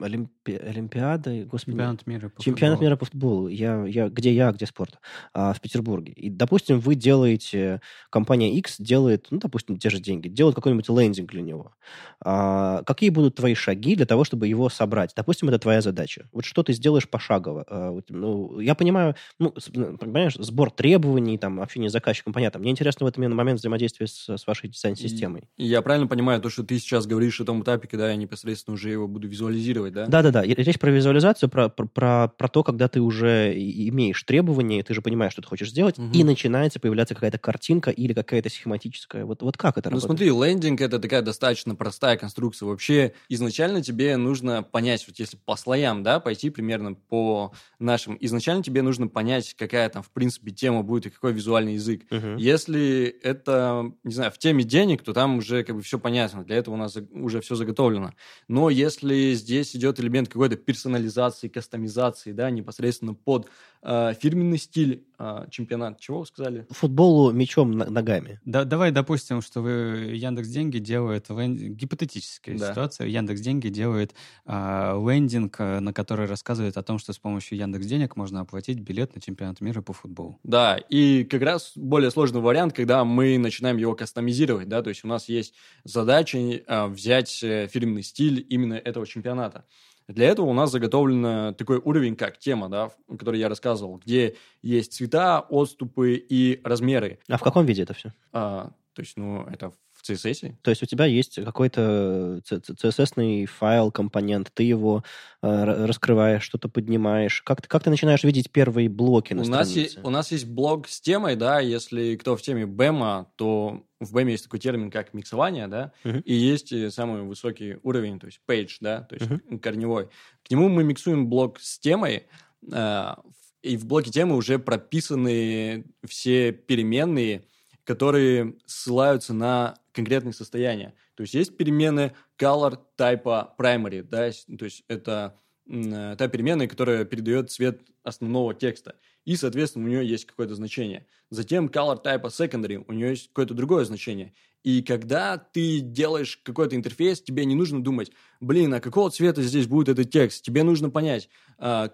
Олимпи... 0.00 0.56
Олимпиада, 0.56 1.44
господи. 1.44 1.72
Чемпионат 1.72 2.06
мира 2.06 2.28
по 2.28 2.42
Чемпионат 2.42 2.78
футболу. 2.78 2.88
мира 2.88 2.96
по 2.96 3.04
футболу. 3.04 3.48
Я, 3.48 3.84
я, 3.86 4.08
где 4.08 4.32
я, 4.32 4.52
где 4.52 4.66
спорт? 4.66 4.98
А, 5.32 5.52
в 5.52 5.60
Петербурге. 5.60 6.12
И, 6.12 6.30
допустим, 6.30 6.80
вы 6.80 6.94
делаете, 6.94 7.80
компания 8.10 8.54
X 8.56 8.76
делает, 8.78 9.28
ну, 9.30 9.38
допустим, 9.38 9.78
те 9.78 9.90
же 9.90 10.00
деньги, 10.00 10.28
делает 10.28 10.56
какой-нибудь 10.56 10.88
лендинг 10.88 11.30
для 11.30 11.42
него. 11.42 11.74
А, 12.20 12.82
какие 12.84 13.10
будут 13.10 13.36
твои 13.36 13.54
шаги 13.54 13.96
для 13.96 14.06
того, 14.06 14.24
чтобы 14.24 14.48
его 14.48 14.68
собрать? 14.68 15.12
Допустим, 15.14 15.48
это 15.48 15.58
твоя 15.58 15.80
задача. 15.80 16.28
Вот 16.32 16.44
что 16.44 16.62
ты 16.62 16.72
сделаешь 16.72 17.08
пошагово? 17.08 17.64
А, 17.68 17.98
ну, 18.08 18.60
я 18.60 18.74
понимаю, 18.74 19.14
ну, 19.38 19.54
ну, 19.72 19.98
понимаешь, 19.98 20.34
сбор 20.34 20.70
требований, 20.70 21.38
там, 21.38 21.60
общение 21.60 21.90
с 21.90 21.92
заказчиком, 21.92 22.32
понятно. 22.32 22.60
Мне 22.60 22.70
интересно 22.70 23.06
в 23.06 23.08
этом 23.08 23.30
момент 23.34 23.60
взаимодействия 23.60 24.06
с, 24.06 24.28
с 24.28 24.46
вашей 24.46 24.68
дизайн-системой. 24.68 25.48
Я 25.56 25.82
правильно 25.82 26.06
понимаю 26.06 26.40
то, 26.40 26.48
что 26.48 26.62
ты 26.62 26.78
сейчас 26.78 27.06
говоришь 27.06 27.40
о 27.40 27.44
том 27.44 27.62
этапе, 27.62 27.88
когда 27.88 28.10
я 28.10 28.16
непосредственно 28.16 28.74
уже 28.74 28.90
его 28.90 29.06
буду 29.06 29.28
визуализировать 29.28 29.83
визуализировать, 29.84 29.92
да? 29.92 30.06
Да-да-да. 30.06 30.42
Речь 30.42 30.78
про 30.78 30.90
визуализацию, 30.90 31.48
про, 31.48 31.68
про, 31.68 31.86
про, 31.86 32.28
про 32.28 32.48
то, 32.48 32.62
когда 32.62 32.88
ты 32.88 33.00
уже 33.00 33.52
имеешь 33.54 34.22
требования, 34.22 34.82
ты 34.82 34.94
же 34.94 35.02
понимаешь, 35.02 35.32
что 35.32 35.42
ты 35.42 35.48
хочешь 35.48 35.70
сделать, 35.70 35.98
угу. 35.98 36.10
и 36.12 36.24
начинается 36.24 36.80
появляться 36.80 37.14
какая-то 37.14 37.38
картинка 37.38 37.90
или 37.90 38.12
какая-то 38.12 38.48
схематическая. 38.48 39.24
Вот, 39.24 39.42
вот 39.42 39.56
как 39.56 39.78
это 39.78 39.90
ну, 39.90 39.96
работает? 39.96 40.20
Ну, 40.20 40.26
смотри, 40.26 40.50
лендинг— 40.50 40.80
это 40.80 40.98
такая 40.98 41.22
достаточно 41.22 41.74
простая 41.74 42.16
конструкция. 42.16 42.66
Вообще, 42.66 43.12
изначально 43.28 43.82
тебе 43.82 44.16
нужно 44.16 44.62
понять, 44.62 45.04
вот 45.06 45.18
если 45.18 45.36
по 45.36 45.56
слоям, 45.56 46.02
да, 46.02 46.20
пойти 46.20 46.50
примерно 46.50 46.94
по 46.94 47.52
нашим, 47.78 48.16
изначально 48.20 48.62
тебе 48.62 48.82
нужно 48.82 49.08
понять, 49.08 49.54
какая 49.54 49.88
там, 49.88 50.02
в 50.02 50.10
принципе, 50.10 50.50
тема 50.50 50.82
будет 50.82 51.06
и 51.06 51.10
какой 51.10 51.32
визуальный 51.32 51.74
язык. 51.74 52.02
Угу. 52.10 52.36
Если 52.38 53.06
это, 53.22 53.92
не 54.02 54.14
знаю, 54.14 54.30
в 54.30 54.38
теме 54.38 54.64
денег, 54.64 55.02
то 55.02 55.12
там 55.12 55.38
уже 55.38 55.64
как 55.64 55.76
бы 55.76 55.82
все 55.82 55.98
понятно. 55.98 56.44
Для 56.44 56.56
этого 56.56 56.74
у 56.74 56.78
нас 56.78 56.96
уже 57.12 57.40
все 57.40 57.54
заготовлено. 57.54 58.12
Но 58.48 58.70
если 58.70 59.34
здесь 59.34 59.73
идет 59.74 60.00
элемент 60.00 60.28
какой-то 60.28 60.56
персонализации, 60.56 61.48
кастомизации, 61.48 62.32
да, 62.32 62.50
непосредственно 62.50 63.14
под 63.14 63.48
э, 63.84 64.14
фирменный 64.20 64.58
стиль 64.58 65.04
э, 65.18 65.46
чемпионат. 65.50 66.00
Чего 66.00 66.20
вы 66.20 66.26
сказали? 66.26 66.66
Футболу 66.70 67.30
мячом 67.32 67.72
ногами. 67.72 68.40
Да, 68.44 68.64
давай 68.64 68.90
допустим, 68.90 69.42
что 69.42 69.60
вы 69.60 70.12
Яндекс 70.14 70.48
Деньги 70.48 70.78
делает 70.78 71.26
гипотетическая 71.28 72.58
да. 72.58 72.70
ситуация. 72.70 73.06
Яндекс 73.06 73.40
Деньги 73.40 73.68
делает 73.68 74.14
э, 74.46 74.52
лендинг, 74.52 75.58
на 75.58 75.92
который 75.92 76.26
рассказывает 76.26 76.76
о 76.76 76.82
том, 76.82 76.98
что 76.98 77.12
с 77.12 77.18
помощью 77.18 77.58
Яндекс 77.58 77.86
Денег 77.86 78.16
можно 78.16 78.40
оплатить 78.40 78.80
билет 78.80 79.14
на 79.14 79.20
чемпионат 79.20 79.60
мира 79.60 79.82
по 79.82 79.92
футболу. 79.92 80.40
Да, 80.42 80.76
и 80.76 81.24
как 81.24 81.42
раз 81.42 81.72
более 81.76 82.10
сложный 82.10 82.40
вариант, 82.40 82.72
когда 82.72 83.04
мы 83.04 83.38
начинаем 83.38 83.76
его 83.76 83.94
кастомизировать, 83.94 84.68
да, 84.68 84.82
то 84.82 84.88
есть 84.88 85.04
у 85.04 85.08
нас 85.08 85.28
есть 85.28 85.54
задача 85.84 86.38
э, 86.38 86.86
взять 86.86 87.42
э, 87.42 87.68
фирменный 87.68 88.02
стиль 88.02 88.44
именно 88.48 88.74
этого 88.74 89.06
чемпионата. 89.06 89.64
Для 90.08 90.28
этого 90.28 90.46
у 90.46 90.52
нас 90.52 90.70
заготовлен 90.70 91.54
такой 91.54 91.78
уровень, 91.78 92.16
как 92.16 92.38
тема, 92.38 92.68
да, 92.68 92.90
о 93.08 93.16
которой 93.16 93.40
я 93.40 93.48
рассказывал, 93.48 93.96
где 93.96 94.36
есть 94.62 94.92
цвета, 94.92 95.40
отступы 95.40 96.14
и 96.14 96.60
размеры. 96.62 97.18
А 97.28 97.38
в 97.38 97.42
каком 97.42 97.64
виде 97.64 97.82
это 97.82 97.94
все? 97.94 98.12
А, 98.32 98.72
то 98.92 99.00
есть, 99.00 99.16
ну, 99.16 99.44
это 99.44 99.72
в 100.04 100.10
CSS. 100.10 100.54
То 100.62 100.70
есть 100.70 100.82
у 100.82 100.86
тебя 100.86 101.06
есть 101.06 101.42
какой-то 101.42 102.40
CSS 102.48 103.46
файл, 103.46 103.90
компонент, 103.90 104.50
ты 104.52 104.62
его 104.62 105.04
э, 105.42 105.86
раскрываешь, 105.86 106.42
что-то 106.42 106.68
поднимаешь. 106.68 107.42
Как 107.42 107.62
ты, 107.62 107.68
как 107.68 107.82
ты 107.82 107.90
начинаешь 107.90 108.24
видеть 108.24 108.50
первые 108.50 108.88
блоки 108.88 109.32
на 109.32 109.42
у 109.42 109.44
странице? 109.44 109.68
Нас 109.68 109.76
есть, 109.76 109.98
у 110.02 110.10
нас 110.10 110.32
есть 110.32 110.46
блок 110.46 110.88
с 110.88 111.00
темой, 111.00 111.36
да, 111.36 111.60
если 111.60 112.16
кто 112.16 112.36
в 112.36 112.42
теме 112.42 112.64
BEM, 112.64 113.26
то 113.36 113.84
в 114.00 114.16
BEM 114.16 114.30
есть 114.30 114.44
такой 114.44 114.60
термин, 114.60 114.90
как 114.90 115.14
миксование, 115.14 115.68
да, 115.68 115.92
uh-huh. 116.04 116.22
и 116.22 116.34
есть 116.34 116.72
э, 116.72 116.90
самый 116.90 117.22
высокий 117.22 117.78
уровень, 117.82 118.18
то 118.20 118.26
есть 118.26 118.40
page, 118.48 118.76
да, 118.80 119.02
то 119.02 119.14
есть 119.14 119.26
uh-huh. 119.26 119.58
корневой. 119.58 120.08
К 120.44 120.50
нему 120.50 120.68
мы 120.68 120.84
миксуем 120.84 121.28
блок 121.28 121.58
с 121.60 121.78
темой, 121.78 122.26
э, 122.70 123.14
и 123.62 123.76
в 123.78 123.86
блоке 123.86 124.10
темы 124.10 124.36
уже 124.36 124.58
прописаны 124.58 125.86
все 126.06 126.52
переменные, 126.52 127.46
которые 127.84 128.56
ссылаются 128.66 129.34
на 129.34 129.76
конкретные 129.92 130.32
состояния. 130.32 130.94
То 131.14 131.22
есть 131.22 131.34
есть 131.34 131.56
перемены 131.56 132.12
color 132.38 132.78
type 132.98 133.48
primary, 133.58 134.02
да, 134.02 134.30
то 134.58 134.64
есть 134.64 134.84
это 134.88 135.38
э, 135.68 136.16
та 136.18 136.28
переменная, 136.28 136.66
которая 136.66 137.04
передает 137.04 137.50
цвет 137.50 137.82
основного 138.02 138.54
текста. 138.54 138.96
И, 139.24 139.36
соответственно, 139.36 139.86
у 139.86 139.88
нее 139.88 140.06
есть 140.06 140.26
какое-то 140.26 140.54
значение. 140.54 141.06
Затем 141.30 141.68
color 141.68 142.02
type 142.02 142.24
secondary, 142.24 142.84
у 142.86 142.92
нее 142.92 143.10
есть 143.10 143.28
какое-то 143.28 143.54
другое 143.54 143.84
значение. 143.84 144.34
И 144.64 144.82
когда 144.82 145.36
ты 145.36 145.80
делаешь 145.80 146.38
какой-то 146.42 146.74
интерфейс, 146.74 147.20
тебе 147.20 147.44
не 147.44 147.54
нужно 147.54 147.84
думать, 147.84 148.10
блин, 148.40 148.72
а 148.72 148.80
какого 148.80 149.10
цвета 149.10 149.42
здесь 149.42 149.66
будет 149.66 149.90
этот 149.90 150.10
текст? 150.10 150.42
Тебе 150.42 150.62
нужно 150.62 150.88
понять, 150.88 151.28
а, 151.58 151.90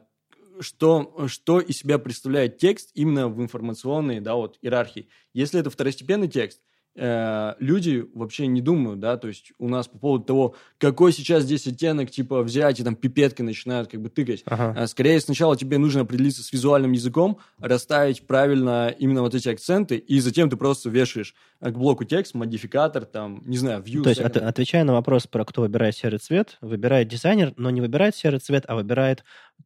что, 0.61 1.27
что 1.29 1.61
из 1.61 1.79
себя 1.79 1.99
представляет 1.99 2.59
текст 2.59 2.91
именно 2.95 3.29
в 3.29 3.41
информационной 3.41 4.21
да, 4.21 4.35
вот, 4.35 4.59
иерархии. 4.63 5.09
Если 5.33 5.59
это 5.59 5.71
второстепенный 5.71 6.29
текст, 6.29 6.61
э, 6.97 7.55
люди 7.59 8.05
вообще 8.15 8.47
не 8.47 8.61
думают, 8.61 9.01
да, 9.01 9.17
то 9.17 9.29
есть 9.29 9.53
у 9.59 9.69
нас 9.69 9.89
по 9.89 9.99
поводу 9.99 10.25
того, 10.25 10.55
какой 10.79 11.13
сейчас 11.13 11.45
здесь 11.45 11.67
оттенок, 11.67 12.11
типа, 12.11 12.43
взять 12.43 12.81
и 12.81 12.85
там 12.85 12.97
пипеткой 12.97 13.45
начинают 13.45 13.91
как 13.91 14.01
бы 14.01 14.09
тыкать. 14.09 14.43
Ага. 14.47 14.75
А 14.77 14.87
скорее 14.87 15.21
сначала 15.21 15.57
тебе 15.57 15.79
нужно 15.79 16.03
определиться 16.03 16.43
с 16.43 16.53
визуальным 16.53 16.93
языком, 16.93 17.39
расставить 17.59 18.27
правильно 18.27 18.95
именно 18.99 19.23
вот 19.23 19.35
эти 19.35 19.49
акценты, 19.49 19.97
и 19.97 20.21
затем 20.21 20.51
ты 20.51 20.57
просто 20.57 20.91
вешаешь 20.91 21.35
к 21.61 21.73
блоку 21.73 22.05
текст, 22.05 22.35
модификатор, 22.35 23.05
там, 23.05 23.43
не 23.47 23.57
знаю, 23.59 23.83
view. 23.83 24.03
То 24.03 24.11
есть, 24.11 24.21
от, 24.21 24.37
отвечая 24.37 24.85
на 24.85 24.93
вопрос 24.93 25.27
про 25.27 25.45
кто 25.45 25.63
выбирает 25.63 25.97
серый 25.97 26.19
цвет, 26.19 26.59
выбирает 26.61 27.09
дизайнер, 27.09 27.53
но 27.57 27.71
не 27.71 27.81
выбирает 27.81 28.17
серый 28.17 28.41
цвет, 28.41 28.65
а 28.67 28.75
выбирает 28.75 29.25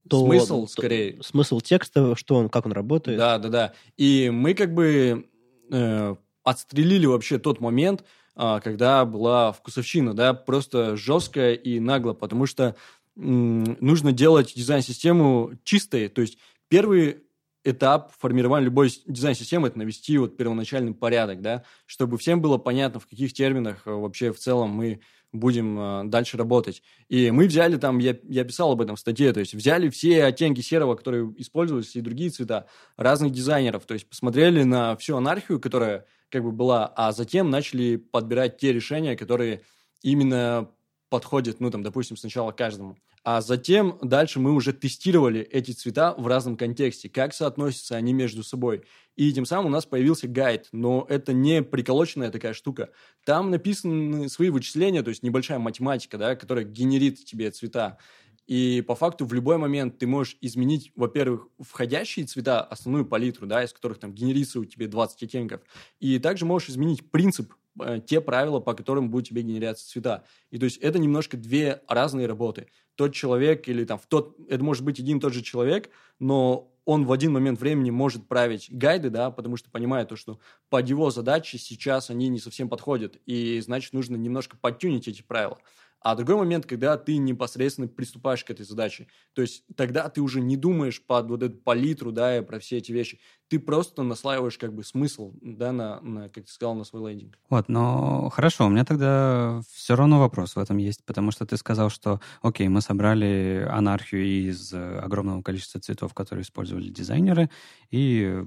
то, 0.08 0.24
смысл, 0.24 0.66
скорее. 0.66 1.22
Смысл 1.22 1.60
текста, 1.60 2.14
что 2.16 2.36
он, 2.36 2.48
как 2.48 2.66
он 2.66 2.72
работает. 2.72 3.18
Да, 3.18 3.38
да, 3.38 3.48
да. 3.48 3.72
И 3.96 4.30
мы 4.30 4.54
как 4.54 4.74
бы 4.74 5.26
э, 5.70 6.16
отстрелили 6.45 7.07
вообще 7.07 7.38
тот 7.38 7.61
момент, 7.61 8.05
а, 8.36 8.61
когда 8.61 9.05
была 9.05 9.53
вкусовщина, 9.53 10.14
да, 10.14 10.34
просто 10.34 10.97
жесткая 10.97 11.55
и 11.55 11.80
нагло, 11.80 12.12
потому 12.12 12.47
что 12.47 12.76
нужно 13.16 14.12
делать 14.12 14.55
дизайн-систему 14.57 15.53
чистой, 15.62 16.09
то 16.09 16.20
есть 16.20 16.36
первый 16.68 17.24
этап 17.64 18.12
формирования 18.18 18.66
любой 18.66 18.90
дизайн-системы– 19.07 19.68
это 19.68 19.78
навести 19.78 20.18
вот 20.18 20.36
первоначальный 20.36 20.92
порядок, 20.92 21.40
да, 21.40 21.64
чтобы 21.86 22.18
всем 22.18 22.40
было 22.40 22.59
понятно, 22.59 23.01
в 23.01 23.07
каких 23.07 23.32
терминах 23.32 23.86
э, 23.86 23.90
вообще 23.90 24.32
в 24.32 24.38
целом 24.38 24.70
мы 24.70 25.01
будем 25.32 25.78
э, 25.78 26.05
дальше 26.05 26.36
работать. 26.36 26.82
И 27.09 27.30
мы 27.30 27.47
взяли 27.47 27.76
там, 27.76 27.99
я, 27.99 28.16
я 28.24 28.45
писал 28.45 28.72
об 28.72 28.82
этом 28.82 28.97
в 28.97 29.01
статье, 29.01 29.32
то 29.32 29.40
есть 29.40 29.55
взяли 29.55 29.88
все 29.88 30.24
оттенки 30.24 30.61
серого, 30.61 30.95
которые 30.95 31.32
использовались, 31.38 31.97
и 31.97 32.03
другие 32.03 32.30
цвета 32.30 32.66
разных 32.97 33.32
дизайнеров, 33.32 33.86
то 33.86 33.95
есть 33.95 34.09
посмотрели 34.09 34.62
на 34.62 34.95
всю 34.97 35.16
анархию, 35.16 35.59
которая 35.59 36.05
как 36.35 36.43
бы 36.43 36.51
была, 36.51 36.93
а 36.97 37.12
затем 37.12 37.49
начали 37.49 37.95
подбирать 37.95 38.59
те 38.59 38.72
решения, 38.72 39.16
которые 39.16 39.61
именно 40.03 40.68
подходят, 41.09 41.61
ну, 41.61 41.70
там, 41.70 41.85
допустим, 41.85 42.16
сначала 42.16 42.51
каждому. 42.51 42.97
А 43.22 43.41
затем 43.41 44.01
дальше 44.03 44.41
мы 44.41 44.51
уже 44.51 44.72
тестировали 44.72 45.43
эти 45.43 45.70
цвета 45.70 46.12
в 46.18 46.26
разном 46.26 46.57
контексте, 46.57 47.09
как 47.09 47.32
соотносятся 47.32 47.95
они 47.95 48.12
между 48.12 48.43
собой. 48.43 48.82
И 49.14 49.32
тем 49.32 49.47
самым 49.47 49.66
у 49.66 49.68
нас 49.68 49.87
появился 49.87 50.26
гайд, 50.26 50.66
но 50.72 51.07
это 51.09 51.32
не 51.32 51.62
приколоченная 51.62 52.32
такая 52.32 52.53
штука. 52.53 52.91
Там 53.24 53.53
написаны 53.53 54.28
свои 54.28 54.51
вычисления, 54.51 55.05
то 55.05 55.11
есть 55.11 55.22
небольшая 55.22 55.61
математика, 55.61 56.18
да, 56.18 56.35
которая 56.35 56.64
генерит 56.64 57.24
тебе 57.24 57.53
цвета. 57.53 57.99
И 58.47 58.82
по 58.86 58.95
факту 58.95 59.24
в 59.24 59.32
любой 59.32 59.57
момент 59.57 59.99
ты 59.99 60.07
можешь 60.07 60.36
изменить, 60.40 60.92
во-первых, 60.97 61.49
входящие 61.59 62.26
цвета, 62.26 62.61
основную 62.61 63.07
палитру, 63.07 63.47
да, 63.47 63.64
из 63.64 63.72
которых 63.72 63.99
там 63.99 64.12
генерится 64.12 64.61
у 64.61 64.64
тебя 64.64 64.86
20 64.86 65.22
оттенков. 65.22 65.62
И 65.99 66.18
также 66.18 66.45
можешь 66.45 66.70
изменить 66.70 67.11
принцип, 67.11 67.55
э, 67.80 68.01
те 68.07 68.20
правила, 68.20 68.61
по 68.61 68.74
которым 68.74 69.11
будут 69.11 69.28
тебе 69.28 69.42
генерироваться 69.42 69.88
цвета. 69.88 70.24
И 70.51 70.59
то 70.59 70.64
есть 70.64 70.76
это 70.78 70.99
немножко 70.99 71.36
две 71.36 71.80
разные 71.88 72.26
работы. 72.26 72.68
Тот 72.97 73.14
человек 73.14 73.68
или 73.68 73.84
там 73.84 73.99
в 73.99 74.07
тот, 74.07 74.36
это 74.49 74.62
может 74.62 74.84
быть 74.84 75.01
один 75.01 75.18
и 75.18 75.20
тот 75.20 75.32
же 75.32 75.42
человек, 75.42 75.90
но 76.18 76.70
он 76.84 77.07
в 77.07 77.12
один 77.12 77.32
момент 77.32 77.61
времени 77.61 77.90
может 77.90 78.28
править 78.28 78.68
гайды, 78.70 79.11
да, 79.11 79.30
потому 79.30 79.57
что 79.57 79.70
понимает 79.70 80.09
то, 80.09 80.16
что 80.16 80.38
под 80.68 80.88
его 80.88 81.11
задачи 81.11 81.57
сейчас 81.57 82.11
они 82.11 82.28
не 82.28 82.38
совсем 82.38 82.68
подходят, 82.68 83.16
и 83.26 83.61
значит 83.61 83.95
нужно 83.95 84.16
немножко 84.16 84.57
подтюнить 84.57 85.09
эти 85.09 85.22
правила. 85.22 85.59
А 86.05 86.14
другой 86.16 86.36
момент, 86.36 86.66
когда 86.66 86.98
ты 86.98 87.16
непосредственно 87.16 87.88
приступаешь 87.88 88.44
к 88.44 88.50
этой 88.50 88.66
задаче. 88.66 89.07
То 89.32 89.40
есть 89.40 89.64
тогда 89.74 90.11
ты 90.11 90.20
уже 90.20 90.42
не 90.42 90.59
думаешь 90.59 91.02
под 91.02 91.30
вот 91.30 91.42
эту 91.42 91.57
палитру, 91.57 92.12
да, 92.12 92.36
и 92.36 92.42
про 92.42 92.59
все 92.59 92.76
эти 92.76 92.92
вещи. 92.92 93.18
Ты 93.48 93.59
просто 93.59 94.02
наслаиваешь 94.02 94.59
как 94.59 94.74
бы 94.74 94.84
смысл, 94.84 95.32
да, 95.40 95.72
на, 95.72 96.00
на 96.00 96.28
как 96.28 96.44
ты 96.44 96.52
сказал, 96.52 96.74
на 96.74 96.84
свой 96.84 97.11
лендинг. 97.11 97.38
Вот, 97.48 97.70
но 97.70 98.28
хорошо, 98.28 98.66
у 98.66 98.68
меня 98.68 98.84
тогда 98.84 99.62
все 99.72 99.96
равно 99.96 100.20
вопрос 100.20 100.57
в 100.57 100.59
этом 100.59 100.76
есть, 100.76 101.02
потому 101.05 101.30
что 101.30 101.46
ты 101.46 101.57
сказал, 101.57 101.88
что, 101.88 102.20
окей, 102.42 102.68
мы 102.68 102.82
собрали 102.82 103.66
анархию 103.70 104.24
из 104.24 104.74
огромного 104.74 105.40
количества 105.40 105.80
цветов, 105.80 106.12
которые 106.12 106.42
использовали 106.42 106.90
дизайнеры, 106.90 107.48
и 107.90 108.42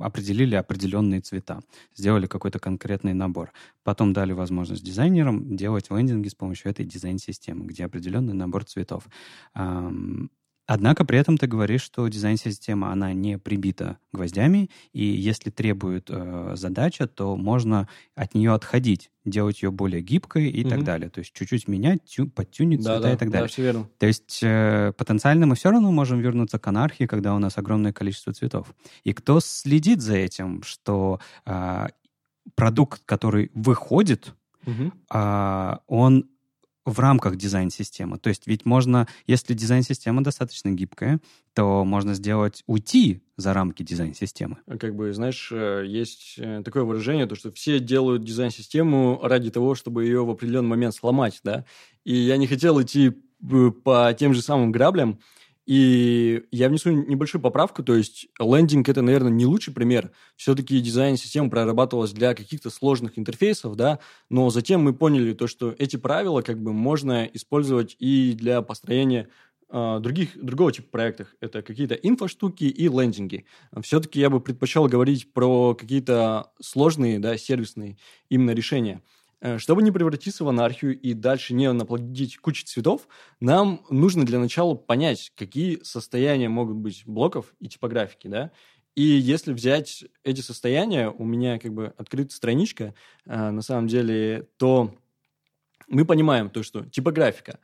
определили 0.00 0.54
определенные 0.54 1.22
цвета, 1.22 1.60
сделали 1.96 2.26
какой-то 2.26 2.60
конкретный 2.60 3.14
набор. 3.14 3.52
Потом 3.82 4.12
дали 4.12 4.32
возможность 4.32 4.84
дизайнерам 4.84 5.56
делать 5.56 5.90
лендинги 5.90 6.28
с 6.28 6.34
помощью 6.34 6.51
помощью 6.52 6.70
этой 6.70 6.84
дизайн-системы, 6.84 7.64
где 7.64 7.84
определенный 7.84 8.34
набор 8.34 8.64
цветов. 8.64 9.08
Однако 10.66 11.04
при 11.04 11.18
этом 11.18 11.38
ты 11.38 11.48
говоришь, 11.48 11.82
что 11.82 12.06
дизайн-система, 12.06 12.92
она 12.92 13.12
не 13.12 13.36
прибита 13.36 13.98
гвоздями, 14.12 14.70
и 14.92 15.04
если 15.04 15.50
требует 15.50 16.06
э, 16.08 16.52
задача, 16.54 17.08
то 17.08 17.36
можно 17.36 17.88
от 18.14 18.34
нее 18.34 18.52
отходить, 18.52 19.10
делать 19.24 19.60
ее 19.62 19.72
более 19.72 20.02
гибкой 20.02 20.48
и 20.48 20.62
угу. 20.62 20.70
так 20.70 20.84
далее. 20.84 21.10
То 21.10 21.18
есть 21.18 21.32
чуть-чуть 21.32 21.66
менять, 21.66 22.04
тю, 22.04 22.28
подтюнить 22.28 22.78
да, 22.78 22.94
цвета 22.94 23.02
да, 23.02 23.12
и 23.12 23.16
так 23.16 23.30
далее. 23.30 23.48
Да, 23.48 23.52
все 23.52 23.62
верно. 23.62 23.88
То 23.98 24.06
есть 24.06 24.40
э, 24.44 24.92
потенциально 24.96 25.46
мы 25.46 25.56
все 25.56 25.72
равно 25.72 25.90
можем 25.90 26.20
вернуться 26.20 26.60
к 26.60 26.66
анархии, 26.68 27.06
когда 27.06 27.34
у 27.34 27.40
нас 27.40 27.58
огромное 27.58 27.92
количество 27.92 28.32
цветов. 28.32 28.72
И 29.02 29.12
кто 29.12 29.40
следит 29.40 30.00
за 30.00 30.14
этим, 30.14 30.62
что 30.62 31.18
э, 31.44 31.88
продукт, 32.54 33.02
который 33.04 33.50
выходит, 33.52 34.32
угу. 34.64 34.92
э, 35.12 35.76
он 35.88 36.28
в 36.84 36.98
рамках 36.98 37.36
дизайн-системы. 37.36 38.18
То 38.18 38.28
есть 38.28 38.46
ведь 38.46 38.64
можно, 38.64 39.06
если 39.26 39.54
дизайн-система 39.54 40.22
достаточно 40.24 40.70
гибкая, 40.70 41.20
то 41.54 41.84
можно 41.84 42.14
сделать 42.14 42.62
уйти 42.66 43.22
за 43.36 43.52
рамки 43.52 43.82
дизайн-системы. 43.82 44.58
Как 44.80 44.94
бы, 44.94 45.12
знаешь, 45.12 45.50
э, 45.52 45.84
есть 45.86 46.34
э, 46.38 46.62
такое 46.64 46.84
выражение, 46.84 47.26
то, 47.26 47.34
что 47.34 47.52
все 47.52 47.78
делают 47.78 48.24
дизайн-систему 48.24 49.20
ради 49.22 49.50
того, 49.50 49.74
чтобы 49.74 50.04
ее 50.04 50.24
в 50.24 50.30
определенный 50.30 50.68
момент 50.68 50.94
сломать, 50.94 51.40
да. 51.44 51.64
И 52.04 52.14
я 52.14 52.36
не 52.36 52.46
хотел 52.46 52.80
идти 52.82 53.12
э, 53.12 53.70
по 53.70 54.14
тем 54.18 54.34
же 54.34 54.42
самым 54.42 54.72
граблям, 54.72 55.20
и 55.64 56.42
я 56.50 56.68
внесу 56.68 56.90
небольшую 56.90 57.40
поправку, 57.40 57.84
то 57.84 57.94
есть 57.94 58.26
лендинг 58.40 58.88
это, 58.88 59.00
наверное, 59.00 59.30
не 59.30 59.46
лучший 59.46 59.72
пример. 59.72 60.10
Все-таки 60.36 60.80
дизайн-система 60.80 61.50
прорабатывалась 61.50 62.12
для 62.12 62.34
каких-то 62.34 62.68
сложных 62.70 63.18
интерфейсов, 63.18 63.76
да, 63.76 64.00
но 64.28 64.50
затем 64.50 64.82
мы 64.82 64.92
поняли 64.92 65.34
то, 65.34 65.46
что 65.46 65.74
эти 65.78 65.96
правила 65.96 66.42
как 66.42 66.60
бы 66.60 66.72
можно 66.72 67.24
использовать 67.26 67.94
и 68.00 68.32
для 68.32 68.60
построения 68.62 69.28
э, 69.70 69.98
других, 70.00 70.30
другого 70.34 70.72
типа 70.72 70.88
проектах. 70.90 71.36
Это 71.40 71.62
какие-то 71.62 71.94
инфоштуки 71.94 72.64
и 72.64 72.88
лендинги. 72.88 73.46
Все-таки 73.82 74.18
я 74.18 74.30
бы 74.30 74.40
предпочел 74.40 74.88
говорить 74.88 75.32
про 75.32 75.76
какие-то 75.76 76.50
сложные, 76.60 77.20
да, 77.20 77.38
сервисные 77.38 77.98
именно 78.28 78.50
решения. 78.50 79.00
Э, 79.42 79.58
чтобы 79.58 79.82
не 79.82 79.90
превратиться 79.90 80.44
в 80.44 80.48
анархию 80.48 80.98
и 80.98 81.14
дальше 81.14 81.52
не 81.52 81.70
наплодить 81.72 82.36
кучу 82.38 82.64
цветов, 82.64 83.08
нам 83.40 83.84
нужно 83.90 84.24
для 84.24 84.38
начала 84.38 84.76
понять, 84.76 85.32
какие 85.36 85.82
состояния 85.82 86.48
могут 86.48 86.76
быть 86.76 87.02
блоков 87.06 87.52
и 87.58 87.68
типографики, 87.68 88.28
да. 88.28 88.52
И 88.94 89.02
если 89.02 89.52
взять 89.52 90.04
эти 90.22 90.40
состояния, 90.42 91.10
у 91.10 91.24
меня 91.24 91.58
как 91.58 91.72
бы 91.74 91.92
открыта 91.96 92.32
страничка, 92.32 92.94
э, 93.26 93.50
на 93.50 93.62
самом 93.62 93.88
деле, 93.88 94.46
то 94.58 94.94
мы 95.88 96.04
понимаем 96.04 96.48
то, 96.48 96.62
что 96.62 96.84
типографика, 96.84 97.58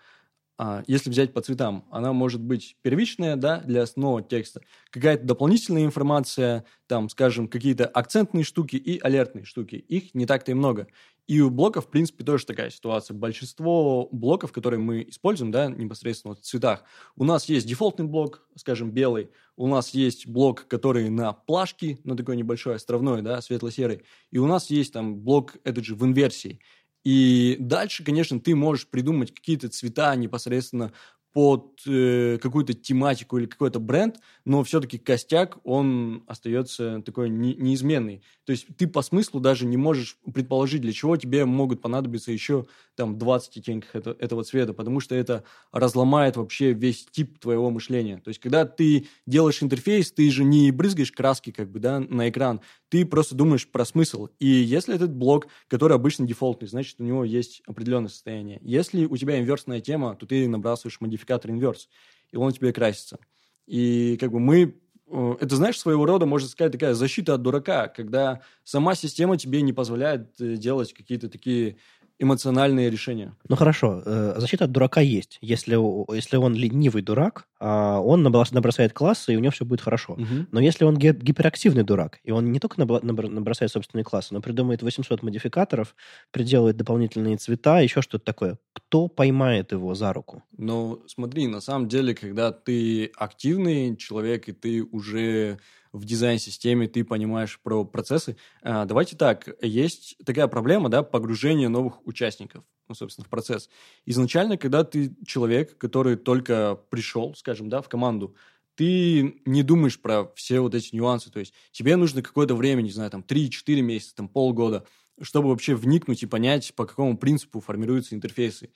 если 0.86 1.10
взять 1.10 1.32
по 1.32 1.40
цветам, 1.40 1.84
она 1.90 2.12
может 2.12 2.40
быть 2.40 2.76
первичная, 2.82 3.36
да, 3.36 3.60
для 3.60 3.82
основного 3.82 4.22
текста, 4.22 4.60
какая-то 4.90 5.24
дополнительная 5.24 5.84
информация, 5.84 6.64
там, 6.88 7.08
скажем, 7.08 7.48
какие-то 7.48 7.86
акцентные 7.86 8.44
штуки 8.44 8.76
и 8.76 8.98
алертные 8.98 9.44
штуки. 9.44 9.76
Их 9.76 10.14
не 10.14 10.26
так-то 10.26 10.50
и 10.50 10.54
много. 10.54 10.88
И 11.28 11.42
у 11.42 11.50
блоков, 11.50 11.86
в 11.86 11.90
принципе, 11.90 12.24
тоже 12.24 12.46
такая 12.46 12.70
ситуация. 12.70 13.14
Большинство 13.14 14.08
блоков, 14.10 14.50
которые 14.50 14.80
мы 14.80 15.04
используем, 15.08 15.52
да, 15.52 15.66
непосредственно 15.66 16.34
в 16.34 16.40
цветах, 16.40 16.84
у 17.16 17.24
нас 17.24 17.44
есть 17.50 17.66
дефолтный 17.66 18.06
блок, 18.06 18.48
скажем, 18.56 18.90
белый, 18.90 19.30
у 19.54 19.66
нас 19.66 19.90
есть 19.90 20.26
блок, 20.26 20.66
который 20.68 21.10
на 21.10 21.34
плашке, 21.34 21.98
на 22.04 22.16
такой 22.16 22.36
небольшой 22.36 22.76
островной, 22.76 23.20
да, 23.20 23.42
светло-серый, 23.42 24.02
и 24.30 24.38
у 24.38 24.46
нас 24.46 24.70
есть 24.70 24.94
там 24.94 25.16
блок, 25.16 25.56
этот 25.64 25.84
же 25.84 25.94
в 25.94 26.04
инверсии. 26.06 26.60
И 27.04 27.56
дальше, 27.60 28.04
конечно, 28.04 28.40
ты 28.40 28.54
можешь 28.54 28.88
придумать 28.88 29.34
какие-то 29.34 29.68
цвета 29.68 30.14
непосредственно 30.16 30.92
под 31.32 31.80
э, 31.86 32.38
какую-то 32.40 32.74
тематику 32.74 33.38
или 33.38 33.46
какой-то 33.46 33.80
бренд, 33.80 34.16
но 34.44 34.64
все-таки 34.64 34.98
костяк, 34.98 35.58
он 35.64 36.24
остается 36.26 37.02
такой 37.02 37.28
не, 37.28 37.54
неизменный. 37.54 38.22
То 38.44 38.52
есть 38.52 38.66
ты 38.76 38.86
по 38.86 39.02
смыслу 39.02 39.40
даже 39.40 39.66
не 39.66 39.76
можешь 39.76 40.16
предположить, 40.32 40.80
для 40.80 40.92
чего 40.92 41.16
тебе 41.16 41.44
могут 41.44 41.82
понадобиться 41.82 42.32
еще 42.32 42.66
там 42.96 43.18
20 43.18 43.56
оттенков 43.58 43.90
это, 43.94 44.16
этого 44.18 44.42
цвета, 44.42 44.72
потому 44.72 45.00
что 45.00 45.14
это 45.14 45.44
разломает 45.70 46.36
вообще 46.36 46.72
весь 46.72 47.06
тип 47.06 47.38
твоего 47.38 47.70
мышления. 47.70 48.18
То 48.18 48.28
есть 48.28 48.40
когда 48.40 48.64
ты 48.64 49.06
делаешь 49.26 49.62
интерфейс, 49.62 50.10
ты 50.10 50.30
же 50.30 50.44
не 50.44 50.72
брызгаешь 50.72 51.12
краски 51.12 51.52
как 51.52 51.70
бы, 51.70 51.78
да, 51.78 52.00
на 52.00 52.28
экран, 52.28 52.60
ты 52.88 53.04
просто 53.04 53.34
думаешь 53.34 53.68
про 53.68 53.84
смысл. 53.84 54.28
И 54.38 54.46
если 54.46 54.94
этот 54.94 55.14
блок, 55.14 55.46
который 55.68 55.94
обычно 55.94 56.26
дефолтный, 56.26 56.68
значит, 56.68 56.96
у 56.98 57.04
него 57.04 57.22
есть 57.24 57.62
определенное 57.66 58.08
состояние. 58.08 58.58
Если 58.62 59.04
у 59.04 59.16
тебя 59.16 59.38
инверсная 59.38 59.80
тема, 59.80 60.16
то 60.16 60.26
ты 60.26 60.48
набрасываешь 60.48 61.00
модификатор 61.18 61.50
инверс, 61.50 61.88
и 62.30 62.36
он 62.36 62.48
у 62.48 62.52
тебя 62.52 62.72
красится. 62.72 63.18
И 63.66 64.16
как 64.18 64.30
бы 64.30 64.38
мы 64.38 64.80
э, 65.10 65.36
это, 65.40 65.56
знаешь, 65.56 65.78
своего 65.78 66.06
рода, 66.06 66.26
можно 66.26 66.48
сказать, 66.48 66.72
такая 66.72 66.94
защита 66.94 67.34
от 67.34 67.42
дурака, 67.42 67.88
когда 67.88 68.40
сама 68.64 68.94
система 68.94 69.36
тебе 69.36 69.62
не 69.62 69.72
позволяет 69.72 70.40
э, 70.40 70.56
делать 70.56 70.92
какие-то 70.92 71.28
такие 71.28 71.76
эмоциональные 72.18 72.90
решения. 72.90 73.34
Ну 73.48 73.56
хорошо, 73.56 74.02
э, 74.04 74.34
защита 74.38 74.64
от 74.64 74.72
дурака 74.72 75.00
есть. 75.00 75.38
Если, 75.40 75.76
если 76.14 76.36
он 76.36 76.54
ленивый 76.54 77.02
дурак, 77.02 77.46
а 77.60 78.00
он 78.00 78.22
набросает 78.22 78.92
классы, 78.92 79.34
и 79.34 79.36
у 79.36 79.40
него 79.40 79.52
все 79.52 79.64
будет 79.64 79.80
хорошо. 79.80 80.14
Угу. 80.14 80.46
Но 80.52 80.60
если 80.60 80.84
он 80.84 80.96
гиперактивный 80.96 81.84
дурак, 81.84 82.20
и 82.24 82.30
он 82.30 82.50
не 82.52 82.60
только 82.60 82.80
набросает 82.80 83.70
собственные 83.70 84.04
классы, 84.04 84.34
но 84.34 84.40
придумает 84.40 84.82
800 84.82 85.22
модификаторов, 85.22 85.94
приделает 86.30 86.76
дополнительные 86.76 87.36
цвета, 87.36 87.80
еще 87.80 88.02
что-то 88.02 88.24
такое, 88.24 88.58
кто 88.72 89.08
поймает 89.08 89.72
его 89.72 89.94
за 89.94 90.12
руку? 90.12 90.42
Ну, 90.56 91.02
смотри, 91.06 91.46
на 91.46 91.60
самом 91.60 91.88
деле, 91.88 92.14
когда 92.14 92.52
ты 92.52 93.06
активный 93.16 93.96
человек, 93.96 94.48
и 94.48 94.52
ты 94.52 94.82
уже 94.82 95.58
в 95.92 96.04
дизайн-системе 96.04 96.88
ты 96.88 97.04
понимаешь 97.04 97.60
про 97.62 97.84
процессы. 97.84 98.36
А, 98.62 98.84
давайте 98.84 99.16
так, 99.16 99.48
есть 99.62 100.16
такая 100.24 100.48
проблема, 100.48 100.88
да, 100.88 101.02
погружение 101.02 101.68
новых 101.68 102.06
участников, 102.06 102.64
ну, 102.88 102.94
собственно, 102.94 103.24
в 103.24 103.28
процесс. 103.28 103.68
Изначально, 104.06 104.56
когда 104.56 104.84
ты 104.84 105.14
человек, 105.26 105.78
который 105.78 106.16
только 106.16 106.78
пришел, 106.90 107.34
скажем, 107.34 107.68
да, 107.68 107.82
в 107.82 107.88
команду, 107.88 108.34
ты 108.74 109.40
не 109.44 109.62
думаешь 109.62 110.00
про 110.00 110.32
все 110.36 110.60
вот 110.60 110.74
эти 110.74 110.94
нюансы, 110.94 111.30
то 111.30 111.40
есть 111.40 111.52
тебе 111.72 111.96
нужно 111.96 112.22
какое-то 112.22 112.54
время, 112.54 112.82
не 112.82 112.92
знаю, 112.92 113.10
там 113.10 113.22
3-4 113.26 113.80
месяца, 113.80 114.14
там 114.14 114.28
полгода, 114.28 114.86
чтобы 115.20 115.48
вообще 115.48 115.74
вникнуть 115.74 116.22
и 116.22 116.26
понять, 116.26 116.72
по 116.74 116.86
какому 116.86 117.18
принципу 117.18 117.60
формируются 117.60 118.14
интерфейсы. 118.14 118.70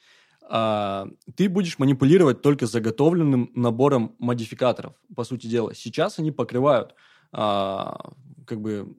А, 0.49 1.09
ты 1.37 1.49
будешь 1.49 1.79
манипулировать 1.79 2.43
только 2.43 2.67
заготовленным 2.67 3.51
набором 3.55 4.15
модификаторов, 4.19 4.95
по 5.15 5.25
сути 5.25 5.47
дела. 5.47 5.75
Сейчас 5.75 6.19
они 6.19 6.31
покрывают 6.31 6.95
а, 7.33 8.13
как 8.47 8.61
бы 8.61 8.95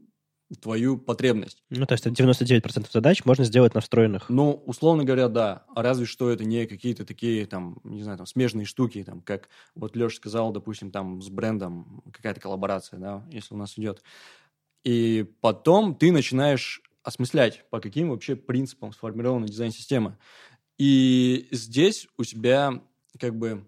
твою 0.61 0.97
потребность. 0.97 1.63
Ну, 1.69 1.85
то 1.85 1.93
есть 1.93 2.05
99% 2.05 2.87
задач 2.91 3.25
можно 3.25 3.43
сделать 3.43 3.73
на 3.73 3.81
встроенных. 3.81 4.29
Ну, 4.29 4.63
условно 4.65 5.03
говоря, 5.03 5.27
да. 5.27 5.63
А 5.75 5.81
разве 5.81 6.05
что 6.05 6.29
это 6.29 6.43
не 6.43 6.65
какие-то 6.65 7.05
такие, 7.05 7.45
там, 7.45 7.79
не 7.83 8.03
знаю, 8.03 8.17
там, 8.17 8.27
смежные 8.27 8.65
штуки, 8.65 9.03
там, 9.03 9.21
как 9.21 9.49
вот 9.75 9.95
Леша 9.95 10.17
сказал, 10.17 10.51
допустим, 10.51 10.91
там, 10.91 11.21
с 11.21 11.29
брендом 11.29 12.03
какая-то 12.11 12.39
коллаборация, 12.39 12.99
да, 12.99 13.23
если 13.31 13.53
у 13.53 13.57
нас 13.57 13.77
идет. 13.77 14.03
И 14.83 15.25
потом 15.41 15.95
ты 15.95 16.11
начинаешь 16.11 16.81
осмыслять, 17.03 17.65
по 17.69 17.79
каким 17.79 18.09
вообще 18.09 18.35
принципам 18.35 18.93
сформирована 18.93 19.47
дизайн-система. 19.47 20.17
И 20.85 21.47
здесь 21.51 22.09
у 22.17 22.25
тебя 22.25 22.83
как 23.17 23.37
бы 23.37 23.65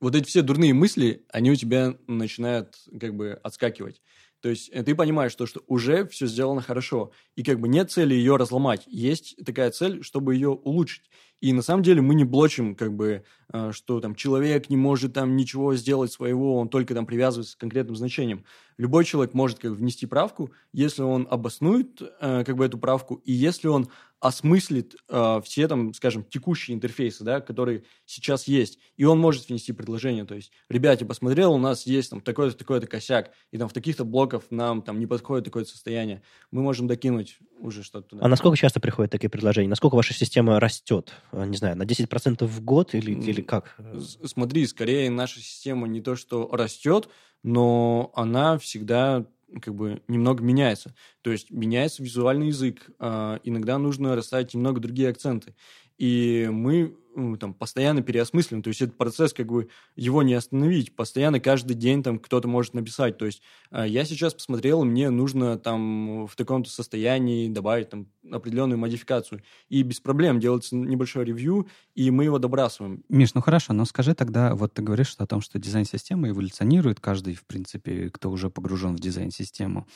вот 0.00 0.14
эти 0.14 0.28
все 0.28 0.40
дурные 0.40 0.72
мысли, 0.72 1.24
они 1.32 1.50
у 1.50 1.56
тебя 1.56 1.96
начинают 2.06 2.76
как 3.00 3.16
бы 3.16 3.40
отскакивать. 3.42 4.00
То 4.40 4.50
есть 4.50 4.68
э, 4.72 4.84
ты 4.84 4.94
понимаешь, 4.94 5.32
что, 5.32 5.46
что 5.46 5.64
уже 5.66 6.06
все 6.06 6.28
сделано 6.28 6.62
хорошо, 6.62 7.10
и 7.34 7.42
как 7.42 7.58
бы 7.58 7.66
нет 7.66 7.90
цели 7.90 8.14
ее 8.14 8.36
разломать. 8.36 8.84
Есть 8.86 9.34
такая 9.44 9.72
цель, 9.72 10.04
чтобы 10.04 10.36
ее 10.36 10.50
улучшить. 10.50 11.10
И 11.40 11.52
на 11.52 11.60
самом 11.60 11.82
деле 11.82 12.02
мы 12.02 12.14
не 12.14 12.22
блочим, 12.22 12.76
как 12.76 12.94
бы, 12.94 13.24
что 13.72 14.00
там 14.00 14.14
человек 14.14 14.70
не 14.70 14.76
может 14.76 15.14
там 15.14 15.36
ничего 15.36 15.74
сделать 15.74 16.12
своего, 16.12 16.56
он 16.56 16.68
только 16.68 16.94
там 16.94 17.06
привязывается 17.06 17.56
к 17.56 17.60
конкретным 17.60 17.96
значениям. 17.96 18.44
Любой 18.76 19.04
человек 19.04 19.34
может 19.34 19.58
как 19.58 19.70
бы, 19.70 19.76
внести 19.76 20.06
правку, 20.06 20.50
если 20.72 21.02
он 21.02 21.28
обоснует 21.30 22.02
э, 22.02 22.44
как 22.44 22.56
бы 22.56 22.64
эту 22.64 22.78
правку, 22.78 23.20
и 23.24 23.32
если 23.32 23.68
он 23.68 23.88
осмыслит 24.24 24.96
э, 25.08 25.40
все 25.44 25.68
там, 25.68 25.92
скажем, 25.92 26.24
текущие 26.24 26.74
интерфейсы, 26.74 27.22
да, 27.24 27.40
которые 27.40 27.84
сейчас 28.06 28.48
есть, 28.48 28.78
и 28.96 29.04
он 29.04 29.18
может 29.20 29.48
внести 29.48 29.72
предложение, 29.72 30.24
то 30.24 30.34
есть, 30.34 30.50
ребята, 30.70 31.04
посмотрел, 31.04 31.52
у 31.52 31.58
нас 31.58 31.86
есть 31.86 32.10
там 32.10 32.22
такой-то, 32.22 32.56
такой-то 32.56 32.86
косяк, 32.86 33.32
и 33.50 33.58
там 33.58 33.68
в 33.68 33.74
таких-то 33.74 34.04
блоках 34.04 34.44
нам 34.50 34.80
там 34.80 34.98
не 34.98 35.06
подходит 35.06 35.44
такое 35.44 35.64
состояние, 35.64 36.22
мы 36.50 36.62
можем 36.62 36.86
докинуть 36.86 37.38
уже 37.60 37.82
что-то 37.82 38.08
туда. 38.08 38.24
А 38.24 38.28
насколько 38.28 38.56
часто 38.56 38.80
приходят 38.80 39.12
такие 39.12 39.28
предложения? 39.28 39.68
Насколько 39.68 39.96
ваша 39.96 40.14
система 40.14 40.58
растет? 40.58 41.12
А, 41.30 41.44
не 41.44 41.56
знаю, 41.56 41.76
на 41.76 41.82
10% 41.82 42.44
в 42.46 42.60
год 42.62 42.94
или, 42.94 43.12
или 43.12 43.33
как? 43.42 43.76
Смотри, 44.24 44.66
скорее 44.66 45.10
наша 45.10 45.40
система 45.40 45.86
не 45.88 46.00
то, 46.00 46.16
что 46.16 46.48
растет, 46.52 47.08
но 47.42 48.10
она 48.14 48.58
всегда 48.58 49.26
как 49.62 49.74
бы 49.74 50.02
немного 50.08 50.42
меняется. 50.42 50.94
То 51.22 51.30
есть 51.30 51.50
меняется 51.50 52.02
визуальный 52.02 52.48
язык, 52.48 52.90
э, 52.98 53.38
иногда 53.44 53.78
нужно 53.78 54.16
расставить 54.16 54.54
немного 54.54 54.80
другие 54.80 55.08
акценты. 55.10 55.54
И 55.98 56.48
мы 56.50 56.96
ну, 57.16 57.36
там, 57.36 57.54
постоянно 57.54 58.02
переосмыслим. 58.02 58.62
То 58.62 58.68
есть 58.68 58.82
этот 58.82 58.96
процесс, 58.96 59.32
как 59.32 59.46
бы, 59.46 59.68
его 59.96 60.22
не 60.22 60.34
остановить. 60.34 60.94
Постоянно 60.94 61.40
каждый 61.40 61.74
день 61.74 62.02
там 62.02 62.18
кто-то 62.18 62.48
может 62.48 62.74
написать. 62.74 63.18
То 63.18 63.26
есть 63.26 63.42
э, 63.70 63.84
я 63.86 64.04
сейчас 64.04 64.34
посмотрел, 64.34 64.84
мне 64.84 65.10
нужно 65.10 65.58
там 65.58 66.26
в 66.26 66.34
таком-то 66.36 66.70
состоянии 66.70 67.48
добавить 67.48 67.90
там 67.90 68.08
определенную 68.30 68.78
модификацию. 68.78 69.42
И 69.68 69.82
без 69.82 70.00
проблем 70.00 70.40
делается 70.40 70.76
небольшое 70.76 71.26
ревью, 71.26 71.68
и 71.94 72.10
мы 72.10 72.24
его 72.24 72.38
добрасываем. 72.38 73.04
Миш, 73.08 73.34
ну 73.34 73.40
хорошо, 73.40 73.72
но 73.72 73.84
скажи 73.84 74.14
тогда, 74.14 74.54
вот 74.54 74.74
ты 74.74 74.82
говоришь 74.82 75.14
о 75.18 75.26
том, 75.26 75.40
что 75.40 75.58
дизайн-система 75.58 76.28
эволюционирует, 76.28 77.00
каждый, 77.00 77.34
в 77.34 77.44
принципе, 77.44 78.10
кто 78.10 78.30
уже 78.30 78.50
погружен 78.50 78.96
в 78.96 79.00
дизайн-систему, 79.00 79.86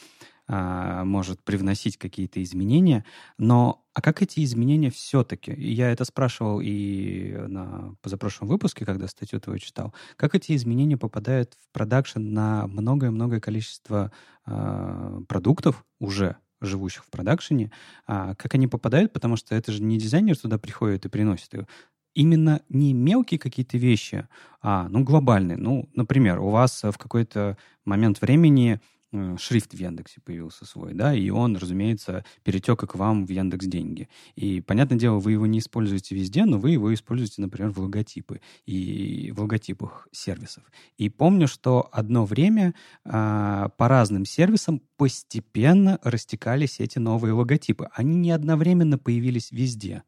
а, 0.51 1.05
может 1.05 1.43
привносить 1.45 1.99
какие-то 1.99 2.43
изменения, 2.43 3.05
но 3.37 3.85
а 3.93 4.01
как 4.01 4.23
эти 4.23 4.43
изменения 4.45 4.91
все-таки, 4.91 5.53
я 5.53 5.91
это 5.91 6.05
спрашивал 6.05 6.61
и 6.62 7.35
на 7.49 7.95
позапрошлом 8.01 8.49
выпуске, 8.49 8.87
когда 8.87 9.09
статью 9.09 9.41
твою 9.41 9.59
читал, 9.59 9.93
как 10.16 10.35
эти 10.35 10.57
изменения 10.57 10.97
попадают 10.97 11.53
в 11.55 11.73
продакшн 11.73 12.20
на 12.20 12.66
многое-многое 12.66 13.41
количество 13.41 14.11
э, 14.47 15.20
продуктов 15.29 15.85
уже, 16.01 16.37
живущих 16.62 17.05
в 17.05 17.11
продакшене, 17.11 17.70
а 18.07 18.35
как 18.35 18.55
они 18.55 18.66
попадают, 18.66 19.12
потому 19.12 19.37
что 19.37 19.55
это 19.55 19.70
же 19.70 19.83
не 19.83 19.99
дизайнер 19.99 20.37
туда 20.37 20.59
приходит 20.59 21.05
и 21.05 21.09
приносит 21.11 21.53
ее, 21.53 21.66
именно 22.15 22.62
не 22.69 22.95
мелкие 22.95 23.39
какие-то 23.39 23.79
вещи, 23.79 24.27
а 24.62 24.89
ну, 24.89 25.05
глобальные. 25.05 25.57
Ну, 25.57 25.89
например, 25.95 26.41
у 26.41 26.49
вас 26.49 26.83
в 26.83 26.97
какой-то 26.97 27.59
момент 27.85 28.20
времени 28.20 28.81
шрифт 29.39 29.73
в 29.73 29.79
Яндексе 29.79 30.21
появился 30.21 30.67
свой, 30.67 30.95
да, 30.95 31.15
и 31.15 31.31
он, 31.31 31.57
разумеется, 31.57 32.25
перетек 32.43 32.83
и 32.83 32.87
к 32.87 32.95
вам 32.95 33.27
в 33.27 33.31
Яндекс 33.31 33.67
Деньги. 33.67 34.09
И, 34.37 34.61
понятное 34.61 34.99
дело, 34.99 35.19
вы 35.19 35.33
его 35.33 35.47
не 35.47 35.61
используете 35.61 36.15
везде, 36.15 36.45
но 36.45 36.59
вы 36.59 36.73
его 36.73 36.93
используете, 36.93 37.41
например, 37.41 37.71
в 37.71 37.79
логотипы 37.79 38.41
и 38.67 39.33
в 39.35 39.41
логотипах 39.41 40.09
сервисов. 40.13 40.65
И 40.97 41.09
помню, 41.09 41.49
что 41.49 41.89
одно 41.93 42.27
время 42.27 42.75
а, 43.05 43.71
по 43.71 43.89
разным 43.89 44.25
сервисам 44.25 44.83
постепенно 44.97 45.99
растекались 46.03 46.81
эти 46.81 46.99
новые 46.99 47.33
логотипы. 47.33 47.89
Они 47.93 48.17
не 48.17 48.31
одновременно 48.31 48.99
появились 48.99 49.51
везде 49.53 50.03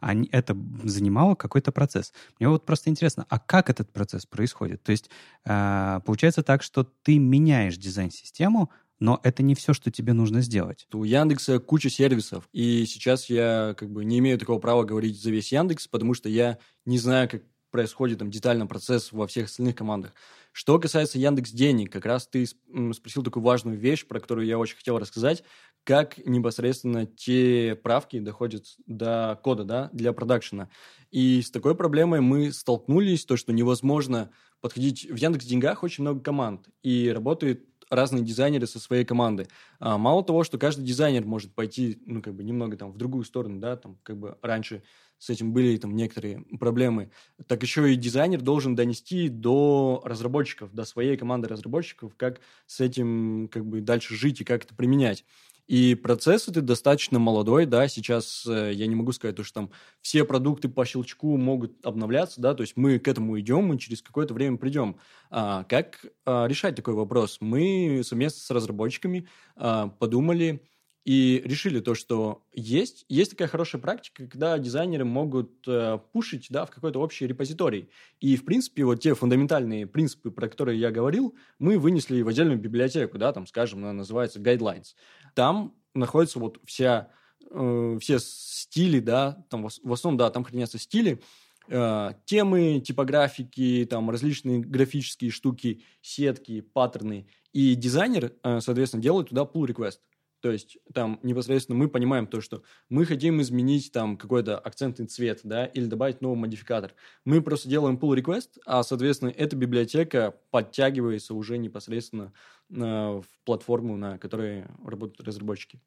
они, 0.00 0.28
это 0.32 0.56
занимало 0.84 1.34
какой-то 1.34 1.72
процесс. 1.72 2.12
Мне 2.38 2.48
вот 2.48 2.64
просто 2.64 2.90
интересно, 2.90 3.26
а 3.28 3.38
как 3.38 3.70
этот 3.70 3.92
процесс 3.92 4.26
происходит? 4.26 4.82
То 4.82 4.92
есть 4.92 5.10
э, 5.44 6.00
получается 6.04 6.42
так, 6.42 6.62
что 6.62 6.84
ты 6.84 7.18
меняешь 7.18 7.76
дизайн-систему, 7.76 8.70
но 8.98 9.20
это 9.22 9.42
не 9.42 9.54
все, 9.54 9.74
что 9.74 9.90
тебе 9.90 10.12
нужно 10.12 10.40
сделать. 10.40 10.86
У 10.92 11.04
Яндекса 11.04 11.58
куча 11.58 11.90
сервисов, 11.90 12.48
и 12.52 12.86
сейчас 12.86 13.28
я 13.28 13.74
как 13.76 13.90
бы 13.90 14.04
не 14.04 14.18
имею 14.18 14.38
такого 14.38 14.58
права 14.58 14.84
говорить 14.84 15.20
за 15.20 15.30
весь 15.30 15.52
Яндекс, 15.52 15.86
потому 15.88 16.14
что 16.14 16.28
я 16.28 16.58
не 16.84 16.98
знаю, 16.98 17.28
как 17.28 17.42
происходит 17.70 18.20
там 18.20 18.30
детально 18.30 18.66
процесс 18.66 19.12
во 19.12 19.26
всех 19.26 19.46
остальных 19.46 19.74
командах. 19.76 20.12
Что 20.58 20.78
касается 20.78 21.18
Яндекс 21.18 21.50
Денег, 21.50 21.92
как 21.92 22.06
раз 22.06 22.26
ты 22.26 22.46
спросил 22.46 23.22
такую 23.22 23.42
важную 23.42 23.76
вещь, 23.76 24.06
про 24.06 24.20
которую 24.20 24.46
я 24.46 24.58
очень 24.58 24.78
хотел 24.78 24.98
рассказать, 24.98 25.44
как 25.84 26.16
непосредственно 26.24 27.04
те 27.04 27.74
правки 27.74 28.18
доходят 28.20 28.64
до 28.86 29.38
кода, 29.42 29.64
да, 29.64 29.90
для 29.92 30.14
продакшена. 30.14 30.70
И 31.10 31.42
с 31.42 31.50
такой 31.50 31.74
проблемой 31.74 32.22
мы 32.22 32.52
столкнулись, 32.52 33.26
то, 33.26 33.36
что 33.36 33.52
невозможно 33.52 34.30
подходить... 34.62 35.04
В 35.10 35.16
Яндекс 35.16 35.44
Деньгах 35.44 35.82
очень 35.82 36.04
много 36.04 36.20
команд, 36.20 36.70
и 36.82 37.10
работает 37.10 37.66
разные 37.90 38.24
дизайнеры 38.24 38.66
со 38.66 38.80
своей 38.80 39.04
команды. 39.04 39.48
А, 39.78 39.98
мало 39.98 40.24
того, 40.24 40.42
что 40.42 40.56
каждый 40.56 40.86
дизайнер 40.86 41.26
может 41.26 41.54
пойти, 41.54 42.00
ну, 42.06 42.22
как 42.22 42.34
бы 42.34 42.42
немного 42.42 42.78
там 42.78 42.92
в 42.92 42.96
другую 42.96 43.24
сторону, 43.24 43.60
да, 43.60 43.76
там, 43.76 43.98
как 44.02 44.16
бы 44.16 44.38
раньше 44.40 44.82
с 45.18 45.30
этим 45.30 45.52
были 45.52 45.76
там 45.76 45.96
некоторые 45.96 46.44
проблемы, 46.58 47.10
так 47.46 47.62
еще 47.62 47.92
и 47.92 47.96
дизайнер 47.96 48.40
должен 48.40 48.74
донести 48.74 49.28
до 49.28 50.02
разработчиков, 50.04 50.72
до 50.72 50.84
своей 50.84 51.16
команды 51.16 51.48
разработчиков, 51.48 52.14
как 52.16 52.40
с 52.66 52.80
этим 52.80 53.48
как 53.50 53.64
бы 53.64 53.80
дальше 53.80 54.14
жить 54.14 54.40
и 54.40 54.44
как 54.44 54.64
это 54.64 54.74
применять. 54.74 55.24
И 55.66 55.96
процесс 55.96 56.46
этот 56.46 56.64
достаточно 56.64 57.18
молодой, 57.18 57.66
да, 57.66 57.88
сейчас 57.88 58.46
э, 58.46 58.70
я 58.72 58.86
не 58.86 58.94
могу 58.94 59.10
сказать, 59.10 59.34
то, 59.34 59.42
что 59.42 59.62
там 59.62 59.70
все 60.00 60.24
продукты 60.24 60.68
по 60.68 60.84
щелчку 60.84 61.36
могут 61.36 61.84
обновляться, 61.84 62.40
да, 62.40 62.54
то 62.54 62.60
есть 62.60 62.76
мы 62.76 63.00
к 63.00 63.08
этому 63.08 63.38
идем, 63.40 63.64
мы 63.64 63.78
через 63.78 64.00
какое-то 64.00 64.32
время 64.32 64.58
придем. 64.58 64.96
А, 65.28 65.64
как 65.64 66.06
а, 66.24 66.46
решать 66.46 66.76
такой 66.76 66.94
вопрос? 66.94 67.38
Мы 67.40 68.02
совместно 68.04 68.40
с 68.40 68.50
разработчиками 68.52 69.26
а, 69.56 69.88
подумали, 69.88 70.62
и 71.06 71.40
решили 71.44 71.78
то, 71.78 71.94
что 71.94 72.42
есть, 72.52 73.04
есть 73.08 73.30
такая 73.30 73.46
хорошая 73.46 73.80
практика, 73.80 74.26
когда 74.26 74.58
дизайнеры 74.58 75.04
могут 75.04 75.52
э, 75.68 76.00
пушить 76.12 76.48
да, 76.50 76.66
в 76.66 76.72
какой-то 76.72 77.00
общий 77.00 77.28
репозиторий. 77.28 77.90
И, 78.18 78.34
в 78.34 78.44
принципе, 78.44 78.84
вот 78.84 78.96
те 78.96 79.14
фундаментальные 79.14 79.86
принципы, 79.86 80.32
про 80.32 80.48
которые 80.48 80.80
я 80.80 80.90
говорил, 80.90 81.36
мы 81.60 81.78
вынесли 81.78 82.22
в 82.22 82.28
отдельную 82.28 82.58
библиотеку, 82.58 83.18
да, 83.18 83.32
там, 83.32 83.46
скажем, 83.46 83.84
она 83.84 83.92
называется 83.92 84.40
Guidelines. 84.40 84.96
Там 85.34 85.76
находится 85.94 86.40
вот 86.40 86.58
вся, 86.64 87.08
э, 87.52 87.98
все 88.00 88.18
стили, 88.18 88.98
да, 88.98 89.46
там 89.48 89.68
в, 89.68 89.92
основном, 89.92 90.18
да, 90.18 90.28
там 90.30 90.42
хранятся 90.42 90.80
стили, 90.80 91.22
э, 91.68 92.10
темы, 92.24 92.82
типографики, 92.84 93.86
там 93.88 94.10
различные 94.10 94.58
графические 94.58 95.30
штуки, 95.30 95.84
сетки, 96.02 96.62
паттерны. 96.62 97.28
И 97.52 97.76
дизайнер, 97.76 98.32
э, 98.42 98.58
соответственно, 98.60 99.04
делает 99.04 99.28
туда 99.28 99.42
pull 99.42 99.68
request. 99.68 99.98
То 100.40 100.50
есть 100.50 100.78
там 100.92 101.18
непосредственно 101.22 101.78
мы 101.78 101.88
понимаем 101.88 102.26
то, 102.26 102.40
что 102.40 102.62
мы 102.88 103.04
хотим 103.06 103.40
изменить 103.40 103.90
там 103.92 104.16
какой-то 104.16 104.58
акцентный 104.58 105.06
цвет, 105.06 105.40
да, 105.44 105.66
или 105.66 105.86
добавить 105.86 106.20
новый 106.20 106.38
модификатор. 106.38 106.94
Мы 107.24 107.42
просто 107.42 107.68
делаем 107.68 107.96
pull 107.96 108.16
request, 108.16 108.58
а, 108.66 108.82
соответственно, 108.82 109.30
эта 109.30 109.56
библиотека 109.56 110.34
подтягивается 110.50 111.34
уже 111.34 111.58
непосредственно 111.58 112.32
э, 112.70 112.74
в 112.76 113.24
платформу, 113.44 113.96
на 113.96 114.18
которой 114.18 114.64
работают 114.84 115.26
разработчики. 115.26 115.80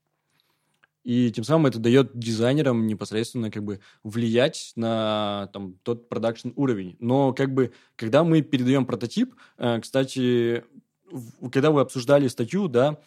И 1.04 1.32
тем 1.32 1.44
самым 1.44 1.68
это 1.68 1.80
дает 1.80 2.18
дизайнерам 2.18 2.86
непосредственно 2.86 3.50
как 3.50 3.64
бы 3.64 3.80
влиять 4.04 4.74
на 4.76 5.50
там, 5.54 5.76
тот 5.84 6.10
продакшн 6.10 6.50
уровень. 6.56 6.98
Но 7.00 7.34
как 7.34 7.54
бы, 7.54 7.72
когда 7.96 8.24
мы 8.24 8.42
передаем 8.42 8.86
прототип, 8.86 9.36
э, 9.58 9.80
кстати, 9.80 10.64
когда 11.52 11.72
вы 11.72 11.82
обсуждали 11.82 12.28
статью, 12.28 12.68
да, 12.68 13.00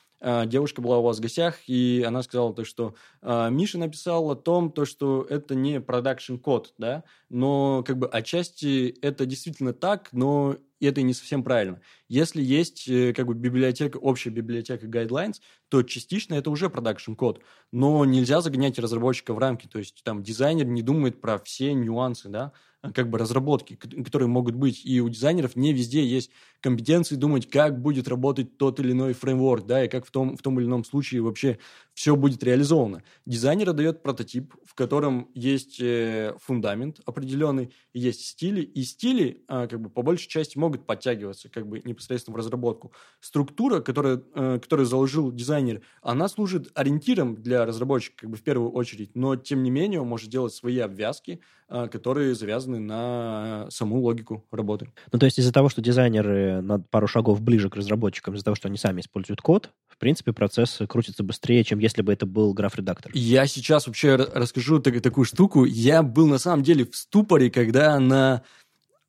девушка 0.46 0.80
была 0.80 0.98
у 0.98 1.02
вас 1.02 1.18
в 1.18 1.20
гостях, 1.20 1.58
и 1.66 2.04
она 2.06 2.22
сказала 2.22 2.54
то, 2.54 2.64
что 2.64 2.94
э, 3.22 3.48
Миша 3.50 3.78
написал 3.78 4.30
о 4.30 4.36
том, 4.36 4.70
то, 4.70 4.84
что 4.84 5.26
это 5.28 5.54
не 5.54 5.80
продакшн 5.80 6.36
код, 6.36 6.74
да, 6.78 7.04
но 7.28 7.82
как 7.84 7.98
бы 7.98 8.06
отчасти 8.06 8.96
это 9.02 9.26
действительно 9.26 9.72
так, 9.72 10.10
но 10.12 10.56
это 10.80 11.02
не 11.02 11.14
совсем 11.14 11.42
правильно. 11.42 11.80
Если 12.08 12.42
есть 12.42 12.88
э, 12.88 13.12
как 13.14 13.26
бы 13.26 13.34
библиотека, 13.34 13.96
общая 13.96 14.30
библиотека 14.30 14.86
guidelines, 14.86 15.40
то 15.68 15.82
частично 15.82 16.34
это 16.34 16.50
уже 16.50 16.70
продакшн 16.70 17.14
код, 17.14 17.40
но 17.72 18.04
нельзя 18.04 18.40
загонять 18.40 18.78
разработчика 18.78 19.34
в 19.34 19.38
рамки, 19.38 19.66
то 19.66 19.78
есть 19.78 20.02
там 20.04 20.22
дизайнер 20.22 20.66
не 20.66 20.82
думает 20.82 21.20
про 21.20 21.38
все 21.38 21.72
нюансы, 21.74 22.28
да, 22.28 22.52
как 22.94 23.10
бы 23.10 23.18
разработки, 23.18 23.74
которые 23.76 24.28
могут 24.28 24.54
быть. 24.56 24.84
И 24.84 25.00
у 25.00 25.08
дизайнеров 25.08 25.54
не 25.56 25.72
везде 25.72 26.04
есть 26.04 26.30
компетенции 26.60 27.14
думать, 27.16 27.48
как 27.48 27.80
будет 27.80 28.08
работать 28.08 28.56
тот 28.58 28.80
или 28.80 28.92
иной 28.92 29.12
фреймворк, 29.12 29.66
да, 29.66 29.84
и 29.84 29.88
как 29.88 30.04
в 30.06 30.10
том, 30.10 30.36
в 30.36 30.42
том 30.42 30.58
или 30.58 30.66
ином 30.66 30.84
случае 30.84 31.22
вообще 31.22 31.58
все 31.94 32.16
будет 32.16 32.42
реализовано. 32.42 33.02
Дизайнер 33.26 33.72
дает 33.72 34.02
прототип, 34.02 34.54
в 34.64 34.74
котором 34.74 35.28
есть 35.34 35.80
э, 35.80 36.34
фундамент 36.40 37.00
определенный, 37.04 37.72
есть 37.92 38.26
стили, 38.26 38.62
и 38.62 38.82
стили, 38.82 39.44
э, 39.48 39.66
как 39.68 39.80
бы, 39.80 39.90
по 39.90 40.02
большей 40.02 40.28
части 40.28 40.56
могут 40.56 40.86
подтягиваться, 40.86 41.48
как 41.50 41.66
бы, 41.66 41.82
непосредственно 41.84 42.34
в 42.34 42.38
разработку. 42.38 42.92
Структура, 43.20 43.80
которая, 43.80 44.22
э, 44.34 44.58
которую 44.60 44.86
заложил 44.86 45.30
дизайнер, 45.30 45.82
она 46.00 46.28
служит 46.28 46.70
ориентиром 46.74 47.36
для 47.36 47.66
разработчика, 47.66 48.22
как 48.22 48.30
бы, 48.30 48.36
в 48.36 48.42
первую 48.42 48.70
очередь, 48.72 49.14
но, 49.14 49.36
тем 49.36 49.62
не 49.62 49.70
менее, 49.70 50.00
он 50.00 50.08
может 50.08 50.30
делать 50.30 50.54
свои 50.54 50.78
обвязки, 50.78 51.40
э, 51.68 51.88
которые 51.88 52.34
завязаны 52.34 52.78
на 52.80 53.66
саму 53.70 54.00
логику 54.00 54.46
работы. 54.50 54.90
Ну, 55.12 55.18
то 55.18 55.26
есть 55.26 55.38
из-за 55.38 55.52
того, 55.52 55.68
что 55.68 55.82
дизайнеры 55.82 56.62
на 56.62 56.80
пару 56.80 57.06
шагов 57.06 57.42
ближе 57.42 57.68
к 57.68 57.76
разработчикам, 57.76 58.34
из-за 58.34 58.44
того, 58.44 58.54
что 58.54 58.68
они 58.68 58.78
сами 58.78 59.02
используют 59.02 59.42
код, 59.42 59.70
в 59.88 59.98
принципе, 59.98 60.32
процесс 60.32 60.80
крутится 60.88 61.22
быстрее, 61.22 61.62
чем 61.64 61.78
если 61.82 62.02
бы 62.02 62.12
это 62.12 62.26
был 62.26 62.54
граф-редактор. 62.54 63.10
Я 63.14 63.46
сейчас 63.46 63.86
вообще 63.86 64.14
расскажу 64.14 64.78
так, 64.78 65.00
такую 65.02 65.24
штуку. 65.24 65.64
Я 65.64 66.02
был 66.02 66.28
на 66.28 66.38
самом 66.38 66.62
деле 66.62 66.86
в 66.86 66.96
ступоре, 66.96 67.50
когда 67.50 67.98
на 67.98 68.42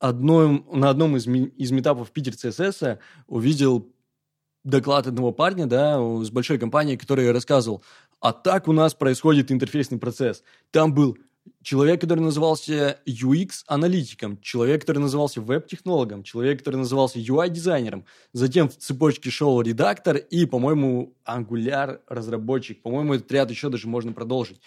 одном, 0.00 0.66
на 0.72 0.90
одном 0.90 1.16
из, 1.16 1.26
из 1.26 1.70
метапов 1.70 2.10
Питер 2.10 2.32
CSS 2.32 2.98
увидел 3.28 3.88
доклад 4.64 5.06
одного 5.06 5.32
парня, 5.32 5.66
да, 5.66 5.98
с 6.22 6.30
большой 6.30 6.58
компанией, 6.58 6.96
который 6.96 7.30
рассказывал, 7.30 7.82
а 8.20 8.32
так 8.32 8.66
у 8.68 8.72
нас 8.72 8.94
происходит 8.94 9.52
интерфейсный 9.52 9.98
процесс. 9.98 10.42
Там 10.70 10.94
был 10.94 11.16
человек, 11.62 12.00
который 12.00 12.20
назывался 12.20 13.00
UX-аналитиком, 13.06 14.40
человек, 14.40 14.82
который 14.82 14.98
назывался 14.98 15.40
веб-технологом, 15.40 16.22
человек, 16.22 16.58
который 16.58 16.76
назывался 16.76 17.18
UI-дизайнером. 17.18 18.04
Затем 18.32 18.68
в 18.68 18.76
цепочке 18.76 19.30
шел 19.30 19.60
редактор 19.60 20.16
и, 20.16 20.46
по-моему, 20.46 21.14
Angular-разработчик. 21.26 22.82
По-моему, 22.82 23.14
этот 23.14 23.30
ряд 23.32 23.50
еще 23.50 23.68
даже 23.68 23.88
можно 23.88 24.12
продолжить. 24.12 24.60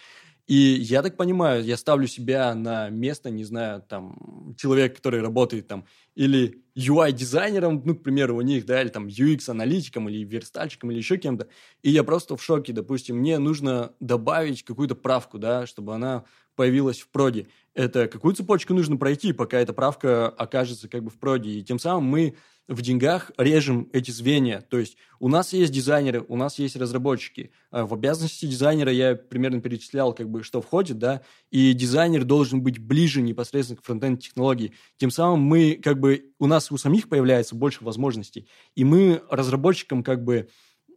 И 0.46 0.54
я 0.54 1.02
так 1.02 1.16
понимаю, 1.16 1.62
я 1.62 1.76
ставлю 1.76 2.06
себя 2.06 2.54
на 2.54 2.88
место, 2.88 3.28
не 3.28 3.44
знаю, 3.44 3.82
там, 3.86 4.54
человек, 4.56 4.96
который 4.96 5.20
работает 5.20 5.68
там, 5.68 5.84
или 6.14 6.62
UI-дизайнером, 6.78 7.82
ну, 7.84 7.96
к 7.96 8.02
примеру, 8.04 8.36
у 8.36 8.40
них, 8.40 8.64
да, 8.64 8.80
или 8.80 8.88
там 8.88 9.08
UX-аналитиком, 9.08 10.08
или 10.08 10.22
верстальщиком, 10.22 10.92
или 10.92 10.98
еще 10.98 11.16
кем-то, 11.16 11.48
и 11.82 11.90
я 11.90 12.04
просто 12.04 12.36
в 12.36 12.42
шоке, 12.42 12.72
допустим, 12.72 13.16
мне 13.16 13.38
нужно 13.38 13.92
добавить 13.98 14.62
какую-то 14.62 14.94
правку, 14.94 15.38
да, 15.38 15.66
чтобы 15.66 15.94
она 15.94 16.24
появилась 16.54 17.00
в 17.00 17.08
проде. 17.08 17.48
Это 17.74 18.06
какую 18.06 18.34
цепочку 18.34 18.74
нужно 18.74 18.96
пройти, 18.96 19.32
пока 19.32 19.58
эта 19.58 19.72
правка 19.72 20.28
окажется 20.28 20.88
как 20.88 21.02
бы 21.02 21.10
в 21.10 21.18
проде. 21.18 21.50
И 21.50 21.62
тем 21.64 21.78
самым 21.78 22.04
мы 22.04 22.36
в 22.68 22.82
деньгах 22.82 23.32
режем 23.38 23.88
эти 23.92 24.10
звенья. 24.10 24.60
То 24.60 24.78
есть 24.78 24.98
у 25.20 25.28
нас 25.28 25.54
есть 25.54 25.72
дизайнеры, 25.72 26.24
у 26.28 26.36
нас 26.36 26.58
есть 26.58 26.76
разработчики. 26.76 27.50
А 27.70 27.86
в 27.86 27.94
обязанности 27.94 28.44
дизайнера 28.46 28.92
я 28.92 29.16
примерно 29.16 29.60
перечислял, 29.60 30.12
как 30.12 30.28
бы, 30.28 30.42
что 30.42 30.60
входит, 30.60 30.98
да, 30.98 31.22
и 31.50 31.72
дизайнер 31.72 32.24
должен 32.24 32.62
быть 32.62 32.78
ближе 32.78 33.22
непосредственно 33.22 33.80
к 33.80 33.84
фронтенд 33.84 34.20
технологии. 34.20 34.74
Тем 34.98 35.10
самым 35.10 35.40
мы, 35.40 35.80
как 35.82 35.98
бы, 35.98 36.32
у 36.38 36.46
нас 36.46 36.70
у 36.70 36.76
самих 36.76 37.08
появляется 37.08 37.56
больше 37.56 37.82
возможностей, 37.82 38.46
и 38.76 38.84
мы 38.84 39.22
разработчикам, 39.30 40.02
как 40.02 40.22
бы, 40.22 40.48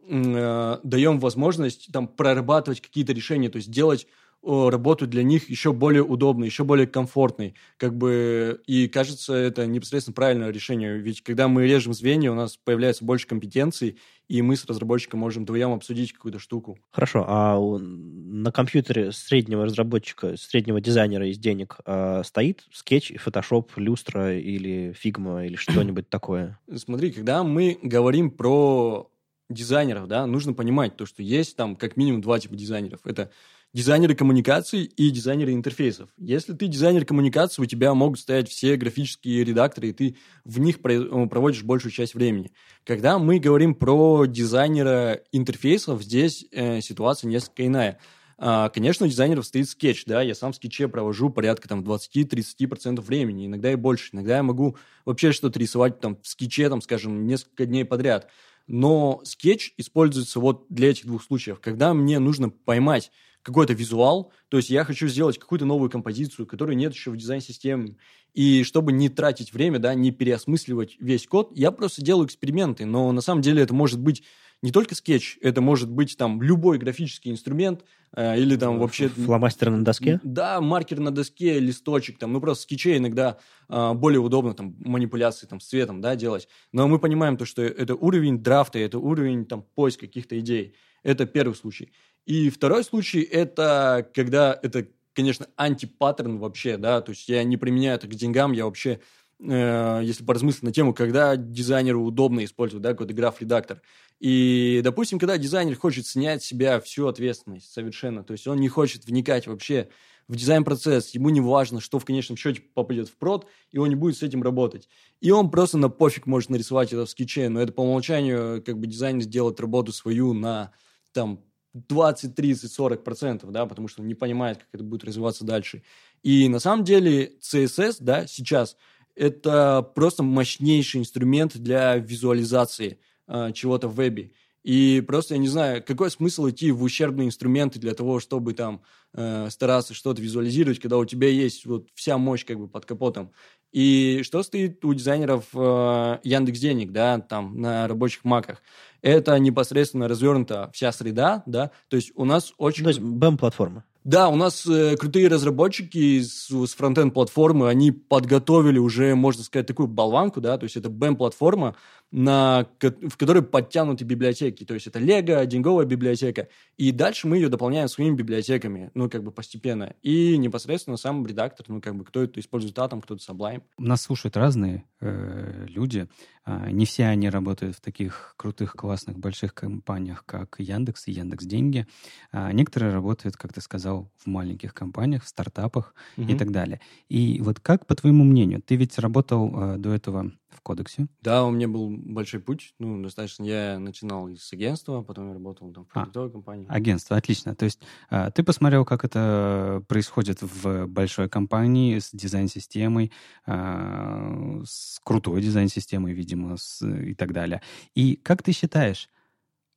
э, 0.08 0.78
даем 0.82 1.18
возможность 1.20 1.88
там 1.90 2.06
прорабатывать 2.06 2.82
какие-то 2.82 3.14
решения, 3.14 3.48
то 3.48 3.56
есть 3.56 3.70
делать 3.70 4.06
работу 4.44 5.06
для 5.06 5.22
них 5.22 5.48
еще 5.48 5.72
более 5.72 6.02
удобной, 6.02 6.48
еще 6.48 6.64
более 6.64 6.86
комфортной. 6.86 7.54
Как 7.76 7.96
бы, 7.96 8.60
и 8.66 8.88
кажется, 8.88 9.34
это 9.34 9.66
непосредственно 9.66 10.14
правильное 10.14 10.50
решение. 10.50 10.98
Ведь 10.98 11.22
когда 11.22 11.48
мы 11.48 11.66
режем 11.66 11.92
звенья, 11.92 12.32
у 12.32 12.34
нас 12.34 12.56
появляется 12.56 13.04
больше 13.04 13.26
компетенций, 13.26 13.98
и 14.28 14.42
мы 14.42 14.56
с 14.56 14.64
разработчиком 14.64 15.20
можем 15.20 15.44
вдвоем 15.44 15.72
обсудить 15.72 16.12
какую-то 16.12 16.38
штуку. 16.38 16.78
Хорошо, 16.90 17.24
а 17.28 17.58
на 17.78 18.50
компьютере 18.50 19.12
среднего 19.12 19.64
разработчика, 19.64 20.36
среднего 20.36 20.80
дизайнера 20.80 21.28
из 21.28 21.38
денег 21.38 21.78
э, 21.84 22.22
стоит 22.24 22.64
Sketch, 22.72 23.12
Photoshop, 23.12 23.68
люстра 23.76 24.36
или 24.36 24.92
Figma 24.92 25.46
или 25.46 25.56
что-нибудь 25.56 26.08
такое? 26.08 26.58
Смотри, 26.74 27.12
когда 27.12 27.44
мы 27.44 27.78
говорим 27.82 28.30
про 28.30 29.08
дизайнеров, 29.50 30.08
да, 30.08 30.26
нужно 30.26 30.52
понимать 30.52 30.96
то, 30.96 31.06
что 31.06 31.22
есть 31.22 31.56
там 31.56 31.76
как 31.76 31.96
минимум 31.96 32.22
два 32.22 32.38
типа 32.38 32.56
дизайнеров. 32.56 33.00
Это 33.04 33.30
дизайнеры 33.72 34.14
коммуникаций 34.14 34.84
и 34.84 35.10
дизайнеры 35.10 35.52
интерфейсов. 35.52 36.10
Если 36.18 36.52
ты 36.52 36.66
дизайнер 36.66 37.04
коммуникаций, 37.04 37.62
у 37.62 37.66
тебя 37.66 37.94
могут 37.94 38.20
стоять 38.20 38.48
все 38.48 38.76
графические 38.76 39.44
редакторы, 39.44 39.88
и 39.88 39.92
ты 39.92 40.16
в 40.44 40.60
них 40.60 40.78
э, 40.84 41.26
проводишь 41.26 41.62
большую 41.62 41.92
часть 41.92 42.14
времени. 42.14 42.52
Когда 42.84 43.18
мы 43.18 43.38
говорим 43.38 43.74
про 43.74 44.26
дизайнера 44.26 45.22
интерфейсов, 45.32 46.02
здесь 46.02 46.46
э, 46.52 46.80
ситуация 46.80 47.28
несколько 47.28 47.66
иная. 47.66 47.98
А, 48.44 48.68
конечно, 48.70 49.06
у 49.06 49.08
дизайнеров 49.08 49.46
стоит 49.46 49.68
скетч, 49.68 50.04
да, 50.04 50.20
я 50.20 50.34
сам 50.34 50.52
в 50.52 50.56
скетче 50.56 50.88
провожу 50.88 51.30
порядка 51.30 51.68
там 51.68 51.80
20-30% 51.82 53.00
времени, 53.00 53.46
иногда 53.46 53.72
и 53.72 53.76
больше. 53.76 54.10
Иногда 54.12 54.36
я 54.36 54.42
могу 54.42 54.76
вообще 55.04 55.32
что-то 55.32 55.58
рисовать 55.60 56.00
там 56.00 56.18
в 56.20 56.26
скетче, 56.26 56.68
там, 56.68 56.82
скажем, 56.82 57.26
несколько 57.26 57.66
дней 57.66 57.84
подряд. 57.84 58.28
Но 58.66 59.20
скетч 59.24 59.74
используется 59.76 60.40
вот 60.40 60.66
для 60.68 60.90
этих 60.90 61.06
двух 61.06 61.22
случаев, 61.22 61.60
когда 61.60 61.94
мне 61.94 62.18
нужно 62.18 62.50
поймать 62.50 63.10
какой-то 63.42 63.72
визуал, 63.72 64.32
то 64.48 64.56
есть 64.56 64.70
я 64.70 64.84
хочу 64.84 65.08
сделать 65.08 65.38
какую-то 65.38 65.64
новую 65.64 65.90
композицию, 65.90 66.46
которой 66.46 66.76
нет 66.76 66.92
еще 66.92 67.10
в 67.10 67.16
дизайн-системе, 67.16 67.96
и 68.34 68.62
чтобы 68.62 68.92
не 68.92 69.08
тратить 69.08 69.52
время, 69.52 69.78
да, 69.78 69.94
не 69.94 70.10
переосмысливать 70.10 70.96
весь 70.98 71.26
код, 71.26 71.50
я 71.54 71.70
просто 71.70 72.02
делаю 72.02 72.26
эксперименты, 72.26 72.86
но 72.86 73.12
на 73.12 73.20
самом 73.20 73.42
деле 73.42 73.62
это 73.62 73.74
может 73.74 74.00
быть 74.00 74.22
не 74.62 74.70
только 74.70 74.94
скетч, 74.94 75.38
это 75.42 75.60
может 75.60 75.90
быть 75.90 76.16
там 76.16 76.40
любой 76.40 76.78
графический 76.78 77.32
инструмент 77.32 77.84
э, 78.14 78.38
или 78.38 78.54
там 78.56 78.78
вообще... 78.78 79.08
Фломастер 79.08 79.70
на 79.70 79.84
доске? 79.84 80.20
Да, 80.22 80.60
маркер 80.60 81.00
на 81.00 81.10
доске, 81.10 81.58
листочек, 81.58 82.18
там, 82.18 82.32
ну 82.32 82.40
просто 82.40 82.62
скетчей 82.62 82.98
иногда 82.98 83.38
э, 83.68 83.92
более 83.94 84.20
удобно 84.20 84.54
там 84.54 84.76
манипуляции 84.78 85.46
там 85.48 85.58
с 85.58 85.66
цветом, 85.66 86.00
да, 86.00 86.14
делать. 86.14 86.46
Но 86.70 86.86
мы 86.86 87.00
понимаем 87.00 87.36
то, 87.36 87.44
что 87.44 87.60
это 87.60 87.96
уровень 87.96 88.38
драфта, 88.40 88.78
это 88.78 89.00
уровень 89.00 89.46
там 89.46 89.62
поиска 89.74 90.06
каких-то 90.06 90.38
идей. 90.38 90.76
Это 91.02 91.26
первый 91.26 91.54
случай. 91.54 91.92
И 92.26 92.50
второй 92.50 92.84
случай– 92.84 93.20
это 93.30 94.08
когда 94.14 94.58
это, 94.62 94.86
конечно, 95.12 95.46
антипаттерн 95.56 96.38
вообще, 96.38 96.76
да, 96.76 97.00
то 97.00 97.10
есть 97.10 97.28
я 97.28 97.42
не 97.42 97.56
применяю 97.56 97.96
это 97.96 98.06
к 98.06 98.14
деньгам, 98.14 98.52
я 98.52 98.64
вообще, 98.64 99.00
э, 99.40 100.00
если 100.04 100.24
поразмыслить 100.24 100.62
на 100.62 100.72
тему, 100.72 100.94
когда 100.94 101.36
дизайнеру 101.36 102.04
удобно 102.04 102.44
использовать, 102.44 102.82
да, 102.82 102.90
какой-то 102.90 103.14
граф-редактор. 103.14 103.82
И, 104.20 104.80
допустим, 104.84 105.18
когда 105.18 105.36
дизайнер 105.36 105.76
хочет 105.76 106.06
снять 106.06 106.44
с 106.44 106.46
себя 106.46 106.80
всю 106.80 107.08
ответственность 107.08 107.72
совершенно, 107.72 108.22
то 108.22 108.32
есть 108.32 108.46
он 108.46 108.60
не 108.60 108.68
хочет 108.68 109.04
вникать 109.04 109.48
вообще 109.48 109.88
в 110.28 110.36
дизайн-процесс, 110.36 111.10
ему 111.10 111.30
не 111.30 111.40
важно, 111.40 111.80
что 111.80 111.98
в 111.98 112.04
конечном 112.04 112.36
счете 112.36 112.60
попадет 112.60 113.08
в 113.08 113.16
прод, 113.16 113.48
и 113.72 113.78
он 113.78 113.88
не 113.88 113.96
будет 113.96 114.16
с 114.16 114.22
этим 114.22 114.44
работать. 114.44 114.88
И 115.20 115.32
он 115.32 115.50
просто 115.50 115.76
на 115.76 115.88
пофиг 115.88 116.26
может 116.26 116.50
нарисовать 116.50 116.92
это 116.92 117.04
в 117.04 117.10
скетче, 117.10 117.48
но 117.48 117.60
это 117.60 117.72
по 117.72 117.80
умолчанию 117.80 118.62
как 118.62 118.78
бы 118.78 118.86
дизайнер 118.86 119.22
сделает 119.22 119.58
работу 119.58 119.92
свою 119.92 120.32
на 120.34 120.72
там 121.12 121.44
20, 121.74 122.34
30, 122.34 122.70
40 122.70 123.04
процентов, 123.04 123.50
да, 123.50 123.66
потому 123.66 123.88
что 123.88 124.02
он 124.02 124.08
не 124.08 124.14
понимает, 124.14 124.58
как 124.58 124.68
это 124.72 124.84
будет 124.84 125.04
развиваться 125.04 125.44
дальше. 125.44 125.82
И 126.22 126.48
на 126.48 126.58
самом 126.58 126.84
деле 126.84 127.32
CSS, 127.40 127.96
да, 128.00 128.26
сейчас 128.26 128.76
это 129.14 129.82
просто 129.94 130.22
мощнейший 130.22 131.00
инструмент 131.00 131.56
для 131.56 131.96
визуализации 131.96 132.98
э, 133.26 133.52
чего-то 133.54 133.88
в 133.88 133.94
вебе. 133.94 134.32
И 134.62 135.02
просто, 135.06 135.34
я 135.34 135.40
не 135.40 135.48
знаю, 135.48 135.82
какой 135.82 136.10
смысл 136.10 136.48
идти 136.48 136.70
в 136.70 136.82
ущербные 136.84 137.26
инструменты 137.26 137.80
для 137.80 137.94
того, 137.94 138.20
чтобы 138.20 138.54
там 138.54 138.82
э, 139.12 139.48
стараться 139.50 139.92
что-то 139.92 140.22
визуализировать, 140.22 140.78
когда 140.78 140.98
у 140.98 141.04
тебя 141.04 141.28
есть 141.28 141.66
вот 141.66 141.88
вся 141.94 142.16
мощь 142.16 142.44
как 142.44 142.58
бы 142.58 142.68
под 142.68 142.84
капотом. 142.86 143.32
И 143.72 144.20
что 144.22 144.42
стоит 144.42 144.84
у 144.84 144.94
дизайнеров 144.94 145.46
э, 145.54 146.18
Яндекс 146.22 146.60
Денег, 146.60 146.92
да, 146.92 147.18
там 147.18 147.60
на 147.60 147.88
рабочих 147.88 148.24
маках? 148.24 148.62
Это 149.02 149.38
непосредственно 149.38 150.08
развернута 150.08 150.70
вся 150.72 150.92
среда, 150.92 151.42
да, 151.46 151.72
то 151.88 151.96
есть 151.96 152.12
у 152.14 152.24
нас 152.24 152.54
очень... 152.56 152.84
То 152.84 152.90
есть 152.90 153.00
BEM-платформа. 153.00 153.84
Да, 154.04 154.28
у 154.28 154.34
нас 154.34 154.66
э, 154.66 154.96
крутые 154.96 155.28
разработчики 155.28 156.22
с, 156.22 156.48
с 156.50 156.74
фронтенд 156.74 157.14
платформы, 157.14 157.68
они 157.68 157.92
подготовили 157.92 158.78
уже, 158.78 159.14
можно 159.14 159.44
сказать, 159.44 159.68
такую 159.68 159.86
болванку, 159.86 160.40
да, 160.40 160.58
то 160.58 160.64
есть 160.64 160.76
это 160.76 160.88
BEM-платформа, 160.88 161.76
на, 162.10 162.66
в 162.80 163.16
которой 163.16 163.42
подтянуты 163.42 164.04
библиотеки, 164.04 164.64
то 164.64 164.74
есть 164.74 164.88
это 164.88 164.98
Lego, 164.98 165.46
деньговая 165.46 165.86
библиотека, 165.86 166.48
и 166.76 166.90
дальше 166.90 167.28
мы 167.28 167.36
ее 167.36 167.48
дополняем 167.48 167.86
своими 167.88 168.16
библиотеками, 168.16 168.90
ну, 168.94 169.08
как 169.08 169.22
бы 169.22 169.30
постепенно, 169.30 169.94
и 170.02 170.36
непосредственно 170.36 170.96
сам 170.96 171.24
редактор, 171.24 171.66
ну, 171.68 171.80
как 171.80 171.94
бы 171.94 172.04
кто-то 172.04 172.40
использует 172.40 172.76
Atom, 172.76 173.02
кто-то 173.02 173.22
Sublime. 173.22 173.62
Нас 173.78 174.02
слушают 174.02 174.36
разные 174.36 174.84
э, 175.00 175.66
люди, 175.68 176.08
не 176.46 176.84
все 176.86 177.06
они 177.06 177.30
работают 177.30 177.76
в 177.76 177.80
таких 177.80 178.34
крутых, 178.36 178.72
классных, 178.72 179.18
больших 179.18 179.54
компаниях, 179.54 180.24
как 180.26 180.56
Яндекс 180.58 181.08
и 181.08 181.12
Яндекс 181.12 181.44
Деньги, 181.44 181.86
а 182.32 182.52
некоторые 182.52 182.92
работают, 182.92 183.36
как 183.36 183.52
ты 183.52 183.60
сказал, 183.60 184.10
в 184.16 184.26
маленьких 184.26 184.74
компаниях, 184.74 185.24
в 185.24 185.28
стартапах 185.28 185.94
угу. 186.16 186.28
и 186.28 186.36
так 186.36 186.50
далее. 186.50 186.80
И 187.08 187.40
вот 187.40 187.60
как, 187.60 187.86
по 187.86 187.94
твоему 187.94 188.24
мнению, 188.24 188.60
ты 188.60 188.76
ведь 188.76 188.98
работал 188.98 189.52
э, 189.54 189.78
до 189.78 189.92
этого 189.92 190.32
в 190.54 190.60
кодексе. 190.60 191.06
Да, 191.20 191.44
у 191.44 191.50
меня 191.50 191.68
был 191.68 191.90
большой 191.90 192.40
путь. 192.40 192.74
Ну, 192.78 193.02
достаточно. 193.02 193.44
Я 193.44 193.78
начинал 193.78 194.28
с 194.28 194.52
агентства, 194.52 195.02
потом 195.02 195.28
я 195.28 195.34
работал 195.34 195.72
там, 195.72 195.84
в 195.84 195.88
продуктовой 195.88 196.28
а, 196.28 196.32
компании. 196.32 196.66
Агентство, 196.68 197.16
отлично. 197.16 197.54
То 197.54 197.64
есть 197.64 197.80
а, 198.10 198.30
ты 198.30 198.42
посмотрел, 198.42 198.84
как 198.84 199.04
это 199.04 199.82
происходит 199.88 200.42
в 200.42 200.86
большой 200.86 201.28
компании 201.28 201.98
с 201.98 202.10
дизайн-системой, 202.12 203.12
а, 203.46 204.62
с 204.64 205.00
крутой 205.02 205.42
дизайн-системой, 205.42 206.12
видимо, 206.12 206.56
с, 206.56 206.86
и 206.86 207.14
так 207.14 207.32
далее. 207.32 207.62
И 207.94 208.16
как 208.16 208.42
ты 208.42 208.52
считаешь, 208.52 209.08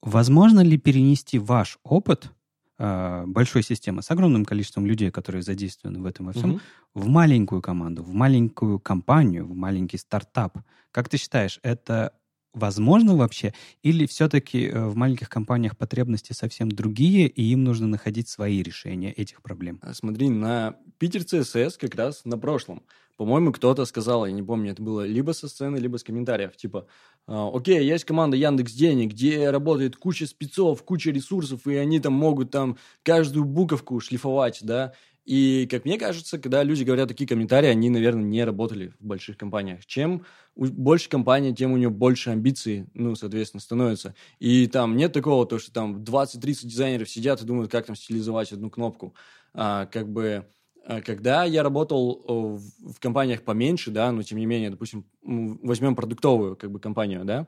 возможно 0.02 0.62
ли 0.62 0.78
перенести 0.78 1.40
ваш 1.40 1.80
опыт 1.84 2.32
большой 2.78 3.64
системы 3.64 4.02
с 4.02 4.12
огромным 4.12 4.44
количеством 4.44 4.86
людей, 4.86 5.10
которые 5.12 5.42
задействованы 5.44 6.00
в 6.00 6.06
этом 6.06 6.26
во 6.26 6.34
всем, 6.34 6.52
угу. 6.52 6.60
в 6.94 7.08
маленькую 7.08 7.62
команду, 7.62 8.04
в 8.04 8.14
маленькую 8.14 8.80
компанию, 8.80 9.46
в 9.46 9.56
маленький 9.56 9.98
стартап. 9.98 10.58
Как 10.92 11.08
ты 11.08 11.18
считаешь, 11.18 11.60
это 11.64 12.12
возможно 12.56 13.16
вообще? 13.16 13.54
Или 13.84 14.06
все-таки 14.06 14.68
э, 14.68 14.86
в 14.88 14.96
маленьких 14.96 15.30
компаниях 15.30 15.78
потребности 15.78 16.34
совсем 16.34 16.70
другие, 16.70 17.28
и 17.28 17.44
им 17.44 17.64
нужно 17.64 17.88
находить 17.88 18.28
свои 18.28 18.64
решения 18.64 19.12
этих 19.12 19.42
проблем? 19.42 19.80
А 19.82 19.94
смотри, 19.94 20.30
на 20.30 20.78
Питер 20.98 21.24
ЦСС 21.24 21.78
как 21.78 21.96
раз 21.96 22.26
на 22.26 22.38
прошлом. 22.38 22.82
По-моему, 23.18 23.54
кто-то 23.54 23.86
сказал, 23.86 24.26
я 24.26 24.34
не 24.34 24.44
помню, 24.44 24.72
это 24.72 24.84
было 24.84 25.06
либо 25.06 25.32
со 25.32 25.48
сцены, 25.48 25.78
либо 25.78 25.98
с 25.98 26.04
комментариев, 26.04 26.58
типа, 26.58 26.88
«А, 27.28 27.50
окей, 27.54 27.86
есть 27.86 28.04
команда 28.04 28.36
Яндекс 28.36 28.74
Денег, 28.74 29.12
где 29.12 29.50
работает 29.52 29.96
куча 29.96 30.28
спецов, 30.28 30.84
куча 30.84 31.12
ресурсов, 31.12 31.66
и 31.66 31.76
они 31.76 32.00
там 32.02 32.14
могут 32.14 32.52
там 32.52 32.78
каждую 33.04 33.46
буковку 33.46 34.02
шлифовать, 34.02 34.60
да, 34.64 34.94
и, 35.26 35.68
как 35.70 35.86
мне 35.86 35.98
кажется, 35.98 36.38
когда 36.38 36.62
люди 36.64 36.84
говорят 36.84 37.08
такие 37.10 37.28
комментарии, 37.28 37.68
они, 37.68 37.90
наверное, 37.90 38.24
не 38.24 38.44
работали 38.44 38.94
в 39.00 39.06
больших 39.06 39.38
компаниях. 39.38 39.84
Чем 39.86 40.24
больше 40.56 41.10
компания, 41.10 41.54
тем 41.54 41.72
у 41.72 41.78
нее 41.78 41.90
больше 41.90 42.30
амбиций, 42.30 42.86
ну, 42.94 43.16
соответственно, 43.16 43.60
становится. 43.60 44.14
И 44.40 44.68
там 44.68 44.96
нет 44.96 45.14
такого, 45.14 45.48
то, 45.48 45.58
что 45.58 45.72
там 45.72 46.04
20-30 46.04 46.68
дизайнеров 46.68 47.10
сидят 47.10 47.42
и 47.42 47.46
думают, 47.46 47.72
как 47.72 47.88
там 47.88 47.96
стилизовать 47.96 48.52
одну 48.52 48.70
кнопку. 48.70 49.16
А, 49.56 49.88
как 49.88 50.08
бы, 50.08 50.46
а, 50.86 51.02
когда 51.02 51.44
я 51.44 51.64
работал 51.64 52.60
в 52.80 53.00
компаниях 53.00 53.42
поменьше, 53.42 53.90
да, 53.90 54.12
но 54.12 54.22
тем 54.22 54.38
не 54.38 54.46
менее, 54.46 54.70
допустим, 54.70 55.06
возьмем 55.24 55.96
продуктовую 55.96 56.56
как 56.56 56.72
бы 56.72 56.80
компанию, 56.80 57.26
да, 57.26 57.48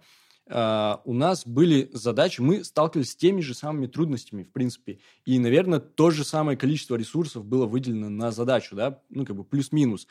у 0.49 1.13
нас 1.13 1.45
были 1.45 1.89
задачи, 1.93 2.39
мы 2.41 2.63
сталкивались 2.63 3.11
с 3.11 3.15
теми 3.15 3.41
же 3.41 3.53
самыми 3.53 3.87
трудностями, 3.87 4.43
в 4.43 4.51
принципе. 4.51 4.99
И, 5.25 5.39
наверное, 5.39 5.79
то 5.79 6.09
же 6.09 6.23
самое 6.23 6.57
количество 6.57 6.95
ресурсов 6.95 7.45
было 7.45 7.65
выделено 7.65 8.09
на 8.09 8.31
задачу, 8.31 8.75
да, 8.75 9.01
ну, 9.09 9.25
как 9.25 9.35
бы 9.35 9.43
плюс-минус. 9.43 10.07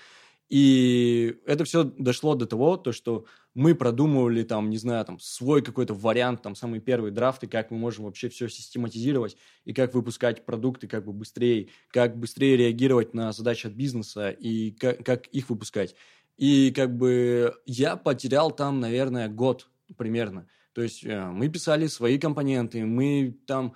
И 0.49 1.39
это 1.45 1.65
все 1.65 1.83
дошло 1.85 2.35
до 2.37 2.47
того, 2.47 2.77
то, 2.77 2.93
что 2.93 3.25
мы 3.55 3.75
продумывали 3.75 4.45
там, 4.45 4.71
не 4.71 4.77
знаю, 4.77 5.05
там 5.05 5.19
свой 5.19 5.61
какой-то 5.61 5.95
вариант, 5.95 6.43
там 6.43 6.55
самые 6.55 6.81
первые 6.81 7.11
драфты, 7.11 7.49
как 7.49 7.71
мы 7.71 7.79
можем 7.79 8.05
вообще 8.05 8.29
все 8.29 8.49
систематизировать 8.49 9.37
и 9.65 9.73
как 9.73 9.95
выпускать 9.95 10.45
продукты 10.45 10.87
как 10.87 11.05
бы 11.05 11.13
быстрее, 11.13 11.71
как 11.91 12.17
быстрее 12.17 12.57
реагировать 12.57 13.13
на 13.13 13.33
задачи 13.33 13.67
от 13.67 13.73
бизнеса 13.73 14.31
и 14.31 14.71
как, 14.71 15.05
как 15.05 15.27
их 15.29 15.51
выпускать. 15.51 15.97
И 16.37 16.71
как 16.71 16.97
бы 16.97 17.55
я 17.65 17.97
потерял 17.97 18.53
там, 18.53 18.79
наверное, 18.79 19.29
год 19.29 19.69
примерно. 19.97 20.47
То 20.73 20.83
есть 20.83 21.05
э, 21.05 21.25
мы 21.31 21.49
писали 21.49 21.87
свои 21.87 22.19
компоненты, 22.19 22.85
мы 22.85 23.35
там 23.47 23.75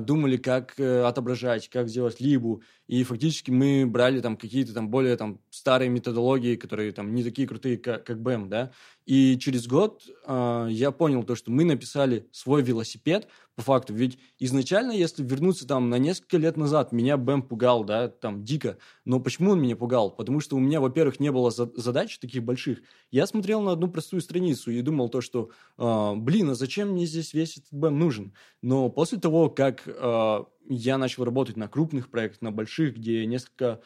думали, 0.00 0.36
как 0.36 0.78
э, 0.78 1.02
отображать, 1.02 1.68
как 1.68 1.88
сделать 1.88 2.20
либу, 2.20 2.62
и 2.86 3.02
фактически 3.02 3.50
мы 3.50 3.84
брали 3.86 4.20
там 4.20 4.36
какие-то 4.36 4.72
там 4.72 4.88
более 4.88 5.16
там 5.16 5.40
старые 5.50 5.88
методологии, 5.88 6.54
которые 6.54 6.92
там 6.92 7.14
не 7.14 7.24
такие 7.24 7.48
крутые, 7.48 7.78
как, 7.78 8.04
как 8.04 8.18
BEM, 8.18 8.48
да, 8.48 8.70
и 9.06 9.36
через 9.38 9.66
год 9.66 10.02
э, 10.26 10.66
я 10.70 10.92
понял 10.92 11.24
то, 11.24 11.34
что 11.34 11.50
мы 11.50 11.64
написали 11.64 12.28
свой 12.30 12.62
велосипед, 12.62 13.28
по 13.54 13.62
факту. 13.62 13.92
Ведь 13.94 14.18
изначально, 14.38 14.92
если 14.92 15.22
вернуться 15.22 15.66
там 15.66 15.90
на 15.90 15.98
несколько 15.98 16.38
лет 16.38 16.56
назад, 16.56 16.92
меня 16.92 17.16
Бэм 17.16 17.42
пугал, 17.42 17.84
да, 17.84 18.08
там, 18.08 18.44
дико. 18.44 18.78
Но 19.04 19.20
почему 19.20 19.52
он 19.52 19.60
меня 19.60 19.76
пугал? 19.76 20.10
Потому 20.10 20.40
что 20.40 20.56
у 20.56 20.58
меня, 20.58 20.80
во-первых, 20.80 21.20
не 21.20 21.30
было 21.30 21.50
задач 21.50 22.18
таких 22.18 22.42
больших. 22.42 22.78
Я 23.10 23.26
смотрел 23.26 23.60
на 23.60 23.72
одну 23.72 23.88
простую 23.88 24.22
страницу 24.22 24.70
и 24.70 24.80
думал 24.80 25.08
то, 25.08 25.20
что, 25.20 25.50
э, 25.78 26.12
блин, 26.16 26.50
а 26.50 26.54
зачем 26.54 26.90
мне 26.90 27.04
здесь 27.04 27.34
весь 27.34 27.58
этот 27.58 27.72
Бэм 27.72 27.98
нужен? 27.98 28.34
Но 28.62 28.88
после 28.88 29.18
того, 29.18 29.50
как 29.50 29.71
э, 29.86 30.44
я 30.68 30.98
начал 30.98 31.24
работать 31.24 31.56
на 31.56 31.68
крупных 31.68 32.10
проектах, 32.10 32.42
на 32.42 32.52
больших, 32.52 32.96
где 32.96 33.24
несколько 33.26 33.80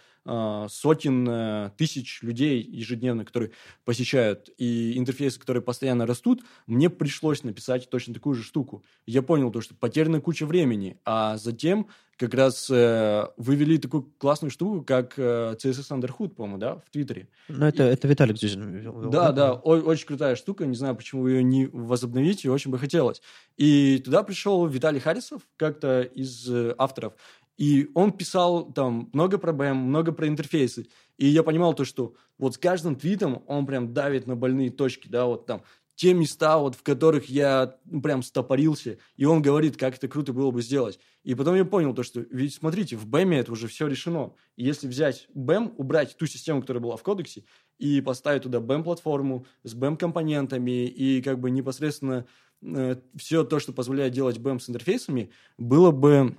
сотен 0.68 1.28
э, 1.28 1.70
тысяч 1.76 2.22
людей 2.22 2.62
ежедневно, 2.62 3.24
которые 3.24 3.52
посещают, 3.84 4.50
и 4.58 4.98
интерфейсы, 4.98 5.38
которые 5.38 5.62
постоянно 5.62 6.06
растут, 6.06 6.42
мне 6.66 6.90
пришлось 6.90 7.44
написать 7.44 7.88
точно 7.90 8.14
такую 8.14 8.34
же 8.34 8.42
штуку. 8.42 8.84
Я 9.06 9.22
понял 9.22 9.50
то, 9.50 9.60
что 9.60 9.74
потеряна 9.74 10.20
куча 10.20 10.46
времени, 10.46 10.98
а 11.04 11.36
затем 11.36 11.88
как 12.16 12.34
раз 12.34 12.70
э, 12.70 13.26
вывели 13.36 13.76
такую 13.76 14.04
классную 14.18 14.50
штуку, 14.50 14.82
как 14.82 15.18
э, 15.18 15.56
CSS 15.62 15.90
Underhood, 15.90 16.30
по-моему, 16.30 16.58
да, 16.58 16.76
в 16.76 16.90
Твиттере. 16.90 17.28
Ну, 17.48 17.66
это, 17.66 17.88
и, 17.88 17.92
это 17.92 18.08
Виталик 18.08 18.38
здесь 18.38 18.54
вел. 18.56 19.10
Да, 19.10 19.32
да, 19.32 19.52
о- 19.52 19.82
очень 19.82 20.06
крутая 20.06 20.34
штука, 20.36 20.66
не 20.66 20.76
знаю, 20.76 20.96
почему 20.96 21.26
ее 21.28 21.42
не 21.42 21.66
возобновите, 21.66 22.50
очень 22.50 22.70
бы 22.70 22.78
хотелось. 22.78 23.20
И 23.56 24.00
туда 24.04 24.22
пришел 24.22 24.66
Виталий 24.66 25.00
Харисов, 25.00 25.42
как-то 25.56 26.02
из 26.02 26.50
э, 26.50 26.74
авторов, 26.78 27.14
и 27.56 27.90
он 27.94 28.12
писал 28.12 28.72
там 28.72 29.08
много 29.12 29.38
проблем, 29.38 29.76
много 29.78 30.12
про 30.12 30.28
интерфейсы. 30.28 30.88
И 31.16 31.26
я 31.26 31.42
понимал 31.42 31.74
то, 31.74 31.84
что 31.84 32.14
вот 32.38 32.54
с 32.54 32.58
каждым 32.58 32.96
твитом 32.96 33.42
он 33.46 33.66
прям 33.66 33.94
давит 33.94 34.26
на 34.26 34.36
больные 34.36 34.70
точки, 34.70 35.08
да, 35.08 35.26
вот 35.26 35.46
там 35.46 35.62
те 35.94 36.12
места, 36.12 36.58
вот, 36.58 36.74
в 36.74 36.82
которых 36.82 37.30
я 37.30 37.78
прям 38.02 38.22
стопорился, 38.22 38.98
и 39.16 39.24
он 39.24 39.40
говорит, 39.40 39.78
как 39.78 39.96
это 39.96 40.08
круто 40.08 40.34
было 40.34 40.50
бы 40.50 40.60
сделать. 40.60 40.98
И 41.24 41.34
потом 41.34 41.56
я 41.56 41.64
понял 41.64 41.94
то, 41.94 42.02
что, 42.02 42.20
ведь 42.30 42.54
смотрите, 42.54 42.96
в 42.96 43.08
BEM 43.08 43.34
это 43.34 43.50
уже 43.50 43.66
все 43.66 43.86
решено. 43.86 44.34
И 44.56 44.64
если 44.64 44.86
взять 44.86 45.26
BEM, 45.34 45.74
убрать 45.78 46.14
ту 46.18 46.26
систему, 46.26 46.60
которая 46.60 46.82
была 46.82 46.96
в 46.96 47.02
кодексе, 47.02 47.44
и 47.78 48.02
поставить 48.02 48.42
туда 48.42 48.58
BEM-платформу 48.58 49.46
с 49.64 49.74
BEM-компонентами, 49.74 50.86
и 50.86 51.22
как 51.22 51.40
бы 51.40 51.50
непосредственно 51.50 52.26
э, 52.62 52.96
все 53.16 53.44
то, 53.44 53.58
что 53.58 53.72
позволяет 53.72 54.12
делать 54.12 54.36
BEM 54.36 54.60
с 54.60 54.68
интерфейсами, 54.68 55.30
было 55.56 55.92
бы 55.92 56.36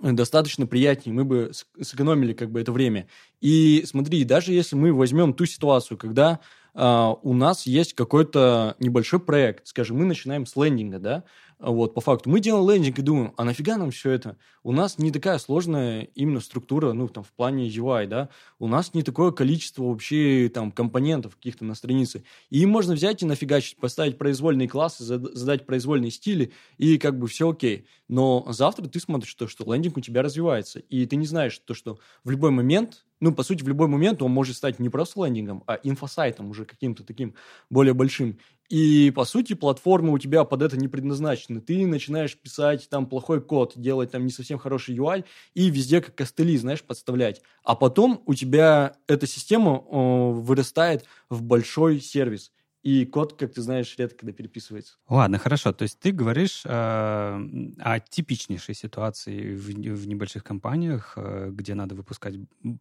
достаточно 0.00 0.66
приятнее, 0.66 1.14
мы 1.14 1.24
бы 1.24 1.52
сэкономили 1.80 2.32
как 2.32 2.50
бы 2.50 2.60
это 2.60 2.72
время. 2.72 3.06
И 3.40 3.84
смотри, 3.86 4.24
даже 4.24 4.52
если 4.52 4.76
мы 4.76 4.92
возьмем 4.92 5.34
ту 5.34 5.46
ситуацию, 5.46 5.98
когда 5.98 6.40
Uh, 6.76 7.16
у 7.22 7.34
нас 7.34 7.66
есть 7.68 7.94
какой-то 7.94 8.74
небольшой 8.80 9.20
проект, 9.20 9.68
скажем, 9.68 9.96
мы 9.96 10.06
начинаем 10.06 10.44
с 10.44 10.56
лендинга, 10.56 10.98
да, 10.98 11.24
вот, 11.58 11.94
по 11.94 12.00
факту. 12.00 12.30
Мы 12.30 12.40
делаем 12.40 12.68
лендинг 12.68 12.98
и 12.98 13.02
думаем, 13.02 13.32
а 13.36 13.44
нафига 13.44 13.76
нам 13.76 13.90
все 13.90 14.10
это? 14.10 14.36
У 14.62 14.72
нас 14.72 14.98
не 14.98 15.10
такая 15.10 15.38
сложная 15.38 16.02
именно 16.14 16.40
структура, 16.40 16.92
ну, 16.92 17.08
там, 17.08 17.24
в 17.24 17.32
плане 17.32 17.68
UI, 17.68 18.06
да, 18.06 18.28
у 18.58 18.66
нас 18.66 18.94
не 18.94 19.02
такое 19.02 19.30
количество 19.30 19.84
вообще, 19.84 20.50
там, 20.52 20.72
компонентов 20.72 21.36
каких-то 21.36 21.64
на 21.64 21.74
странице. 21.74 22.24
И 22.50 22.64
можно 22.66 22.94
взять 22.94 23.22
и 23.22 23.26
нафигачить, 23.26 23.76
поставить 23.76 24.18
произвольные 24.18 24.68
классы, 24.68 25.04
задать 25.04 25.66
произвольные 25.66 26.10
стили, 26.10 26.52
и 26.78 26.98
как 26.98 27.18
бы 27.18 27.28
все 27.28 27.50
окей. 27.50 27.86
Но 28.08 28.44
завтра 28.48 28.86
ты 28.86 29.00
смотришь 29.00 29.34
то, 29.34 29.48
что 29.48 29.72
лендинг 29.72 29.96
у 29.96 30.00
тебя 30.00 30.22
развивается, 30.22 30.80
и 30.80 31.06
ты 31.06 31.16
не 31.16 31.26
знаешь 31.26 31.58
то, 31.58 31.74
что 31.74 31.98
в 32.24 32.30
любой 32.30 32.50
момент 32.50 33.04
ну, 33.20 33.32
по 33.32 33.42
сути, 33.42 33.62
в 33.62 33.68
любой 33.68 33.88
момент 33.88 34.20
он 34.20 34.32
может 34.32 34.54
стать 34.54 34.78
не 34.78 34.90
просто 34.90 35.24
лендингом, 35.24 35.64
а 35.66 35.78
инфосайтом 35.82 36.50
уже 36.50 36.66
каким-то 36.66 37.04
таким 37.04 37.34
более 37.70 37.94
большим. 37.94 38.38
И, 38.70 39.12
по 39.14 39.24
сути, 39.24 39.54
платформа 39.54 40.12
у 40.12 40.18
тебя 40.18 40.44
под 40.44 40.62
это 40.62 40.76
не 40.76 40.88
предназначена. 40.88 41.60
Ты 41.60 41.86
начинаешь 41.86 42.36
писать 42.36 42.88
там 42.88 43.06
плохой 43.06 43.40
код, 43.42 43.74
делать 43.76 44.10
там 44.12 44.24
не 44.24 44.30
совсем 44.30 44.58
хороший 44.58 44.96
UI 44.96 45.24
и 45.54 45.70
везде 45.70 46.00
как 46.00 46.14
костыли, 46.14 46.56
знаешь, 46.56 46.82
подставлять. 46.82 47.42
А 47.62 47.74
потом 47.74 48.22
у 48.26 48.34
тебя 48.34 48.96
эта 49.06 49.26
система 49.26 49.72
о, 49.72 50.32
вырастает 50.32 51.04
в 51.28 51.42
большой 51.42 52.00
сервис 52.00 52.52
и 52.84 53.06
код, 53.06 53.32
как 53.32 53.54
ты 53.54 53.62
знаешь, 53.62 53.94
редко 53.96 54.18
когда 54.18 54.32
переписывается. 54.32 54.94
Ладно, 55.08 55.38
хорошо. 55.38 55.72
То 55.72 55.84
есть 55.84 55.98
ты 55.98 56.12
говоришь 56.12 56.62
э, 56.66 56.68
о 56.68 58.00
типичнейшей 58.00 58.74
ситуации 58.74 59.54
в, 59.54 59.68
в 59.68 60.06
небольших 60.06 60.44
компаниях, 60.44 61.14
э, 61.16 61.48
где 61.50 61.74
надо 61.74 61.94
выпускать 61.94 62.34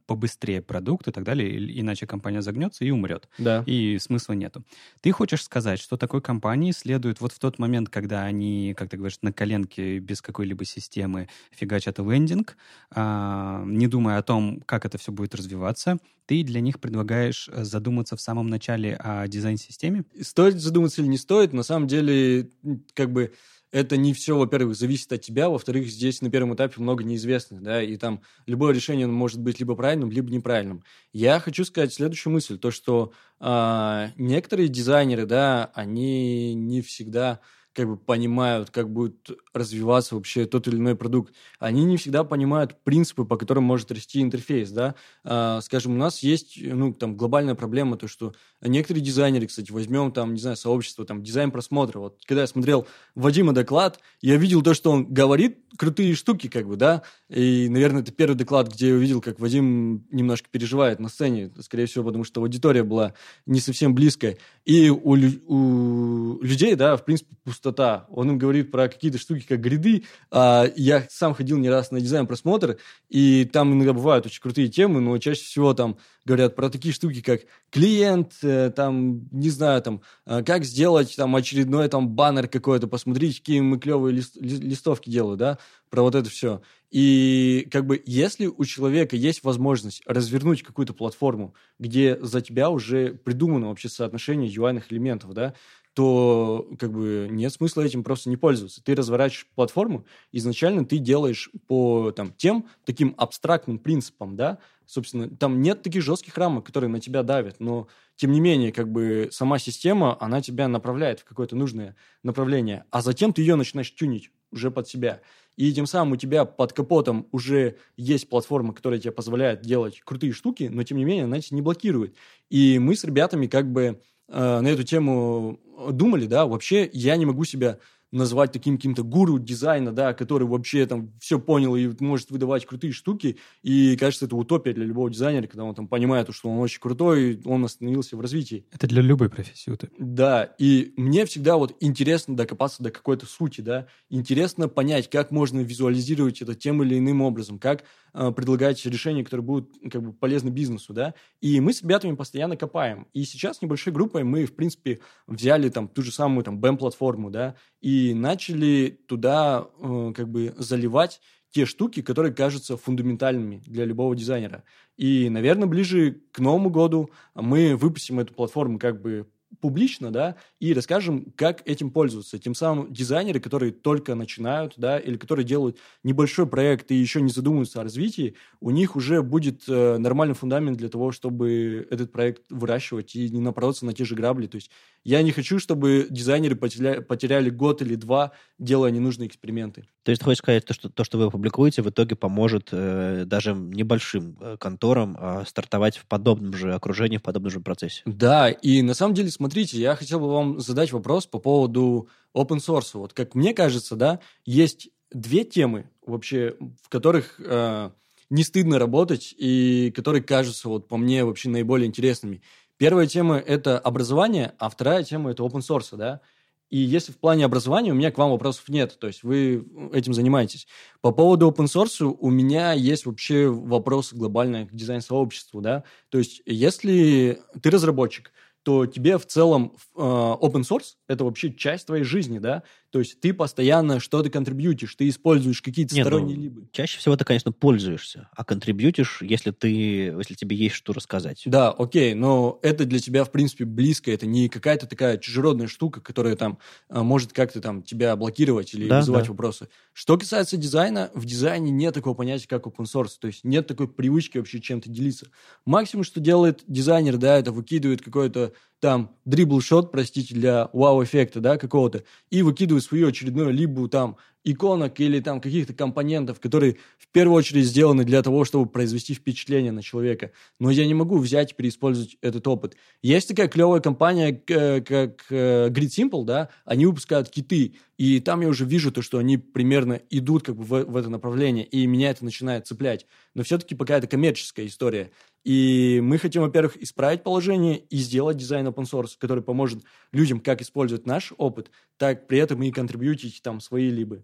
побыстрее 0.06 0.62
продукт 0.62 1.08
и 1.08 1.12
так 1.12 1.24
далее, 1.24 1.80
иначе 1.80 2.06
компания 2.06 2.42
загнется 2.42 2.84
и 2.84 2.92
умрет. 2.92 3.30
Да. 3.38 3.64
И 3.66 3.98
смысла 3.98 4.34
нету. 4.34 4.66
Ты 5.00 5.14
хочешь 5.14 5.42
сказать, 5.42 5.80
что 5.80 5.96
такой 5.96 6.22
компании 6.22 6.72
следует 6.72 7.22
вот 7.22 7.32
в 7.32 7.40
тот 7.40 7.58
момент, 7.58 7.88
когда 7.88 8.24
они, 8.24 8.74
как 8.76 8.90
ты 8.90 8.98
говоришь, 8.98 9.20
на 9.22 9.32
коленке 9.32 10.00
без 10.00 10.22
какой-либо 10.22 10.66
системы 10.66 11.30
фигачат 11.52 12.00
лендинг, 12.00 12.58
э, 12.94 13.64
не 13.68 13.88
думая 13.88 14.18
о 14.18 14.24
том, 14.24 14.60
как 14.66 14.86
это 14.86 14.98
все 14.98 15.14
будет 15.14 15.34
развиваться, 15.34 15.98
ты 16.26 16.44
для 16.44 16.62
них 16.62 16.80
предлагаешь 16.80 17.50
э, 17.52 17.64
задуматься 17.64 18.16
в 18.16 18.22
самом 18.22 18.48
начале 18.48 18.96
о 18.96 19.28
дизайн-системе? 19.28 20.06
Стоит 20.22 20.60
задуматься 20.60 21.02
или 21.02 21.10
не 21.10 21.18
стоит? 21.18 21.54
На 21.54 21.64
самом 21.64 21.88
деле, 21.88 22.50
как 22.94 23.12
бы 23.12 23.34
это 23.74 23.98
не 23.98 24.14
все, 24.14 24.38
во-первых, 24.38 24.76
зависит 24.76 25.12
от 25.12 25.22
тебя, 25.22 25.50
во-вторых, 25.50 25.88
здесь 25.88 26.22
на 26.22 26.30
первом 26.30 26.54
этапе 26.54 26.80
много 26.80 27.04
неизвестных, 27.04 27.64
да, 27.64 27.82
и 27.82 27.98
там 27.98 28.22
любое 28.46 28.72
решение 28.72 29.08
может 29.08 29.42
быть 29.42 29.60
либо 29.60 29.76
правильным, 29.76 30.12
либо 30.12 30.30
неправильным. 30.32 30.84
Я 31.12 31.40
хочу 31.40 31.66
сказать 31.66 31.92
следующую 31.92 32.34
мысль, 32.34 32.60
то, 32.60 32.70
что 32.70 33.14
э, 33.40 34.10
некоторые 34.16 34.70
дизайнеры, 34.70 35.26
да, 35.26 35.72
они 35.74 36.54
не 36.54 36.82
всегда 36.82 37.40
как 37.74 37.88
бы 37.88 37.98
понимают, 37.98 38.70
как 38.70 38.90
будет 38.92 39.30
развиваться 39.54 40.16
вообще 40.16 40.46
тот 40.46 40.68
или 40.68 40.78
иной 40.78 40.96
продукт. 40.96 41.34
Они 41.60 41.84
не 41.86 41.98
всегда 41.98 42.24
понимают 42.24 42.78
принципы, 42.84 43.26
по 43.26 43.38
которым 43.38 43.64
может 43.64 43.92
расти 43.92 44.22
интерфейс, 44.22 44.72
да. 44.72 44.96
А, 45.24 45.62
скажем, 45.62 45.94
у 45.94 45.98
нас 45.98 46.20
есть, 46.22 46.58
ну, 46.62 46.94
там, 46.94 47.18
глобальная 47.18 47.56
проблема, 47.56 47.98
то, 47.98 48.08
что 48.08 48.34
некоторые 48.66 49.04
дизайнеры, 49.04 49.48
кстати, 49.48 49.72
возьмем 49.72 50.12
там, 50.12 50.34
не 50.34 50.40
знаю, 50.40 50.58
сообщество, 50.58 51.06
там, 51.06 51.24
дизайн 51.24 51.52
просмотра. 51.52 52.00
Вот, 52.00 52.20
когда 52.26 52.42
я 52.42 52.48
смотрел 52.48 52.88
Вадима 53.16 53.54
доклад, 53.54 54.00
я 54.22 54.38
видел 54.38 54.62
то, 54.62 54.74
что 54.74 54.92
он 54.92 55.06
говорит 55.06 55.60
крутые 55.78 56.16
штуки, 56.16 56.48
как 56.48 56.68
бы, 56.68 56.76
да, 56.76 57.02
и, 57.30 57.68
наверное, 57.70 58.02
это 58.02 58.12
первый 58.12 58.36
доклад, 58.36 58.72
где 58.72 58.90
я 58.90 58.94
увидел, 58.94 59.22
как 59.22 59.40
Вадим 59.40 60.06
немножко 60.12 60.48
переживает 60.52 61.00
на 61.00 61.10
сцене, 61.10 61.52
скорее 61.62 61.88
всего, 61.88 62.04
потому 62.06 62.24
что 62.24 62.42
аудитория 62.42 62.84
была 62.84 63.14
не 63.46 63.60
совсем 63.60 63.96
близкая. 63.96 64.38
И 64.66 64.90
у, 64.90 65.18
у 65.48 66.42
людей, 66.42 66.76
да, 66.76 66.96
в 66.96 67.04
принципе, 67.04 67.36
пустота. 67.44 68.06
Он 68.10 68.30
им 68.32 68.38
говорит 68.38 68.72
про 68.72 68.88
какие-то 68.88 69.18
штуки, 69.18 69.46
как 69.48 69.60
гриды. 69.60 70.04
А 70.32 70.66
я 70.76 71.06
сам 71.10 71.34
ходил 71.34 71.58
не 71.58 71.70
раз 71.70 71.92
на 71.92 72.00
дизайн-просмотр, 72.00 72.78
и 73.10 73.46
там 73.46 73.74
иногда 73.74 73.94
бывают 73.94 74.26
очень 74.26 74.42
крутые 74.42 74.68
темы, 74.68 75.02
но 75.02 75.18
чаще 75.18 75.44
всего 75.44 75.74
там 75.74 75.98
говорят 76.26 76.56
про 76.56 76.70
такие 76.70 76.94
штуки, 76.94 77.22
как 77.22 77.42
клиент, 77.70 78.34
э, 78.54 78.70
там, 78.72 79.28
не 79.32 79.50
знаю, 79.50 79.82
там, 79.82 80.02
э, 80.26 80.44
как 80.44 80.64
сделать 80.64 81.16
там 81.16 81.36
очередной 81.36 81.88
там 81.90 82.10
баннер 82.10 82.48
какой-то, 82.48 82.88
посмотрите, 82.88 83.40
какие 83.40 83.60
мы 83.62 83.80
клевые 83.80 84.16
лист, 84.16 84.36
листовки 84.36 85.10
делают, 85.10 85.40
да, 85.40 85.58
про 85.90 86.02
вот 86.02 86.16
это 86.16 86.30
все. 86.30 86.62
И 86.92 87.68
как 87.72 87.88
бы 87.88 88.02
если 88.06 88.46
у 88.46 88.64
человека 88.66 89.16
есть 89.16 89.44
возможность 89.44 90.04
развернуть 90.06 90.62
какую-то 90.62 90.94
платформу, 90.94 91.56
где 91.80 92.18
за 92.22 92.42
тебя 92.42 92.70
уже 92.70 93.16
придумано 93.16 93.70
вообще 93.70 93.90
соотношение 93.90 94.50
UI 94.50 94.84
элементов, 94.90 95.34
да, 95.34 95.56
то 95.94 96.68
как 96.80 96.92
бы 96.92 97.28
нет 97.30 97.54
смысла 97.54 97.82
этим 97.82 98.04
просто 98.04 98.30
не 98.30 98.38
пользоваться. 98.38 98.84
Ты 98.84 98.96
разворачиваешь 98.96 99.48
платформу, 99.56 100.06
изначально 100.32 100.86
ты 100.86 100.98
делаешь 100.98 101.52
по 101.68 102.12
там, 102.12 102.34
тем 102.34 102.68
таким 102.86 103.14
абстрактным 103.18 103.78
принципам, 103.78 104.36
да, 104.36 104.58
собственно, 104.86 105.30
там 105.30 105.62
нет 105.62 105.84
таких 105.84 106.02
жестких 106.02 106.38
рамок, 106.38 106.66
которые 106.66 106.90
на 106.90 107.00
тебя 107.00 107.24
давят, 107.24 107.60
но 107.60 107.88
тем 108.16 108.32
не 108.32 108.40
менее, 108.40 108.72
как 108.72 108.92
бы 108.92 109.30
сама 109.32 109.60
система, 109.60 110.18
она 110.20 110.42
тебя 110.42 110.68
направляет 110.68 111.20
в 111.20 111.26
какое-то 111.26 111.56
нужное 111.56 111.96
направление, 112.24 112.86
а 112.90 113.02
затем 113.02 113.32
ты 113.32 113.42
ее 113.42 113.56
начинаешь 113.56 113.94
тюнить 113.94 114.32
уже 114.52 114.72
под 114.72 114.88
себя. 114.88 115.22
И 115.56 115.72
тем 115.72 115.86
самым 115.86 116.14
у 116.14 116.16
тебя 116.16 116.46
под 116.46 116.74
капотом 116.74 117.28
уже 117.32 117.78
есть 117.96 118.28
платформа, 118.28 118.74
которая 118.74 119.00
тебе 119.00 119.12
позволяет 119.12 119.62
делать 119.62 120.02
крутые 120.04 120.32
штуки, 120.34 120.70
но 120.72 120.82
тем 120.84 120.98
не 120.98 121.06
менее 121.06 121.26
она 121.26 121.40
тебя 121.40 121.56
не 121.56 121.62
блокирует. 121.62 122.16
И 122.50 122.80
мы 122.80 122.96
с 122.96 123.04
ребятами 123.04 123.46
как 123.46 123.72
бы 123.72 124.02
э, 124.30 124.60
на 124.60 124.68
эту 124.68 124.84
тему 124.84 125.60
думали, 125.92 126.26
да, 126.26 126.46
вообще 126.46 126.90
я 126.94 127.16
не 127.18 127.26
могу 127.26 127.46
себя 127.46 127.80
назвать 128.14 128.52
таким 128.52 128.78
каким-то 128.78 129.04
гуру 129.04 129.40
дизайна, 129.40 129.92
да, 129.92 130.14
который 130.14 130.48
вообще 130.48 130.86
там 130.86 131.12
все 131.20 131.40
понял 131.40 131.76
и 131.76 131.92
может 132.00 132.30
выдавать 132.32 132.66
крутые 132.66 132.94
штуки. 132.94 133.38
И, 133.64 133.98
кажется, 133.98 134.26
это 134.26 134.36
утопия 134.36 134.74
для 134.74 134.86
любого 134.86 135.10
дизайнера, 135.10 135.48
когда 135.48 135.64
он 135.64 135.74
там 135.74 135.88
понимает, 135.88 136.28
что 136.32 136.50
он 136.50 136.60
очень 136.60 136.80
крутой, 136.80 137.42
он 137.44 137.66
остановился 137.66 138.16
в 138.16 138.22
развитии. 138.22 138.66
Это 138.72 138.88
для 138.88 139.02
любой 139.02 139.30
профессии 139.30 139.72
утопия. 139.72 139.96
Да, 139.98 140.44
и 140.60 140.94
мне 140.96 141.26
всегда 141.26 141.58
вот 141.58 141.76
интересно 141.80 142.36
докопаться 142.36 142.84
до 142.84 142.92
какой-то 142.92 143.26
сути, 143.26 143.62
да, 143.62 143.88
интересно 144.10 144.68
понять, 144.68 145.10
как 145.10 145.32
можно 145.32 145.60
визуализировать 145.62 146.42
это 146.42 146.54
тем 146.54 146.84
или 146.84 146.98
иным 147.00 147.22
образом, 147.22 147.58
как 147.58 147.84
э, 148.14 148.32
предлагать 148.32 148.86
решения, 148.86 149.24
которые 149.24 149.44
будут 149.44 149.72
как 149.92 150.04
бы 150.04 150.14
полезны 150.14 150.50
бизнесу, 150.50 150.94
да. 150.94 151.16
И 151.42 151.60
мы 151.60 151.74
с 151.74 151.82
ребятами 151.82 152.16
постоянно 152.16 152.58
копаем. 152.58 153.08
И 153.14 153.24
сейчас 153.24 153.62
небольшой 153.62 153.92
группой 153.92 154.24
мы, 154.24 154.46
в 154.46 154.56
принципе, 154.56 155.00
взяли 155.26 155.70
там 155.70 155.88
ту 155.88 156.04
же 156.04 156.12
самую 156.12 156.44
там 156.44 156.60
BEM-платформу, 156.60 157.32
да, 157.32 157.56
и 157.82 158.03
начали 158.12 159.00
туда 159.08 159.68
э, 159.80 160.14
как 160.16 160.28
бы 160.30 160.54
заливать 160.58 161.22
те 161.52 161.66
штуки, 161.66 162.02
которые 162.02 162.34
кажутся 162.34 162.78
фундаментальными 162.78 163.62
для 163.66 163.86
любого 163.86 164.16
дизайнера. 164.16 164.64
И, 164.98 165.30
наверное, 165.30 165.68
ближе 165.68 166.22
к 166.32 166.40
Новому 166.40 166.70
году 166.70 167.12
мы 167.36 167.76
выпустим 167.76 168.20
эту 168.20 168.34
платформу 168.34 168.80
как 168.80 169.02
бы 169.02 169.28
публично, 169.62 170.12
да, 170.12 170.36
и 170.60 170.74
расскажем, 170.74 171.34
как 171.36 171.62
этим 171.68 171.92
пользоваться. 171.92 172.40
Тем 172.40 172.56
самым 172.56 172.92
дизайнеры, 172.92 173.40
которые 173.40 173.72
только 173.72 174.16
начинают, 174.16 174.74
да, 174.78 175.00
или 175.00 175.18
которые 175.18 175.46
делают 175.46 175.78
небольшой 176.04 176.48
проект 176.48 176.92
и 176.92 176.96
еще 176.96 177.22
не 177.22 177.32
задумываются 177.32 177.82
о 177.82 177.84
развитии, 177.84 178.36
у 178.60 178.72
них 178.72 178.96
уже 178.96 179.22
будет 179.22 179.64
э, 179.68 179.98
нормальный 179.98 180.36
фундамент 180.36 180.78
для 180.78 180.90
того, 180.90 181.12
чтобы 181.12 181.88
этот 181.90 182.12
проект 182.12 182.44
выращивать 182.50 183.16
и 183.16 183.30
не 183.30 183.42
напороться 183.42 183.86
на 183.86 183.94
те 183.94 184.06
же 184.06 184.16
грабли. 184.16 184.48
То 184.48 184.56
есть 184.56 184.72
я 185.04 185.22
не 185.22 185.32
хочу, 185.32 185.60
чтобы 185.60 186.08
дизайнеры 186.10 186.56
потеряли, 186.56 187.00
потеряли 187.00 187.50
год 187.50 187.82
или 187.82 187.96
два, 187.96 188.32
делая 188.58 188.92
ненужные 188.92 189.28
эксперименты. 189.28 189.86
То 190.04 190.12
есть 190.12 190.24
хочешь 190.24 190.40
сказать, 190.40 190.66
то, 190.66 190.74
что, 190.74 190.90
то, 190.90 191.04
что 191.04 191.18
вы 191.18 191.30
публикуете, 191.30 191.82
в 191.82 191.90
итоге 191.90 192.16
поможет 192.16 192.70
э, 192.72 193.24
даже 193.26 193.54
небольшим 193.54 194.38
э, 194.40 194.58
конторам 194.60 195.18
э, 195.20 195.44
стартовать 195.48 195.98
в 195.98 196.06
подобном 196.06 196.54
же 196.54 196.74
окружении, 196.74 197.18
в 197.18 197.22
подобном 197.22 197.52
же 197.52 197.60
процессе? 197.60 198.02
Да, 198.06 198.50
и 198.50 198.82
на 198.82 198.94
самом 198.94 199.14
деле, 199.14 199.30
смотрите, 199.44 199.78
я 199.78 199.98
хотел 199.98 200.22
бы 200.22 200.32
вам 200.32 200.62
задать 200.62 200.94
вопрос 200.94 201.26
по 201.26 201.38
поводу 201.38 202.08
open 202.34 202.60
source. 202.60 202.92
Вот 202.94 203.12
как 203.12 203.36
мне 203.36 203.54
кажется, 203.54 203.98
да, 203.98 204.22
есть 204.46 204.90
две 205.12 205.44
темы 205.44 205.90
вообще, 206.06 206.56
в 206.82 206.88
которых 206.88 207.36
э, 207.40 207.90
не 208.30 208.44
стыдно 208.44 208.80
работать 208.80 209.36
и 209.38 209.92
которые 209.94 210.24
кажутся, 210.24 210.70
вот 210.70 210.88
по 210.88 210.96
мне, 210.96 211.26
вообще 211.26 211.50
наиболее 211.50 211.88
интересными. 211.88 212.42
Первая 212.78 213.06
тема– 213.06 213.38
это 213.46 213.78
образование, 213.78 214.54
а 214.60 214.70
вторая 214.70 215.04
тема– 215.04 215.32
это 215.32 215.44
open 215.44 215.60
source, 215.60 215.98
да. 215.98 216.22
И 216.70 216.78
если 216.78 217.12
в 217.12 217.18
плане 217.18 217.44
образования 217.44 217.92
у 217.92 217.96
меня 217.96 218.10
к 218.10 218.18
вам 218.18 218.32
вопросов 218.32 218.70
нет, 218.70 218.98
то 218.98 219.08
есть 219.08 219.24
вы 219.24 219.68
этим 219.92 220.14
занимаетесь. 220.14 220.68
По 221.02 221.12
поводу 221.12 221.50
open 221.50 221.66
source 221.66 222.02
у 222.02 222.30
меня 222.30 222.72
есть 222.72 223.06
вообще 223.06 223.50
вопрос 223.50 224.14
глобальный 224.14 224.68
к 224.68 224.74
дизайн-сообществу, 224.74 225.60
да. 225.60 225.84
То 226.08 226.18
есть 226.18 226.42
если 226.46 227.42
ты 227.62 227.70
разработчик, 227.72 228.32
то 228.64 228.86
тебе 228.86 229.18
в 229.18 229.26
целом 229.26 229.76
э, 229.96 230.00
open 230.00 230.62
source– 230.62 230.96
это 231.08 231.26
вообще 231.26 231.54
часть 231.54 231.88
твоей 231.88 232.04
жизни, 232.04 232.40
да? 232.40 232.64
То 232.94 233.00
есть 233.00 233.20
ты 233.20 233.34
постоянно 233.34 234.00
что-то 234.00 234.30
контрибьютишь, 234.30 234.94
ты 234.94 235.10
используешь 235.10 235.64
какие-то 235.64 235.96
Нет, 235.96 236.06
ну, 236.06 236.12
сторонние 236.12 236.38
ну, 236.38 236.44
либы. 236.44 236.68
Чаще 236.72 237.00
всего 237.00 237.18
ты, 237.18 237.26
конечно, 237.26 237.52
пользуешься, 237.52 238.30
а 238.36 238.46
контрибьютишь, 238.46 239.24
если 239.24 239.50
ты, 239.50 239.68
если 239.68 240.36
тебе 240.36 240.56
есть 240.56 240.76
что 240.76 240.94
рассказать. 240.94 241.42
Да, 241.48 241.72
окей, 241.72 242.14
но 242.14 242.60
это 242.62 242.86
для 242.86 243.00
тебя, 243.00 243.24
в 243.24 243.32
принципе, 243.32 243.66
близко, 243.66 244.12
это 244.12 244.28
не 244.28 244.48
какая-то 244.48 244.86
такая 244.86 245.18
чужеродная 245.18 245.66
штука, 245.66 246.02
которая 246.02 246.36
там 246.36 246.60
а, 246.88 247.02
может 247.02 247.34
как-то 247.34 247.62
там 247.62 247.82
тебя 247.82 248.16
блокировать 248.16 248.76
или 248.76 248.88
да, 248.88 249.00
вызывать 249.00 249.26
да. 249.26 249.32
вопросы. 249.32 249.70
Что 249.94 250.16
касается 250.16 250.56
дизайна, 250.58 251.10
в 251.16 251.26
дизайне 251.26 251.72
нет 251.72 251.96
такого 251.96 252.14
понятия, 252.14 252.48
как 252.48 252.68
open 252.68 252.86
source, 252.86 253.14
то 253.20 253.26
есть 253.26 253.44
нет 253.44 253.66
такой 253.66 253.88
привычки 253.88 254.38
вообще 254.38 254.62
чем-то 254.62 254.92
делиться. 254.92 255.30
Максимум, 255.66 256.04
что 256.04 256.20
делает 256.20 256.64
дизайнер, 256.68 257.18
да, 257.18 257.40
это 257.40 257.52
выкидывает 257.52 258.04
какой-то 258.04 258.54
там 258.84 259.16
дрибл-шот, 259.24 259.94
простите, 259.94 260.36
для 260.36 260.70
вау-эффекта, 260.74 261.40
да, 261.40 261.58
какого-то, 261.58 262.04
и 262.30 262.42
выкидывает 262.42 262.83
свою 262.84 263.08
очередную 263.08 263.52
либо 263.52 263.88
там 263.88 264.18
иконок 264.44 265.00
или 265.00 265.20
там 265.20 265.40
каких-то 265.40 265.74
компонентов, 265.74 266.40
которые 266.40 266.78
в 266.98 267.08
первую 267.12 267.38
очередь 267.38 267.66
сделаны 267.66 268.04
для 268.04 268.22
того, 268.22 268.44
чтобы 268.44 268.70
произвести 268.70 269.14
впечатление 269.14 269.72
на 269.72 269.82
человека. 269.82 270.32
Но 270.60 270.70
я 270.70 270.86
не 270.86 270.94
могу 270.94 271.18
взять 271.18 271.52
и 271.52 271.56
переиспользовать 271.56 272.18
этот 272.22 272.48
опыт. 272.48 272.76
Есть 273.02 273.30
такая 273.30 273.48
клевая 273.48 273.80
компания, 273.80 274.34
как 274.34 275.26
э, 275.30 275.70
Grid 275.70 275.88
Simple, 275.88 276.26
да, 276.26 276.50
они 276.66 276.86
выпускают 276.86 277.30
киты, 277.30 277.76
и 277.98 278.20
там 278.20 278.42
я 278.42 278.50
уже 278.50 278.66
вижу 278.66 278.92
то, 278.92 279.02
что 279.02 279.18
они 279.18 279.38
примерно 279.38 280.02
идут 280.10 280.44
как 280.44 280.56
бы 280.56 280.64
в, 280.64 280.84
в 280.92 280.98
это 280.98 281.10
направление, 281.10 281.66
и 281.66 281.86
меня 281.88 282.10
это 282.10 282.26
начинает 282.26 282.68
цеплять. 282.68 283.06
Но 283.34 283.44
все-таки 283.44 283.76
пока 283.76 283.98
это 283.98 284.08
коммерческая 284.08 284.68
история. 284.68 285.12
И 285.44 286.00
мы 286.02 286.18
хотим, 286.18 286.42
во-первых, 286.44 286.78
исправить 286.82 287.24
положение 287.24 287.80
и 287.80 287.98
сделать 287.98 288.38
дизайн 288.38 288.68
open 288.68 288.86
source, 288.86 289.18
который 289.18 289.44
поможет 289.44 289.84
людям 290.12 290.40
как 290.40 290.62
использовать 290.62 291.06
наш 291.06 291.34
опыт, 291.38 291.70
так 291.98 292.28
при 292.28 292.40
этом 292.40 292.64
и 292.64 292.72
контрибьютить 292.72 293.42
там 293.42 293.60
свои 293.60 293.90
либо. 293.90 294.24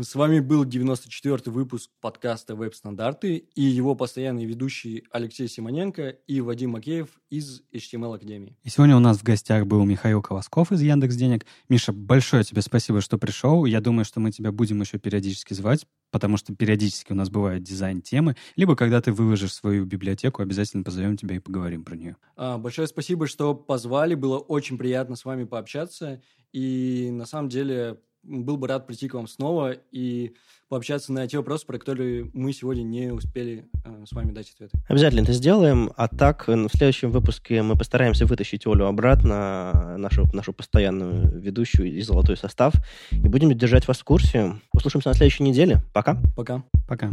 С 0.00 0.14
вами 0.14 0.40
был 0.40 0.64
94-й 0.64 1.50
выпуск 1.50 1.90
подкаста 2.00 2.56
«Веб-стандарты» 2.56 3.36
и 3.54 3.60
его 3.60 3.94
постоянные 3.94 4.46
ведущие 4.46 5.02
Алексей 5.10 5.46
Симоненко 5.48 6.08
и 6.26 6.40
Вадим 6.40 6.70
Макеев 6.70 7.10
из 7.28 7.60
HTML 7.74 8.14
Академии. 8.14 8.56
И 8.62 8.70
сегодня 8.70 8.96
у 8.96 9.00
нас 9.00 9.18
в 9.18 9.22
гостях 9.22 9.66
был 9.66 9.84
Михаил 9.84 10.22
Колосков 10.22 10.72
из 10.72 10.80
Яндекс 10.80 11.14
Денег. 11.16 11.44
Миша, 11.68 11.92
большое 11.92 12.42
тебе 12.42 12.62
спасибо, 12.62 13.02
что 13.02 13.18
пришел. 13.18 13.66
Я 13.66 13.82
думаю, 13.82 14.06
что 14.06 14.18
мы 14.18 14.30
тебя 14.30 14.50
будем 14.50 14.80
еще 14.80 14.98
периодически 14.98 15.52
звать, 15.52 15.86
потому 16.10 16.38
что 16.38 16.54
периодически 16.54 17.12
у 17.12 17.14
нас 17.14 17.28
бывают 17.28 17.62
дизайн-темы. 17.62 18.36
Либо 18.56 18.76
когда 18.76 19.02
ты 19.02 19.12
выложишь 19.12 19.52
свою 19.52 19.84
библиотеку, 19.84 20.40
обязательно 20.40 20.84
позовем 20.84 21.18
тебя 21.18 21.36
и 21.36 21.38
поговорим 21.38 21.84
про 21.84 21.96
нее. 21.96 22.16
А, 22.36 22.56
большое 22.56 22.88
спасибо, 22.88 23.26
что 23.26 23.54
позвали. 23.54 24.14
Было 24.14 24.38
очень 24.38 24.78
приятно 24.78 25.16
с 25.16 25.26
вами 25.26 25.44
пообщаться. 25.44 26.22
И 26.50 27.10
на 27.12 27.26
самом 27.26 27.50
деле 27.50 27.98
был 28.22 28.56
бы 28.56 28.68
рад 28.68 28.86
прийти 28.86 29.08
к 29.08 29.14
вам 29.14 29.26
снова 29.26 29.72
и 29.90 30.34
пообщаться 30.68 31.12
на 31.12 31.26
те 31.26 31.38
вопросы, 31.38 31.66
про 31.66 31.78
которые 31.78 32.30
мы 32.32 32.52
сегодня 32.52 32.82
не 32.82 33.12
успели 33.12 33.66
э, 33.84 34.04
с 34.08 34.12
вами 34.12 34.32
дать 34.32 34.50
ответы. 34.50 34.72
Обязательно 34.88 35.20
это 35.20 35.32
сделаем. 35.32 35.90
А 35.96 36.08
так, 36.08 36.48
в 36.48 36.68
следующем 36.68 37.10
выпуске 37.10 37.62
мы 37.62 37.76
постараемся 37.76 38.24
вытащить 38.26 38.66
Олю 38.66 38.86
обратно, 38.86 39.96
нашу, 39.98 40.26
нашу 40.32 40.52
постоянную 40.52 41.38
ведущую 41.38 41.92
и 41.92 42.00
золотой 42.00 42.36
состав, 42.36 42.74
и 43.10 43.28
будем 43.28 43.52
держать 43.56 43.86
вас 43.86 43.98
в 43.98 44.04
курсе. 44.04 44.54
Услышимся 44.72 45.10
на 45.10 45.14
следующей 45.14 45.42
неделе. 45.42 45.82
Пока. 45.92 46.16
Пока. 46.36 46.64
Пока. 46.88 47.10